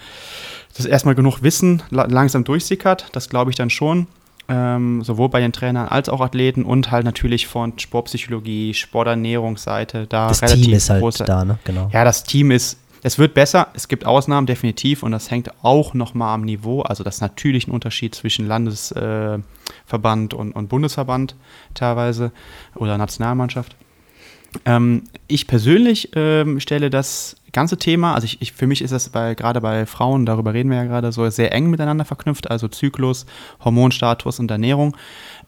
das 0.77 0.87
erstmal 0.87 1.15
genug 1.15 1.43
Wissen 1.43 1.83
la 1.91 2.05
langsam 2.05 2.45
durchsickert, 2.45 3.09
das 3.13 3.29
glaube 3.29 3.51
ich 3.51 3.57
dann 3.57 3.71
schon. 3.71 4.07
Ähm, 4.49 5.03
sowohl 5.05 5.29
bei 5.29 5.41
den 5.41 5.53
Trainern 5.53 5.87
als 5.87 6.09
auch 6.09 6.21
Athleten 6.21 6.65
und 6.65 6.91
halt 6.91 7.05
natürlich 7.05 7.47
von 7.47 7.79
Sportpsychologie, 7.79 8.75
Sporternährungsseite, 8.75 10.07
da 10.09 10.29
Das 10.29 10.43
relativ 10.43 10.65
Team 10.65 10.75
ist 10.75 10.91
halt 10.91 11.01
große, 11.01 11.25
da, 11.25 11.45
ne? 11.45 11.59
Genau. 11.65 11.89
ja, 11.93 12.03
das 12.05 12.25
Team 12.25 12.51
ist, 12.51 12.77
es 13.05 13.19
wird 13.19 13.35
besser, 13.35 13.69
es 13.75 13.87
gibt 13.87 14.05
Ausnahmen 14.05 14.47
definitiv 14.47 15.05
und 15.05 15.13
das 15.13 15.31
hängt 15.31 15.53
auch 15.63 15.95
nochmal 15.95 16.35
am 16.35 16.43
Niveau. 16.43 16.83
Also 16.83 17.05
das 17.05 17.17
ist 17.17 17.21
natürlich 17.21 17.69
ein 17.69 17.71
Unterschied 17.71 18.17
zwischen 18.17 18.47
Landesverband 18.47 20.33
äh, 20.33 20.37
und, 20.37 20.53
und 20.53 20.69
Bundesverband 20.69 21.37
teilweise 21.75 22.33
oder 22.75 22.99
Nationalmannschaft. 22.99 23.77
Ähm, 24.65 25.05
ich 25.29 25.47
persönlich 25.47 26.11
ähm, 26.15 26.61
stelle 26.61 26.91
das 26.91 27.37
ganze 27.53 27.77
Thema, 27.77 28.15
also 28.15 28.25
ich, 28.25 28.41
ich, 28.41 28.53
für 28.53 28.67
mich 28.67 28.83
ist 28.83 28.93
das 28.93 29.09
bei, 29.09 29.35
gerade 29.35 29.61
bei 29.61 29.87
Frauen, 29.87 30.27
darüber 30.27 30.55
reden 30.55 30.71
wir 30.71 30.79
ja 30.79 30.85
gerade, 30.85 31.13
so 31.13 31.29
sehr 31.31 31.53
eng 31.53 31.71
miteinander 31.71 32.05
verknüpft, 32.05 32.51
also 32.51 32.69
Zyklus, 32.69 33.27
Hormonstatus 33.65 34.39
und 34.39 34.51
Ernährung. 34.51 34.97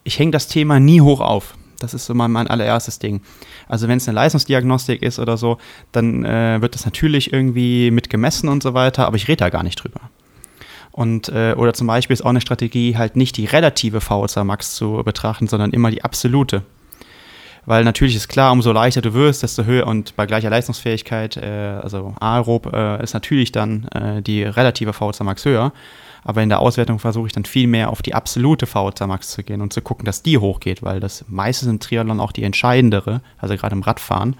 Ich 0.03 0.19
hänge 0.19 0.31
das 0.31 0.47
Thema 0.47 0.79
nie 0.79 1.01
hoch 1.01 1.19
auf. 1.19 1.55
Das 1.79 1.93
ist 1.93 2.05
so 2.05 2.13
mein, 2.13 2.31
mein 2.31 2.47
allererstes 2.47 2.99
Ding. 2.99 3.21
Also 3.67 3.87
wenn 3.87 3.97
es 3.97 4.07
eine 4.07 4.15
Leistungsdiagnostik 4.15 5.01
ist 5.01 5.19
oder 5.19 5.37
so, 5.37 5.57
dann 5.91 6.23
äh, 6.23 6.61
wird 6.61 6.75
das 6.75 6.85
natürlich 6.85 7.33
irgendwie 7.33 7.91
mit 7.91 8.09
gemessen 8.09 8.47
und 8.47 8.63
so 8.63 8.73
weiter, 8.73 9.05
aber 9.07 9.17
ich 9.17 9.27
rede 9.27 9.37
da 9.37 9.49
gar 9.49 9.63
nicht 9.63 9.75
drüber. 9.75 9.99
Und, 10.91 11.27
äh, 11.27 11.53
oder 11.57 11.73
zum 11.73 11.87
Beispiel 11.87 12.13
ist 12.13 12.23
auch 12.23 12.29
eine 12.29 12.39
Strategie, 12.39 12.95
halt 12.95 13.17
nicht 13.17 13.35
die 13.35 13.45
relative 13.45 13.97
VO2 13.97 14.45
Max 14.45 14.75
zu 14.75 15.01
betrachten, 15.03 15.47
sondern 15.47 15.71
immer 15.71 15.91
die 15.91 16.03
absolute. 16.03 16.63
Weil 17.65 17.83
natürlich 17.83 18.15
ist 18.15 18.27
klar, 18.27 18.51
umso 18.51 18.71
leichter 18.71 19.01
du 19.01 19.13
wirst, 19.13 19.41
desto 19.41 19.63
höher 19.63 19.87
und 19.87 20.15
bei 20.15 20.25
gleicher 20.25 20.49
Leistungsfähigkeit, 20.49 21.37
äh, 21.37 21.79
also 21.81 22.13
aerob, 22.19 22.71
äh, 22.71 23.03
ist 23.03 23.13
natürlich 23.13 23.51
dann 23.51 23.87
äh, 23.87 24.21
die 24.21 24.43
relative 24.43 24.91
VO2 24.91 25.23
Max 25.23 25.45
höher. 25.45 25.73
Aber 26.23 26.41
in 26.41 26.49
der 26.49 26.59
Auswertung 26.59 26.97
versuche 26.97 27.27
ich 27.27 27.33
dann 27.33 27.45
viel 27.45 27.67
mehr 27.67 27.91
auf 27.91 28.01
die 28.01 28.15
absolute 28.15 28.65
VO2 28.65 29.07
Max 29.07 29.29
zu 29.29 29.43
gehen 29.43 29.61
und 29.61 29.73
zu 29.73 29.81
gucken, 29.81 30.05
dass 30.05 30.23
die 30.23 30.39
hochgeht, 30.39 30.81
weil 30.81 30.99
das 30.99 31.25
meistens 31.27 31.69
im 31.69 31.79
Triathlon 31.79 32.19
auch 32.19 32.31
die 32.31 32.43
entscheidendere, 32.43 33.21
also 33.37 33.55
gerade 33.55 33.75
im 33.75 33.83
Radfahren, 33.83 34.35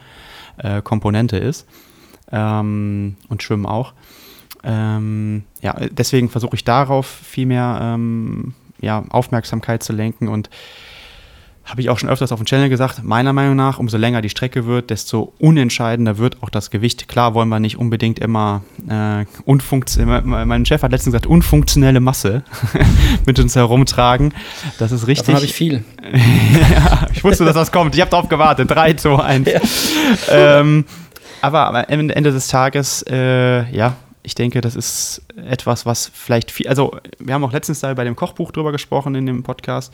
äh, 0.57 0.81
Komponente 0.81 1.37
ist. 1.37 1.67
Ähm, 2.31 3.17
und 3.29 3.43
Schwimmen 3.43 3.67
auch. 3.67 3.93
Ähm, 4.63 5.43
ja, 5.61 5.75
deswegen 5.91 6.29
versuche 6.29 6.55
ich 6.55 6.63
darauf 6.63 7.05
viel 7.05 7.45
mehr 7.45 7.79
ähm, 7.81 8.55
ja, 8.81 9.03
Aufmerksamkeit 9.09 9.83
zu 9.83 9.93
lenken 9.93 10.27
und 10.27 10.49
habe 11.65 11.81
ich 11.81 11.89
auch 11.89 11.97
schon 11.97 12.09
öfters 12.09 12.31
auf 12.31 12.39
dem 12.39 12.45
Channel 12.45 12.69
gesagt, 12.69 13.03
meiner 13.03 13.33
Meinung 13.33 13.55
nach, 13.55 13.79
umso 13.79 13.97
länger 13.97 14.21
die 14.21 14.29
Strecke 14.29 14.67
wird, 14.67 14.91
desto 14.91 15.33
unentscheidender 15.39 16.19
wird 16.19 16.43
auch 16.43 16.49
das 16.49 16.69
Gewicht. 16.69 17.07
Klar 17.07 17.33
wollen 17.33 17.49
wir 17.49 17.59
nicht 17.59 17.77
unbedingt 17.77 18.19
immer 18.19 18.61
äh, 18.87 19.25
unfunktionell, 19.45 20.21
mein 20.21 20.65
Chef 20.65 20.83
hat 20.83 20.91
letztens 20.91 21.13
gesagt, 21.13 21.25
unfunktionelle 21.25 21.99
Masse 21.99 22.43
mit 23.25 23.39
uns 23.39 23.55
herumtragen. 23.55 24.33
Das 24.77 24.91
ist 24.91 25.07
richtig. 25.07 25.25
Davon 25.25 25.35
habe 25.35 25.45
ich 25.45 25.53
viel. 25.53 25.83
ja, 26.71 27.07
ich 27.13 27.23
wusste, 27.23 27.45
dass 27.45 27.55
das 27.55 27.71
kommt. 27.71 27.95
Ich 27.95 28.01
habe 28.01 28.11
darauf 28.11 28.29
gewartet. 28.29 28.69
3, 28.69 28.93
2, 28.93 29.23
1. 29.23 29.49
Ähm, 30.29 30.85
aber 31.41 31.67
am 31.67 32.09
Ende 32.09 32.31
des 32.31 32.47
Tages, 32.47 33.03
äh, 33.09 33.69
ja, 33.71 33.95
ich 34.25 34.35
denke, 34.35 34.61
das 34.61 34.75
ist 34.75 35.21
etwas, 35.49 35.85
was 35.85 36.09
vielleicht 36.13 36.51
viel, 36.51 36.67
also 36.67 36.97
wir 37.19 37.33
haben 37.33 37.43
auch 37.43 37.53
letztens 37.53 37.79
da 37.79 37.93
bei 37.93 38.03
dem 38.03 38.15
Kochbuch 38.15 38.51
drüber 38.51 38.71
gesprochen 38.71 39.13
in 39.15 39.25
dem 39.25 39.43
Podcast. 39.43 39.93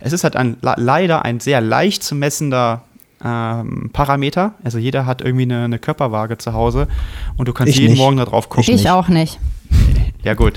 Es 0.00 0.12
ist 0.12 0.24
halt 0.24 0.36
ein, 0.36 0.56
leider 0.60 1.24
ein 1.24 1.38
sehr 1.40 1.60
leicht 1.60 2.02
zu 2.02 2.14
messender 2.14 2.82
ähm, 3.24 3.90
Parameter. 3.92 4.54
Also 4.64 4.78
jeder 4.78 5.06
hat 5.06 5.22
irgendwie 5.22 5.44
eine, 5.44 5.64
eine, 5.64 5.78
Körperwaage 5.78 6.38
zu 6.38 6.52
Hause 6.52 6.88
und 7.36 7.46
du 7.48 7.52
kannst 7.52 7.72
Ich 7.74 7.78
jeden 7.78 7.92
nicht. 7.92 8.00
Morgen 8.00 8.16
da 8.16 8.24
drauf 8.24 8.48
gucken. 8.48 8.74
Ich 8.74 8.90
auch 8.90 9.08
nicht. 9.08 9.38
Ja 10.24 10.34
gut, 10.34 10.54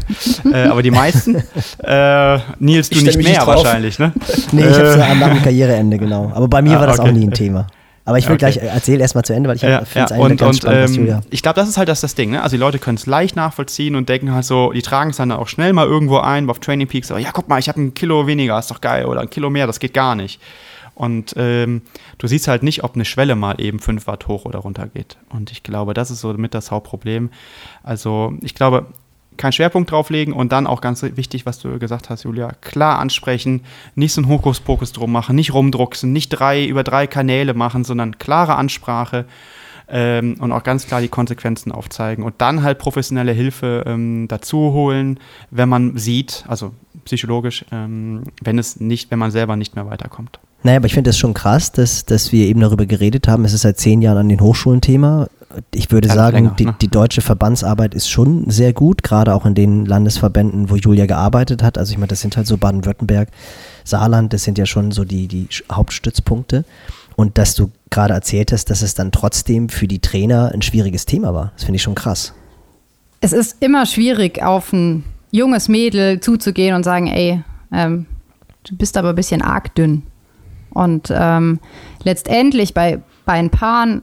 äh, 0.52 0.64
aber 0.64 0.82
die 0.82 0.90
meisten, 0.90 1.36
äh, 1.84 2.40
Nils, 2.58 2.90
du 2.90 3.00
nicht 3.00 3.16
mehr 3.16 3.30
nicht 3.30 3.46
wahrscheinlich, 3.46 4.00
ne? 4.00 4.12
Nee, 4.52 4.64
ich 4.64 4.68
Äh. 4.68 4.74
habe 4.74 4.88
es 4.88 4.98
nach 4.98 5.30
dem 5.30 5.44
Karriereende, 5.44 6.00
genau. 6.00 6.32
Aber 6.34 6.48
bei 6.48 6.64
mir 6.64 6.78
Ah, 6.78 6.80
war 6.80 6.88
das 6.88 7.00
okay. 7.00 7.10
auch 7.10 7.14
nie 7.14 7.28
ein 7.28 7.32
Thema. 7.32 7.68
Aber 8.06 8.18
ich 8.18 8.26
will 8.28 8.36
Okay. 8.36 8.52
gleich, 8.52 8.58
erzähl 8.58 9.00
erst 9.00 9.14
mal 9.16 9.24
zu 9.24 9.34
Ende, 9.34 9.48
weil 9.50 9.56
ich 9.58 9.62
Ja, 9.62 9.86
finde 9.86 10.00
ja. 10.00 10.06
es 10.06 10.12
eigentlich 10.12 10.24
Und, 10.32 10.38
ganz 10.38 10.56
und 10.58 10.62
spannend, 10.64 10.90
ähm, 10.90 10.96
Julia. 10.96 11.22
ich 11.30 11.42
glaube, 11.44 11.60
das 11.60 11.70
ist 11.70 11.78
halt 11.78 11.88
das, 11.88 12.02
das 12.02 12.16
Ding. 12.16 12.32
Ne? 12.32 12.42
Also 12.42 12.56
die 12.56 12.60
Leute 12.60 12.80
können 12.80 12.98
es 12.98 13.06
leicht 13.06 13.36
nachvollziehen 13.36 13.96
und 13.96 14.10
denken 14.10 14.34
halt 14.34 14.46
so, 14.46 14.72
die 14.72 14.82
tragen 14.82 15.12
es 15.12 15.18
dann 15.18 15.32
auch 15.32 15.48
schnell 15.48 15.72
mal 15.74 15.86
irgendwo 15.86 16.18
ein, 16.18 16.50
auf 16.50 16.60
Training 16.60 16.88
Peaks, 16.88 17.10
so, 17.10 17.18
ja, 17.18 17.30
guck 17.32 17.48
mal, 17.48 17.60
ich 17.60 17.70
habe 17.70 17.80
ein 17.82 17.94
Kilo 17.94 18.26
weniger, 18.28 18.58
ist 18.58 18.72
doch 18.72 18.82
geil, 18.82 19.06
oder 19.06 19.22
ein 19.22 19.30
Kilo 19.30 19.50
mehr, 19.50 19.68
das 19.68 19.80
geht 19.80 19.94
gar 19.94 20.16
nicht. 20.16 20.42
Und 20.94 21.34
ähm, 21.38 21.84
du 22.18 22.28
siehst 22.28 22.48
halt 22.48 22.64
nicht, 22.64 22.84
ob 22.84 22.96
eine 22.96 23.06
Schwelle 23.06 23.36
mal 23.36 23.60
eben 23.62 23.80
5 23.80 24.08
Watt 24.08 24.28
hoch 24.28 24.46
oder 24.46 24.60
runter 24.60 24.88
geht. 24.88 25.18
Und 25.30 25.52
ich 25.52 25.64
glaube, 25.64 25.94
das 25.94 26.12
ist 26.12 26.20
so 26.20 26.34
mit 26.34 26.54
das 26.54 26.70
Hauptproblem. 26.70 27.30
Also 27.82 28.34
ich 28.42 28.56
glaube, 28.56 28.88
keinen 29.42 29.52
Schwerpunkt 29.52 29.92
drauflegen 29.92 30.34
und 30.34 30.52
dann 30.52 30.68
auch 30.68 30.80
ganz 30.80 31.04
wichtig, 31.04 31.46
was 31.46 31.60
du 31.60 31.80
gesagt 31.80 32.10
hast, 32.10 32.24
Julia, 32.24 32.52
klar 32.62 33.00
ansprechen, 33.00 33.62
nicht 33.96 34.14
so 34.14 34.22
ein 34.22 34.28
Hokuspokus 34.30 34.94
drum 34.94 35.12
machen, 35.12 35.36
nicht 35.36 35.54
rumdrucksen, 35.54 36.14
nicht 36.14 36.30
drei 36.30 36.66
über 36.66 36.84
drei 36.84 37.08
Kanäle 37.08 37.54
machen, 37.54 37.84
sondern 37.84 38.20
klare 38.20 38.56
Ansprache 38.56 39.26
ähm, 39.90 40.38
und 40.40 40.52
auch 40.52 40.64
ganz 40.64 40.86
klar 40.86 41.02
die 41.02 41.08
Konsequenzen 41.08 41.72
aufzeigen 41.72 42.24
und 42.24 42.36
dann 42.38 42.64
halt 42.64 42.78
professionelle 42.78 43.32
Hilfe 43.32 43.84
ähm, 43.88 44.28
dazu 44.28 44.74
holen, 44.74 45.20
wenn 45.50 45.68
man 45.68 45.98
sieht, 45.98 46.46
also 46.48 46.74
psychologisch, 47.06 47.66
ähm, 47.72 48.24
wenn 48.42 48.60
es 48.60 48.80
nicht, 48.80 49.12
wenn 49.12 49.20
man 49.20 49.32
selber 49.32 49.56
nicht 49.56 49.76
mehr 49.76 49.88
weiterkommt. 49.88 50.40
Naja, 50.64 50.78
aber 50.78 50.86
ich 50.86 50.94
finde 50.94 51.10
es 51.10 51.18
schon 51.18 51.34
krass, 51.34 51.72
dass, 51.72 52.06
dass 52.06 52.32
wir 52.32 52.46
eben 52.46 52.62
darüber 52.62 52.86
geredet 52.86 53.28
haben. 53.28 53.46
Es 53.46 53.54
ist 53.54 53.62
seit 53.62 53.80
zehn 53.80 54.04
Jahren 54.04 54.20
an 54.20 54.30
den 54.30 54.42
Hochschulen 54.42 54.82
Thema. 54.82 55.28
Ich 55.74 55.92
würde 55.92 56.08
sagen, 56.08 56.36
länger, 56.36 56.56
die, 56.58 56.66
ne? 56.66 56.76
die 56.82 56.88
deutsche 56.88 57.22
Verbandsarbeit 57.22 57.94
ist 57.94 58.10
schon 58.10 58.50
sehr 58.50 58.74
gut, 58.74 59.04
gerade 59.04 59.34
auch 59.34 59.46
in 59.46 59.56
den 59.56 59.86
Landesverbänden, 59.86 60.70
wo 60.70 60.76
Julia 60.76 61.06
gearbeitet 61.06 61.64
hat. 61.64 61.78
Also 61.78 61.92
ich 61.92 61.98
meine, 61.98 62.08
das 62.08 62.22
sind 62.22 62.38
halt 62.38 62.48
so 62.48 62.58
Baden-Württemberg, 62.58 63.30
Saarland, 63.84 64.34
das 64.34 64.44
sind 64.44 64.58
ja 64.58 64.66
schon 64.66 64.92
so 64.92 65.06
die, 65.06 65.28
die 65.28 65.48
Hauptstützpunkte. 65.72 66.66
Und 67.16 67.38
dass 67.38 67.56
du 67.56 67.72
gerade 67.90 68.14
erzählt 68.14 68.52
hast, 68.52 68.70
dass 68.70 68.82
es 68.82 68.96
dann 68.96 69.12
trotzdem 69.12 69.70
für 69.70 69.88
die 69.88 70.00
Trainer 70.00 70.52
ein 70.54 70.62
schwieriges 70.62 71.06
Thema 71.06 71.34
war. 71.34 71.52
Das 71.56 71.66
finde 71.66 71.76
ich 71.76 71.84
schon 71.84 71.96
krass. 71.96 72.34
Es 73.20 73.34
ist 73.34 73.58
immer 73.60 73.86
schwierig, 73.86 74.42
auf 74.42 74.74
ein 74.74 75.04
junges 75.30 75.68
Mädel 75.68 76.20
zuzugehen 76.20 76.76
und 76.76 76.84
sagen, 76.84 77.08
ey, 77.08 77.44
ähm, 77.72 78.06
du 78.68 78.76
bist 78.76 78.98
aber 78.98 79.10
ein 79.10 79.16
bisschen 79.16 79.42
arg 79.42 79.76
dünn. 79.76 80.04
Und 80.72 81.12
ähm, 81.14 81.60
letztendlich 82.04 82.74
bei, 82.74 83.02
bei 83.26 83.34
ein 83.34 83.50
paar 83.50 84.02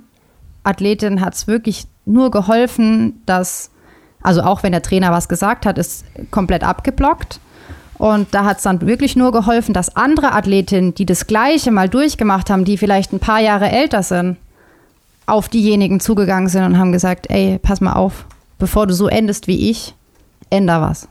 Athletinnen 0.69 1.20
hat 1.20 1.35
es 1.35 1.47
wirklich 1.47 1.86
nur 2.05 2.31
geholfen, 2.31 3.23
dass, 3.27 3.70
also 4.23 4.43
auch 4.43 4.62
wenn 4.62 4.73
der 4.73 4.82
Trainer 4.82 5.12
was 5.12 5.28
gesagt 5.28 5.66
hat, 5.66 5.78
ist 5.78 6.05
komplett 6.31 6.62
abgeblockt. 6.62 7.40
Und 7.99 8.32
da 8.32 8.45
hat 8.45 8.59
es 8.59 8.62
dann 8.62 8.81
wirklich 8.81 9.16
nur 9.16 9.32
geholfen, 9.32 9.74
dass 9.74 9.97
andere 9.97 10.32
Athletinnen, 10.32 10.95
die 10.95 11.07
das 11.07 11.27
Gleiche 11.27 11.73
mal 11.73 11.89
durchgemacht 11.89 12.49
haben, 12.49 12.65
die 12.65 12.78
vielleicht 12.78 13.12
ein 13.12 13.19
paar 13.19 13.40
Jahre 13.40 13.70
älter 13.70 14.05
sind, 14.05 14.36
auf 15.27 15.49
diejenigen 15.49 16.01
zugegangen 16.01 16.49
sind 16.49 16.65
und 16.65 16.78
haben 16.78 16.93
gesagt, 16.93 17.28
ey, 17.28 17.59
pass 17.61 17.81
mal 17.81 17.95
auf, 17.95 18.24
bevor 18.59 18.86
du 18.86 18.95
so 18.95 19.09
endest 19.09 19.47
wie 19.49 19.69
ich, 19.69 19.95
änder 20.49 20.81
was. 20.81 21.09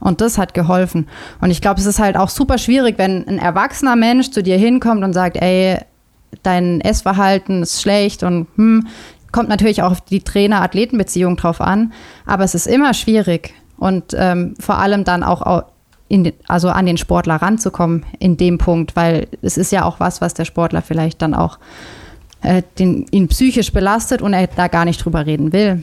Und 0.00 0.20
das 0.20 0.36
hat 0.36 0.52
geholfen. 0.54 1.08
Und 1.40 1.50
ich 1.50 1.60
glaube, 1.60 1.80
es 1.80 1.86
ist 1.86 1.98
halt 2.00 2.16
auch 2.16 2.28
super 2.28 2.58
schwierig, 2.58 2.98
wenn 2.98 3.26
ein 3.28 3.38
erwachsener 3.38 3.96
Mensch 3.96 4.30
zu 4.30 4.42
dir 4.42 4.56
hinkommt 4.56 5.04
und 5.04 5.12
sagt, 5.12 5.36
ey, 5.36 5.78
dein 6.42 6.80
Essverhalten 6.80 7.62
ist 7.62 7.82
schlecht 7.82 8.22
und 8.22 8.46
hm, 8.56 8.86
kommt 9.32 9.48
natürlich 9.48 9.82
auch 9.82 9.92
auf 9.92 10.00
die 10.00 10.20
Trainer-Athleten-Beziehung 10.20 11.36
drauf 11.36 11.60
an. 11.60 11.92
Aber 12.26 12.44
es 12.44 12.54
ist 12.54 12.66
immer 12.66 12.94
schwierig 12.94 13.54
und 13.78 14.14
ähm, 14.16 14.54
vor 14.58 14.78
allem 14.78 15.04
dann 15.04 15.22
auch 15.22 15.64
den, 16.10 16.32
also 16.48 16.68
an 16.68 16.86
den 16.86 16.96
Sportler 16.96 17.36
ranzukommen 17.36 18.04
in 18.18 18.36
dem 18.36 18.58
Punkt, 18.58 18.96
weil 18.96 19.28
es 19.42 19.56
ist 19.56 19.72
ja 19.72 19.84
auch 19.84 20.00
was, 20.00 20.20
was 20.20 20.34
der 20.34 20.44
Sportler 20.44 20.82
vielleicht 20.82 21.22
dann 21.22 21.34
auch 21.34 21.58
äh, 22.42 22.62
den, 22.78 23.06
ihn 23.10 23.28
psychisch 23.28 23.72
belastet 23.72 24.22
und 24.22 24.32
er 24.32 24.46
da 24.48 24.68
gar 24.68 24.84
nicht 24.84 25.04
drüber 25.04 25.26
reden 25.26 25.52
will. 25.52 25.82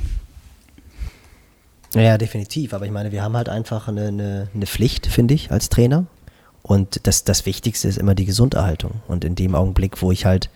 Ja, 1.94 2.18
definitiv. 2.18 2.74
Aber 2.74 2.86
ich 2.86 2.92
meine, 2.92 3.12
wir 3.12 3.24
haben 3.24 3.38
halt 3.38 3.50
einfach 3.50 3.88
eine, 3.88 4.08
eine, 4.08 4.48
eine 4.54 4.66
Pflicht, 4.66 5.08
finde 5.08 5.34
ich, 5.34 5.52
als 5.52 5.70
Trainer. 5.70 6.06
Und 6.64 7.08
das, 7.08 7.24
das 7.24 7.46
Wichtigste 7.46 7.88
ist 7.88 7.98
immer 7.98 8.16
die 8.16 8.26
Gesunderhaltung. 8.26 8.92
Und 9.08 9.24
in 9.24 9.36
dem 9.36 9.56
Augenblick, 9.56 10.02
wo 10.02 10.12
ich 10.12 10.26
halt 10.26 10.50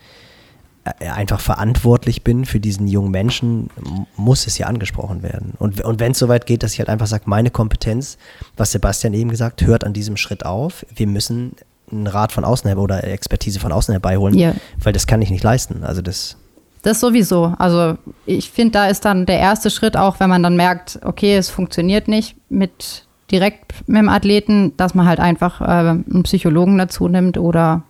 äh, 0.84 1.08
einfach 1.08 1.40
verantwortlich 1.40 2.24
bin 2.24 2.44
für 2.44 2.60
diesen 2.60 2.88
jungen 2.88 3.10
Menschen, 3.10 3.70
muss 4.16 4.46
es 4.46 4.58
ja 4.58 4.66
angesprochen 4.66 5.22
werden. 5.22 5.54
Und, 5.58 5.80
und 5.80 6.00
wenn 6.00 6.12
es 6.12 6.18
soweit 6.18 6.44
geht, 6.44 6.62
dass 6.62 6.72
ich 6.72 6.80
halt 6.80 6.88
einfach 6.88 7.06
sage, 7.06 7.24
meine 7.26 7.50
Kompetenz, 7.50 8.18
was 8.56 8.72
Sebastian 8.72 9.14
eben 9.14 9.30
gesagt, 9.30 9.62
hört 9.62 9.84
an 9.84 9.92
diesem 9.92 10.16
Schritt 10.16 10.44
auf. 10.44 10.84
Wir 10.94 11.06
müssen 11.06 11.52
einen 11.90 12.06
Rat 12.06 12.32
von 12.32 12.44
außen 12.44 12.68
her 12.68 12.78
oder 12.78 13.04
Expertise 13.04 13.60
von 13.60 13.70
außen 13.70 13.92
herbeiholen, 13.92 14.36
ja. 14.36 14.54
weil 14.82 14.92
das 14.92 15.06
kann 15.06 15.22
ich 15.22 15.30
nicht 15.30 15.44
leisten. 15.44 15.84
Also 15.84 16.02
das. 16.02 16.36
Das 16.82 16.98
sowieso. 16.98 17.54
Also 17.58 17.96
ich 18.26 18.50
finde, 18.50 18.72
da 18.72 18.88
ist 18.88 19.04
dann 19.04 19.24
der 19.24 19.38
erste 19.38 19.70
Schritt 19.70 19.96
auch, 19.96 20.18
wenn 20.18 20.28
man 20.28 20.42
dann 20.42 20.56
merkt, 20.56 20.98
okay, 21.04 21.36
es 21.36 21.48
funktioniert 21.48 22.08
nicht 22.08 22.36
mit 22.48 23.06
direkt 23.32 23.88
mit 23.88 23.98
dem 23.98 24.08
Athleten, 24.08 24.76
dass 24.76 24.94
man 24.94 25.06
halt 25.06 25.20
einfach 25.20 25.60
äh, 25.60 25.64
einen 25.64 26.22
Psychologen 26.24 26.78
dazu 26.78 27.08
nimmt 27.08 27.38
oder 27.38 27.82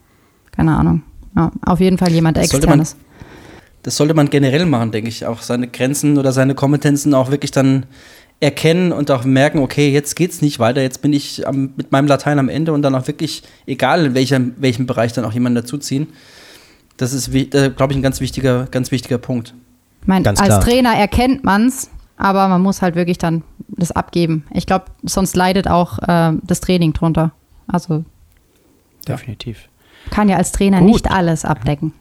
keine 0.53 0.77
Ahnung. 0.77 1.03
Ja, 1.37 1.51
auf 1.65 1.81
jeden 1.81 1.99
Fall 1.99 2.11
jemand 2.11 2.37
das 2.37 2.45
externes. 2.45 2.91
Sollte 2.91 2.97
man, 2.97 3.05
das 3.83 3.97
sollte 3.97 4.15
man 4.15 4.31
generell 4.31 4.67
machen, 4.67 4.93
denke 4.93 5.09
ich. 5.09 5.27
Auch 5.27 5.43
seine 5.43 5.69
Grenzen 5.69 6.19
oder 6.19 6.33
seine 6.33 6.55
Kompetenzen 6.55 7.15
auch 7.15 7.31
wirklich 7.31 7.51
dann 7.51 7.87
erkennen 8.43 8.93
und 8.93 9.11
auch 9.11 9.25
merken, 9.25 9.59
okay, 9.61 9.91
jetzt 9.91 10.17
geht's 10.17 10.43
nicht 10.43 10.59
weiter, 10.59 10.83
jetzt 10.83 11.01
bin 11.01 11.13
ich 11.13 11.47
am, 11.47 11.75
mit 11.77 11.93
meinem 11.93 12.09
Latein 12.09 12.41
am 12.41 12.49
Ende 12.49 12.73
und 12.73 12.83
dann 12.83 12.95
auch 12.97 13.07
wirklich, 13.07 13.45
egal 13.67 14.07
in 14.07 14.15
welchem, 14.15 14.55
welchem 14.59 14.87
Bereich, 14.87 15.13
dann 15.13 15.25
auch 15.25 15.33
jemanden 15.33 15.57
dazuziehen. 15.57 16.09
Das 16.97 17.13
ist, 17.13 17.33
äh, 17.33 17.71
glaube 17.71 17.93
ich, 17.93 17.99
ein 17.99 18.03
ganz 18.03 18.21
wichtiger, 18.21 18.67
ganz 18.71 18.91
wichtiger 18.91 19.19
Punkt. 19.19 19.55
Ich 20.03 20.09
meine, 20.09 20.29
als. 20.29 20.65
Trainer 20.65 20.95
erkennt 20.95 21.45
man 21.45 21.69
es, 21.69 21.89
aber 22.23 22.47
man 22.47 22.63
muss 22.63 22.83
halt 22.83 22.95
wirklich 22.95 23.19
dann 23.19 23.43
das 23.69 23.91
abgeben. 23.91 24.45
Ich 24.53 24.67
glaube, 24.67 24.87
sonst 25.03 25.35
leidet 25.35 25.67
auch 25.67 25.99
äh, 25.99 26.33
das 26.43 26.61
Training 26.61 26.93
drunter. 26.93 27.33
Also 27.67 28.05
definitiv. 29.09 29.69
Kann 30.11 30.29
ja 30.29 30.37
als 30.37 30.53
Trainer 30.53 30.79
Gut. 30.79 30.89
nicht 30.89 31.11
alles 31.11 31.45
abdecken. 31.45 31.93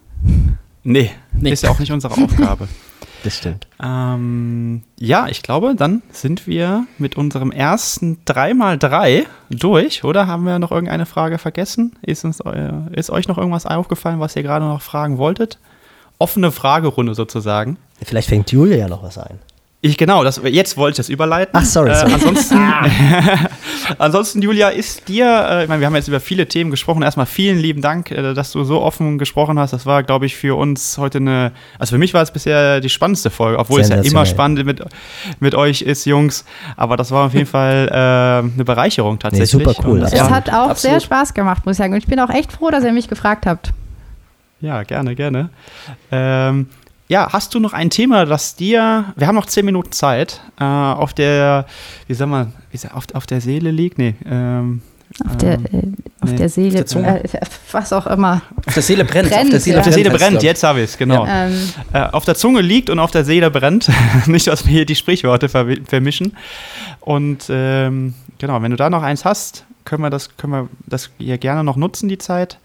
Nee, 0.84 1.12
nee, 1.34 1.52
ist 1.52 1.64
ja 1.64 1.72
auch 1.72 1.80
nicht 1.80 1.92
unsere 1.92 2.14
Aufgabe. 2.24 2.68
Das 3.24 3.38
stimmt. 3.38 3.68
Ähm, 3.82 4.84
ja, 5.00 5.28
ich 5.28 5.42
glaube, 5.42 5.76
dann 5.76 6.04
sind 6.12 6.46
wir 6.46 6.86
mit 7.00 7.18
unserem 7.18 7.52
ersten 7.52 8.20
3x3 8.26 9.26
durch, 9.50 10.04
oder? 10.04 10.28
Haben 10.28 10.46
wir 10.46 10.60
noch 10.60 10.72
irgendeine 10.72 11.06
Frage 11.08 11.40
vergessen? 11.40 11.96
Ist, 12.04 12.26
uns, 12.26 12.40
äh, 12.42 12.72
ist 12.94 13.10
euch 13.10 13.28
noch 13.28 13.38
irgendwas 13.38 13.66
aufgefallen, 13.66 14.20
was 14.20 14.36
ihr 14.36 14.44
gerade 14.44 14.66
noch 14.66 14.82
fragen 14.82 15.18
wolltet? 15.18 15.60
Offene 16.20 16.52
Fragerunde 16.52 17.16
sozusagen. 17.16 17.78
Vielleicht 18.04 18.30
fängt 18.30 18.52
Julia 18.52 18.78
ja 18.78 18.88
noch 18.88 19.04
was 19.04 19.18
ein. 19.18 19.40
Ich 19.84 19.98
genau, 19.98 20.24
das, 20.24 20.40
jetzt 20.44 20.78
wollte 20.78 20.92
ich 20.92 20.98
das 20.98 21.10
überleiten. 21.10 21.54
Ach, 21.54 21.66
sorry. 21.66 21.96
sorry. 21.96 22.12
Äh, 22.12 22.14
ansonsten, 22.14 22.60
ansonsten, 23.98 24.42
Julia, 24.44 24.70
ist 24.70 25.08
dir, 25.08 25.26
äh, 25.26 25.64
ich 25.64 25.70
meine, 25.70 25.80
wir 25.80 25.88
haben 25.88 25.96
jetzt 25.96 26.08
über 26.08 26.20
viele 26.20 26.48
Themen 26.48 26.70
gesprochen. 26.70 27.02
Erstmal 27.02 27.26
vielen 27.26 27.58
lieben 27.58 27.82
Dank, 27.82 28.12
äh, 28.12 28.36
dass 28.36 28.52
du 28.52 28.64
so 28.64 28.80
offen 28.80 29.18
gesprochen 29.18 29.58
hast. 29.58 29.74
Das 29.74 29.88
war, 29.88 30.04
glaube 30.04 30.28
ich, 30.28 30.36
für 30.36 30.56
uns 30.56 31.00
heute 31.00 31.18
eine, 31.18 31.52
also 31.80 31.96
für 31.96 31.98
mich 31.98 32.14
war 32.14 32.22
es 32.22 32.30
bisher 32.30 32.80
die 32.80 32.90
spannendste 32.90 33.32
Folge, 33.32 33.58
obwohl 33.58 33.82
es 33.82 33.90
ja 33.90 33.96
immer 33.96 34.28
spannend 34.28 34.64
mit, 34.66 34.84
mit 35.40 35.56
euch 35.56 35.82
ist, 35.82 36.06
Jungs. 36.06 36.46
Aber 36.78 36.96
das 36.96 37.10
war 37.10 37.26
auf 37.26 37.34
jeden 37.34 37.48
Fall 37.48 37.90
äh, 37.92 37.96
eine 38.54 38.64
Bereicherung 38.64 39.18
tatsächlich. 39.18 39.54
Nee, 39.56 39.64
super 39.66 39.88
cool. 39.88 40.04
Es 40.04 40.14
hat 40.14 40.50
auch 40.50 40.70
absolut. 40.70 40.78
sehr 40.78 41.00
Spaß 41.00 41.34
gemacht, 41.34 41.66
muss 41.66 41.74
ich 41.74 41.78
sagen. 41.80 41.94
Und 41.94 42.00
ich 42.00 42.08
bin 42.08 42.20
auch 42.20 42.30
echt 42.30 42.52
froh, 42.52 42.70
dass 42.70 42.84
ihr 42.84 42.94
mich 42.94 43.08
gefragt 43.08 43.48
habt. 43.48 43.72
Ja, 44.60 44.84
gerne, 44.84 45.16
gerne. 45.16 45.50
Ähm, 46.12 46.68
ja, 47.12 47.28
hast 47.34 47.54
du 47.54 47.60
noch 47.60 47.74
ein 47.74 47.90
Thema, 47.90 48.26
das 48.26 48.56
dir, 48.56 49.04
wir 49.18 49.28
haben 49.28 49.36
noch 49.36 49.46
zehn 49.46 49.66
Minuten 49.66 49.92
Zeit, 49.92 50.40
äh, 50.58 50.64
auf 50.64 51.14
der, 51.14 51.66
wie 52.08 52.14
sag 52.14 52.30
mal, 52.30 52.48
wie 52.72 52.78
sag, 52.78 52.96
auf, 52.96 53.04
auf 53.14 53.28
der 53.28 53.42
Seele 53.42 53.70
liegt? 53.70 53.98
Nee, 53.98 54.16
ähm, 54.26 54.82
auf 55.28 55.36
der, 55.36 55.56
ähm, 55.56 55.66
äh, 55.74 56.24
auf 56.24 56.30
nee. 56.30 56.38
der 56.38 56.48
Seele, 56.48 56.80
auf 56.80 56.90
der 56.90 57.26
äh, 57.26 57.46
was 57.74 57.92
auch 57.92 58.08
immer. 58.08 58.42
Auf 58.66 58.76
der 58.76 58.84
Seele 58.84 59.04
brennt. 59.04 59.30
brennt 59.30 59.44
auf 59.44 59.50
der 59.50 59.60
Seele, 59.60 59.76
ja. 59.76 59.80
auf 59.82 59.88
der 59.88 59.94
Seele 59.94 60.10
brennt, 60.10 60.42
jetzt 60.42 60.64
habe 60.64 60.80
ich 60.80 60.92
es, 60.92 60.98
genau. 60.98 61.26
Ja. 61.26 61.48
Ähm. 61.48 61.70
Äh, 61.92 62.00
auf 62.00 62.24
der 62.24 62.36
Zunge 62.36 62.62
liegt 62.62 62.90
und 62.90 63.00
auf 63.00 63.12
der 63.12 63.26
Seele 63.26 63.52
brennt. 63.52 63.92
Nicht, 64.28 64.48
dass 64.48 64.66
wir 64.66 64.72
hier 64.72 64.86
die 64.86 64.96
Sprichworte 64.96 65.50
ver 65.50 65.66
vermischen. 65.86 66.38
Und 67.02 67.48
ähm, 67.50 68.14
genau, 68.38 68.62
wenn 68.62 68.72
du 68.72 68.78
da 68.78 68.90
noch 68.90 69.04
eins 69.04 69.26
hast, 69.26 69.66
können 69.84 70.02
wir 70.02 70.10
das, 70.10 70.38
können 70.38 70.54
wir 70.54 70.70
das 70.86 71.10
hier 71.18 71.38
gerne 71.38 71.66
noch 71.66 71.76
nutzen, 71.76 72.08
die 72.08 72.20
Zeit. 72.20 72.58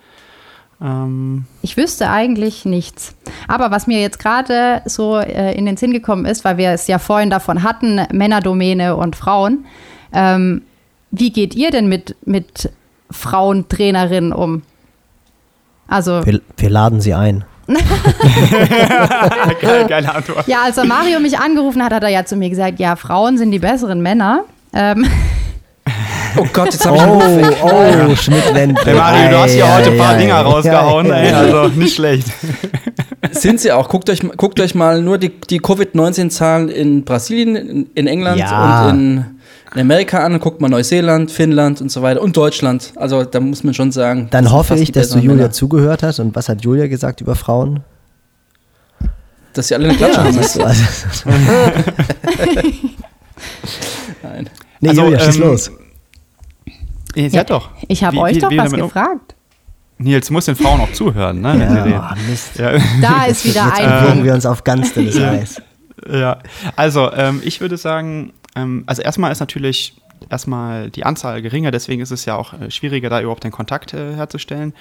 Ähm 0.81 1.45
ich 1.63 1.77
wüsste 1.77 2.11
eigentlich 2.11 2.65
nichts. 2.65 3.15
Aber 3.49 3.71
was 3.71 3.87
mir 3.87 4.01
jetzt 4.01 4.19
gerade 4.19 4.83
so 4.85 5.19
äh, 5.19 5.55
in 5.57 5.67
den 5.67 5.77
Sinn 5.77 5.93
gekommen 5.93 6.27
ist, 6.27 6.45
weil 6.45 6.59
wir 6.59 6.71
es 6.71 6.87
ja 6.87 6.99
vorhin 6.99 7.31
davon 7.31 7.63
hatten, 7.63 8.01
Männerdomäne 8.13 8.97
und 8.97 9.17
Frauen. 9.17 9.65
Ähm, 10.13 10.63
wie 11.11 11.31
geht 11.31 11.55
ihr 11.55 11.71
denn 11.71 11.89
mit, 11.89 12.17
mit 12.25 12.71
Frauentrainerinnen 13.11 14.33
um? 14.33 14.63
Also 15.89 16.25
wir, 16.27 16.41
wir 16.57 16.71
laden 16.71 17.01
sie 17.01 17.15
ein. 17.15 17.45
Geil, 19.61 19.87
geile 19.89 20.15
Antwort. 20.15 20.47
Ja, 20.47 20.63
als 20.63 20.77
Mario 20.77 21.19
mich 21.19 21.37
angerufen 21.39 21.83
hat, 21.83 21.93
hat 21.93 22.05
er 22.05 22.11
ja 22.11 22.25
zu 22.25 22.37
mir 22.37 22.49
gesagt, 22.49 22.79
ja, 22.79 22.95
Frauen 22.95 23.39
sind 23.39 23.51
die 23.51 23.59
besseren 23.59 24.01
Männer. 24.03 24.45
Ähm, 24.73 25.05
Oh 26.39 26.47
Gott, 26.53 26.73
jetzt 26.73 26.87
habe 26.87 26.97
ich 26.97 27.03
Oh, 27.03 27.23
oh, 27.63 28.11
oh 28.11 28.17
Schmidt-Wendt. 28.17 28.85
Hey 28.85 28.95
Mario, 28.95 29.31
du 29.31 29.39
hast 29.39 29.53
hier 29.53 29.75
heute 29.75 29.91
ein 29.91 29.99
paar 29.99 30.13
ja, 30.13 30.19
Dinger 30.19 30.41
rausgehauen, 30.41 31.11
ey, 31.11 31.33
also 31.33 31.69
nicht 31.77 31.95
schlecht. 31.95 32.27
Sind 33.33 33.61
sie 33.61 33.73
auch. 33.73 33.89
Guckt 33.89 34.09
euch, 34.11 34.21
guckt 34.37 34.61
euch 34.61 34.75
mal 34.75 35.03
nur 35.03 35.19
die, 35.19 35.29
die 35.29 35.59
Covid-19-Zahlen 35.59 36.69
in 36.69 37.05
Brasilien, 37.05 37.57
in, 37.57 37.87
in 37.95 38.07
England 38.07 38.39
ja. 38.39 38.89
und 38.89 39.01
in, 39.01 39.25
in, 39.75 39.81
Amerika 39.81 40.25
an. 40.25 40.39
Guckt 40.41 40.61
mal 40.61 40.69
Neuseeland, 40.69 41.31
Finnland 41.31 41.81
und 41.81 41.91
so 41.91 42.03
weiter 42.03 42.23
und 42.23 42.37
Deutschland. 42.37 42.93
Also 42.97 43.25
da 43.25 43.41
muss 43.41 43.65
man 43.65 43.75
schon 43.75 43.93
sagen. 43.93 44.29
Dann 44.31 44.53
hoffe 44.53 44.77
ich, 44.77 44.93
dass 44.93 45.11
du 45.11 45.19
Julia 45.19 45.35
Männer. 45.35 45.51
zugehört 45.51 46.03
hast. 46.03 46.19
Und 46.19 46.35
was 46.35 46.49
hat 46.49 46.63
Julia 46.63 46.87
gesagt 46.87 47.21
über 47.21 47.35
Frauen? 47.35 47.81
Dass 49.53 49.69
sie 49.69 49.75
alle 49.75 49.89
eine 49.89 49.97
Klatsche 49.97 50.23
haben. 50.23 50.37
Nein. 54.23 54.51
Nee, 54.81 54.89
also, 54.91 55.05
Julia, 55.05 55.21
schieß 55.21 55.37
ähm, 55.37 55.43
los. 55.43 55.71
Ihr 57.17 57.29
ja, 57.29 57.45
doch. 57.45 57.71
Ich 57.89 58.05
habe 58.05 58.19
euch 58.19 58.37
wie, 58.37 58.41
doch 58.41 58.51
wie 58.51 58.59
was 58.59 58.73
gefragt. 58.73 59.35
Nils 59.99 60.29
muss 60.31 60.45
den 60.45 60.57
Frauen 60.57 60.81
auch 60.83 60.93
zuhören, 60.93 61.41
ne? 61.41 61.89
Ja, 61.91 62.13
oh, 62.15 62.31
Mist. 62.31 62.59
Ja. 62.59 62.73
Da 63.01 63.25
ist 63.25 63.45
wieder 63.47 63.73
Jetzt 63.79 63.81
ein. 63.81 64.23
wir 64.23 64.35
uns 64.35 64.45
auf 64.45 64.63
ganz 64.63 64.93
dünnes 64.93 65.19
Eis. 65.19 65.63
Ja, 66.13 66.39
also 66.77 67.11
ähm, 67.13 67.41
ich 67.43 67.63
würde 67.63 67.79
sagen, 67.79 68.35
ähm, 68.55 68.85
also 68.87 69.01
erstmal 69.01 69.33
ist 69.33 69.41
natürlich 69.41 69.97
erstmal 70.29 70.91
die 70.91 71.05
Anzahl 71.05 71.41
geringer, 71.41 71.71
deswegen 71.71 72.03
ist 72.03 72.11
es 72.11 72.27
ja 72.27 72.37
auch 72.37 72.53
äh, 72.53 72.71
schwieriger, 72.71 73.09
da 73.09 73.21
überhaupt 73.21 73.45
den 73.45 73.53
Kontakt 73.53 73.95
äh, 73.95 74.15
herzustellen. 74.15 74.75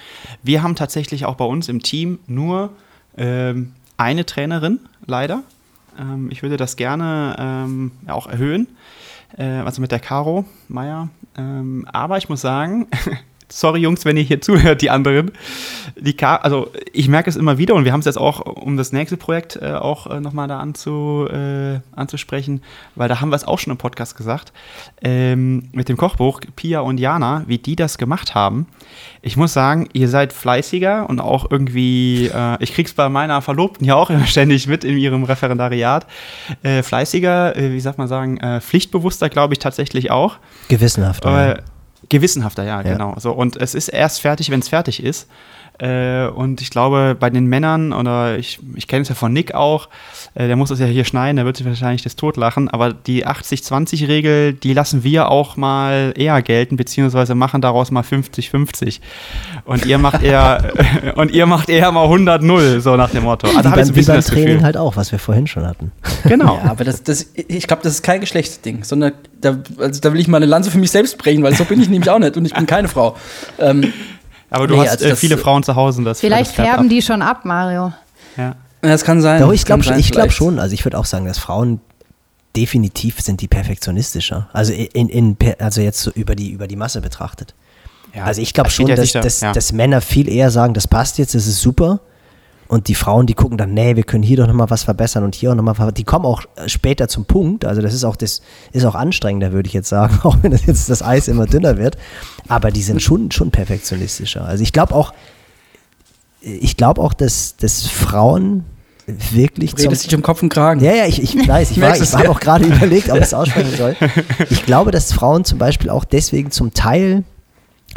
Wir 0.44 0.62
haben 0.62 0.76
tatsächlich 0.76 1.26
auch 1.26 1.36
bei 1.36 1.46
uns 1.46 1.70
im 1.70 1.82
Team 1.82 2.20
nur 2.28 2.72
ähm, 3.18 3.72
eine 3.96 4.26
Trainerin, 4.26 4.82
leider. 5.06 5.44
Ähm, 5.98 6.30
ich 6.32 6.44
würde 6.44 6.58
das 6.58 6.76
gerne 6.76 7.38
ähm, 7.40 7.92
auch 8.08 8.28
erhöhen, 8.28 8.68
äh, 9.38 9.46
also 9.46 9.82
mit 9.82 9.94
der 9.94 10.00
Caro 10.00 10.44
Meier. 10.68 11.10
Ähm, 11.38 11.86
aber 11.92 12.18
ich 12.18 12.30
muss 12.30 12.42
sagen, 12.42 12.88
sorry 13.50 13.80
Jungs, 13.80 14.06
wenn 14.06 14.18
ihr 14.18 14.24
hier 14.24 14.42
zuhört, 14.42 14.82
die 14.82 14.90
anderen. 14.90 15.32
Die 15.98 16.14
Ka 16.14 16.38
also 16.38 16.72
ich 16.94 17.08
merke 17.08 17.30
es 17.30 17.36
immer 17.36 17.58
wieder 17.58 17.76
und 17.76 17.86
wir 17.86 17.94
haben 17.94 18.00
es 18.00 18.06
jetzt 18.06 18.18
auch, 18.18 18.42
um 18.42 18.78
das 18.78 18.92
nächste 18.92 19.18
Projekt 19.18 19.58
äh, 19.62 19.74
auch 19.74 20.08
äh, 20.08 20.20
nochmal 20.20 20.48
da 20.48 20.60
anzu, 20.60 21.28
äh, 21.32 21.80
anzusprechen, 21.96 22.62
weil 22.96 23.10
da 23.10 23.22
haben 23.22 23.30
wir 23.30 23.36
es 23.36 23.46
auch 23.46 23.60
schon 23.60 23.72
im 23.72 23.78
Podcast 23.78 24.18
gesagt, 24.18 24.52
ähm, 25.02 25.70
mit 25.72 25.90
dem 25.90 25.98
Kochbuch 25.98 26.42
Pia 26.56 26.82
und 26.82 27.00
Jana, 27.00 27.44
wie 27.48 27.58
die 27.58 27.76
das 27.76 27.98
gemacht 27.98 28.36
haben. 28.36 28.68
Ich 29.22 29.38
muss 29.38 29.54
sagen, 29.54 29.90
ihr 29.94 30.10
seid 30.10 30.34
fleißiger 30.34 31.10
und 31.10 31.20
auch 31.20 31.50
irgendwie, 31.50 32.28
äh, 32.28 32.58
ich 32.62 32.74
krieg's 32.74 32.94
bei 32.94 33.10
meiner 33.10 33.42
Verlobten 33.42 33.86
ja 33.86 33.96
auch 33.96 34.10
immer 34.12 34.26
ständig 34.26 34.68
mit 34.68 34.84
in 34.84 34.98
ihrem 34.98 35.24
Referendariat, 35.24 36.08
äh, 36.64 36.84
fleißiger, 36.84 37.56
äh, 37.56 37.72
wie 37.72 37.80
sagt 37.80 37.98
man 37.98 38.08
sagen, 38.08 38.38
äh, 38.38 38.62
pflichtbewusster, 38.62 39.30
glaube 39.30 39.54
ich 39.54 39.60
tatsächlich 39.60 40.12
auch. 40.12 40.38
Gewissenhafter. 40.68 41.30
Äh, 41.30 41.50
ja. 41.58 41.75
Gewissenhafter, 42.10 42.64
ja, 42.64 42.82
Ja. 42.82 42.94
genau. 42.94 43.16
So, 43.18 43.32
und 43.32 43.58
es 43.58 43.76
ist 43.76 43.88
erst 43.90 44.22
fertig, 44.22 44.50
wenn 44.52 44.60
es 44.60 44.68
fertig 44.70 45.04
ist. 45.04 45.28
Äh, 45.80 46.28
und 46.28 46.62
ich 46.62 46.70
glaube, 46.70 47.16
bei 47.20 47.30
den 47.30 47.46
Männern, 47.48 47.92
oder 47.92 48.38
ich, 48.38 48.60
ich 48.76 48.88
kenne 48.88 49.02
es 49.02 49.10
ja 49.10 49.16
von 49.16 49.34
Nick 49.34 49.54
auch, 49.54 49.90
äh, 50.34 50.48
der 50.48 50.56
muss 50.56 50.72
es 50.72 50.80
ja 50.80 50.86
hier 50.86 51.04
schneiden, 51.04 51.36
der 51.36 51.46
wird 51.46 51.58
sich 51.58 51.66
wahrscheinlich 51.66 52.02
das 52.02 52.16
totlachen, 52.16 52.70
aber 52.70 52.94
die 52.94 53.28
80-20-Regel, 53.28 54.54
die 54.54 54.74
lassen 54.74 55.04
wir 55.04 55.30
auch 55.30 55.58
mal 55.58 56.14
eher 56.16 56.42
gelten, 56.42 56.78
beziehungsweise 56.78 57.36
machen 57.36 57.62
daraus 57.62 57.92
mal 57.92 58.04
50-50. 58.04 59.00
Und 59.66 59.86
ihr 59.86 59.98
macht 59.98 60.24
eher, 60.24 60.74
und 61.16 61.32
ihr 61.32 61.46
macht 61.46 61.70
eher 61.70 61.92
mal 61.92 62.06
100-0, 62.06 62.80
so 62.80 62.96
nach 62.96 63.10
dem 63.10 63.24
Motto. 63.24 63.48
Also 63.48 63.60
wie 63.60 63.64
beim, 63.64 63.80
ein 63.80 63.88
wie 63.90 63.92
bisschen 63.92 64.08
beim 64.08 64.16
das 64.18 64.28
Training 64.28 64.48
Gefühl. 64.48 64.64
halt 64.64 64.78
auch, 64.78 64.96
was 64.96 65.12
wir 65.12 65.20
vorhin 65.20 65.48
schon 65.48 65.66
hatten. 65.66 65.92
Genau. 66.26 66.60
Ja, 66.64 66.72
aber 66.72 66.84
das, 66.84 67.04
das, 67.04 67.28
ich 67.36 67.68
glaube, 67.68 67.84
das 67.84 67.96
ist 67.96 68.04
kein 68.04 68.20
Geschlechtsding, 68.20 68.84
sondern 68.84 69.14
da, 69.42 69.60
also 69.78 70.02
da 70.02 70.12
will 70.12 70.20
ich 70.20 70.28
mal 70.28 70.38
eine 70.38 70.48
Lanze 70.48 70.72
für 70.72 70.80
mich 70.80 70.90
selbst 70.90 71.20
brechen, 71.20 71.44
weil 71.44 71.54
so 71.54 71.66
bin 71.66 71.80
ich 71.80 71.88
nämlich 71.88 72.10
auch 72.10 72.18
nicht 72.18 72.36
und 72.36 72.46
ich 72.46 72.54
bin 72.54 72.66
keine 72.66 72.88
Frau. 72.88 73.16
Ähm, 73.60 73.94
Aber 74.50 74.68
du 74.68 74.76
Nee, 74.76 74.82
hast 74.82 74.92
also 74.92 75.06
äh, 75.06 75.16
viele 75.16 75.38
Frauen 75.38 75.64
zu 75.64 75.76
Hause. 75.76 76.00
und 76.00 76.06
Das, 76.06 76.20
Vielleicht 76.20 76.50
das 76.52 76.56
färben 76.56 76.86
ab. 76.86 76.90
die 76.90 77.02
schon 77.02 77.22
ab, 77.22 77.46
Mario. 77.46 77.94
Ja. 78.38 78.56
das 78.82 79.04
kann 79.04 79.22
sein. 79.22 79.42
Doch, 79.42 79.52
ich 79.52 79.66
glaube 79.66 79.84
ich 79.98 80.12
glaub 80.12 80.32
schon. 80.32 80.60
Also 80.60 80.74
ich 80.74 80.86
würde 80.86 80.98
auch 80.98 81.06
sagen, 81.06 81.26
dass 81.26 81.38
Frauen 81.38 81.82
definitiv 82.56 83.20
sind 83.22 83.42
die 83.42 83.48
perfektionistischer. 83.48 84.50
Also 84.54 84.74
in, 84.74 85.10
in 85.10 85.38
also 85.60 85.82
jetzt 85.82 86.02
so 86.02 86.12
über 86.12 86.36
die 86.36 86.52
über 86.52 86.68
die 86.68 86.76
Masse 86.76 87.02
betrachtet. 87.02 87.54
Ja, 88.14 88.24
also 88.24 88.42
ich 88.42 88.54
glaube 88.54 88.70
schon, 88.70 88.88
ja 88.88 88.96
dass, 88.96 89.08
sicher, 89.08 89.20
dass, 89.22 89.42
ja. 89.42 89.52
dass 89.52 89.74
Männer 89.74 90.00
viel 90.00 90.30
eher 90.30 90.50
sagen, 90.52 90.74
das 90.74 90.88
passt 90.88 91.18
jetzt, 91.18 91.36
das 91.36 91.48
ist 91.48 91.60
super. 91.62 92.00
Und 92.68 92.88
die 92.88 92.96
Frauen, 92.96 93.28
die 93.28 93.36
gucken 93.36 93.58
dann, 93.58 93.74
nee, 93.74 93.96
wir 93.96 94.04
können 94.04 94.24
hier 94.24 94.38
doch 94.38 94.48
nochmal 94.48 94.70
was 94.70 94.84
verbessern 94.84 95.24
und 95.24 95.36
hier 95.36 95.52
auch 95.52 95.56
nochmal 95.56 95.76
verbessern. 95.76 95.96
Die 95.96 96.04
kommen 96.04 96.26
auch 96.26 96.44
äh, 96.56 96.68
später 96.68 97.08
zum 97.08 97.26
Punkt. 97.26 97.64
Also 97.64 97.82
das 97.82 97.94
ist 97.94 98.04
auch, 98.04 98.16
das 98.16 98.42
ist 98.72 98.86
auch 98.86 98.96
anstrengender, 98.96 99.52
würde 99.52 99.68
ich 99.68 99.74
jetzt 99.74 99.90
sagen, 99.90 100.20
auch 100.24 100.38
wenn 100.42 100.52
das 100.52 100.66
jetzt 100.66 100.90
das 100.90 101.04
Eis 101.04 101.28
immer 101.28 101.46
dünner 101.46 101.78
wird. 101.78 101.98
Aber 102.48 102.72
die 102.72 102.82
sind 102.82 103.02
schon, 103.02 103.32
schon 103.32 103.52
perfektionistischer. 103.52 104.46
Also 104.46 104.64
ich 104.64 104.74
glaube 104.74 104.96
auch, 104.96 105.14
ich 106.42 106.78
glaube 106.78 107.02
auch, 107.02 107.14
dass, 107.14 107.56
dass 107.58 107.88
Frauen 107.88 108.66
wirklich 109.06 109.76
Du 109.76 109.84
redest 109.84 110.06
dich 110.06 110.16
um 110.16 110.22
Kopf 110.22 110.42
und 110.42 110.50
Kragen. 110.50 110.84
ja, 110.84 110.94
ja, 110.94 111.06
ich, 111.06 111.22
ich 111.22 111.48
weiß. 111.48 111.72
Ich, 111.72 111.82
war, 111.82 111.96
ich 111.96 112.14
habe 112.14 112.30
auch 112.30 112.40
gerade 112.40 112.66
überlegt, 112.66 113.10
ob 113.10 113.18
ich 113.18 113.24
es 113.24 113.34
aussprechen 113.34 113.76
soll. 113.78 113.96
Ich 114.50 114.66
glaube, 114.66 114.92
dass 114.92 115.14
Frauen 115.14 115.46
zum 115.46 115.60
Beispiel 115.60 115.90
auch 115.90 116.06
deswegen 116.06 116.52
zum 116.52 116.74
Teil 116.74 117.24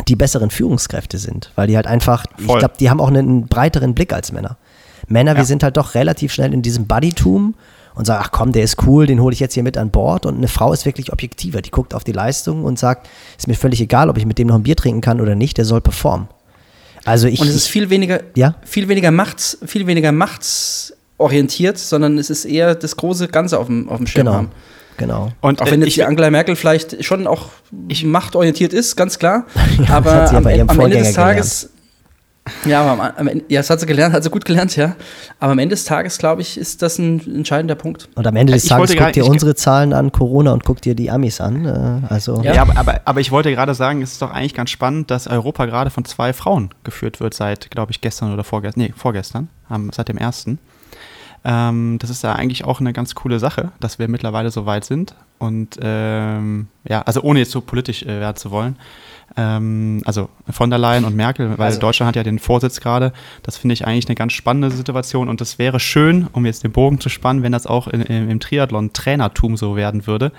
die 0.06 0.16
besseren 0.16 0.50
Führungskräfte 0.50 1.18
sind, 1.18 1.50
weil 1.56 1.66
die 1.66 1.76
halt 1.76 1.86
einfach, 1.86 2.24
ich 2.38 2.44
Voll. 2.46 2.58
glaube, 2.60 2.74
die 2.78 2.88
haben 2.90 3.00
auch 3.00 3.08
einen 3.08 3.46
breiteren 3.48 3.94
Blick 3.94 4.12
als 4.12 4.32
Männer. 4.32 4.56
Männer, 5.08 5.32
wir 5.34 5.40
Ja. 5.40 5.44
sind 5.44 5.62
halt 5.62 5.76
doch 5.76 5.94
relativ 5.94 6.32
schnell 6.32 6.52
in 6.54 6.62
diesem 6.62 6.86
Buddytum 6.86 7.54
und 7.94 8.04
sagen, 8.04 8.22
ach 8.24 8.30
komm, 8.30 8.52
der 8.52 8.62
ist 8.62 8.82
cool, 8.86 9.06
den 9.06 9.20
hole 9.20 9.32
ich 9.32 9.40
jetzt 9.40 9.54
hier 9.54 9.62
mit 9.64 9.76
an 9.76 9.90
Bord. 9.90 10.24
Und 10.26 10.36
eine 10.36 10.48
Frau 10.48 10.72
ist 10.72 10.86
wirklich 10.86 11.12
objektiver, 11.12 11.62
die 11.62 11.70
guckt 11.70 11.94
auf 11.94 12.04
die 12.04 12.12
Leistung 12.12 12.64
und 12.64 12.78
sagt, 12.78 13.08
ist 13.36 13.48
mir 13.48 13.54
völlig 13.54 13.80
egal, 13.80 14.08
ob 14.08 14.18
ich 14.18 14.26
mit 14.26 14.38
dem 14.38 14.46
noch 14.48 14.54
ein 14.54 14.62
Bier 14.62 14.76
trinken 14.76 15.00
kann 15.00 15.20
oder 15.20 15.34
nicht, 15.34 15.56
der 15.58 15.64
soll 15.64 15.80
performen. 15.80 16.28
Also 17.04 17.26
ich, 17.26 17.40
Und 17.40 17.48
es 17.48 17.54
ist 17.54 17.66
ich 17.66 17.72
viel 17.72 17.90
weniger, 17.90 18.20
Ja? 18.36 18.54
viel 18.62 18.86
weniger 18.88 19.10
Machts, 19.10 19.58
viel 19.66 19.86
weniger 19.86 20.12
machtsorientiert, 20.12 21.78
sondern 21.78 22.18
es 22.18 22.30
ist 22.30 22.44
eher 22.44 22.74
das 22.74 22.96
große 22.96 23.28
Ganze 23.28 23.58
auf 23.58 23.66
dem, 23.66 23.88
auf 23.88 23.96
dem 23.98 24.06
Schirm 24.06 24.26
genau, 24.26 24.36
haben. 24.36 24.50
Genau. 24.98 25.32
Und 25.40 25.62
Auch 25.62 25.66
äh, 25.66 25.70
wenn 25.70 25.80
jetzt 25.80 25.88
ich, 25.88 25.94
die 25.94 26.04
Angela 26.04 26.30
Merkel 26.30 26.54
vielleicht 26.56 27.02
schon 27.02 27.26
auch 27.26 27.46
machtorientiert 28.04 28.74
ist, 28.74 28.96
ganz 28.96 29.18
klar. 29.18 29.46
aber 29.88 30.12
hat 30.12 30.28
sie 30.28 30.34
ja 30.34 30.62
am, 30.62 30.68
am 30.68 30.80
Ende 30.80 30.98
des 30.98 31.14
Tages. 31.14 31.70
Ja, 32.64 32.80
aber 32.82 32.92
am, 32.92 33.12
am 33.14 33.28
Ende, 33.28 33.44
ja, 33.48 33.60
das 33.60 33.68
hat 33.68 33.78
sie 33.80 33.84
gelernt, 33.84 34.14
hat 34.14 34.22
sie 34.24 34.30
gut 34.30 34.46
gelernt, 34.46 34.74
ja. 34.74 34.96
Aber 35.38 35.52
am 35.52 35.58
Ende 35.58 35.74
des 35.74 35.84
Tages, 35.84 36.16
glaube 36.16 36.40
ich, 36.40 36.56
ist 36.56 36.80
das 36.80 36.98
ein 36.98 37.20
entscheidender 37.36 37.74
Punkt. 37.74 38.08
Und 38.14 38.26
am 38.26 38.36
Ende 38.36 38.54
des 38.54 38.64
Ich 38.64 38.70
Tages 38.70 38.96
guckt 38.96 39.16
ich- 39.18 39.22
unsere 39.22 39.54
Zahlen 39.54 39.92
an 39.92 40.12
Corona 40.12 40.52
und 40.52 40.64
guckt 40.64 40.86
dir 40.86 40.94
die 40.94 41.10
Amis 41.10 41.42
an. 41.42 41.66
Äh, 41.66 42.06
also 42.12 42.40
Ja. 42.42 42.54
Ja, 42.54 42.62
aber, 42.62 42.76
aber, 42.78 43.00
aber 43.04 43.20
ich 43.20 43.30
wollte 43.32 43.50
gerade 43.50 43.74
sagen, 43.74 44.00
es 44.00 44.12
ist 44.12 44.22
doch 44.22 44.30
eigentlich 44.30 44.54
ganz 44.54 44.70
spannend, 44.70 45.10
dass 45.10 45.26
Europa 45.26 45.66
gerade 45.66 45.90
von 45.90 46.06
zwei 46.06 46.32
Frauen 46.32 46.70
geführt 46.84 47.20
wird, 47.20 47.34
seit, 47.34 47.70
glaube 47.70 47.92
ich, 47.92 48.00
gestern 48.00 48.32
oder 48.32 48.44
vorgestern. 48.44 48.82
Nee, 48.82 48.94
vorgestern, 48.96 49.48
am- 49.68 49.90
seit 49.92 50.08
dem 50.08 50.16
ersten. 50.16 50.58
Ähm, 51.44 51.98
das 52.00 52.10
ist 52.10 52.22
ja 52.22 52.32
eigentlich 52.34 52.64
auch 52.64 52.80
eine 52.80 52.92
ganz 52.92 53.14
coole 53.14 53.38
Sache, 53.38 53.70
dass 53.80 53.98
wir 53.98 54.08
mittlerweile 54.08 54.50
so 54.50 54.66
weit 54.66 54.84
sind. 54.84 55.14
Und 55.38 55.78
ähm, 55.80 56.66
ja, 56.88 57.02
also 57.02 57.22
ohne 57.22 57.38
jetzt 57.38 57.52
so 57.52 57.60
politisch 57.60 58.02
äh, 58.02 58.06
werden 58.20 58.36
zu 58.36 58.50
wollen. 58.50 58.76
Ähm, 59.36 60.02
also 60.04 60.28
von 60.50 60.68
der 60.70 60.80
Leyen 60.80 61.04
und 61.04 61.14
Merkel, 61.14 61.56
weil 61.56 61.66
Also- 61.66 61.78
Deutschland 61.78 62.08
hat 62.08 62.16
ja 62.16 62.24
den 62.24 62.38
Vorsitz 62.40 62.80
gerade. 62.80 63.12
Das 63.44 63.56
finde 63.56 63.74
ich 63.74 63.86
eigentlich 63.86 64.08
eine 64.08 64.16
ganz 64.16 64.32
spannende 64.32 64.70
Situation. 64.74 65.28
Und 65.28 65.40
das 65.40 65.58
wäre 65.60 65.78
schön, 65.78 66.26
um 66.32 66.44
jetzt 66.44 66.64
den 66.64 66.72
Bogen 66.72 66.98
zu 67.00 67.08
spannen, 67.08 67.42
wenn 67.44 67.52
das 67.52 67.66
auch 67.66 67.86
in, 67.86 68.02
im, 68.02 68.30
im 68.30 68.40
Triathlon-Trainertum 68.40 69.56
so 69.56 69.76
werden 69.76 70.06
würde. 70.08 70.32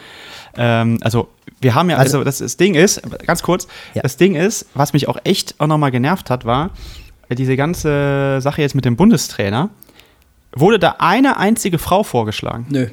Ähm, 0.57 0.97
also 1.01 1.30
wir 1.61 1.76
haben 1.76 1.89
ja, 1.89 1.95
also, 1.97 2.17
Also- 2.19 2.23
das, 2.26 2.39
das 2.39 2.57
Ding 2.57 2.76
ist, 2.76 3.01
ganz 3.26 3.41
kurz, 3.41 3.67
Ja. 3.93 4.01
das 4.01 4.17
Ding 4.17 4.35
ist, 4.35 4.65
was 4.73 4.91
mich 4.91 5.07
auch 5.07 5.17
echt 5.23 5.55
auch 5.59 5.67
nochmal 5.67 5.91
genervt 5.91 6.30
hat, 6.30 6.43
war 6.45 6.71
diese 7.31 7.55
ganze 7.55 8.39
Sache 8.41 8.61
jetzt 8.63 8.73
mit 8.76 8.85
dem 8.85 8.95
Bundestrainer. 8.97 9.69
Wurde 10.55 10.80
da 10.80 10.95
eine 10.99 11.38
einzige 11.38 11.77
Frau 11.77 12.03
vorgeschlagen? 12.03 12.65
Nö. 12.69 12.88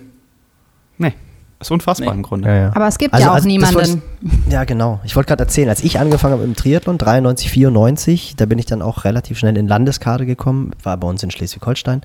Nee. 0.99 1.15
Das 1.59 1.69
ist 1.69 1.73
unfassbar 1.73 2.11
Nee. 2.13 2.17
im 2.19 2.23
Grunde. 2.23 2.49
Ja, 2.51 2.55
ja. 2.55 2.73
Aber 2.75 2.87
es 2.87 2.99
gibt 2.99 3.15
Also- 3.15 3.25
ja 3.25 3.31
auch 3.31 3.37
also 3.37 3.49
niemanden. 3.49 4.03
Ja, 4.51 4.65
genau. 4.65 5.01
Ich 5.05 5.17
wollte 5.17 5.29
gerade 5.29 5.45
erzählen, 5.45 5.71
als 5.71 5.83
ich 5.83 5.99
angefangen 5.99 6.35
habe 6.35 6.45
im 6.45 6.55
Triathlon, 6.55 6.99
93, 6.99 7.51
94, 7.51 8.35
da 8.37 8.45
bin 8.45 8.59
ich 8.59 8.67
dann 8.67 8.83
auch 8.83 9.05
relativ 9.05 9.39
schnell 9.39 9.57
in 9.57 9.67
Landeskader 9.67 10.27
gekommen, 10.27 10.73
war 10.83 10.99
bei 10.99 11.09
uns 11.09 11.23
in 11.23 11.31
Schleswig-Holstein. 11.31 12.03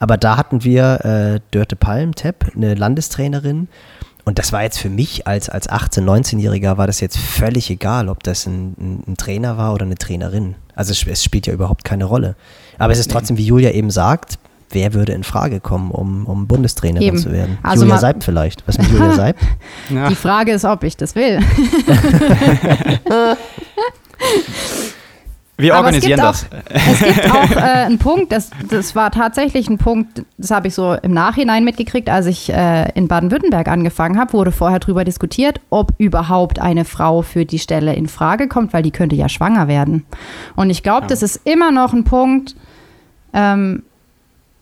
Aber 0.00 0.18
da 0.18 0.36
hatten 0.36 0.64
wir 0.64 1.04
äh, 1.04 1.40
Dörte 1.50 1.76
Palm-Tepp, 1.76 2.52
eine 2.54 2.74
Landestrainerin. 2.74 3.68
Und 4.26 4.38
das 4.38 4.52
war 4.52 4.62
jetzt 4.64 4.78
für 4.78 4.90
mich 4.90 5.26
als, 5.26 5.48
als 5.48 5.70
18-, 5.70 6.02
19-Jähriger 6.04 6.76
war 6.76 6.86
das 6.86 7.00
jetzt 7.00 7.16
völlig 7.16 7.70
egal, 7.70 8.10
ob 8.10 8.22
das 8.22 8.44
ein, 8.46 8.74
ein, 8.78 9.02
ein 9.08 9.16
Trainer 9.16 9.56
war 9.56 9.72
oder 9.72 9.86
eine 9.86 9.94
Trainerin. 9.96 10.56
Also 10.74 10.92
es, 10.92 11.06
es 11.06 11.24
spielt 11.24 11.46
ja 11.46 11.54
überhaupt 11.54 11.84
keine 11.84 12.04
Rolle. 12.04 12.36
Aber 12.78 12.92
es 12.92 12.98
ist 12.98 13.10
trotzdem, 13.10 13.38
wie 13.38 13.46
Julia 13.46 13.70
eben 13.70 13.90
sagt, 13.90 14.38
wer 14.70 14.94
würde 14.94 15.12
in 15.12 15.24
Frage 15.24 15.60
kommen, 15.60 15.90
um, 15.90 16.26
um 16.26 16.46
Bundestrainerin 16.46 17.06
Eben. 17.08 17.18
zu 17.18 17.32
werden? 17.32 17.58
Also 17.62 17.84
Julia 17.84 17.98
Seib 17.98 18.22
vielleicht. 18.22 18.66
Was 18.66 18.78
mit 18.78 18.88
Julia 18.90 19.12
Seib? 19.12 19.36
Ja. 19.90 20.08
Die 20.08 20.14
Frage 20.14 20.52
ist, 20.52 20.64
ob 20.64 20.84
ich 20.84 20.96
das 20.96 21.14
will. 21.14 21.40
Wir 25.56 25.74
Aber 25.74 25.90
es 25.90 25.96
organisieren 26.06 26.20
gibt 26.20 26.28
das. 26.28 26.46
Es 26.90 26.98
gibt 27.00 27.30
auch 27.30 27.50
äh, 27.50 27.60
einen 27.60 27.98
Punkt, 27.98 28.32
das, 28.32 28.50
das 28.70 28.94
war 28.94 29.10
tatsächlich 29.10 29.68
ein 29.68 29.76
Punkt, 29.76 30.24
das 30.38 30.50
habe 30.50 30.68
ich 30.68 30.74
so 30.74 30.94
im 30.94 31.12
Nachhinein 31.12 31.64
mitgekriegt, 31.64 32.08
als 32.08 32.26
ich 32.26 32.50
äh, 32.50 32.90
in 32.94 33.08
Baden-Württemberg 33.08 33.68
angefangen 33.68 34.18
habe, 34.18 34.32
wurde 34.32 34.52
vorher 34.52 34.78
drüber 34.78 35.04
diskutiert, 35.04 35.60
ob 35.68 35.92
überhaupt 35.98 36.60
eine 36.60 36.86
Frau 36.86 37.20
für 37.20 37.44
die 37.44 37.58
Stelle 37.58 37.92
in 37.94 38.08
Frage 38.08 38.48
kommt, 38.48 38.72
weil 38.72 38.82
die 38.82 38.90
könnte 38.90 39.16
ja 39.16 39.28
schwanger 39.28 39.68
werden. 39.68 40.06
Und 40.56 40.70
ich 40.70 40.82
glaube, 40.82 41.02
Ja. 41.02 41.08
das 41.08 41.22
ist 41.22 41.40
immer 41.44 41.70
noch 41.72 41.92
ein 41.92 42.04
Punkt, 42.04 42.56
ähm, 43.34 43.82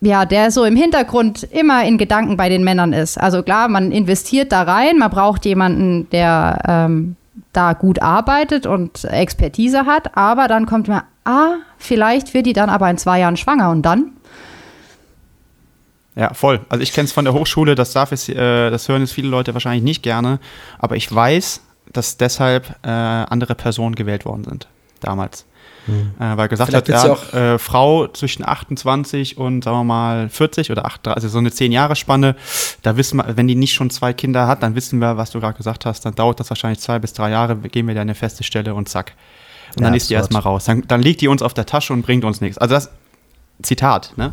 ja, 0.01 0.25
der 0.25 0.51
so 0.51 0.63
im 0.63 0.75
Hintergrund 0.75 1.43
immer 1.43 1.83
in 1.83 1.97
Gedanken 1.97 2.37
bei 2.37 2.49
den 2.49 2.63
Männern 2.63 2.93
ist. 2.93 3.17
Also 3.17 3.43
klar, 3.43 3.67
man 3.67 3.91
investiert 3.91 4.51
da 4.51 4.63
rein, 4.63 4.97
man 4.97 5.11
braucht 5.11 5.45
jemanden, 5.45 6.09
der 6.09 6.61
ähm, 6.67 7.15
da 7.53 7.73
gut 7.73 8.01
arbeitet 8.01 8.65
und 8.65 9.03
Expertise 9.05 9.85
hat, 9.85 10.15
aber 10.15 10.47
dann 10.47 10.65
kommt 10.65 10.87
mir, 10.87 11.03
ah, 11.25 11.55
vielleicht 11.77 12.33
wird 12.33 12.45
die 12.45 12.53
dann 12.53 12.69
aber 12.69 12.89
in 12.89 12.97
zwei 12.97 13.19
Jahren 13.19 13.37
schwanger 13.37 13.71
und 13.71 13.81
dann? 13.81 14.11
Ja, 16.15 16.33
voll. 16.33 16.59
Also 16.69 16.83
ich 16.83 16.93
kenne 16.93 17.05
es 17.05 17.13
von 17.13 17.25
der 17.25 17.33
Hochschule, 17.33 17.75
das 17.75 17.93
darf 17.93 18.11
es, 18.11 18.27
äh, 18.29 18.69
das 18.69 18.87
hören 18.87 19.01
jetzt 19.01 19.13
viele 19.13 19.29
Leute 19.29 19.53
wahrscheinlich 19.53 19.83
nicht 19.83 20.03
gerne, 20.03 20.39
aber 20.77 20.95
ich 20.95 21.13
weiß, 21.13 21.61
dass 21.91 22.17
deshalb 22.17 22.75
äh, 22.83 22.89
andere 22.89 23.55
Personen 23.55 23.95
gewählt 23.95 24.25
worden 24.25 24.43
sind 24.43 24.67
damals. 24.99 25.45
Äh, 26.19 26.37
weil 26.37 26.47
gesagt 26.47 26.69
Vielleicht 26.69 26.89
hat, 26.91 27.33
ja 27.33 27.53
äh, 27.53 27.59
Frau 27.59 28.07
zwischen 28.07 28.47
28 28.47 29.37
und 29.37 29.63
sagen 29.63 29.77
wir 29.77 29.83
mal 29.83 30.29
40 30.29 30.71
oder 30.71 30.85
8, 30.85 31.07
also 31.09 31.27
so 31.29 31.37
eine 31.37 31.51
10 31.51 31.71
Jahre 31.71 31.95
Spanne, 31.95 32.35
da 32.81 32.97
wissen 32.97 33.17
wir, 33.17 33.37
wenn 33.37 33.47
die 33.47 33.55
nicht 33.55 33.73
schon 33.73 33.89
zwei 33.89 34.13
Kinder 34.13 34.47
hat, 34.47 34.63
dann 34.63 34.75
wissen 34.75 34.99
wir, 34.99 35.17
was 35.17 35.31
du 35.31 35.39
gerade 35.39 35.57
gesagt 35.57 35.85
hast, 35.85 36.05
dann 36.05 36.15
dauert 36.15 36.39
das 36.39 36.49
wahrscheinlich 36.49 36.79
zwei 36.79 36.99
bis 36.99 37.13
drei 37.13 37.31
Jahre, 37.31 37.55
gehen 37.57 37.87
wir 37.87 37.95
da 37.95 38.01
eine 38.01 38.15
feste 38.15 38.43
Stelle 38.43 38.73
und 38.73 38.89
zack. 38.89 39.13
Und 39.75 39.83
dann 39.83 39.93
Ja, 39.93 39.97
ist 39.97 40.09
die 40.09 40.15
erstmal 40.15 40.41
raus. 40.41 40.65
Dann, 40.65 40.83
dann 40.87 41.01
liegt 41.01 41.21
die 41.21 41.27
uns 41.27 41.41
auf 41.41 41.53
der 41.53 41.65
Tasche 41.65 41.93
und 41.93 42.01
bringt 42.01 42.23
uns 42.23 42.41
nichts. 42.41 42.57
Also 42.57 42.75
das 42.75 42.89
Zitat, 43.61 44.13
ne? 44.15 44.31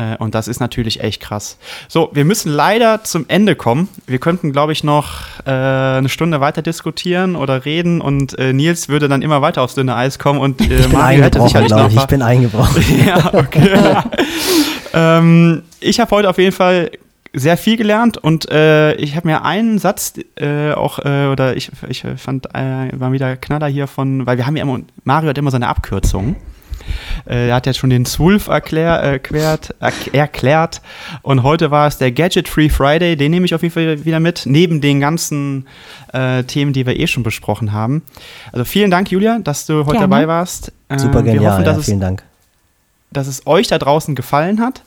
Äh, 0.00 0.16
und 0.18 0.34
das 0.34 0.48
ist 0.48 0.60
natürlich 0.60 1.00
echt 1.00 1.20
krass. 1.20 1.58
So, 1.88 2.10
wir 2.12 2.24
müssen 2.24 2.50
leider 2.50 3.04
zum 3.04 3.26
Ende 3.28 3.54
kommen. 3.54 3.88
Wir 4.06 4.18
könnten, 4.18 4.52
glaube 4.52 4.72
ich, 4.72 4.82
noch 4.82 5.20
äh, 5.44 5.50
eine 5.50 6.08
Stunde 6.08 6.40
weiter 6.40 6.62
diskutieren 6.62 7.36
oder 7.36 7.64
reden 7.64 8.00
und 8.00 8.38
äh, 8.38 8.52
Nils 8.52 8.88
würde 8.88 9.08
dann 9.08 9.22
immer 9.22 9.42
weiter 9.42 9.62
aufs 9.62 9.74
dünne 9.74 9.94
Eis 9.94 10.18
kommen 10.18 10.40
und 10.40 10.60
äh, 10.60 10.80
ich 10.80 10.92
Mario 10.92 11.24
hätte 11.24 11.42
sicherlich 11.42 11.70
noch. 11.70 11.88
Ich. 11.88 11.96
ich 11.96 12.06
bin 12.06 12.22
eingebrochen. 12.22 12.82
ja, 13.06 13.34
okay. 13.34 13.70
ähm, 14.94 15.62
ich 15.80 16.00
habe 16.00 16.10
heute 16.12 16.30
auf 16.30 16.38
jeden 16.38 16.52
Fall 16.52 16.90
sehr 17.32 17.56
viel 17.56 17.76
gelernt 17.76 18.18
und 18.18 18.50
äh, 18.50 18.94
ich 18.94 19.14
habe 19.14 19.28
mir 19.28 19.44
einen 19.44 19.78
Satz 19.78 20.14
äh, 20.36 20.72
auch, 20.72 20.98
äh, 20.98 21.26
oder 21.26 21.56
ich, 21.56 21.70
ich 21.88 22.04
fand, 22.16 22.46
äh, 22.54 22.90
war 22.92 23.12
wieder 23.12 23.36
Knaller 23.36 23.68
hier 23.68 23.86
von, 23.86 24.26
weil 24.26 24.36
wir 24.36 24.46
haben 24.46 24.56
ja 24.56 24.62
immer, 24.62 24.80
Mario 25.04 25.28
hat 25.28 25.38
immer 25.38 25.52
seine 25.52 25.68
Abkürzung. 25.68 26.36
Äh, 27.26 27.48
er 27.48 27.54
hat 27.54 27.66
ja 27.66 27.72
schon 27.72 27.90
den 27.90 28.04
Zwulf 28.04 28.48
erklär, 28.48 28.94
erklärt, 28.94 29.74
erklärt 30.12 30.80
und 31.22 31.42
heute 31.42 31.70
war 31.70 31.86
es 31.86 31.98
der 31.98 32.12
Gadget 32.12 32.48
Free 32.48 32.68
Friday, 32.68 33.16
den 33.16 33.30
nehme 33.30 33.46
ich 33.46 33.54
auf 33.54 33.62
jeden 33.62 33.74
Fall 33.74 34.04
wieder 34.04 34.20
mit, 34.20 34.46
neben 34.46 34.80
den 34.80 35.00
ganzen 35.00 35.66
äh, 36.12 36.44
Themen, 36.44 36.72
die 36.72 36.86
wir 36.86 36.98
eh 36.98 37.06
schon 37.06 37.22
besprochen 37.22 37.72
haben. 37.72 38.02
Also 38.52 38.64
vielen 38.64 38.90
Dank, 38.90 39.10
Julia, 39.10 39.38
dass 39.38 39.66
du 39.66 39.80
heute 39.80 39.92
gerne. 39.92 40.08
dabei 40.08 40.28
warst. 40.28 40.72
Super 40.96 41.22
genial, 41.22 41.40
wir 41.40 41.52
hoffen, 41.52 41.64
dass 41.64 41.76
ja, 41.76 41.82
vielen 41.82 41.98
es, 41.98 42.04
Dank. 42.04 42.22
Dass 43.12 43.26
es 43.26 43.46
euch 43.46 43.68
da 43.68 43.78
draußen 43.78 44.14
gefallen 44.14 44.60
hat. 44.60 44.82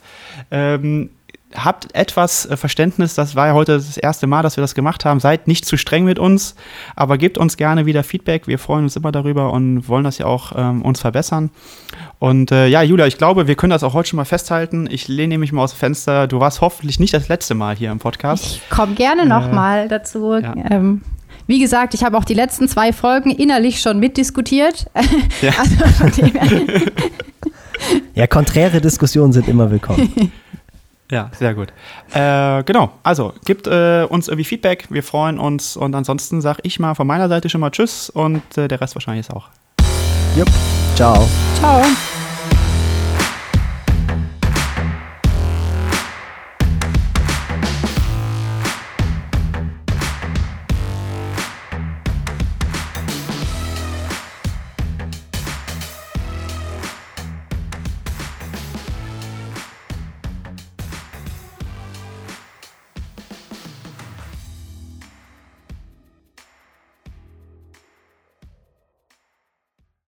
Ähm, 0.52 1.10
habt 1.56 1.94
etwas 1.96 2.46
äh, 2.46 2.58
Verständnis, 2.58 3.16
das 3.16 3.36
war 3.36 3.48
ja 3.48 3.54
heute 3.54 3.74
das 3.74 3.98
erste 3.98 4.28
Mal, 4.28 4.42
dass 4.44 4.58
wir 4.58 4.62
das 4.62 4.76
gemacht 4.76 5.06
haben. 5.06 5.20
Seid 5.20 5.48
nicht 5.48 5.66
zu 5.66 5.78
streng 5.78 6.06
mit 6.06 6.20
uns, 6.20 6.56
aber 6.96 7.18
gebt 7.18 7.38
uns 7.38 7.58
gerne 7.58 7.86
wieder 7.86 8.04
Feedback. 8.04 8.48
Wir 8.48 8.60
freuen 8.60 8.84
uns 8.84 8.96
immer 8.96 9.12
darüber 9.12 9.52
und 9.54 9.88
wollen 9.88 10.04
das 10.04 10.18
ja 10.18 10.26
auch 10.26 10.54
ähm, 10.56 10.82
uns 10.82 11.02
verbessern. 11.02 11.50
Und 12.20 12.52
äh, 12.52 12.68
ja, 12.68 12.82
Julia, 12.82 13.08
ich 13.08 13.18
glaube, 13.18 13.48
wir 13.48 13.56
können 13.56 13.72
das 13.72 13.84
auch 13.84 13.94
heute 13.94 14.10
schon 14.10 14.18
mal 14.18 14.26
festhalten. 14.26 14.88
Ich 14.90 15.08
lehne 15.08 15.34
nämlich 15.34 15.52
mal 15.52 15.64
aus 15.64 15.74
dem 15.74 15.78
Fenster. 15.78 16.28
Du 16.28 16.40
warst 16.40 16.62
hoffentlich 16.62 17.00
nicht 17.00 17.14
das 17.14 17.28
letzte 17.28 17.56
Mal 17.56 17.76
hier 17.76 17.92
im 17.92 18.00
Podcast. 18.00 18.46
Ich 18.46 18.70
komme 18.70 18.94
gerne 18.96 19.26
nochmal 19.26 19.86
äh, 19.86 19.88
dazu. 19.90 20.34
Ja. 20.34 20.54
Ähm, 20.70 21.02
wie 21.48 21.60
gesagt, 21.60 21.94
ich 21.94 22.04
habe 22.04 22.18
auch 22.18 22.24
die 22.24 22.34
letzten 22.34 22.68
zwei 22.68 22.94
Folgen 22.94 23.32
innerlich 23.32 23.82
schon 23.82 24.00
mitdiskutiert. 24.00 24.88
Ja, 25.42 25.52
also, 26.00 26.32
ja 28.14 28.28
konträre 28.28 28.80
Diskussionen 28.80 29.34
sind 29.34 29.48
immer 29.48 29.70
willkommen. 29.70 30.32
Ja, 31.14 31.30
sehr 31.38 31.54
gut. 31.54 31.72
Äh, 32.12 32.64
genau, 32.64 32.92
also 33.04 33.34
gebt 33.46 33.68
äh, 33.68 34.08
uns 34.10 34.30
irgendwie 34.30 34.46
Feedback, 34.46 34.88
wir 34.90 35.04
freuen 35.04 35.38
uns 35.38 35.78
und 35.78 35.94
ansonsten 35.94 36.42
sage 36.42 36.62
ich 36.64 36.80
mal 36.80 36.96
von 36.96 37.06
meiner 37.06 37.30
Seite 37.30 37.50
schon 37.50 37.62
mal 37.62 37.70
Tschüss 37.70 38.10
und 38.10 38.58
äh, 38.58 38.68
der 38.68 38.82
Rest 38.82 38.96
wahrscheinlich 38.96 39.30
auch. 39.30 39.50
Jupp, 40.36 40.50
ciao. 40.96 41.30
Ciao. 41.60 41.84